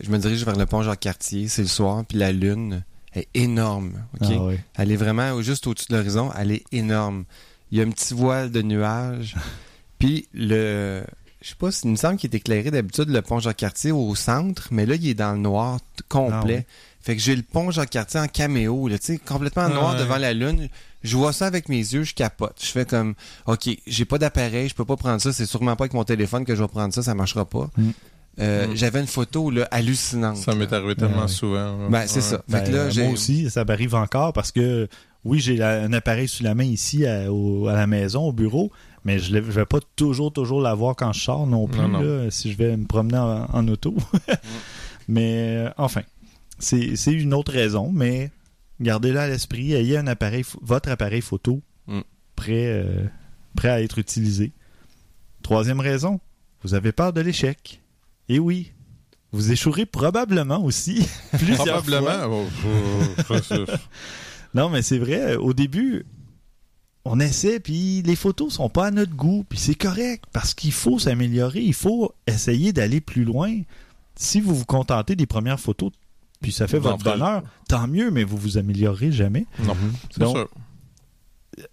Je 0.01 0.11
me 0.11 0.19
dirige 0.19 0.45
vers 0.45 0.57
le 0.57 0.67
pont 0.67 0.83
Jacques-Cartier, 0.83 1.49
c'est 1.49 1.63
le 1.63 1.69
soir, 1.69 2.05
puis 2.09 2.19
la 2.19 2.33
lune 2.33 2.83
est 3.15 3.29
énorme. 3.35 3.93
ok? 4.21 4.29
Ah. 4.33 4.83
Elle 4.83 4.93
est 4.93 4.97
vraiment 4.97 5.41
juste 5.41 5.67
au-dessus 5.67 5.87
de 5.91 5.97
l'horizon, 5.97 6.31
elle 6.37 6.51
est 6.51 6.65
énorme. 6.73 7.25
Il 7.71 7.79
y 7.79 7.81
a 7.81 7.85
un 7.85 7.91
petit 7.91 8.15
voile 8.15 8.51
de 8.51 8.63
nuages. 8.63 9.37
puis 9.99 10.29
le. 10.35 11.05
Je 11.43 11.51
sais 11.51 11.57
pas, 11.57 11.69
il 11.85 11.91
me 11.91 11.97
semble 11.97 12.17
qu'il 12.17 12.33
est 12.33 12.37
éclairé 12.39 12.71
d'habitude 12.71 13.11
le 13.11 13.21
pont 13.21 13.39
Jacques-Cartier 13.39 13.93
au 13.93 14.15
centre, 14.15 14.69
mais 14.71 14.87
là, 14.87 14.95
il 14.95 15.07
est 15.07 15.15
dans 15.15 15.33
le 15.33 15.39
noir 15.39 15.79
complet. 16.09 16.67
Ah. 16.67 16.73
Fait 17.03 17.15
que 17.17 17.21
j'ai 17.21 17.37
le 17.37 17.43
pont 17.43 17.71
Jacques-Cartier 17.71 18.19
en 18.19 18.29
caméo, 18.29 18.89
là, 18.89 18.99
tu 18.99 19.07
sais, 19.07 19.19
complètement 19.19 19.65
Ah 19.67 19.75
noir 19.75 19.93
ouais. 19.93 20.01
devant 20.01 20.17
la 20.17 20.33
lune. 20.33 20.71
Je 21.05 21.17
vois 21.17 21.33
ça 21.33 21.47
avec 21.47 21.69
mes 21.69 21.77
yeux, 21.79 22.03
je 22.03 22.15
capote. 22.15 22.57
Je 22.61 22.67
fais 22.71 22.85
comme, 22.85 23.15
OK, 23.47 23.69
j'ai 23.87 24.05
pas 24.05 24.19
d'appareil, 24.19 24.69
je 24.69 24.75
peux 24.75 24.85
pas 24.85 24.97
prendre 24.97 25.21
ça. 25.21 25.33
C'est 25.33 25.47
sûrement 25.47 25.77
pas 25.77 25.85
avec 25.85 25.95
mon 25.95 26.03
téléphone 26.05 26.45
que 26.45 26.55
je 26.57 26.63
vais 26.63 26.69
prendre 26.69 26.93
ça, 26.93 27.03
ça 27.03 27.15
marchera 27.15 27.45
pas. 27.45 27.71
Mm. 27.77 27.91
Euh, 28.41 28.67
Mm. 28.67 28.75
J'avais 28.77 29.01
une 29.01 29.07
photo 29.07 29.51
là, 29.51 29.69
hallucinante. 29.71 30.39
Ça 30.39 30.55
m'est 30.57 30.73
arrivé 30.73 30.97
tellement 30.97 31.23
Ouais, 31.23 31.29
souvent. 31.29 31.79
là. 31.79 31.89
Ben, 31.89 32.03
c'est 32.09 32.17
Ouais. 32.17 32.21
ça. 32.23 32.43
Ben, 32.49 32.65
que 32.65 32.71
là, 32.73 32.89
moi 33.05 33.13
aussi, 33.13 33.49
ça 33.49 33.65
m'arrive 33.65 33.95
encore 33.95 34.33
parce 34.33 34.51
que 34.51 34.89
oui, 35.25 35.39
j'ai 35.39 35.63
un 35.63 35.93
appareil 35.93 36.27
sous 36.27 36.43
la 36.43 36.55
main 36.57 36.65
ici 36.65 37.07
à, 37.07 37.33
au- 37.33 37.69
à 37.69 37.75
la 37.75 37.87
maison, 37.87 38.25
au 38.25 38.33
bureau, 38.33 38.73
mais 39.05 39.19
je 39.21 39.33
ne 39.33 39.41
vais 39.41 39.65
pas 39.67 39.79
toujours, 39.95 40.33
toujours 40.33 40.61
l'avoir 40.61 40.97
quand 40.97 41.13
je 41.13 41.21
sors 41.21 41.47
non 41.47 41.69
plus, 41.69 41.81
Non, 41.83 41.89
non. 41.89 42.01
là, 42.01 42.31
si 42.31 42.51
je 42.51 42.57
vais 42.59 42.77
me 42.77 42.87
promener 42.87 43.19
en, 43.19 43.47
en 43.53 43.69
auto. 43.69 43.95
mais 45.09 45.57
euh, 45.67 45.71
enfin, 45.77 46.03
c'est 46.59 46.97
c'est 46.97 47.13
une 47.13 47.35
autre 47.35 47.53
raison, 47.53 47.91
mais 47.93 48.31
gardez-le 48.85 49.19
à 49.19 49.27
l'esprit, 49.27 49.73
ayez 49.73 49.97
un 49.99 50.07
appareil, 50.07 50.45
votre 50.63 50.89
appareil 50.91 51.21
photo 51.21 51.61
Mm. 51.87 52.01
prêt, 52.37 52.67
euh, 52.67 53.05
prêt 53.57 53.69
à 53.69 53.83
être 53.83 53.99
utilisé. 53.99 54.53
Troisième 55.43 55.81
raison, 55.81 56.21
vous 56.63 56.75
avez 56.75 56.93
peur 56.93 57.13
de 57.13 57.21
l'échec. 57.21 57.81
Et 58.31 58.39
oui, 58.39 58.73
vous 59.33 59.53
échouerez 59.53 59.85
probablement 59.87 60.63
aussi. 60.65 61.07
plusieurs. 61.33 61.83
Probablement. 61.83 62.27
Oh, 62.31 62.47
oh, 63.31 63.37
c'est- 63.43 63.67
Non, 64.55 64.71
mais 64.71 64.81
c'est 64.83 64.99
vrai, 64.99 65.35
au 65.37 65.53
début, 65.53 66.07
on 67.05 67.21
essaie, 67.21 67.61
puis 67.61 68.01
les 68.03 68.17
photos 68.17 68.55
sont 68.55 68.71
pas 68.71 68.87
à 68.87 68.91
notre 68.91 69.15
goût, 69.15 69.45
puis 69.49 69.59
c'est 69.59 69.75
correct, 69.75 70.25
parce 70.33 70.55
qu'il 70.55 70.73
faut 70.73 70.99
s'améliorer, 70.99 71.61
il 71.61 71.75
faut 71.75 72.15
essayer 72.27 72.73
d'aller 72.73 73.01
plus 73.03 73.25
loin. 73.25 73.61
Si 74.17 74.41
vous 74.41 74.55
vous 74.55 74.65
contentez 74.65 75.17
des 75.17 75.27
premières 75.27 75.61
photos, 75.61 75.91
puis 76.45 76.53
ça 76.53 76.67
fait 76.69 76.79
Vous 76.79 76.89
votre 76.91 77.03
bonheur, 77.03 77.43
tant 77.69 77.89
mieux, 77.89 78.11
mais 78.11 78.23
vous 78.23 78.37
vous 78.37 78.59
améliorerez 78.59 79.11
jamais. 79.13 79.47
Non, 79.65 79.75
Mhm. 79.75 79.93
c'est 80.11 80.21
Donc, 80.21 80.37
sûr. 80.37 80.49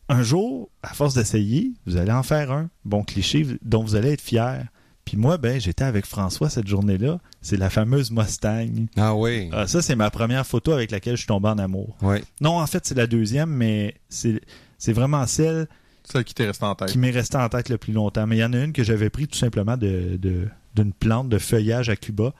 Un 0.09 0.21
jour, 0.21 0.69
à 0.83 0.93
force 0.93 1.15
d'essayer, 1.15 1.73
vous 1.87 1.97
allez 1.97 2.11
en 2.11 2.21
faire 2.23 2.51
un 2.51 2.69
bon 2.85 3.03
cliché 3.03 3.45
dont 3.63 3.83
vous 3.83 3.95
allez 3.95 4.11
être 4.11 4.21
fier. 4.21 4.67
Puis 5.05 5.17
moi, 5.17 5.37
ben, 5.39 5.59
j'étais 5.59 5.83
avec 5.83 6.05
François 6.05 6.49
cette 6.51 6.67
journée-là. 6.67 7.19
C'est 7.41 7.57
la 7.57 7.71
fameuse 7.71 8.11
Mustang. 8.11 8.85
Ah 8.95 9.15
oui. 9.15 9.49
Ah, 9.51 9.65
ça, 9.65 9.81
c'est 9.81 9.95
ma 9.95 10.11
première 10.11 10.45
photo 10.45 10.71
avec 10.71 10.91
laquelle 10.91 11.15
je 11.15 11.21
suis 11.21 11.27
tombé 11.27 11.49
en 11.49 11.57
amour. 11.57 11.97
Ouais. 12.03 12.23
Non, 12.39 12.59
en 12.59 12.67
fait, 12.67 12.85
c'est 12.85 12.95
la 12.95 13.07
deuxième, 13.07 13.49
mais 13.49 13.95
c'est 14.09 14.39
c'est 14.77 14.93
vraiment 14.93 15.25
celle 15.25 15.67
Celle 16.03 16.23
qui 16.23 16.35
t'est 16.35 16.45
restée 16.45 16.65
en 16.65 16.75
tête. 16.75 16.89
qui 16.89 16.99
m'est 16.99 17.09
restée 17.11 17.37
en 17.37 17.49
tête 17.49 17.69
le 17.69 17.77
plus 17.79 17.93
longtemps. 17.93 18.27
Mais 18.27 18.37
il 18.37 18.39
y 18.39 18.43
en 18.45 18.53
a 18.53 18.63
une 18.63 18.73
que 18.73 18.83
j'avais 18.83 19.09
pris 19.09 19.27
tout 19.27 19.37
simplement 19.37 19.77
de 19.77 20.17
de- 20.21 20.47
d'une 20.75 20.93
plante 20.93 21.27
de 21.27 21.39
feuillage 21.39 21.89
à 21.89 21.95
Cuba. 21.95 22.33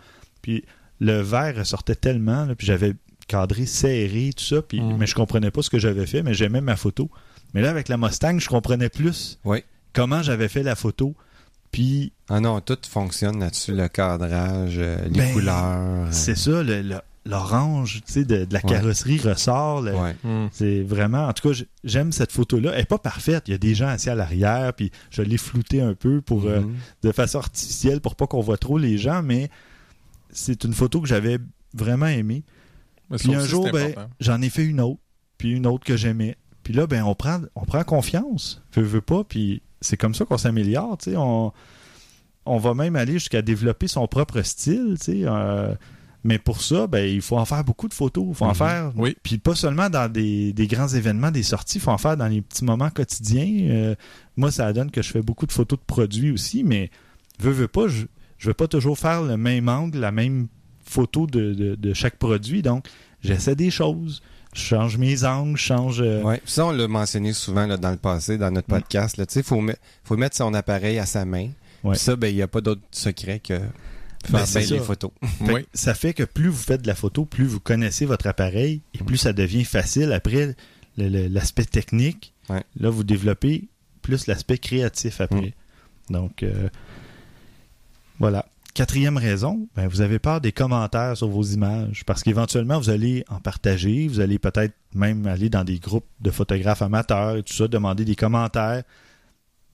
Puis 0.43 0.63
le 1.01 1.19
verre 1.21 1.57
ressortait 1.57 1.95
tellement, 1.95 2.45
là, 2.45 2.55
puis 2.55 2.65
j'avais 2.65 2.93
cadré 3.27 3.65
serré, 3.65 4.29
tout 4.37 4.43
ça, 4.43 4.61
puis, 4.61 4.79
Mm. 4.79 4.97
mais 4.97 5.07
je 5.07 5.15
comprenais 5.15 5.51
pas 5.51 5.61
ce 5.61 5.69
que 5.69 5.79
j'avais 5.79 6.05
fait, 6.05 6.21
mais 6.23 6.33
j'aimais 6.33 6.61
ma 6.61 6.75
photo. 6.77 7.09
Mais 7.53 7.61
là, 7.61 7.69
avec 7.69 7.89
la 7.89 7.97
Mustang, 7.97 8.39
je 8.39 8.47
comprenais 8.47 8.87
plus 8.89 9.37
Oui. 9.43 9.63
comment 9.93 10.21
j'avais 10.23 10.47
fait 10.47 10.63
la 10.63 10.75
photo. 10.75 11.13
Puis 11.71 12.11
Ah 12.29 12.39
non, 12.39 12.61
tout 12.61 12.77
fonctionne 12.89 13.39
là-dessus, 13.39 13.73
le 13.73 13.87
cadrage, 13.89 14.75
euh, 14.77 14.97
les 15.05 15.19
Ben, 15.19 15.33
couleurs. 15.33 15.55
euh, 15.79 16.07
c'est 16.11 16.35
ça, 16.37 16.63
le- 16.63 16.81
le- 16.81 16.99
l'orange 17.25 18.01
tu 18.05 18.13
sais, 18.13 18.25
de, 18.25 18.45
de 18.45 18.53
la 18.53 18.59
Ouais. 18.63 18.69
carrosserie 18.69 19.19
ressort. 19.19 19.83
Ouais. 19.83 20.15
Hmm. 20.23 20.47
C'est 20.51 20.81
vraiment, 20.81 21.27
en 21.27 21.33
tout 21.33 21.49
cas, 21.49 21.61
j'aime 21.83 22.11
cette 22.11 22.31
photo-là. 22.31 22.71
Elle 22.73 22.79
n'est 22.79 22.85
pas 22.85 22.97
parfaite. 22.97 23.43
Il 23.47 23.51
y 23.51 23.53
a 23.53 23.57
des 23.57 23.73
gens 23.75 23.87
assis 23.87 24.09
à 24.09 24.15
l'arrière, 24.15 24.73
puis 24.73 24.91
je 25.11 25.21
l'ai 25.21 25.37
floutée 25.37 25.81
un 25.81 25.93
peu 25.93 26.21
pour, 26.21 26.45
euh, 26.45 26.61
Mhm. 26.61 26.73
de 27.03 27.11
façon 27.11 27.39
artificielle 27.39 28.01
pour 28.01 28.15
pas 28.15 28.27
qu'on 28.27 28.41
voit 28.41 28.57
trop 28.57 28.77
les 28.77 28.97
gens, 28.97 29.21
mais 29.23 29.49
c'est 30.31 30.63
une 30.63 30.73
photo 30.73 31.01
que 31.01 31.07
j'avais 31.07 31.37
vraiment 31.73 32.07
aimée. 32.07 32.43
Mais 33.09 33.17
Puis 33.17 33.33
un 33.35 33.45
jour, 33.45 33.69
ben, 33.71 33.93
j'en 34.19 34.41
ai 34.41 34.49
fait 34.49 34.65
une 34.65 34.79
autre, 34.81 34.99
puis 35.37 35.51
une 35.51 35.67
autre 35.67 35.83
que 35.85 35.97
j'aimais. 35.97 36.37
Puis 36.63 36.73
là, 36.73 36.87
ben, 36.87 37.03
on 37.03 37.15
prend, 37.15 37.41
on 37.55 37.65
prend 37.65 37.83
confiance, 37.83 38.61
veut, 38.73 38.83
veut 38.83 39.01
pas, 39.01 39.23
puis 39.23 39.61
c'est 39.81 39.97
comme 39.97 40.13
ça 40.15 40.25
qu'on 40.25 40.37
s'améliore, 40.37 40.97
tu 40.97 41.11
sais. 41.11 41.17
On, 41.17 41.51
on 42.45 42.57
va 42.57 42.73
même 42.73 42.95
aller 42.95 43.13
jusqu'à 43.13 43.41
développer 43.41 43.87
son 43.87 44.07
propre 44.07 44.41
style, 44.43 44.95
tu 44.99 45.05
sais. 45.05 45.21
euh, 45.23 45.73
mais 46.23 46.37
pour 46.37 46.61
ça, 46.61 46.85
ben, 46.85 47.03
il 47.03 47.21
faut 47.21 47.37
en 47.39 47.45
faire 47.45 47.63
beaucoup 47.63 47.87
de 47.87 47.95
photos. 47.95 48.25
Il 48.29 48.35
faut 48.35 48.45
en 48.45 48.49
Mhm. 48.49 48.55
faire. 48.55 48.91
Oui. 48.95 49.17
Puis 49.23 49.39
pas 49.39 49.55
seulement 49.55 49.89
dans 49.89 50.11
des, 50.11 50.53
des 50.53 50.67
grands 50.67 50.87
événements, 50.87 51.31
des 51.31 51.41
sorties, 51.41 51.79
il 51.79 51.81
faut 51.81 51.89
en 51.89 51.97
faire 51.97 52.15
dans 52.15 52.27
les 52.27 52.41
petits 52.43 52.63
moments 52.63 52.91
quotidiens. 52.91 53.67
Euh, 53.71 53.95
moi, 54.37 54.51
ça 54.51 54.71
donne 54.71 54.91
que 54.91 55.01
je 55.01 55.09
fais 55.09 55.23
beaucoup 55.23 55.47
de 55.47 55.51
photos 55.51 55.79
de 55.79 55.83
produits 55.83 56.29
aussi, 56.31 56.63
mais 56.63 56.91
veux, 57.39 57.49
veux 57.51 57.67
pas, 57.67 57.87
je, 57.87 58.05
je 58.41 58.47
veux 58.47 58.53
pas 58.55 58.67
toujours 58.67 58.97
faire 58.97 59.21
le 59.21 59.37
même 59.37 59.69
angle, 59.69 59.99
la 59.99 60.11
même 60.11 60.47
photo 60.83 61.27
de, 61.27 61.53
de- 61.53 61.75
de 61.75 61.93
chaque 61.93 62.15
produit. 62.17 62.63
Donc, 62.63 62.87
j'essaie 63.23 63.55
des 63.55 63.69
choses. 63.69 64.21
Je 64.55 64.59
change 64.61 64.97
mes 64.97 65.23
angles, 65.23 65.57
je 65.57 65.63
change. 65.63 66.01
euh, 66.01 66.23
Ouais. 66.23 66.41
Ça, 66.43 66.65
on 66.65 66.71
l'a 66.71 66.87
mentionné 66.87 67.33
souvent 67.33 67.67
là, 67.67 67.77
dans 67.77 67.91
le 67.91 67.97
passé, 67.97 68.37
dans 68.39 68.49
notre 68.51 68.67
Mm. 68.67 68.79
podcast. 68.79 69.21
Il 69.35 69.43
faut, 69.43 69.61
met- 69.61 69.77
faut 70.03 70.17
mettre 70.17 70.35
son 70.35 70.53
appareil 70.55 70.97
à 70.97 71.05
sa 71.05 71.23
main. 71.23 71.49
Ouais. 71.83 71.91
Puis 71.91 71.99
ça, 71.99 72.15
ben, 72.15 72.27
il 72.29 72.35
n'y 72.35 72.41
a 72.41 72.47
pas 72.47 72.61
d'autre 72.61 72.81
secret 72.91 73.39
que 73.39 73.59
Faire 74.25 74.39
Ben, 74.41 74.45
c'est 74.45 74.59
bien 74.67 74.77
les 74.77 74.83
photos. 74.83 75.11
Fait 75.45 75.53
Oui. 75.53 75.65
Ça 75.73 75.93
fait 75.93 76.13
que 76.13 76.23
plus 76.23 76.49
vous 76.49 76.57
faites 76.57 76.81
de 76.81 76.87
la 76.87 76.93
photo, 76.95 77.25
plus 77.25 77.45
vous 77.45 77.59
connaissez 77.59 78.05
votre 78.05 78.27
appareil 78.27 78.81
et 78.93 79.03
plus 79.03 79.17
ça 79.17 79.33
devient 79.33 79.63
facile. 79.63 80.11
Après, 80.11 80.55
l'aspect 80.97 81.65
technique, 81.65 82.33
Ouais. 82.49 82.63
là, 82.79 82.89
vous 82.89 83.03
développez 83.03 83.67
plus 84.01 84.27
l'aspect 84.27 84.57
créatif 84.57 85.21
après. 85.21 85.53
Donc, 86.09 86.43
euh, 86.43 86.69
voilà. 88.21 88.45
Quatrième 88.73 89.17
raison, 89.17 89.67
ben, 89.75 89.87
vous 89.89 89.99
avez 89.99 90.17
peur 90.17 90.39
des 90.39 90.53
commentaires 90.53 91.17
sur 91.17 91.27
vos 91.27 91.43
images 91.43 92.03
parce 92.05 92.23
qu'éventuellement, 92.23 92.79
vous 92.79 92.89
allez 92.89 93.25
en 93.27 93.41
partager, 93.41 94.07
vous 94.07 94.21
allez 94.21 94.39
peut-être 94.39 94.73
même 94.95 95.27
aller 95.27 95.49
dans 95.49 95.65
des 95.65 95.77
groupes 95.77 96.05
de 96.21 96.31
photographes 96.31 96.81
amateurs 96.81 97.35
et 97.35 97.43
tout 97.43 97.53
ça, 97.53 97.67
demander 97.67 98.05
des 98.05 98.15
commentaires, 98.15 98.83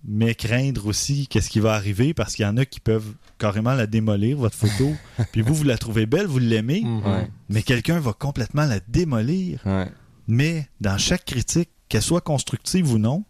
mais 0.04 0.34
craindre 0.34 0.88
aussi 0.88 1.28
qu'est-ce 1.28 1.50
qui 1.52 1.60
va 1.60 1.74
arriver 1.74 2.16
parce 2.16 2.36
qu'il 2.36 2.44
y 2.44 2.48
en 2.48 2.58
a 2.58 2.66
qui 2.66 2.80
peuvent 2.80 3.14
carrément 3.38 3.74
la 3.76 3.86
démolir, 3.86 4.38
votre 4.38 4.56
photo, 4.56 4.92
puis 5.32 5.42
vous, 5.42 5.54
vous 5.54 5.64
la 5.64 5.78
trouvez 5.78 6.08
belle, 6.08 6.26
vous 6.26 6.40
l'aimez, 6.40 6.82
Mhm. 6.84 7.04
Ouais. 7.06 7.30
mais 7.50 7.62
quelqu'un 7.62 8.00
va 8.00 8.14
complètement 8.14 8.66
la 8.66 8.80
démolir. 8.88 9.60
Ouais. 9.68 9.88
Mais 10.28 10.68
dans 10.82 10.98
chaque 10.98 11.26
critique, 11.26 11.70
qu'elle 11.88 12.02
soit 12.02 12.22
constructive 12.22 12.92
ou 12.92 12.98
non, 12.98 13.24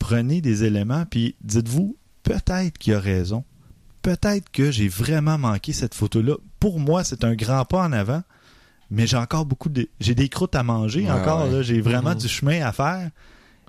prenez 0.00 0.40
des 0.40 0.64
éléments 0.64 1.04
puis 1.08 1.36
dites-vous 1.42 1.96
peut-être 2.24 2.76
qu'il 2.78 2.94
a 2.94 3.00
raison. 3.00 3.44
Peut-être 4.02 4.50
que 4.50 4.70
j'ai 4.70 4.88
vraiment 4.88 5.36
manqué 5.38 5.72
cette 5.72 5.94
photo-là. 5.94 6.34
Pour 6.58 6.80
moi, 6.80 7.04
c'est 7.04 7.24
un 7.24 7.34
grand 7.34 7.64
pas 7.64 7.82
en 7.84 7.92
avant, 7.92 8.22
mais 8.90 9.06
j'ai 9.06 9.16
encore 9.18 9.44
beaucoup 9.46 9.68
de 9.68 9.88
j'ai 10.00 10.14
des 10.14 10.28
croûtes 10.28 10.54
à 10.54 10.62
manger 10.62 11.02
Ouais, 11.02 11.10
encore 11.10 11.48
ouais. 11.50 11.62
j'ai 11.62 11.80
vraiment 11.80 12.10
Mhm. 12.10 12.18
du 12.18 12.28
chemin 12.28 12.62
à 12.64 12.72
faire 12.72 13.10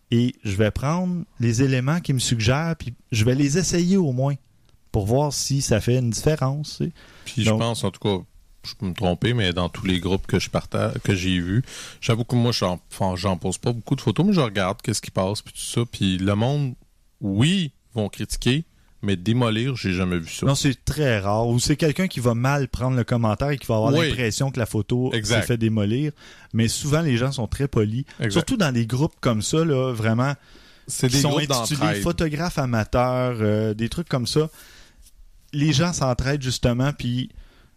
et 0.09 0.33
je 0.43 0.55
vais 0.55 0.71
prendre 0.71 1.23
les 1.39 1.63
éléments 1.63 1.99
qui 1.99 2.13
me 2.13 2.19
suggèrent 2.19 2.75
puis 2.77 2.93
je 3.11 3.23
vais 3.25 3.35
les 3.35 3.57
essayer 3.57 3.97
au 3.97 4.11
moins 4.13 4.35
pour 4.91 5.05
voir 5.05 5.31
si 5.33 5.61
ça 5.61 5.79
fait 5.81 5.97
une 5.99 6.09
différence. 6.09 6.77
tu 6.77 6.85
sais. 6.85 6.91
Puis 7.25 7.43
Donc- 7.43 7.61
je 7.61 7.65
pense, 7.65 7.83
en 7.83 7.91
tout 7.91 7.99
cas, 7.99 8.23
je 8.63 8.73
peux 8.75 8.85
me 8.85 8.93
tromper, 8.93 9.33
mais 9.33 9.53
dans 9.53 9.69
tous 9.69 9.85
les 9.85 9.99
groupes 9.99 10.27
que 10.27 10.39
je 10.39 10.49
partage, 10.49 10.93
que 11.03 11.15
j'ai 11.15 11.39
vus, 11.39 11.63
j'avoue 11.99 12.23
que 12.25 12.35
moi, 12.35 12.51
j'en, 12.51 12.79
j'en 13.15 13.37
pose 13.37 13.57
pas 13.57 13.73
beaucoup 13.73 13.95
de 13.95 14.01
photos, 14.01 14.25
mais 14.25 14.33
je 14.33 14.41
regarde 14.41 14.81
qu'est-ce 14.81 15.01
qui 15.01 15.11
passe, 15.11 15.41
puis 15.41 15.53
tout 15.53 15.59
ça. 15.61 15.81
Puis 15.91 16.17
le 16.17 16.35
monde, 16.35 16.75
oui, 17.21 17.71
vont 17.93 18.07
critiquer, 18.09 18.65
mais 19.01 19.15
démolir, 19.15 19.75
j'ai 19.75 19.93
jamais 19.93 20.19
vu 20.19 20.29
ça. 20.29 20.45
Non, 20.45 20.55
c'est 20.55 20.83
très 20.85 21.19
rare. 21.19 21.47
Ou 21.47 21.59
c'est 21.59 21.75
quelqu'un 21.75 22.07
qui 22.07 22.19
va 22.19 22.33
mal 22.35 22.67
prendre 22.67 22.95
le 22.95 23.03
commentaire 23.03 23.49
et 23.49 23.57
qui 23.57 23.65
va 23.67 23.75
avoir 23.77 23.93
Oui. 23.93 24.07
l'impression 24.09 24.51
que 24.51 24.59
la 24.59 24.65
photo 24.65 25.11
s'est 25.23 25.41
fait 25.41 25.57
démolir. 25.57 26.11
Mais 26.53 26.67
souvent, 26.67 27.01
les 27.01 27.17
gens 27.17 27.31
sont 27.31 27.47
très 27.47 27.67
polis. 27.67 28.05
Exact. 28.19 28.31
Surtout 28.31 28.57
dans 28.57 28.71
des 28.71 28.85
groupes 28.85 29.15
comme 29.21 29.41
ça, 29.41 29.65
là, 29.65 29.91
vraiment, 29.93 30.33
c'est 30.87 31.07
des 31.09 31.19
sont 31.21 31.29
groupes 31.29 31.49
intitulés 31.51 31.79
d'entraide. 31.79 32.01
photographes 32.03 32.57
amateurs, 32.59 33.37
euh, 33.39 33.73
des 33.73 33.89
trucs 33.89 34.09
comme 34.09 34.27
ça. 34.27 34.49
Les 35.53 35.73
gens 35.73 35.93
s'entraident 35.93 36.41
justement, 36.43 36.91
puis 36.93 37.29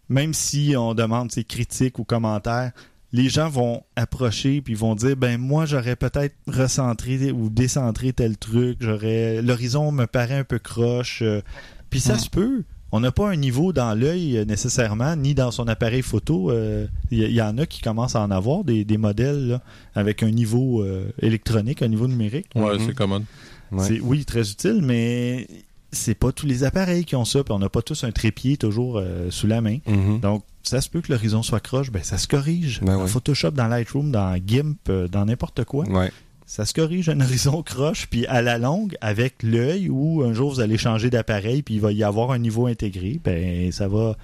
même 0.09 0.33
si 0.33 0.75
on 0.77 0.93
demande 0.93 1.31
ces 1.31 1.43
critiques 1.43 1.99
ou 1.99 2.03
commentaires, 2.03 2.71
les 3.15 3.29
gens 3.29 3.49
vont 3.49 3.81
approcher 3.95 4.61
puis 4.61 4.73
vont 4.73 4.93
dire 4.95 5.15
ben 5.15 5.37
moi 5.39 5.65
j'aurais 5.65 5.95
peut-être 5.95 6.35
recentré 6.47 7.31
ou 7.31 7.49
décentré 7.49 8.11
tel 8.13 8.37
truc, 8.37 8.77
j'aurais 8.81 9.41
l'horizon 9.41 9.91
me 9.91 10.05
paraît 10.05 10.39
un 10.39 10.43
peu 10.43 10.59
croche. 10.59 11.21
euh, 11.21 11.41
puis 11.89 11.99
ça 11.99 12.15
Mm. 12.15 12.19
se 12.19 12.29
peut. 12.29 12.63
On 12.91 12.99
n'a 12.99 13.11
pas 13.11 13.29
un 13.29 13.35
niveau 13.35 13.73
dans 13.73 13.93
l'œil 13.93 14.37
euh, 14.37 14.45
nécessairement, 14.45 15.15
ni 15.15 15.33
dans 15.33 15.51
son 15.51 15.67
appareil 15.67 16.01
photo. 16.01 16.51
euh, 16.51 16.87
Il 17.11 17.19
y, 17.23 17.33
y 17.33 17.41
en 17.41 17.57
a 17.57 17.65
qui 17.65 17.81
commencent 17.81 18.15
à 18.15 18.21
en 18.21 18.31
avoir 18.31 18.63
des, 18.63 18.85
des 18.85 18.97
modèles 18.97 19.47
là, 19.47 19.61
avec 19.95 20.21
un 20.23 20.31
niveau 20.31 20.81
euh, 20.83 21.09
électronique, 21.21 21.81
un 21.81 21.87
niveau 21.89 22.07
numérique. 22.07 22.47
Ouais, 22.55 22.77
Mhm. 22.77 22.85
c'est 22.85 22.93
commode. 22.95 23.23
Ouais. 23.71 23.83
C'est 23.87 23.99
oui, 23.99 24.23
très 24.25 24.49
utile, 24.49 24.79
mais 24.83 25.47
c'est 25.91 26.15
pas 26.15 26.31
tous 26.31 26.45
les 26.45 26.63
appareils 26.63 27.05
qui 27.05 27.15
ont 27.15 27.25
ça, 27.25 27.43
puis 27.43 27.53
on 27.53 27.59
n'a 27.59 27.69
pas 27.69 27.81
tous 27.81 28.03
un 28.03 28.11
trépied 28.11 28.57
toujours 28.57 28.97
euh, 28.97 29.29
sous 29.31 29.47
la 29.47 29.61
main. 29.61 29.77
Mhm. 29.87 30.19
Donc, 30.19 30.43
ça 30.63 30.81
se 30.81 30.89
peut 30.89 31.01
que 31.01 31.11
l'horizon 31.11 31.43
soit 31.43 31.59
croche, 31.59 31.91
ben 31.91 32.03
ça 32.03 32.17
se 32.17 32.27
corrige. 32.27 32.81
Ben 32.81 32.97
dans 32.97 33.03
oui. 33.03 33.09
Photoshop, 33.09 33.51
dans 33.51 33.67
Lightroom, 33.67 34.11
dans 34.11 34.35
GIMP, 34.45 34.89
euh, 34.89 35.07
dans 35.07 35.25
n'importe 35.25 35.63
quoi, 35.63 35.87
Ouais. 35.87 36.11
ça 36.45 36.65
se 36.65 36.73
corrige 36.73 37.07
un 37.09 37.19
horizon 37.21 37.61
croche, 37.63 38.07
puis 38.09 38.25
à 38.27 38.41
la 38.41 38.57
longue, 38.57 38.95
avec 38.99 39.43
l'œil, 39.43 39.89
ou 39.89 40.23
un 40.23 40.33
jour 40.33 40.51
vous 40.53 40.59
allez 40.59 40.77
changer 40.77 41.09
d'appareil, 41.09 41.61
puis 41.61 41.75
il 41.75 41.81
va 41.81 41.91
y 41.91 42.03
avoir 42.03 42.31
un 42.31 42.39
niveau 42.39 42.65
intégré, 42.67 43.19
ben 43.23 43.71
ça 43.71 43.87
va, 43.87 44.17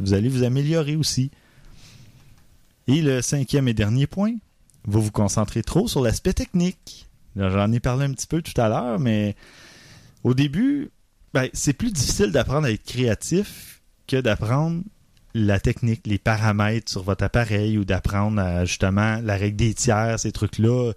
vous 0.00 0.12
allez 0.12 0.28
vous 0.28 0.42
améliorer 0.42 0.96
aussi. 0.96 1.30
Et 2.88 3.00
le 3.00 3.22
cinquième 3.22 3.66
et 3.68 3.74
dernier 3.74 4.06
point, 4.06 4.32
vous 4.84 5.00
vous 5.02 5.10
concentrez 5.10 5.62
trop 5.62 5.88
sur 5.88 6.00
l'aspect 6.02 6.32
technique. 6.32 7.06
J'en 7.36 7.70
ai 7.72 7.80
parlé 7.80 8.04
un 8.06 8.12
petit 8.12 8.26
peu 8.28 8.42
tout 8.42 8.58
à 8.60 8.68
l'heure, 8.68 8.98
mais 8.98 9.34
au 10.24 10.34
début, 10.34 10.90
ben, 11.36 11.50
c'est 11.52 11.74
plus 11.74 11.92
difficile 11.92 12.32
d'apprendre 12.32 12.66
à 12.66 12.70
être 12.70 12.82
créatif 12.84 13.82
que 14.06 14.18
d'apprendre 14.18 14.82
la 15.34 15.60
technique, 15.60 16.06
les 16.06 16.16
paramètres 16.16 16.90
sur 16.90 17.02
votre 17.02 17.22
appareil 17.22 17.76
ou 17.76 17.84
d'apprendre 17.84 18.64
justement 18.64 19.20
la 19.22 19.36
règle 19.36 19.56
des 19.56 19.74
tiers, 19.74 20.18
ces 20.18 20.32
trucs-là. 20.32 20.92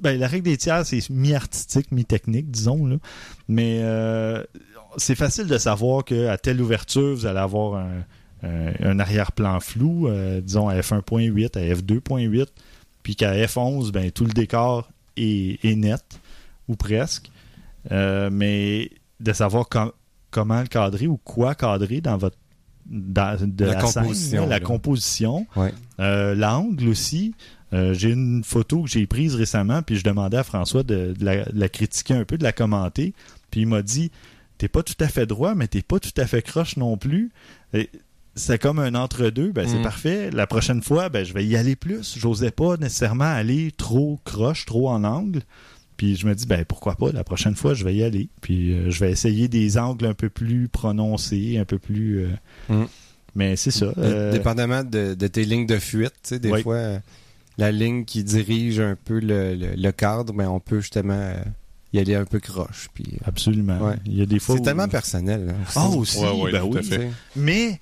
Ben, 0.00 0.18
la 0.18 0.26
règle 0.26 0.42
des 0.46 0.56
tiers, 0.56 0.84
c'est 0.84 1.08
mi-artistique, 1.08 1.92
mi-technique, 1.92 2.50
disons. 2.50 2.84
Là. 2.84 2.96
Mais 3.46 3.78
euh, 3.82 4.42
c'est 4.96 5.14
facile 5.14 5.46
de 5.46 5.56
savoir 5.56 6.04
qu'à 6.04 6.36
telle 6.36 6.60
ouverture, 6.60 7.14
vous 7.14 7.26
allez 7.26 7.38
avoir 7.38 7.74
un, 7.80 8.02
un- 8.42 8.98
arrière-plan 8.98 9.60
flou, 9.60 10.08
euh, 10.08 10.40
disons 10.40 10.68
à 10.68 10.74
f1.8, 10.80 11.56
à 11.56 11.74
f2.8, 11.76 12.46
puis 13.04 13.14
qu'à 13.14 13.32
f11, 13.46 13.92
ben, 13.92 14.10
tout 14.10 14.24
le 14.24 14.32
décor 14.32 14.90
est, 15.16 15.64
est 15.64 15.76
net, 15.76 16.02
ou 16.66 16.74
presque. 16.74 17.30
Euh, 17.92 18.30
mais 18.32 18.90
de 19.20 19.32
savoir 19.32 19.68
com- 19.68 19.92
comment 20.30 20.60
le 20.60 20.66
cadrer 20.66 21.06
ou 21.06 21.16
quoi 21.16 21.54
cadrer 21.54 22.00
dans 22.00 22.16
votre 22.16 22.36
dans, 22.88 23.36
de 23.40 23.64
La 23.64 23.72
la, 23.74 23.86
scène, 23.86 24.02
composition, 24.04 24.42
là, 24.42 24.48
la 24.48 24.60
composition. 24.60 25.46
Ouais. 25.56 25.74
Euh, 26.00 26.34
L'angle 26.34 26.88
aussi. 26.88 27.34
Euh, 27.72 27.94
j'ai 27.94 28.10
une 28.10 28.44
photo 28.44 28.84
que 28.84 28.88
j'ai 28.88 29.06
prise 29.08 29.34
récemment, 29.34 29.82
puis 29.82 29.96
je 29.96 30.04
demandais 30.04 30.36
à 30.36 30.44
François 30.44 30.84
de, 30.84 31.12
de 31.18 31.24
la, 31.24 31.44
de 31.46 31.58
la 31.58 31.68
critiquer 31.68 32.14
un 32.14 32.24
peu, 32.24 32.38
de 32.38 32.44
la 32.44 32.52
commenter. 32.52 33.12
Puis 33.50 33.62
il 33.62 33.66
m'a 33.66 33.82
dit 33.82 34.12
T'es 34.58 34.68
pas 34.68 34.82
tout 34.84 34.94
à 35.00 35.08
fait 35.08 35.26
droit, 35.26 35.54
mais 35.56 35.66
t'es 35.66 35.82
pas 35.82 35.98
tout 35.98 36.12
à 36.16 36.26
fait 36.26 36.42
croche 36.42 36.76
non 36.76 36.96
plus. 36.96 37.32
Et 37.74 37.90
C'est 38.36 38.60
comme 38.60 38.78
un 38.78 38.94
entre-deux, 38.94 39.50
ben 39.50 39.66
c'est 39.66 39.80
Mm. 39.80 39.82
parfait. 39.82 40.30
La 40.30 40.46
prochaine 40.46 40.80
fois, 40.82 41.08
ben 41.08 41.24
je 41.24 41.32
vais 41.34 41.44
y 41.44 41.56
aller 41.56 41.74
plus. 41.74 42.16
J'osais 42.18 42.52
pas 42.52 42.76
nécessairement 42.76 43.24
aller 43.24 43.72
trop 43.76 44.20
croche, 44.24 44.64
trop 44.64 44.88
en 44.90 45.02
angle. 45.02 45.40
Puis 45.96 46.16
je 46.16 46.26
me 46.26 46.34
dis, 46.34 46.46
ben 46.46 46.64
pourquoi 46.64 46.94
pas, 46.96 47.10
la 47.12 47.24
prochaine 47.24 47.54
fois, 47.56 47.74
je 47.74 47.84
vais 47.84 47.94
y 47.94 48.02
aller. 48.02 48.28
Puis 48.42 48.72
euh, 48.74 48.90
je 48.90 49.00
vais 49.00 49.10
essayer 49.10 49.48
des 49.48 49.78
angles 49.78 50.06
un 50.06 50.14
peu 50.14 50.28
plus 50.28 50.68
prononcés, 50.68 51.58
un 51.58 51.64
peu 51.64 51.78
plus. 51.78 52.20
euh, 52.24 52.28
Mm. 52.68 52.84
Mais 53.34 53.54
c'est 53.56 53.70
ça. 53.70 53.92
Euh, 53.98 54.32
Dépendamment 54.32 54.82
de, 54.82 55.14
de 55.14 55.26
tes 55.26 55.44
lignes 55.44 55.66
de 55.66 55.78
fuite, 55.78 56.14
tu 56.22 56.28
sais, 56.30 56.38
des 56.38 56.50
Oui. 56.50 56.62
fois, 56.62 57.00
la 57.58 57.70
ligne 57.70 58.04
qui 58.06 58.24
dirige 58.24 58.80
un 58.80 58.96
peu 59.02 59.20
le, 59.20 59.54
le- 59.54 59.74
le 59.76 59.92
cadre, 59.92 60.32
ben, 60.32 60.48
on 60.48 60.58
peut 60.58 60.80
justement 60.80 61.12
euh, 61.14 61.34
y 61.92 61.98
aller 61.98 62.14
un 62.14 62.24
peu 62.24 62.40
croche. 62.40 62.88
Puis, 62.94 63.04
Absolument. 63.26 63.78
Ouais. 63.78 63.96
Il 64.06 64.16
y 64.16 64.22
a 64.22 64.26
des 64.26 64.38
fois. 64.38 64.54
c'est 64.54 64.62
où- 64.62 64.64
tellement 64.64 64.88
personnel. 64.88 65.50
hein, 65.54 65.64
Ah, 65.74 65.86
aussi. 65.88 66.16
aussi, 66.16 66.18
Ouais, 66.24 66.42
ouais, 66.44 66.52
ben 66.52 66.60
tout 66.62 66.78
oui. 66.92 66.98
Mais, 67.36 67.78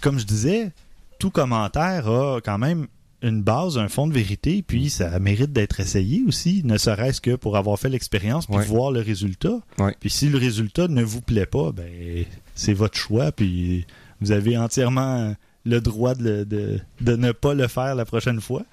comme 0.00 0.18
je 0.18 0.24
disais, 0.24 0.70
tout 1.18 1.30
commentaire 1.30 2.08
a 2.08 2.40
quand 2.42 2.58
même 2.58 2.86
une 3.22 3.42
base, 3.42 3.78
un 3.78 3.88
fond 3.88 4.06
de 4.06 4.12
vérité, 4.12 4.62
puis 4.62 4.90
ça 4.90 5.18
mérite 5.18 5.52
d'être 5.52 5.80
essayé 5.80 6.22
aussi, 6.26 6.62
ne 6.64 6.76
serait-ce 6.76 7.20
que 7.20 7.34
pour 7.34 7.56
avoir 7.56 7.78
fait 7.78 7.88
l'expérience 7.88 8.46
puis 8.46 8.56
Ouais. 8.56 8.64
voir 8.64 8.90
le 8.92 9.00
résultat. 9.00 9.58
Ouais. 9.78 9.96
Puis 10.00 10.10
si 10.10 10.28
le 10.28 10.38
résultat 10.38 10.88
ne 10.88 11.02
vous 11.02 11.22
plaît 11.22 11.46
pas, 11.46 11.72
ben 11.72 12.24
c'est 12.54 12.74
votre 12.74 12.96
choix, 12.98 13.32
puis 13.32 13.86
vous 14.20 14.32
avez 14.32 14.56
entièrement 14.58 15.34
le 15.64 15.80
droit 15.80 16.14
de, 16.14 16.22
le- 16.24 16.44
de, 16.44 16.80
de 17.00 17.16
ne 17.16 17.32
pas 17.32 17.54
le 17.54 17.66
faire 17.68 17.94
la 17.94 18.04
prochaine 18.04 18.40
fois. 18.40 18.64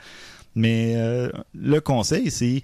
Mais 0.55 0.93
euh, 0.97 1.29
le 1.55 1.79
conseil, 1.79 2.29
c'est 2.29 2.61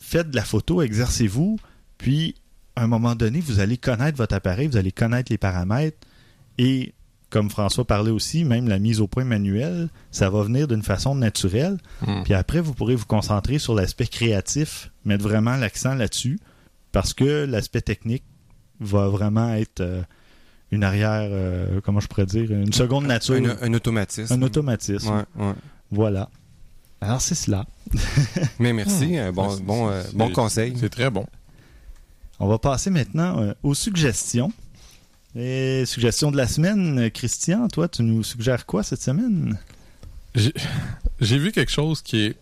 faites 0.00 0.30
de 0.30 0.36
la 0.36 0.44
photo, 0.44 0.82
exercez-vous, 0.82 1.58
puis 1.96 2.34
à 2.76 2.84
un 2.84 2.86
moment 2.86 3.16
donné, 3.16 3.40
vous 3.40 3.58
allez 3.60 3.76
connaître 3.76 4.16
votre 4.18 4.34
appareil, 4.36 4.68
vous 4.68 4.76
allez 4.76 4.92
connaître 4.92 5.32
les 5.32 5.38
paramètres, 5.38 5.98
et 6.58 6.92
comme 7.30 7.50
François 7.50 7.84
parlait 7.84 8.10
aussi, 8.10 8.44
même 8.44 8.68
la 8.68 8.78
mise 8.78 9.00
au 9.00 9.06
point 9.06 9.24
manuelle, 9.24 9.88
ça 10.10 10.30
va 10.30 10.42
venir 10.42 10.66
d'une 10.68 10.82
façon 10.82 11.14
naturelle. 11.14 11.78
Mm. 12.06 12.22
Puis 12.24 12.34
après, 12.34 12.60
vous 12.60 12.74
pourrez 12.74 12.94
vous 12.94 13.06
concentrer 13.06 13.58
sur 13.58 13.74
l'aspect 13.74 14.06
créatif, 14.06 14.90
mettre 15.04 15.24
vraiment 15.24 15.56
l'accent 15.56 15.94
là-dessus, 15.94 16.38
parce 16.92 17.12
que 17.12 17.44
l'aspect 17.44 17.82
technique 17.82 18.24
va 18.80 19.08
vraiment 19.08 19.52
être 19.54 19.80
euh, 19.80 20.02
une 20.70 20.84
arrière, 20.84 21.28
euh, 21.30 21.80
comment 21.82 22.00
je 22.00 22.06
pourrais 22.08 22.26
dire, 22.26 22.50
une 22.50 22.72
seconde 22.72 23.06
nature, 23.06 23.36
Un, 23.36 23.68
un 23.68 23.74
automatisme. 23.74 24.32
un 24.32 24.42
automatisme. 24.42 25.08
Ouais, 25.08 25.44
ouais. 25.46 25.54
Voilà. 25.90 26.30
Alors 27.00 27.20
c'est 27.20 27.34
cela. 27.34 27.64
Mais 28.58 28.72
merci, 28.72 29.16
bon, 29.32 29.56
bon, 29.62 29.90
euh, 29.90 30.02
bon 30.14 30.32
conseil. 30.32 30.74
C'est 30.78 30.90
très 30.90 31.10
bon. 31.10 31.26
On 32.40 32.46
va 32.48 32.58
passer 32.58 32.90
maintenant 32.90 33.40
euh, 33.40 33.52
aux 33.62 33.74
suggestions. 33.74 34.52
Et 35.40 35.84
suggestions 35.86 36.30
de 36.32 36.36
la 36.36 36.48
semaine, 36.48 37.10
Christian, 37.12 37.68
toi, 37.68 37.88
tu 37.88 38.02
nous 38.02 38.22
suggères 38.24 38.66
quoi 38.66 38.82
cette 38.82 39.02
semaine? 39.02 39.56
J'ai 40.34 41.38
vu 41.38 41.52
quelque 41.52 41.70
chose 41.70 42.02
qui 42.02 42.18
est 42.26 42.36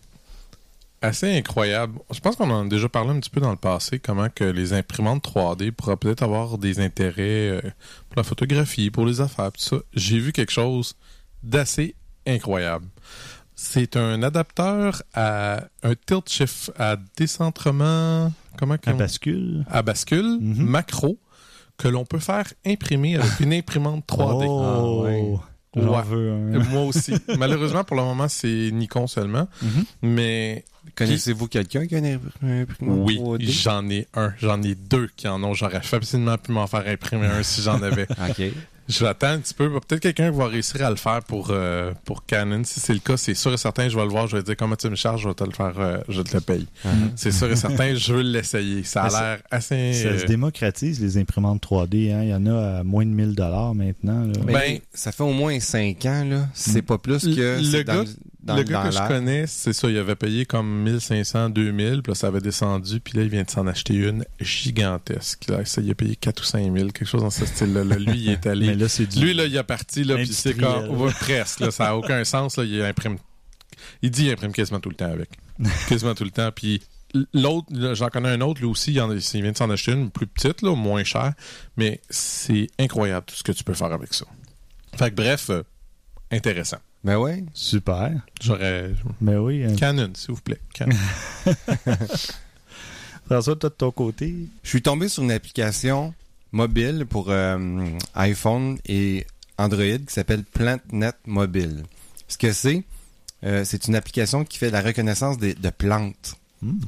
assez 1.01 1.37
incroyable. 1.37 1.99
Je 2.11 2.19
pense 2.19 2.35
qu'on 2.35 2.49
en 2.49 2.65
a 2.65 2.67
déjà 2.69 2.89
parlé 2.89 3.11
un 3.11 3.19
petit 3.19 3.29
peu 3.29 3.39
dans 3.39 3.51
le 3.51 3.55
passé, 3.57 3.99
comment 3.99 4.29
que 4.29 4.43
les 4.43 4.73
imprimantes 4.73 5.23
3D 5.23 5.71
pourraient 5.71 5.95
peut-être 5.97 6.23
avoir 6.23 6.57
des 6.57 6.79
intérêts 6.79 7.49
euh, 7.49 7.61
pour 8.09 8.17
la 8.17 8.23
photographie, 8.23 8.89
pour 8.89 9.05
les 9.05 9.21
affaires, 9.21 9.51
tout 9.51 9.61
ça. 9.61 9.77
J'ai 9.93 10.17
vu 10.19 10.31
quelque 10.31 10.51
chose 10.51 10.95
d'assez 11.43 11.93
incroyable. 12.25 12.87
C'est 13.55 13.95
un 13.95 14.21
adapteur 14.23 15.03
à 15.13 15.63
un 15.83 15.93
tilt 15.93 16.29
shift 16.29 16.71
à 16.77 16.97
décentrement, 17.15 18.31
comment 18.57 18.77
qu'on- 18.77 18.95
bascule. 18.95 19.65
à 19.69 19.81
bascule 19.83 20.39
Mhm. 20.41 20.63
macro 20.65 21.19
que 21.77 21.87
l'on 21.87 22.05
peut 22.05 22.19
faire 22.19 22.45
imprimer 22.65 23.15
avec 23.15 23.39
une 23.39 23.53
imprimante 23.53 24.03
3D. 24.07 24.45
Oh, 24.47 24.63
Ah, 24.63 25.03
ouais. 25.03 25.35
j'en 25.75 25.95
Ouais. 25.95 26.01
veux 26.07 26.31
un. 26.31 26.53
Euh, 26.55 26.63
Moi 26.71 26.83
aussi. 26.83 27.13
Malheureusement, 27.37 27.83
pour 27.83 27.97
le 27.97 28.03
moment, 28.03 28.27
c'est 28.27 28.71
Nikon 28.71 29.05
seulement. 29.07 29.47
Mhm. 29.61 29.85
Mais 30.01 30.65
Connaissez-vous 30.95 31.47
quelqu'un 31.47 31.85
qui 31.85 31.95
a 31.95 31.99
un 31.99 32.03
imprimante 32.61 32.99
oui, 33.05 33.19
3D? 33.19 33.45
j'en 33.51 33.87
ai 33.89 34.07
un. 34.15 34.33
J'en 34.39 34.61
ai 34.63 34.73
deux 34.73 35.09
qui 35.15 35.27
en 35.27 35.43
ont. 35.43 35.53
J'aurais 35.53 35.81
facilement 35.81 36.37
pu 36.37 36.51
m'en 36.53 36.65
faire 36.65 36.87
imprimer 36.87 37.27
un 37.27 37.43
si 37.43 37.61
j'en 37.61 37.81
avais. 37.83 38.07
OK. 38.29 38.41
Je 38.87 38.99
vais 38.99 39.07
attendre 39.09 39.33
un 39.33 39.39
petit 39.39 39.53
peu. 39.53 39.69
Peut-être 39.81 40.01
quelqu'un 40.01 40.31
va 40.31 40.47
réussir 40.47 40.83
à 40.85 40.89
le 40.89 40.95
faire 40.95 41.21
pour, 41.23 41.47
euh, 41.51 41.93
pour 42.05 42.25
Canon. 42.25 42.61
Si 42.63 42.79
c'est 42.79 42.93
le 42.93 42.99
cas, 42.99 43.17
c'est 43.17 43.33
sûr 43.33 43.51
et 43.53 43.57
certain, 43.57 43.89
je 43.89 43.97
vais 43.97 44.03
le 44.03 44.09
voir. 44.09 44.27
Je 44.27 44.37
vais 44.37 44.43
dire 44.43 44.55
comment 44.57 44.75
tu 44.75 44.89
me 44.89 44.95
charges, 44.95 45.23
je 45.23 45.27
vais 45.27 45.33
te 45.33 45.43
le 45.43 45.51
faire, 45.51 45.73
euh, 45.77 45.97
je 46.07 46.21
te 46.21 46.33
le 46.35 46.41
paye. 46.41 46.67
C'est 47.15 47.31
sûr 47.31 47.51
et 47.51 47.55
certain, 47.55 47.95
je 47.95 48.13
veux 48.13 48.21
l'essayer. 48.21 48.83
Ça 48.83 49.03
a 49.03 49.09
l'air 49.09 49.39
assez. 49.51 49.93
Ça 49.93 50.17
se 50.17 50.23
euh, 50.23 50.27
démocratise, 50.27 51.01
les 51.01 51.17
imprimantes 51.17 51.61
3D. 51.61 52.13
hein? 52.13 52.23
Il 52.23 52.29
y 52.29 52.33
en 52.33 52.45
a 52.45 52.79
à 52.79 52.83
moins 52.83 53.05
de 53.05 53.11
1000 53.11 53.35
maintenant. 53.75 54.23
là. 54.25 54.33
Ben, 54.45 54.53
Ben- 54.53 54.79
ça 54.93 55.11
fait 55.11 55.23
au 55.23 55.33
moins 55.33 55.59
5 55.59 56.05
ans, 56.05 56.23
là. 56.23 56.47
C'est 56.53 56.81
pas 56.81 56.97
plus 56.97 57.23
que. 57.35 57.59
le 57.61 57.83
dans, 57.83 58.03
gars- 58.03 58.09
dans, 58.47 58.55
le 58.55 58.63
gars 58.63 58.83
dans 58.83 58.89
que 58.89 58.95
je 58.95 59.07
connais, 59.07 59.45
c'est 59.45 59.73
ça, 59.73 59.89
il 59.89 59.97
avait 59.97 60.15
payé 60.15 60.45
comme 60.45 60.83
1500, 60.83 61.49
2000, 61.49 62.01
puis 62.01 62.11
là, 62.11 62.15
ça 62.15 62.27
avait 62.27 62.39
descendu, 62.39 63.01
puis 63.01 63.17
là, 63.17 63.23
il 63.23 63.29
vient 63.29 63.43
de 63.43 63.49
s'en 63.49 63.67
acheter 63.67 63.93
une 63.93 64.23
gigantesque. 64.39 65.49
Là, 65.49 65.65
ça, 65.65 65.81
il 65.81 65.91
a 65.91 65.95
payé 65.95 66.15
4 66.15 66.39
ou 66.39 66.45
5000, 66.45 66.93
quelque 66.93 67.05
chose 67.05 67.21
dans 67.21 67.29
ce 67.29 67.45
style-là. 67.45 67.83
Là, 67.83 67.97
Lui, 67.97 68.17
il 68.17 68.29
est 68.29 68.45
Mais 68.45 68.51
allé. 68.51 68.75
là. 68.75 68.87
Lui, 69.17 69.33
là, 69.33 69.45
il 69.45 69.55
est 69.55 69.63
parti, 69.63 70.05
là, 70.05 70.15
puis 70.15 70.27
c'est 70.27 70.55
comme. 70.55 71.11
Presque, 71.19 71.59
là, 71.59 71.71
ça 71.71 71.85
n'a 71.85 71.97
aucun 71.97 72.23
sens, 72.23 72.57
là, 72.57 72.63
il 72.63 72.81
imprime. 72.81 73.17
Il 74.01 74.11
dit 74.11 74.23
qu'il 74.23 74.31
imprime 74.31 74.53
quasiment 74.53 74.79
tout 74.79 74.89
le 74.89 74.95
temps 74.95 75.11
avec. 75.11 75.29
quasiment 75.89 76.15
tout 76.15 76.23
le 76.25 76.31
temps, 76.31 76.51
puis. 76.53 76.81
L'autre, 77.33 77.67
j'en 77.93 78.09
connais 78.09 78.29
un 78.29 78.41
autre, 78.41 78.59
lui 78.59 78.67
aussi, 78.67 78.91
il, 78.91 78.99
en 78.99 79.09
il 79.09 79.41
vient 79.41 79.53
de 79.53 79.57
s'en 79.57 79.69
acheter 79.69 79.93
une 79.93 80.11
plus 80.11 80.27
petite, 80.27 80.61
là, 80.61 80.75
moins 80.75 81.05
chère, 81.05 81.33
mais 81.77 82.01
c'est 82.09 82.67
incroyable 82.77 83.25
tout 83.25 83.35
ce 83.35 83.43
que 83.43 83.53
tu 83.53 83.63
peux 83.63 83.73
faire 83.73 83.93
avec 83.93 84.13
ça. 84.13 84.25
Fait 84.97 85.09
que 85.09 85.15
bref, 85.15 85.49
euh, 85.49 85.63
intéressant. 86.31 86.77
Ben 87.03 87.17
ouais. 87.17 87.43
Super. 87.53 88.11
J'aurais. 88.41 88.91
Ben 89.21 89.37
oui. 89.37 89.63
hein. 89.63 89.75
Canon, 89.75 90.11
s'il 90.15 90.33
vous 90.35 90.41
plaît. 90.41 90.59
Canon. 90.73 90.95
François, 93.25 93.55
toi 93.55 93.69
de 93.69 93.75
ton 93.75 93.91
côté? 93.91 94.33
Je 94.63 94.69
suis 94.69 94.81
tombé 94.81 95.09
sur 95.09 95.23
une 95.23 95.31
application 95.31 96.13
mobile 96.51 97.05
pour 97.09 97.29
euh, 97.29 97.89
iPhone 98.15 98.77
et 98.87 99.25
Android 99.57 99.97
qui 100.05 100.13
s'appelle 100.13 100.43
PlantNet 100.43 101.13
Mobile. 101.25 101.83
Ce 102.27 102.37
que 102.37 102.51
c'est, 102.53 102.83
euh, 103.43 103.63
c'est 103.65 103.87
une 103.87 103.95
application 103.95 104.45
qui 104.45 104.57
fait 104.57 104.69
la 104.71 104.81
reconnaissance 104.81 105.37
des- 105.37 105.55
de 105.55 105.69
plantes. 105.69 106.35
Hmm. 106.61 106.79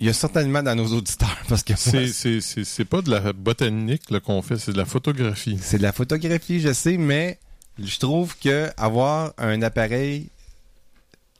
Il 0.00 0.06
y 0.06 0.10
a 0.10 0.12
certainement 0.12 0.62
dans 0.62 0.76
nos 0.76 0.86
auditeurs 0.86 1.36
parce 1.48 1.64
que 1.64 1.72
moi, 1.72 1.78
C'est- 1.78 2.12
C'est 2.12 2.40
c'est- 2.40 2.64
c'est 2.64 2.84
pas 2.84 3.02
de 3.02 3.10
la 3.10 3.32
botanique 3.32 4.02
qu'on 4.20 4.40
fait, 4.42 4.56
c'est 4.56 4.72
de 4.72 4.78
la 4.78 4.84
photographie. 4.84 5.58
c'est 5.60 5.78
de 5.78 5.82
la 5.82 5.92
photographie, 5.92 6.60
je 6.60 6.72
sais, 6.72 6.96
mais 6.96 7.38
je 7.82 7.98
trouve 7.98 8.36
que 8.38 8.68
avoir 8.76 9.32
un 9.38 9.62
appareil, 9.62 10.28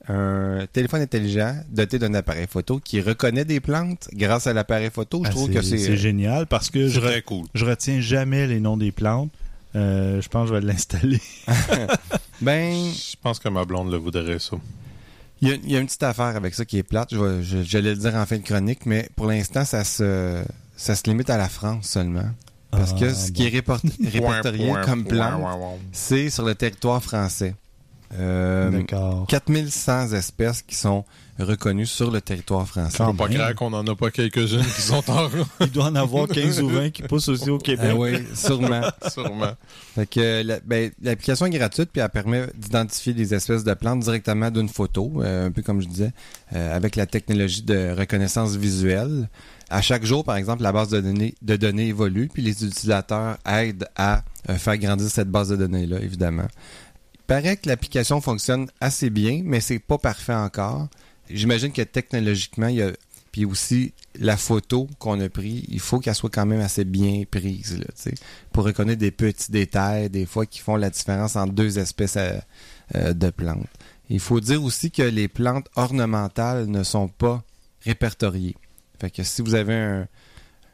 un 0.07 0.65
téléphone 0.71 1.01
intelligent 1.01 1.55
doté 1.69 1.99
d'un 1.99 2.13
appareil 2.13 2.47
photo 2.49 2.79
qui 2.83 3.01
reconnaît 3.01 3.45
des 3.45 3.59
plantes 3.59 4.07
grâce 4.13 4.47
à 4.47 4.53
l'appareil 4.53 4.89
photo, 4.91 5.21
je 5.23 5.29
Ah, 5.29 5.31
trouve 5.31 5.51
que 5.51 5.61
c'est 5.61 5.77
c'est 5.77 5.97
génial 5.97 6.47
parce 6.47 6.69
que 6.69 6.87
je, 6.87 6.99
re- 6.99 7.21
cool. 7.23 7.45
je 7.53 7.65
retiens 7.65 7.99
jamais 8.01 8.47
les 8.47 8.59
noms 8.59 8.77
des 8.77 8.91
plantes. 8.91 9.31
Euh, 9.75 10.19
je 10.19 10.27
pense 10.29 10.49
que 10.49 10.55
je 10.55 10.59
vais 10.59 10.65
l'installer. 10.65 11.21
ben 12.41 12.73
Je 12.91 13.15
pense 13.21 13.37
que 13.39 13.49
ma 13.49 13.65
blonde 13.65 13.91
le 13.91 13.97
voudrait, 13.97 14.39
ça. 14.39 14.57
Il 15.41 15.47
y, 15.47 15.51
a, 15.51 15.55
il 15.55 15.71
y 15.71 15.75
a 15.75 15.79
une 15.79 15.85
petite 15.85 16.03
affaire 16.03 16.35
avec 16.35 16.53
ça 16.55 16.65
qui 16.65 16.77
est 16.79 16.83
plate. 16.83 17.09
Je 17.13 17.19
vais- 17.19 17.43
je- 17.43 17.61
J'allais 17.63 17.91
le 17.91 17.97
dire 17.97 18.15
en 18.15 18.25
fin 18.25 18.37
de 18.37 18.41
chronique, 18.43 18.85
mais 18.85 19.07
pour 19.15 19.27
l'instant, 19.27 19.63
ça 19.63 19.83
se, 19.83 20.43
ça 20.75 20.95
se 20.95 21.03
limite 21.05 21.29
à 21.29 21.37
la 21.37 21.47
France 21.49 21.87
seulement. 21.87 22.25
Parce 22.71 22.93
que 22.93 23.05
Ah, 23.05 23.13
ce 23.13 23.27
bon. 23.27 23.33
qui 23.33 23.45
est 23.45 23.49
répertorié 24.11 24.73
comme 24.85 25.03
plante, 25.05 25.41
c'est 25.91 26.29
sur 26.29 26.45
le 26.45 26.55
territoire 26.55 27.01
français. 27.03 27.55
Euh, 28.17 28.71
D'accord. 28.71 29.27
4100 29.27 30.13
espèces 30.13 30.61
qui 30.63 30.75
sont 30.75 31.05
reconnues 31.37 31.85
sur 31.85 32.11
le 32.11 32.19
territoire 32.21 32.67
français. 32.67 32.97
Peux 33.05 33.13
pas 33.13 33.29
croire 33.29 33.55
qu'on 33.55 33.71
en 33.73 33.85
a 33.87 33.95
pas 33.95 34.11
quelques-unes 34.11 34.65
qui 34.65 34.81
sont 34.81 35.09
en 35.09 35.29
Il 35.61 35.71
doit 35.71 35.85
en 35.85 35.95
avoir 35.95 36.27
15 36.27 36.59
ou 36.61 36.69
20 36.69 36.89
qui 36.89 37.03
poussent 37.03 37.29
aussi 37.29 37.49
au 37.49 37.59
Québec. 37.59 37.91
Ah 37.91 37.95
oui, 37.95 38.17
sûrement. 38.33 38.81
sûrement. 39.09 39.53
Fait 39.95 40.05
que 40.09 40.41
la- 40.43 40.59
ben, 40.59 40.91
l'application 41.01 41.45
est 41.45 41.51
gratuite 41.51 41.91
puis 41.93 42.01
elle 42.01 42.09
permet 42.09 42.47
d'identifier 42.57 43.13
des 43.13 43.33
espèces 43.33 43.63
de 43.63 43.73
plantes 43.73 43.99
directement 44.01 44.51
d'une 44.51 44.69
photo, 44.69 45.21
euh, 45.21 45.47
un 45.47 45.51
peu 45.51 45.61
comme 45.61 45.81
je 45.81 45.87
disais, 45.87 46.11
euh, 46.53 46.75
avec 46.75 46.95
la 46.95 47.05
technologie 47.05 47.61
de 47.61 47.95
reconnaissance 47.97 48.55
visuelle. 48.55 49.29
À 49.69 49.81
chaque 49.83 50.03
jour, 50.03 50.23
par 50.23 50.35
exemple, 50.35 50.63
la 50.63 50.71
base 50.71 50.89
de 50.89 50.99
données, 50.99 51.35
de 51.43 51.55
données 51.55 51.87
évolue, 51.89 52.27
puis 52.33 52.41
les 52.41 52.65
utilisateurs 52.65 53.37
aident 53.45 53.87
à 53.95 54.23
euh, 54.49 54.55
faire 54.57 54.77
grandir 54.79 55.07
cette 55.09 55.29
base 55.29 55.49
de 55.49 55.55
données-là, 55.55 55.99
évidemment. 56.01 56.47
Paraît 57.29 57.57
que 57.57 57.69
l'application 57.69 58.21
fonctionne 58.21 58.67
assez 58.81 59.11
bien, 59.11 59.41
mais 59.45 59.61
c'est 59.61 59.77
pas 59.77 59.99
parfait 59.99 60.33
encore. 60.33 60.87
J'imagine 61.29 61.71
que 61.71 61.83
technologiquement, 61.83 62.67
il 62.67 62.75
y 62.77 62.81
a 62.81 62.91
puis 63.31 63.45
aussi 63.45 63.93
la 64.15 64.35
photo 64.35 64.87
qu'on 64.97 65.19
a 65.19 65.29
prise, 65.29 65.63
il 65.67 65.79
faut 65.79 65.99
qu'elle 65.99 66.15
soit 66.15 66.31
quand 66.31 66.47
même 66.47 66.61
assez 66.61 66.83
bien 66.83 67.25
prise 67.29 67.77
là, 67.77 67.85
pour 68.51 68.63
reconnaître 68.65 68.97
des 68.99 69.11
petits 69.11 69.51
détails 69.51 70.09
des 70.09 70.25
fois 70.25 70.47
qui 70.47 70.57
font 70.57 70.75
la 70.75 70.89
différence 70.89 71.35
entre 71.35 71.53
deux 71.53 71.77
espèces 71.77 72.17
euh, 72.17 72.39
euh, 72.95 73.13
de 73.13 73.29
plantes. 73.29 73.67
Il 74.09 74.19
faut 74.19 74.39
dire 74.39 74.63
aussi 74.63 74.89
que 74.89 75.03
les 75.03 75.27
plantes 75.27 75.67
ornementales 75.75 76.65
ne 76.65 76.81
sont 76.81 77.07
pas 77.07 77.43
répertoriées. 77.85 78.55
Fait 78.99 79.11
que 79.11 79.21
si 79.21 79.43
vous 79.43 79.53
avez 79.53 79.75
un- 79.75 80.07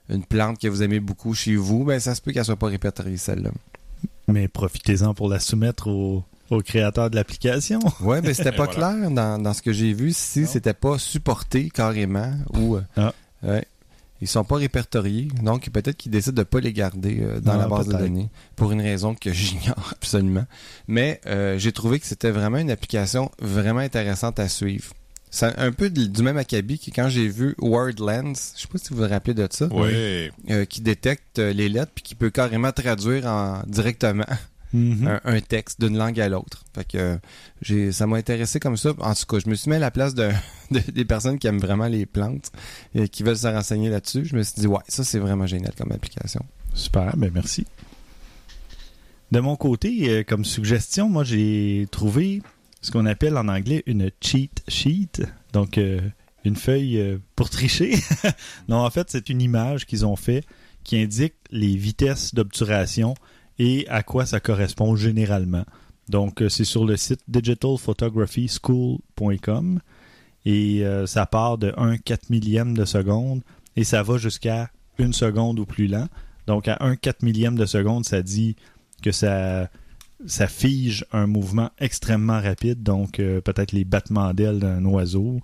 une 0.08 0.24
plante 0.24 0.58
que 0.58 0.70
vous 0.70 0.82
aimez 0.82 1.02
beaucoup 1.02 1.34
chez 1.34 1.58
vous, 1.58 1.84
ben 1.84 2.00
ça 2.00 2.16
se 2.16 2.22
peut 2.22 2.32
qu'elle 2.32 2.46
soit 2.46 2.56
pas 2.56 2.68
répertoriée 2.68 3.18
celle-là. 3.18 3.52
Mais 4.30 4.48
profitez-en 4.48 5.14
pour 5.14 5.28
la 5.28 5.42
soumettre 5.42 5.88
au, 5.90 6.24
au 6.50 6.62
créateur 6.62 7.10
de 7.10 7.16
l'application. 7.16 7.80
Ouais, 8.02 8.22
mais 8.22 8.34
c'était 8.34 8.52
pas 8.52 8.66
voilà. 8.66 8.94
clair 8.94 9.12
dans, 9.12 9.42
dans 9.42 9.54
ce 9.54 9.62
que 9.62 9.74
j'ai 9.74 9.94
vu 9.94 10.12
si 10.14 10.46
c'était 10.46 10.74
pas 10.74 10.98
supporté 10.98 11.70
carrément 11.70 12.34
ou 12.54 12.76
euh, 12.76 12.82
Ah. 12.98 13.14
ouais. 13.44 13.66
ils 14.22 14.28
sont 14.28 14.44
pas 14.44 14.56
répertoriés, 14.58 15.28
donc 15.44 15.70
peut-être 15.70 15.98
qu'ils 15.98 16.12
décident 16.12 16.36
de 16.38 16.44
pas 16.44 16.60
les 16.60 16.72
garder 16.74 17.20
euh, 17.22 17.40
dans 17.40 17.54
Ah, 17.54 17.58
la 17.58 17.68
base 17.68 17.88
de 17.88 17.94
données 17.98 18.30
pour 18.56 18.72
une 18.72 18.82
raison 18.82 19.16
que 19.16 19.32
j'ignore 19.40 19.92
absolument. 19.92 20.46
Mais 20.88 21.20
euh, 21.26 21.58
j'ai 21.58 21.72
trouvé 21.72 22.00
que 22.00 22.06
c'était 22.06 22.32
vraiment 22.32 22.58
une 22.58 22.72
application 22.72 23.32
vraiment 23.40 23.80
intéressante 23.82 24.40
à 24.40 24.48
suivre. 24.48 24.94
C'est 25.32 25.58
un 25.60 25.72
peu 25.74 25.90
du 25.90 26.24
même 26.24 26.38
acabit 26.38 26.80
que 26.80 26.92
quand 26.92 27.10
j'ai 27.10 27.28
vu 27.28 27.56
Wordlens, 27.60 28.54
je 28.56 28.62
sais 28.62 28.68
pas 28.72 28.78
si 28.78 28.94
vous 28.94 29.04
vous 29.04 29.10
rappelez 29.10 29.34
de 29.34 29.46
ça, 29.52 29.68
Oui. 29.70 30.30
euh, 30.50 30.64
qui 30.64 30.80
détecte 30.80 31.40
les 31.40 31.68
lettres 31.68 31.92
puis 31.94 32.04
qui 32.04 32.16
peut 32.16 32.30
carrément 32.30 32.72
traduire 32.72 33.26
en, 33.26 33.62
directement 33.68 34.24
Mhm. 34.76 35.08
un, 35.08 35.22
un 35.24 35.40
texte 35.42 35.80
d'une 35.80 35.98
langue 35.98 36.20
à 36.20 36.28
l'autre. 36.30 36.64
Fait 36.74 36.86
que 36.86 37.18
j'ai 37.62 37.92
ça 37.92 38.06
m'a 38.08 38.18
intéressé 38.18 38.60
comme 38.60 38.78
ça. 38.78 38.94
En 39.00 39.14
tout 39.14 39.26
cas, 39.26 39.40
je 39.44 39.50
me 39.50 39.56
suis 39.56 39.70
mis 39.70 39.78
à 39.78 39.80
la 39.80 39.92
place 39.92 40.14
de, 40.16 40.30
de- 40.72 40.92
des 40.92 41.06
personnes 41.06 41.40
qui 41.40 41.48
aiment 41.48 41.60
vraiment 41.60 41.88
les 41.88 42.06
plantes 42.06 42.52
et 42.94 43.08
qui 43.10 43.24
veulent 43.24 43.38
se 43.38 43.48
renseigner 43.48 43.90
là-dessus. 43.90 44.26
Je 44.26 44.36
me 44.36 44.44
suis 44.44 44.60
dit 44.62 44.68
ouais, 44.68 44.82
ça 44.88 45.04
c'est 45.04 45.20
vraiment 45.20 45.48
génial 45.48 45.74
comme 45.78 45.92
application. 45.92 46.46
Super, 46.74 47.16
ben 47.18 47.32
merci. 47.34 47.66
De 49.32 49.40
mon 49.40 49.56
côté, 49.56 50.10
euh, 50.10 50.24
comme 50.24 50.46
suggestion, 50.46 51.10
moi 51.10 51.24
j'ai 51.24 51.88
trouvé 51.92 52.42
ce 52.82 52.92
qu'on 52.92 53.06
appelle 53.06 53.38
en 53.38 53.48
anglais 53.48 53.84
une 53.86 54.12
cheat 54.22 54.64
sheet. 54.68 55.24
Donc 55.54 55.78
euh, 55.78 56.00
une 56.44 56.56
feuille 56.56 57.00
euh, 57.00 57.18
pour 57.36 57.50
tricher. 57.50 57.96
non, 58.68 58.78
en 58.78 58.90
fait, 58.90 59.08
c'est 59.10 59.30
une 59.30 59.42
image 59.42 59.86
qu'ils 59.86 60.06
ont 60.06 60.16
fait 60.16 60.44
qui 60.84 60.98
indique 61.02 61.34
les 61.50 61.76
vitesses 61.76 62.36
d'obturation 62.36 63.16
et 63.60 63.86
à 63.88 64.02
quoi 64.04 64.26
ça 64.26 64.40
correspond 64.40 64.96
généralement. 64.96 65.66
Donc 66.10 66.42
euh, 66.42 66.50
c'est 66.50 66.66
sur 66.66 66.86
le 66.86 66.98
site 66.98 67.22
digitalphotographyschool.com 67.28 69.80
et 70.46 70.86
euh, 70.86 71.06
ça 71.08 71.26
part 71.26 71.58
de 71.58 71.74
1 71.78 71.98
4 71.98 72.30
millième 72.30 72.78
de 72.78 72.86
seconde 72.86 73.42
et 73.76 73.84
ça 73.84 74.04
va 74.04 74.18
jusqu'à 74.18 74.70
une 74.98 75.12
seconde 75.14 75.60
ou 75.60 75.66
plus 75.66 75.88
lent. 75.88 76.08
Donc 76.48 76.68
à 76.68 76.78
1 76.82 76.98
4 76.98 77.24
millième 77.24 77.58
de 77.58 77.66
seconde, 77.66 78.06
ça 78.06 78.22
dit 78.22 78.56
que 79.02 79.12
ça, 79.12 79.72
ça 80.28 80.48
fige 80.48 81.06
un 81.12 81.26
mouvement 81.28 81.72
extrêmement 81.80 82.40
rapide, 82.40 82.84
donc 82.84 83.20
euh, 83.20 83.42
peut-être 83.42 83.72
les 83.72 83.84
battements 83.84 84.32
d'ailes 84.34 84.60
d'un 84.60 84.86
oiseau. 84.86 85.40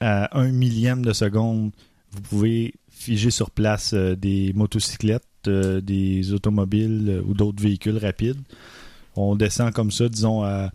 À 0.00 0.38
1 0.38 0.52
millième 0.52 1.04
de 1.04 1.12
seconde, 1.12 1.72
vous 2.10 2.20
pouvez 2.20 2.74
figer 2.90 3.30
sur 3.30 3.50
place 3.50 3.94
des 3.94 4.52
motocyclettes, 4.54 5.26
euh, 5.48 5.80
des 5.80 6.32
automobiles 6.32 7.06
euh, 7.08 7.22
ou 7.26 7.34
d'autres 7.34 7.62
véhicules 7.62 7.98
rapides. 7.98 8.40
On 9.16 9.36
descend 9.36 9.72
comme 9.72 9.90
ça, 9.90 10.08
disons, 10.08 10.42
à 10.42 10.70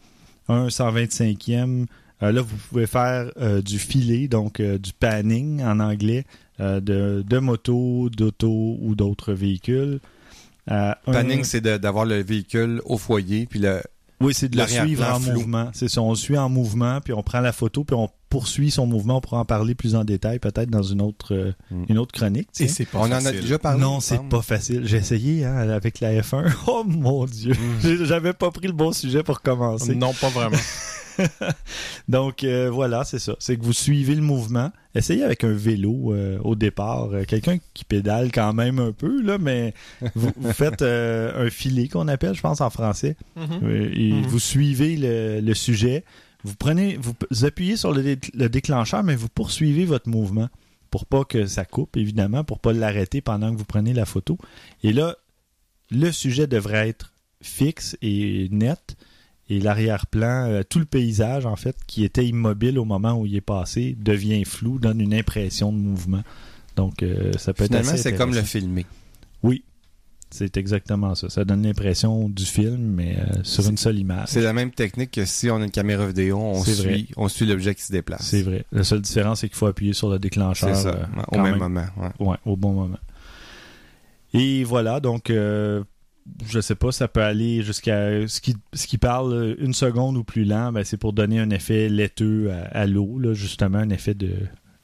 1 0.47 0.67
125e, 0.67 1.85
Euh, 2.23 2.31
là, 2.31 2.41
vous 2.41 2.55
pouvez 2.69 2.87
faire 2.87 3.31
euh, 3.39 3.61
du 3.61 3.77
filet, 3.77 4.27
donc 4.27 4.59
euh, 4.59 4.79
du 4.79 4.91
panning 4.91 5.61
en 5.63 5.79
anglais, 5.79 6.25
de, 6.59 7.23
de 7.27 7.37
moto, 7.37 8.09
d'auto 8.09 8.77
ou 8.81 8.95
d'autres 8.95 9.33
véhicules. 9.33 9.99
Un- 10.67 10.95
Panning, 11.05 11.43
c'est 11.43 11.61
d'avoir 11.61 12.05
le 12.05 12.23
véhicule 12.23 12.81
au 12.85 12.97
foyer, 12.97 13.45
puis 13.45 13.59
le, 13.59 13.81
Oui, 14.19 14.33
c'est 14.33 14.49
de 14.49 14.57
le 14.57 14.65
suivre 14.65 15.05
en 15.07 15.19
flou. 15.19 15.33
mouvement. 15.33 15.69
C'est 15.73 15.87
ça, 15.87 16.01
on 16.01 16.09
le 16.09 16.15
suit 16.15 16.35
en 16.37 16.49
mouvement, 16.49 16.99
puis 17.01 17.13
on 17.13 17.21
prend 17.21 17.41
la 17.41 17.51
photo, 17.51 17.83
puis 17.83 17.95
on 17.95 18.09
poursuit 18.29 18.71
son 18.71 18.85
mouvement. 18.87 19.17
On 19.17 19.21
pourra 19.21 19.39
en 19.39 19.45
parler 19.45 19.73
plus 19.75 19.95
en 19.95 20.03
détail, 20.03 20.39
peut-être 20.39 20.69
dans 20.69 20.83
une 20.83 21.01
autre, 21.01 21.33
euh, 21.33 21.51
Mm. 21.71 21.83
une 21.89 21.97
autre 21.97 22.11
chronique. 22.13 22.49
Et 22.59 22.67
c'est 22.67 22.85
pas 22.85 22.99
on 22.99 23.03
en 23.03 23.11
a 23.11 23.21
facile. 23.21 23.41
déjà 23.41 23.59
parlé. 23.59 23.81
non, 23.81 23.99
c'est 23.99 24.21
pas 24.29 24.41
facile. 24.41 24.81
J'ai 24.85 24.97
essayé 24.97 25.45
hein, 25.45 25.55
avec 25.69 25.99
la 25.99 26.13
F1. 26.21 26.43
Oh 26.67 26.83
mon 26.85 27.25
Dieu, 27.25 27.53
J'ai- 27.81 28.05
j'avais 28.05 28.33
pas 28.33 28.51
pris 28.51 28.67
le 28.67 28.73
bon 28.73 28.91
sujet 28.91 29.23
pour 29.23 29.41
commencer. 29.41 29.95
Non, 29.95 30.13
pas 30.13 30.29
vraiment. 30.29 30.57
Donc 32.07 32.43
euh, 32.43 32.69
voilà, 32.71 33.03
c'est 33.03 33.19
ça. 33.19 33.35
C'est 33.39 33.57
que 33.57 33.63
vous 33.63 33.73
suivez 33.73 34.15
le 34.15 34.21
mouvement. 34.21 34.71
Essayez 34.95 35.23
avec 35.23 35.43
un 35.43 35.51
vélo 35.53 36.13
euh, 36.13 36.37
au 36.43 36.55
départ. 36.55 37.09
Euh, 37.13 37.23
Quelqu'un 37.25 37.57
qui 37.73 37.83
pédale 37.85 38.31
quand 38.31 38.53
même 38.53 38.79
un 38.79 38.91
peu, 38.91 39.21
là, 39.21 39.37
mais 39.39 39.73
vous, 40.15 40.31
vous 40.37 40.53
faites 40.53 40.81
euh, 40.81 41.45
un 41.47 41.49
filet 41.49 41.87
qu'on 41.87 42.07
appelle, 42.07 42.33
je 42.35 42.41
pense, 42.41 42.61
en 42.61 42.69
français. 42.69 43.15
Euh, 43.37 43.89
et 43.93 44.11
Mhm. 44.13 44.21
vous 44.27 44.39
suivez 44.39 44.95
le, 44.95 45.41
le 45.41 45.53
sujet. 45.53 46.03
Vous 46.47 46.55
prenez, 46.55 46.97
vous, 46.97 47.13
vous 47.29 47.45
appuyez 47.45 47.75
sur 47.77 47.91
le, 47.93 48.01
dé- 48.01 48.19
le 48.33 48.47
déclencheur, 48.49 49.03
mais 49.03 49.15
vous 49.15 49.27
poursuivez 49.29 49.85
votre 49.85 50.09
mouvement 50.09 50.47
pour 50.89 51.05
pas 51.05 51.25
que 51.25 51.45
ça 51.45 51.65
coupe, 51.65 51.97
évidemment, 51.97 52.43
pour 52.45 52.59
pas 52.59 52.71
l'arrêter 52.71 53.19
pendant 53.21 53.51
que 53.51 53.57
vous 53.57 53.65
prenez 53.65 53.93
la 53.93 54.05
photo. 54.05 54.37
Et 54.83 54.93
là, 54.93 55.15
le 55.91 56.11
sujet 56.11 56.47
devrait 56.47 56.87
être 56.89 57.13
fixe 57.41 57.97
et 58.01 58.47
net. 58.51 58.95
Et 59.49 59.59
l'arrière-plan, 59.59 60.45
euh, 60.49 60.61
tout 60.67 60.79
le 60.79 60.85
paysage, 60.85 61.45
en 61.45 61.55
fait, 61.55 61.75
qui 61.87 62.03
était 62.03 62.25
immobile 62.25 62.77
au 62.79 62.83
moment 62.85 63.13
où 63.19 63.25
il 63.25 63.35
est 63.35 63.41
passé, 63.41 63.95
devient 63.99 64.43
flou, 64.43 64.77
donne 64.79 64.99
une 64.99 65.13
impression 65.13 65.71
de 65.71 65.77
mouvement. 65.77 66.23
Donc, 66.75 67.01
euh, 67.03 67.31
ça 67.37 67.53
peut 67.53 67.65
Finalement, 67.65 67.89
être 67.89 67.93
assez 67.95 68.03
c'est 68.11 68.15
comme 68.15 68.33
le 68.33 68.41
filmer. 68.41 68.85
Oui, 69.43 69.63
c'est 70.29 70.57
exactement 70.57 71.15
ça. 71.15 71.29
Ça 71.29 71.45
donne 71.45 71.63
l'impression 71.63 72.29
du 72.29 72.45
film, 72.45 72.95
mais 72.95 73.17
euh, 73.17 73.43
sur 73.43 73.67
une 73.67 73.77
seule 73.77 73.97
image. 73.97 74.27
C'est 74.27 74.41
la 74.41 74.53
même 74.53 74.71
technique 74.71 75.11
que 75.11 75.25
si 75.25 75.49
on 75.49 75.61
a 75.61 75.63
une 75.63 75.71
caméra 75.71 76.05
vidéo, 76.05 76.37
on 76.37 76.59
vrai. 76.59 76.73
suit, 76.73 77.09
on 77.15 77.27
suit 77.27 77.45
l'objet 77.45 77.73
qui 77.75 77.83
se 77.83 77.91
déplace. 77.91 78.23
C'est 78.23 78.41
vrai. 78.41 78.65
La 78.71 78.83
seule 78.83 79.01
différence, 79.01 79.41
c'est 79.41 79.47
qu'il 79.47 79.57
faut 79.57 79.67
appuyer 79.67 79.93
sur 79.93 80.09
le 80.09 80.19
déclencheur 80.19 80.75
ça, 80.75 80.89
euh, 80.89 81.05
au 81.31 81.37
même, 81.37 81.51
même. 81.51 81.59
moment. 81.59 81.85
ouais. 81.97 82.27
Ouais, 82.27 82.37
au 82.45 82.57
bon 82.57 82.73
moment. 82.73 82.99
Et 84.33 84.63
voilà, 84.63 84.99
donc 84.99 85.29
euh, 85.29 85.83
je 86.45 86.59
sais 86.59 86.75
pas, 86.75 86.91
ça 86.91 87.07
peut 87.07 87.21
aller 87.23 87.61
jusqu'à 87.61 88.27
ce 88.27 88.41
qui, 88.41 88.55
ce 88.73 88.87
qui 88.87 88.97
parle 88.97 89.33
euh, 89.33 89.55
une 89.59 89.73
seconde 89.73 90.17
ou 90.17 90.23
plus 90.23 90.43
lent, 90.43 90.71
ben, 90.73 90.83
c'est 90.83 90.97
pour 90.97 91.13
donner 91.13 91.39
un 91.39 91.49
effet 91.49 91.89
laiteux 91.89 92.51
à, 92.51 92.81
à 92.81 92.85
l'eau, 92.85 93.19
justement, 93.33 93.77
un 93.79 93.89
effet 93.89 94.13
de, 94.13 94.31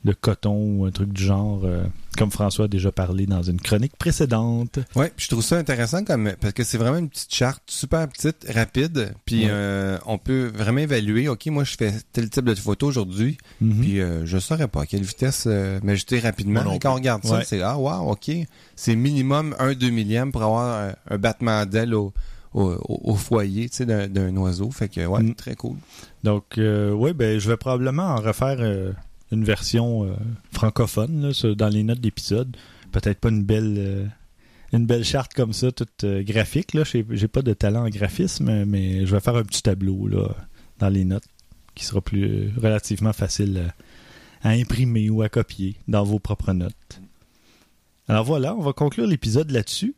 de 0.03 0.11
coton 0.11 0.55
ou 0.79 0.85
un 0.85 0.91
truc 0.91 1.13
du 1.13 1.23
genre, 1.23 1.61
euh, 1.63 1.83
comme 2.17 2.29
François 2.29 2.65
a 2.65 2.67
déjà 2.67 2.91
parlé 2.91 3.25
dans 3.25 3.41
une 3.41 3.59
chronique 3.61 3.95
précédente. 3.97 4.79
Puis 4.93 5.11
je 5.15 5.27
trouve 5.29 5.41
ça 5.43 5.57
intéressant 5.57 6.03
comme 6.03 6.33
parce 6.41 6.53
que 6.53 6.63
c'est 6.65 6.77
vraiment 6.77 6.97
une 6.97 7.09
petite 7.09 7.33
charte 7.33 7.63
super 7.67 8.07
petite, 8.09 8.45
rapide, 8.53 9.13
puis 9.25 9.45
Ouais. 9.45 9.51
euh, 9.51 9.97
on 10.05 10.17
peut 10.17 10.51
vraiment 10.53 10.79
évaluer. 10.79 11.29
Ok, 11.29 11.45
moi 11.47 11.63
je 11.63 11.75
fais 11.77 11.93
tel 12.11 12.29
type 12.29 12.43
de 12.45 12.55
photo 12.55 12.87
aujourd'hui, 12.87 13.37
Mhm. 13.61 13.79
puis 13.81 14.01
euh, 14.01 14.25
je 14.25 14.37
saurais 14.39 14.67
pas 14.67 14.81
à 14.81 14.85
quelle 14.85 15.03
vitesse 15.03 15.47
m'ajuster 15.83 16.19
rapidement. 16.19 16.69
Et 16.73 16.79
quand 16.79 16.91
on 16.91 16.95
regarde 16.95 17.23
ça, 17.23 17.37
Ouais. 17.37 17.45
c'est 17.45 17.61
ah 17.61 17.77
wow, 17.77 18.11
ok, 18.11 18.29
c'est 18.75 18.95
minimum 18.97 19.55
1-2 19.57 19.89
millième 19.89 20.31
pour 20.33 20.43
avoir 20.43 20.93
un 21.09 21.17
battement 21.17 21.65
d'aile 21.65 21.93
au, 21.95 22.11
au, 22.53 23.15
foyer, 23.15 23.69
d'un, 23.79 24.07
d'un 24.09 24.35
oiseau. 24.37 24.69
Fait 24.69 24.89
que 24.89 25.05
ouais, 25.05 25.23
Mm. 25.23 25.33
très 25.35 25.55
cool. 25.55 25.77
Donc, 26.23 26.43
oui, 26.57 27.13
ben, 27.13 27.39
je 27.39 27.49
vais 27.49 27.57
probablement 27.57 28.03
en 28.03 28.17
refaire 28.17 28.59
une 29.33 29.43
version 29.43 30.05
euh, 30.05 30.13
francophone 30.51 31.29
là, 31.29 31.55
dans 31.55 31.69
les 31.69 31.83
notes 31.83 31.99
d'épisode. 31.99 32.55
Peut-être 32.91 33.19
pas 33.19 33.29
une 33.29 33.43
belle, 33.43 33.75
euh, 33.77 34.05
une 34.71 34.85
belle 34.85 35.03
charte 35.03 35.33
comme 35.33 35.53
ça, 35.53 35.71
toute 35.71 36.03
euh, 36.03 36.23
graphique. 36.23 36.73
Là, 36.73 36.83
j'ai, 36.83 37.05
j'ai 37.09 37.27
pas 37.27 37.41
de 37.41 37.53
talent 37.53 37.85
en 37.85 37.89
graphisme, 37.89 38.65
mais 38.65 39.05
je 39.05 39.13
vais 39.13 39.19
faire 39.19 39.35
un 39.35 39.43
petit 39.43 39.63
tableau 39.63 40.07
là 40.07 40.29
dans 40.79 40.89
les 40.89 41.05
notes 41.05 41.25
qui 41.75 41.85
sera 41.85 42.01
plus 42.01 42.51
relativement 42.55 43.13
facile 43.13 43.73
à 44.43 44.49
imprimer 44.49 45.09
ou 45.09 45.23
à 45.23 45.29
copier 45.29 45.75
dans 45.87 46.03
vos 46.03 46.19
propres 46.19 46.53
notes. 46.53 47.01
Alors 48.07 48.25
voilà, 48.25 48.55
on 48.55 48.61
va 48.61 48.73
conclure 48.73 49.07
l'épisode 49.07 49.49
là-dessus. 49.49 49.95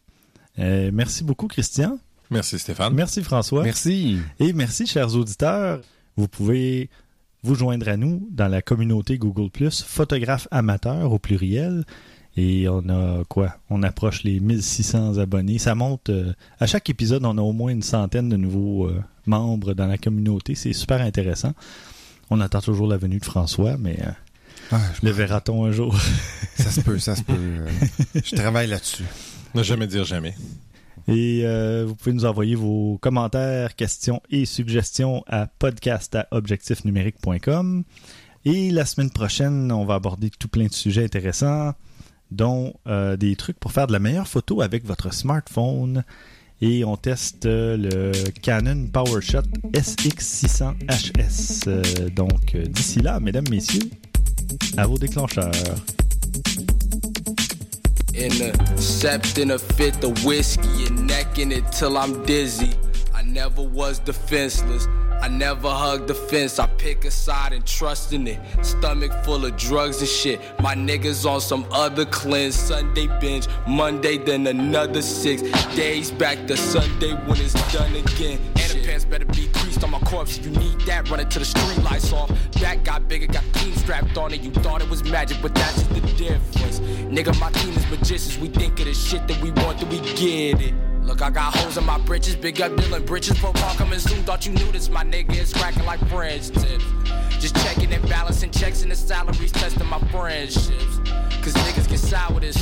Merci 0.58 1.26
beaucoup, 1.26 1.48
Christian. 1.48 2.00
Merci 2.30 2.60
Stéphane. 2.60 2.94
Merci, 2.94 3.24
François. 3.24 3.64
Merci. 3.64 4.20
Et 4.40 4.54
merci, 4.54 4.88
chers 4.88 5.14
auditeurs. 5.16 5.82
Vous 6.16 6.30
pouvez 6.30 6.90
vous 7.46 7.56
joindre 7.56 7.88
à 7.88 7.96
nous 7.98 8.28
dans 8.32 8.48
la 8.48 8.62
communauté 8.62 9.18
Google 9.18 9.50
Plus, 9.50 9.84
photographe 9.84 10.48
amateur 10.52 11.12
au 11.12 11.20
pluriel. 11.20 11.86
Et 12.38 12.68
on 12.68 12.90
a 12.90 13.24
quoi? 13.30 13.56
On 13.70 13.82
approche 13.84 14.24
les 14.24 14.42
1600 14.42 15.18
abonnés. 15.20 15.58
Ça 15.58 15.74
monte. 15.76 16.10
euh, 16.10 16.34
à 16.60 16.66
chaque 16.68 16.90
épisode, 16.90 17.24
on 17.24 17.38
a 17.38 17.42
au 17.42 17.54
moins 17.54 17.72
une 17.72 17.82
centaine 17.82 18.28
de 18.28 18.36
nouveaux 18.36 18.88
euh, 18.88 19.02
membres 19.26 19.74
dans 19.74 19.88
la 19.88 19.98
communauté. 19.98 20.54
C'est 20.56 20.74
super 20.74 21.00
intéressant. 21.02 21.54
On 22.30 22.42
attend 22.42 22.60
toujours 22.60 22.88
la 22.88 22.98
venue 22.98 23.20
de 23.20 23.26
François, 23.26 23.78
mais 23.78 23.98
euh, 24.02 24.12
Ah, 24.74 24.82
je- 25.00 25.06
le 25.06 25.12
verra-t-on 25.14 25.64
un 25.66 25.72
jour? 25.72 25.96
Ça 26.56 26.72
se 26.72 26.82
peut, 26.82 27.00
ça 27.00 27.16
se 27.16 27.22
peut. 27.24 27.34
euh, 27.38 27.68
je 28.16 28.36
travaille 28.36 28.68
là-dessus. 28.68 29.04
Ne 29.54 29.64
jamais 29.64 29.88
dire 29.88 30.04
jamais. 30.04 30.36
Et 31.08 31.42
euh, 31.44 31.86
vous 31.88 31.96
pouvez 31.96 32.14
nous 32.14 32.26
envoyer 32.26 32.56
vos 32.56 32.98
commentaires, 33.00 33.76
questions 33.76 34.22
et 34.32 34.46
suggestions 34.46 35.24
à 35.28 35.48
podcast@objectifnumérique.com. 35.48 37.84
Et 38.46 38.70
la 38.70 38.86
semaine 38.86 39.10
prochaine, 39.10 39.72
on 39.72 39.86
va 39.86 39.96
aborder 39.96 40.30
tout 40.30 40.48
plein 40.48 40.68
de 40.68 40.74
sujets 40.74 41.04
intéressants, 41.04 41.74
dont 42.30 42.76
euh, 42.88 43.18
des 43.18 43.36
trucs 43.36 43.60
pour 43.60 43.72
faire 43.72 43.88
de 43.88 43.92
la 43.92 44.00
meilleure 44.00 44.28
photo 44.28 44.62
avec 44.62 44.86
votre 44.86 45.12
smartphone. 45.12 46.04
Et 46.62 46.86
on 46.86 46.96
teste 46.96 47.48
euh, 47.48 47.76
le 47.76 48.12
Canon 48.42 48.88
PowerShot 48.88 49.42
SX600HS. 49.74 51.64
Euh, 51.68 52.10
donc, 52.10 52.56
d'ici 52.56 53.00
là, 53.00 53.20
mesdames, 53.20 53.50
messieurs, 53.50 53.90
à 54.78 54.86
vos 54.86 54.98
déclencheurs. 54.98 55.52
In 58.18 58.32
a 58.32 58.54
sept 58.78 59.38
in 59.42 59.52
a 59.52 59.60
fifth 59.60 60.02
of 60.06 60.24
whiskey 60.24 60.86
and 60.86 61.06
necking 61.06 61.52
it 61.52 61.70
till 61.74 61.98
I'm 61.98 62.24
dizzy. 62.26 62.72
I 63.14 63.24
never 63.24 63.62
was 63.62 64.00
defenseless. 64.00 64.88
I 65.22 65.28
never 65.28 65.70
hug 65.70 66.08
the 66.08 66.14
fence. 66.14 66.60
I 66.60 66.68
pick 66.68 67.06
a 67.06 67.12
side 67.12 67.54
and 67.54 67.66
trust 67.66 68.14
in 68.14 68.28
it. 68.28 68.40
Stomach 68.64 69.12
full 69.24 69.46
of 69.46 69.58
drugs 69.58 70.00
and 70.00 70.10
shit. 70.10 70.40
My 70.60 70.76
niggas 70.76 71.26
on 71.30 71.42
some 71.42 71.66
other 71.72 72.06
cleanse. 72.06 72.56
Sunday 72.56 73.08
binge, 73.20 73.48
Monday 73.68 74.18
then 74.18 74.48
another 74.48 75.02
six. 75.02 75.42
Days 75.76 76.12
back 76.12 76.46
to 76.48 76.58
Sunday 76.58 77.14
when 77.26 77.40
it's 77.40 77.54
done 77.74 77.96
again. 77.96 78.40
And 78.58 78.72
the 78.72 78.84
pants 78.86 79.06
better 79.06 79.26
be 79.26 79.48
creased 79.54 79.84
on 79.84 79.92
my 79.92 80.00
corpse. 80.00 80.38
You 80.40 80.52
need 80.52 80.82
that, 80.82 81.10
run 81.10 81.20
it 81.20 81.30
till 81.32 81.40
the 81.40 81.46
street 81.46 81.84
lights 81.84 82.12
off. 82.14 82.30
That 82.62 82.84
got 82.84 83.08
bigger, 83.08 83.28
got 83.28 83.44
clean 83.54 83.76
strapped 83.76 84.18
on 84.18 84.34
it. 84.34 84.42
You 84.42 84.52
thought 84.52 84.82
it 84.82 84.90
was 84.90 85.04
magic, 85.04 85.38
but 85.42 85.54
that's 85.56 85.76
just 85.76 85.90
the 85.90 86.02
difference. 86.18 86.80
Nigga, 86.80 87.40
my 87.40 87.52
team 87.52 87.74
is 87.76 87.88
magicians. 87.90 88.38
We 88.38 88.48
think 88.48 88.80
of 88.80 88.86
the 88.86 88.94
shit 88.94 89.28
that 89.28 89.42
we 89.42 89.52
want, 89.52 89.80
that 89.80 89.90
we 89.90 90.00
get 90.16 90.62
it. 90.62 90.74
Look, 91.06 91.22
I 91.22 91.30
got 91.30 91.56
holes 91.56 91.78
in 91.78 91.86
my 91.86 92.00
britches, 92.00 92.36
big 92.36 92.60
up 92.62 92.72
Dylan 92.72 93.06
britches, 93.06 93.40
car 93.40 93.54
coming 93.76 94.00
soon. 94.00 94.24
Thought 94.24 94.48
you 94.48 94.54
knew 94.54 94.72
this, 94.72 94.90
my 94.90 95.04
nigga 95.12 95.38
is 95.38 95.54
cracking 95.54 95.86
like 95.86 96.00
French 96.10 96.50
tips. 96.50 96.86
Just 97.40 97.56
checking 97.58 97.94
and 97.94 98.08
balancing 98.10 98.52
checks 98.52 98.82
and 98.84 98.92
the 98.92 98.96
salaries, 98.96 99.52
testing 99.52 99.86
my 99.88 100.00
friendships. 100.10 101.00
Cause 101.44 101.54
niggas 101.54 101.88
get 101.88 102.00
sour 102.00 102.34
with 102.34 102.44
this. 102.44 102.62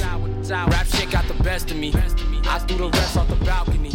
Rap 0.49 0.85
shit 0.87 1.09
got 1.11 1.25
the 1.27 1.41
best 1.43 1.71
of 1.71 1.77
me. 1.77 1.93
I 2.45 2.59
threw 2.59 2.77
the 2.77 2.89
rest 2.89 3.17
off 3.17 3.27
the 3.29 3.35
balcony. 3.45 3.91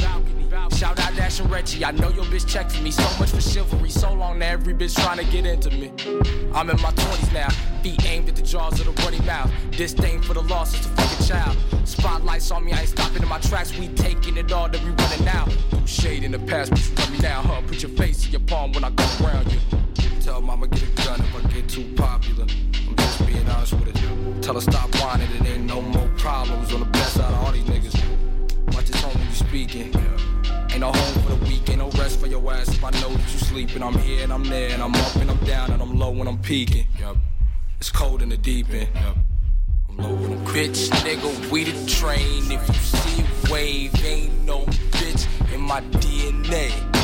Shout 0.79 0.99
out 1.01 1.15
Dash 1.17 1.41
and 1.41 1.51
Reggie, 1.51 1.85
I 1.85 1.91
know 1.91 2.09
your 2.11 2.25
bitch 2.27 2.47
checking 2.47 2.85
me. 2.85 2.91
So 2.93 3.03
much 3.19 3.31
for 3.31 3.41
chivalry, 3.41 3.91
so 3.91 4.13
long 4.15 4.39
that 4.39 4.53
every 4.53 4.75
bitch 4.75 4.95
trying 4.95 5.19
to 5.19 5.25
get 5.25 5.45
into 5.45 5.71
me. 5.71 5.91
I'm 6.55 6.71
in 6.71 6.81
my 6.81 6.93
20s 6.93 7.33
now, 7.33 7.49
feet 7.83 8.05
aimed 8.07 8.29
at 8.29 8.37
the 8.37 8.43
jaws 8.43 8.79
of 8.81 8.87
the 8.87 9.03
running 9.03 9.25
mouth. 9.27 9.51
Disdain 9.73 10.23
for 10.23 10.35
the 10.35 10.43
loss 10.43 10.79
is 10.79 10.87
a 10.87 10.89
fucking 10.91 11.27
child. 11.27 11.57
Spotlights 11.85 12.51
on 12.53 12.65
me, 12.65 12.73
I 12.73 12.81
ain't 12.81 12.89
stopping 12.89 13.23
in 13.23 13.29
my 13.29 13.41
tracks. 13.41 13.77
We 13.77 13.89
taking 13.89 14.37
it 14.37 14.53
all 14.53 14.69
that 14.69 14.83
we 14.85 14.91
running 14.91 15.25
now. 15.25 15.47
Through 15.71 15.87
shade 15.87 16.23
in 16.23 16.31
the 16.33 16.39
past, 16.39 16.71
but 16.71 16.81
you 16.81 17.13
me 17.13 17.19
now, 17.19 17.43
huh? 17.43 17.61
Put 17.67 17.83
your 17.83 17.91
face 17.93 18.25
in 18.27 18.33
your 18.33 18.38
palm 18.41 18.73
when 18.73 18.85
I 18.85 18.91
go 18.91 19.05
around 19.23 19.53
you. 19.53 19.59
Tell 20.21 20.41
mama 20.41 20.67
get 20.69 20.83
a 20.83 21.03
gun 21.03 21.21
if 21.21 21.35
I 21.35 21.49
get 21.49 21.69
too 21.69 21.85
popular. 21.97 22.47
I'm 22.89 22.97
just 22.97 23.27
being 23.27 23.49
honest 23.49 23.73
with 23.75 23.89
it. 23.89 24.43
Tell 24.43 24.55
her 24.55 24.61
stop 24.61 24.95
whining, 24.97 25.31
it 25.31 25.47
ain't 25.47 25.65
no 25.65 25.81
more 25.81 26.09
problems. 26.17 26.73
On 26.73 26.81
the 26.81 26.87
best 26.87 27.19
out 27.19 27.33
of 27.33 27.45
all 27.45 27.53
these 27.53 27.65
niggas. 27.65 27.97
Watch 28.75 28.87
this 28.87 29.01
home 29.03 29.15
when 29.15 29.27
you 29.27 29.35
speaking. 29.35 29.95
Ain't 30.71 30.81
no 30.81 30.93
home 30.93 31.23
for 31.23 31.35
the 31.35 31.45
week, 31.45 31.69
ain't 31.71 31.79
no 31.79 31.91
rest 31.91 32.21
for 32.21 32.27
your 32.27 32.53
ass. 32.53 32.69
If 32.69 32.85
I 32.85 32.91
know 32.91 33.09
that 33.09 33.33
you 33.33 33.39
sleeping, 33.39 33.83
I'm 33.83 33.99
here 33.99 34.25
and 34.25 34.33
I'm 34.33 34.45
there, 34.45 34.71
and 34.71 34.83
I'm 34.83 34.95
up 34.95 35.17
and 35.17 35.31
I'm 35.31 35.45
down, 35.45 35.71
and 35.73 35.83
I'm 35.83 35.99
low 35.99 36.11
when 36.11 36.29
I'm 36.29 36.39
peaking. 36.39 36.87
Yup. 36.99 37.17
It's 37.79 37.91
cold 37.91 38.23
in 38.23 38.29
the 38.29 38.37
deep 38.37 38.71
end. 38.71 38.89
Yup. 38.95 39.17
I'm 39.89 39.97
low 39.97 40.15
when 40.15 40.33
I'm 40.33 40.45
Bitch, 40.47 40.91
nigga, 41.05 41.51
we 41.51 41.65
the 41.65 41.89
train. 41.89 42.51
If 42.51 42.69
you 42.69 42.75
see 42.75 43.23
a 43.23 43.53
wave, 43.53 44.05
ain't 44.05 44.45
no 44.45 44.65
bitch 44.93 45.55
in 45.55 45.61
my 45.61 45.81
DNA. 45.81 46.98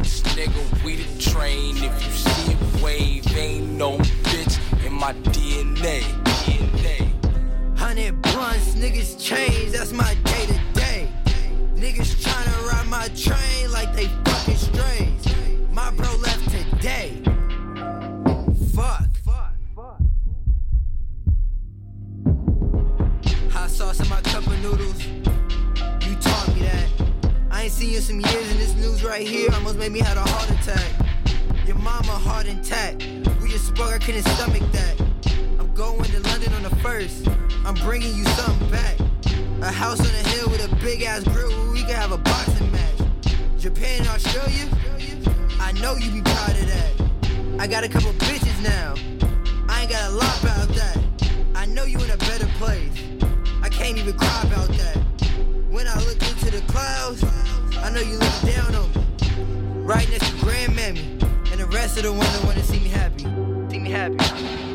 Bitch, 0.00 0.22
nigga, 0.34 0.82
we 0.84 0.96
the 0.96 1.30
train. 1.30 1.76
If 1.76 2.02
you 2.02 2.10
see 2.10 2.52
it 2.52 2.82
wave, 2.82 3.36
ain't 3.36 3.68
no 3.72 3.98
bitch 3.98 4.86
in 4.86 4.94
my 4.94 5.12
DNA. 5.12 6.00
DNA. 6.40 7.78
Hundred 7.78 8.22
blunts, 8.22 8.74
niggas 8.76 9.22
change, 9.22 9.72
that's 9.72 9.92
my 9.92 10.14
day 10.24 10.46
to 10.46 10.58
day. 10.72 11.08
Niggas 11.74 12.14
tryna 12.24 12.72
ride 12.72 12.88
my 12.88 13.08
train 13.08 13.70
like 13.72 13.94
they 13.94 14.06
fucking 14.24 14.56
strays. 14.56 15.70
My 15.70 15.90
bro 15.90 16.16
left 16.16 16.50
today. 16.50 17.29
I 27.60 27.64
ain't 27.64 27.72
seen 27.72 27.90
you 27.90 28.00
some 28.00 28.18
years, 28.18 28.50
and 28.52 28.58
this 28.58 28.74
news 28.74 29.04
right 29.04 29.20
here 29.20 29.50
almost 29.52 29.76
made 29.76 29.92
me 29.92 29.98
have 30.00 30.16
a 30.16 30.26
heart 30.30 30.48
attack. 30.48 30.92
Your 31.66 31.76
mama 31.76 32.12
heart 32.12 32.46
intact. 32.46 33.06
We 33.42 33.50
just 33.50 33.66
spoke, 33.66 33.92
I 33.92 33.98
couldn't 33.98 34.22
stomach 34.22 34.62
that. 34.72 34.98
I'm 35.58 35.70
going 35.74 36.04
to 36.04 36.20
London 36.20 36.54
on 36.54 36.62
the 36.62 36.74
first. 36.76 37.28
I'm 37.66 37.74
bringing 37.74 38.16
you 38.16 38.24
something 38.24 38.70
back. 38.70 38.98
A 39.60 39.70
house 39.70 40.00
on 40.00 40.06
a 40.06 40.28
hill 40.30 40.48
with 40.48 40.72
a 40.72 40.74
big 40.76 41.02
ass 41.02 41.22
grill 41.22 41.50
where 41.50 41.72
we 41.72 41.80
can 41.80 41.96
have 41.96 42.12
a 42.12 42.16
boxing 42.16 42.72
match. 42.72 42.98
Japan 43.58 44.06
Australia, 44.06 44.66
I 45.60 45.72
know 45.82 45.96
you 45.96 46.10
be 46.12 46.22
proud 46.22 46.56
of 46.56 46.66
that. 46.66 47.60
I 47.60 47.66
got 47.66 47.84
a 47.84 47.90
couple 47.90 48.10
bitches 48.12 48.62
now. 48.62 48.94
I 49.68 49.82
ain't 49.82 49.90
got 49.90 50.10
a 50.10 50.14
lot 50.14 50.42
about 50.42 50.68
that. 50.76 50.98
I 51.54 51.66
know 51.66 51.84
you 51.84 51.98
in 51.98 52.10
a 52.10 52.16
better 52.16 52.46
place. 52.56 53.04
I 53.60 53.68
can't 53.68 53.98
even 53.98 54.16
cry 54.16 54.44
about 54.46 54.68
that. 54.68 55.19
When 55.70 55.86
I 55.86 55.94
look 56.00 56.20
into 56.20 56.50
the 56.50 56.62
clouds, 56.66 57.22
I 57.78 57.90
know 57.90 58.00
you 58.00 58.18
look 58.18 58.40
down 58.42 58.74
on 58.74 58.90
me. 58.92 59.84
Right 59.84 60.08
next 60.10 60.28
to 60.30 60.36
grandmammy. 60.44 61.22
And 61.52 61.60
the 61.60 61.66
rest 61.66 61.96
of 61.96 62.02
the 62.02 62.12
that 62.32 62.44
wanna 62.44 62.64
see 62.64 62.80
me 62.80 62.88
happy. 62.88 63.22
See 63.70 63.78
me 63.78 63.90
happy. 63.90 64.69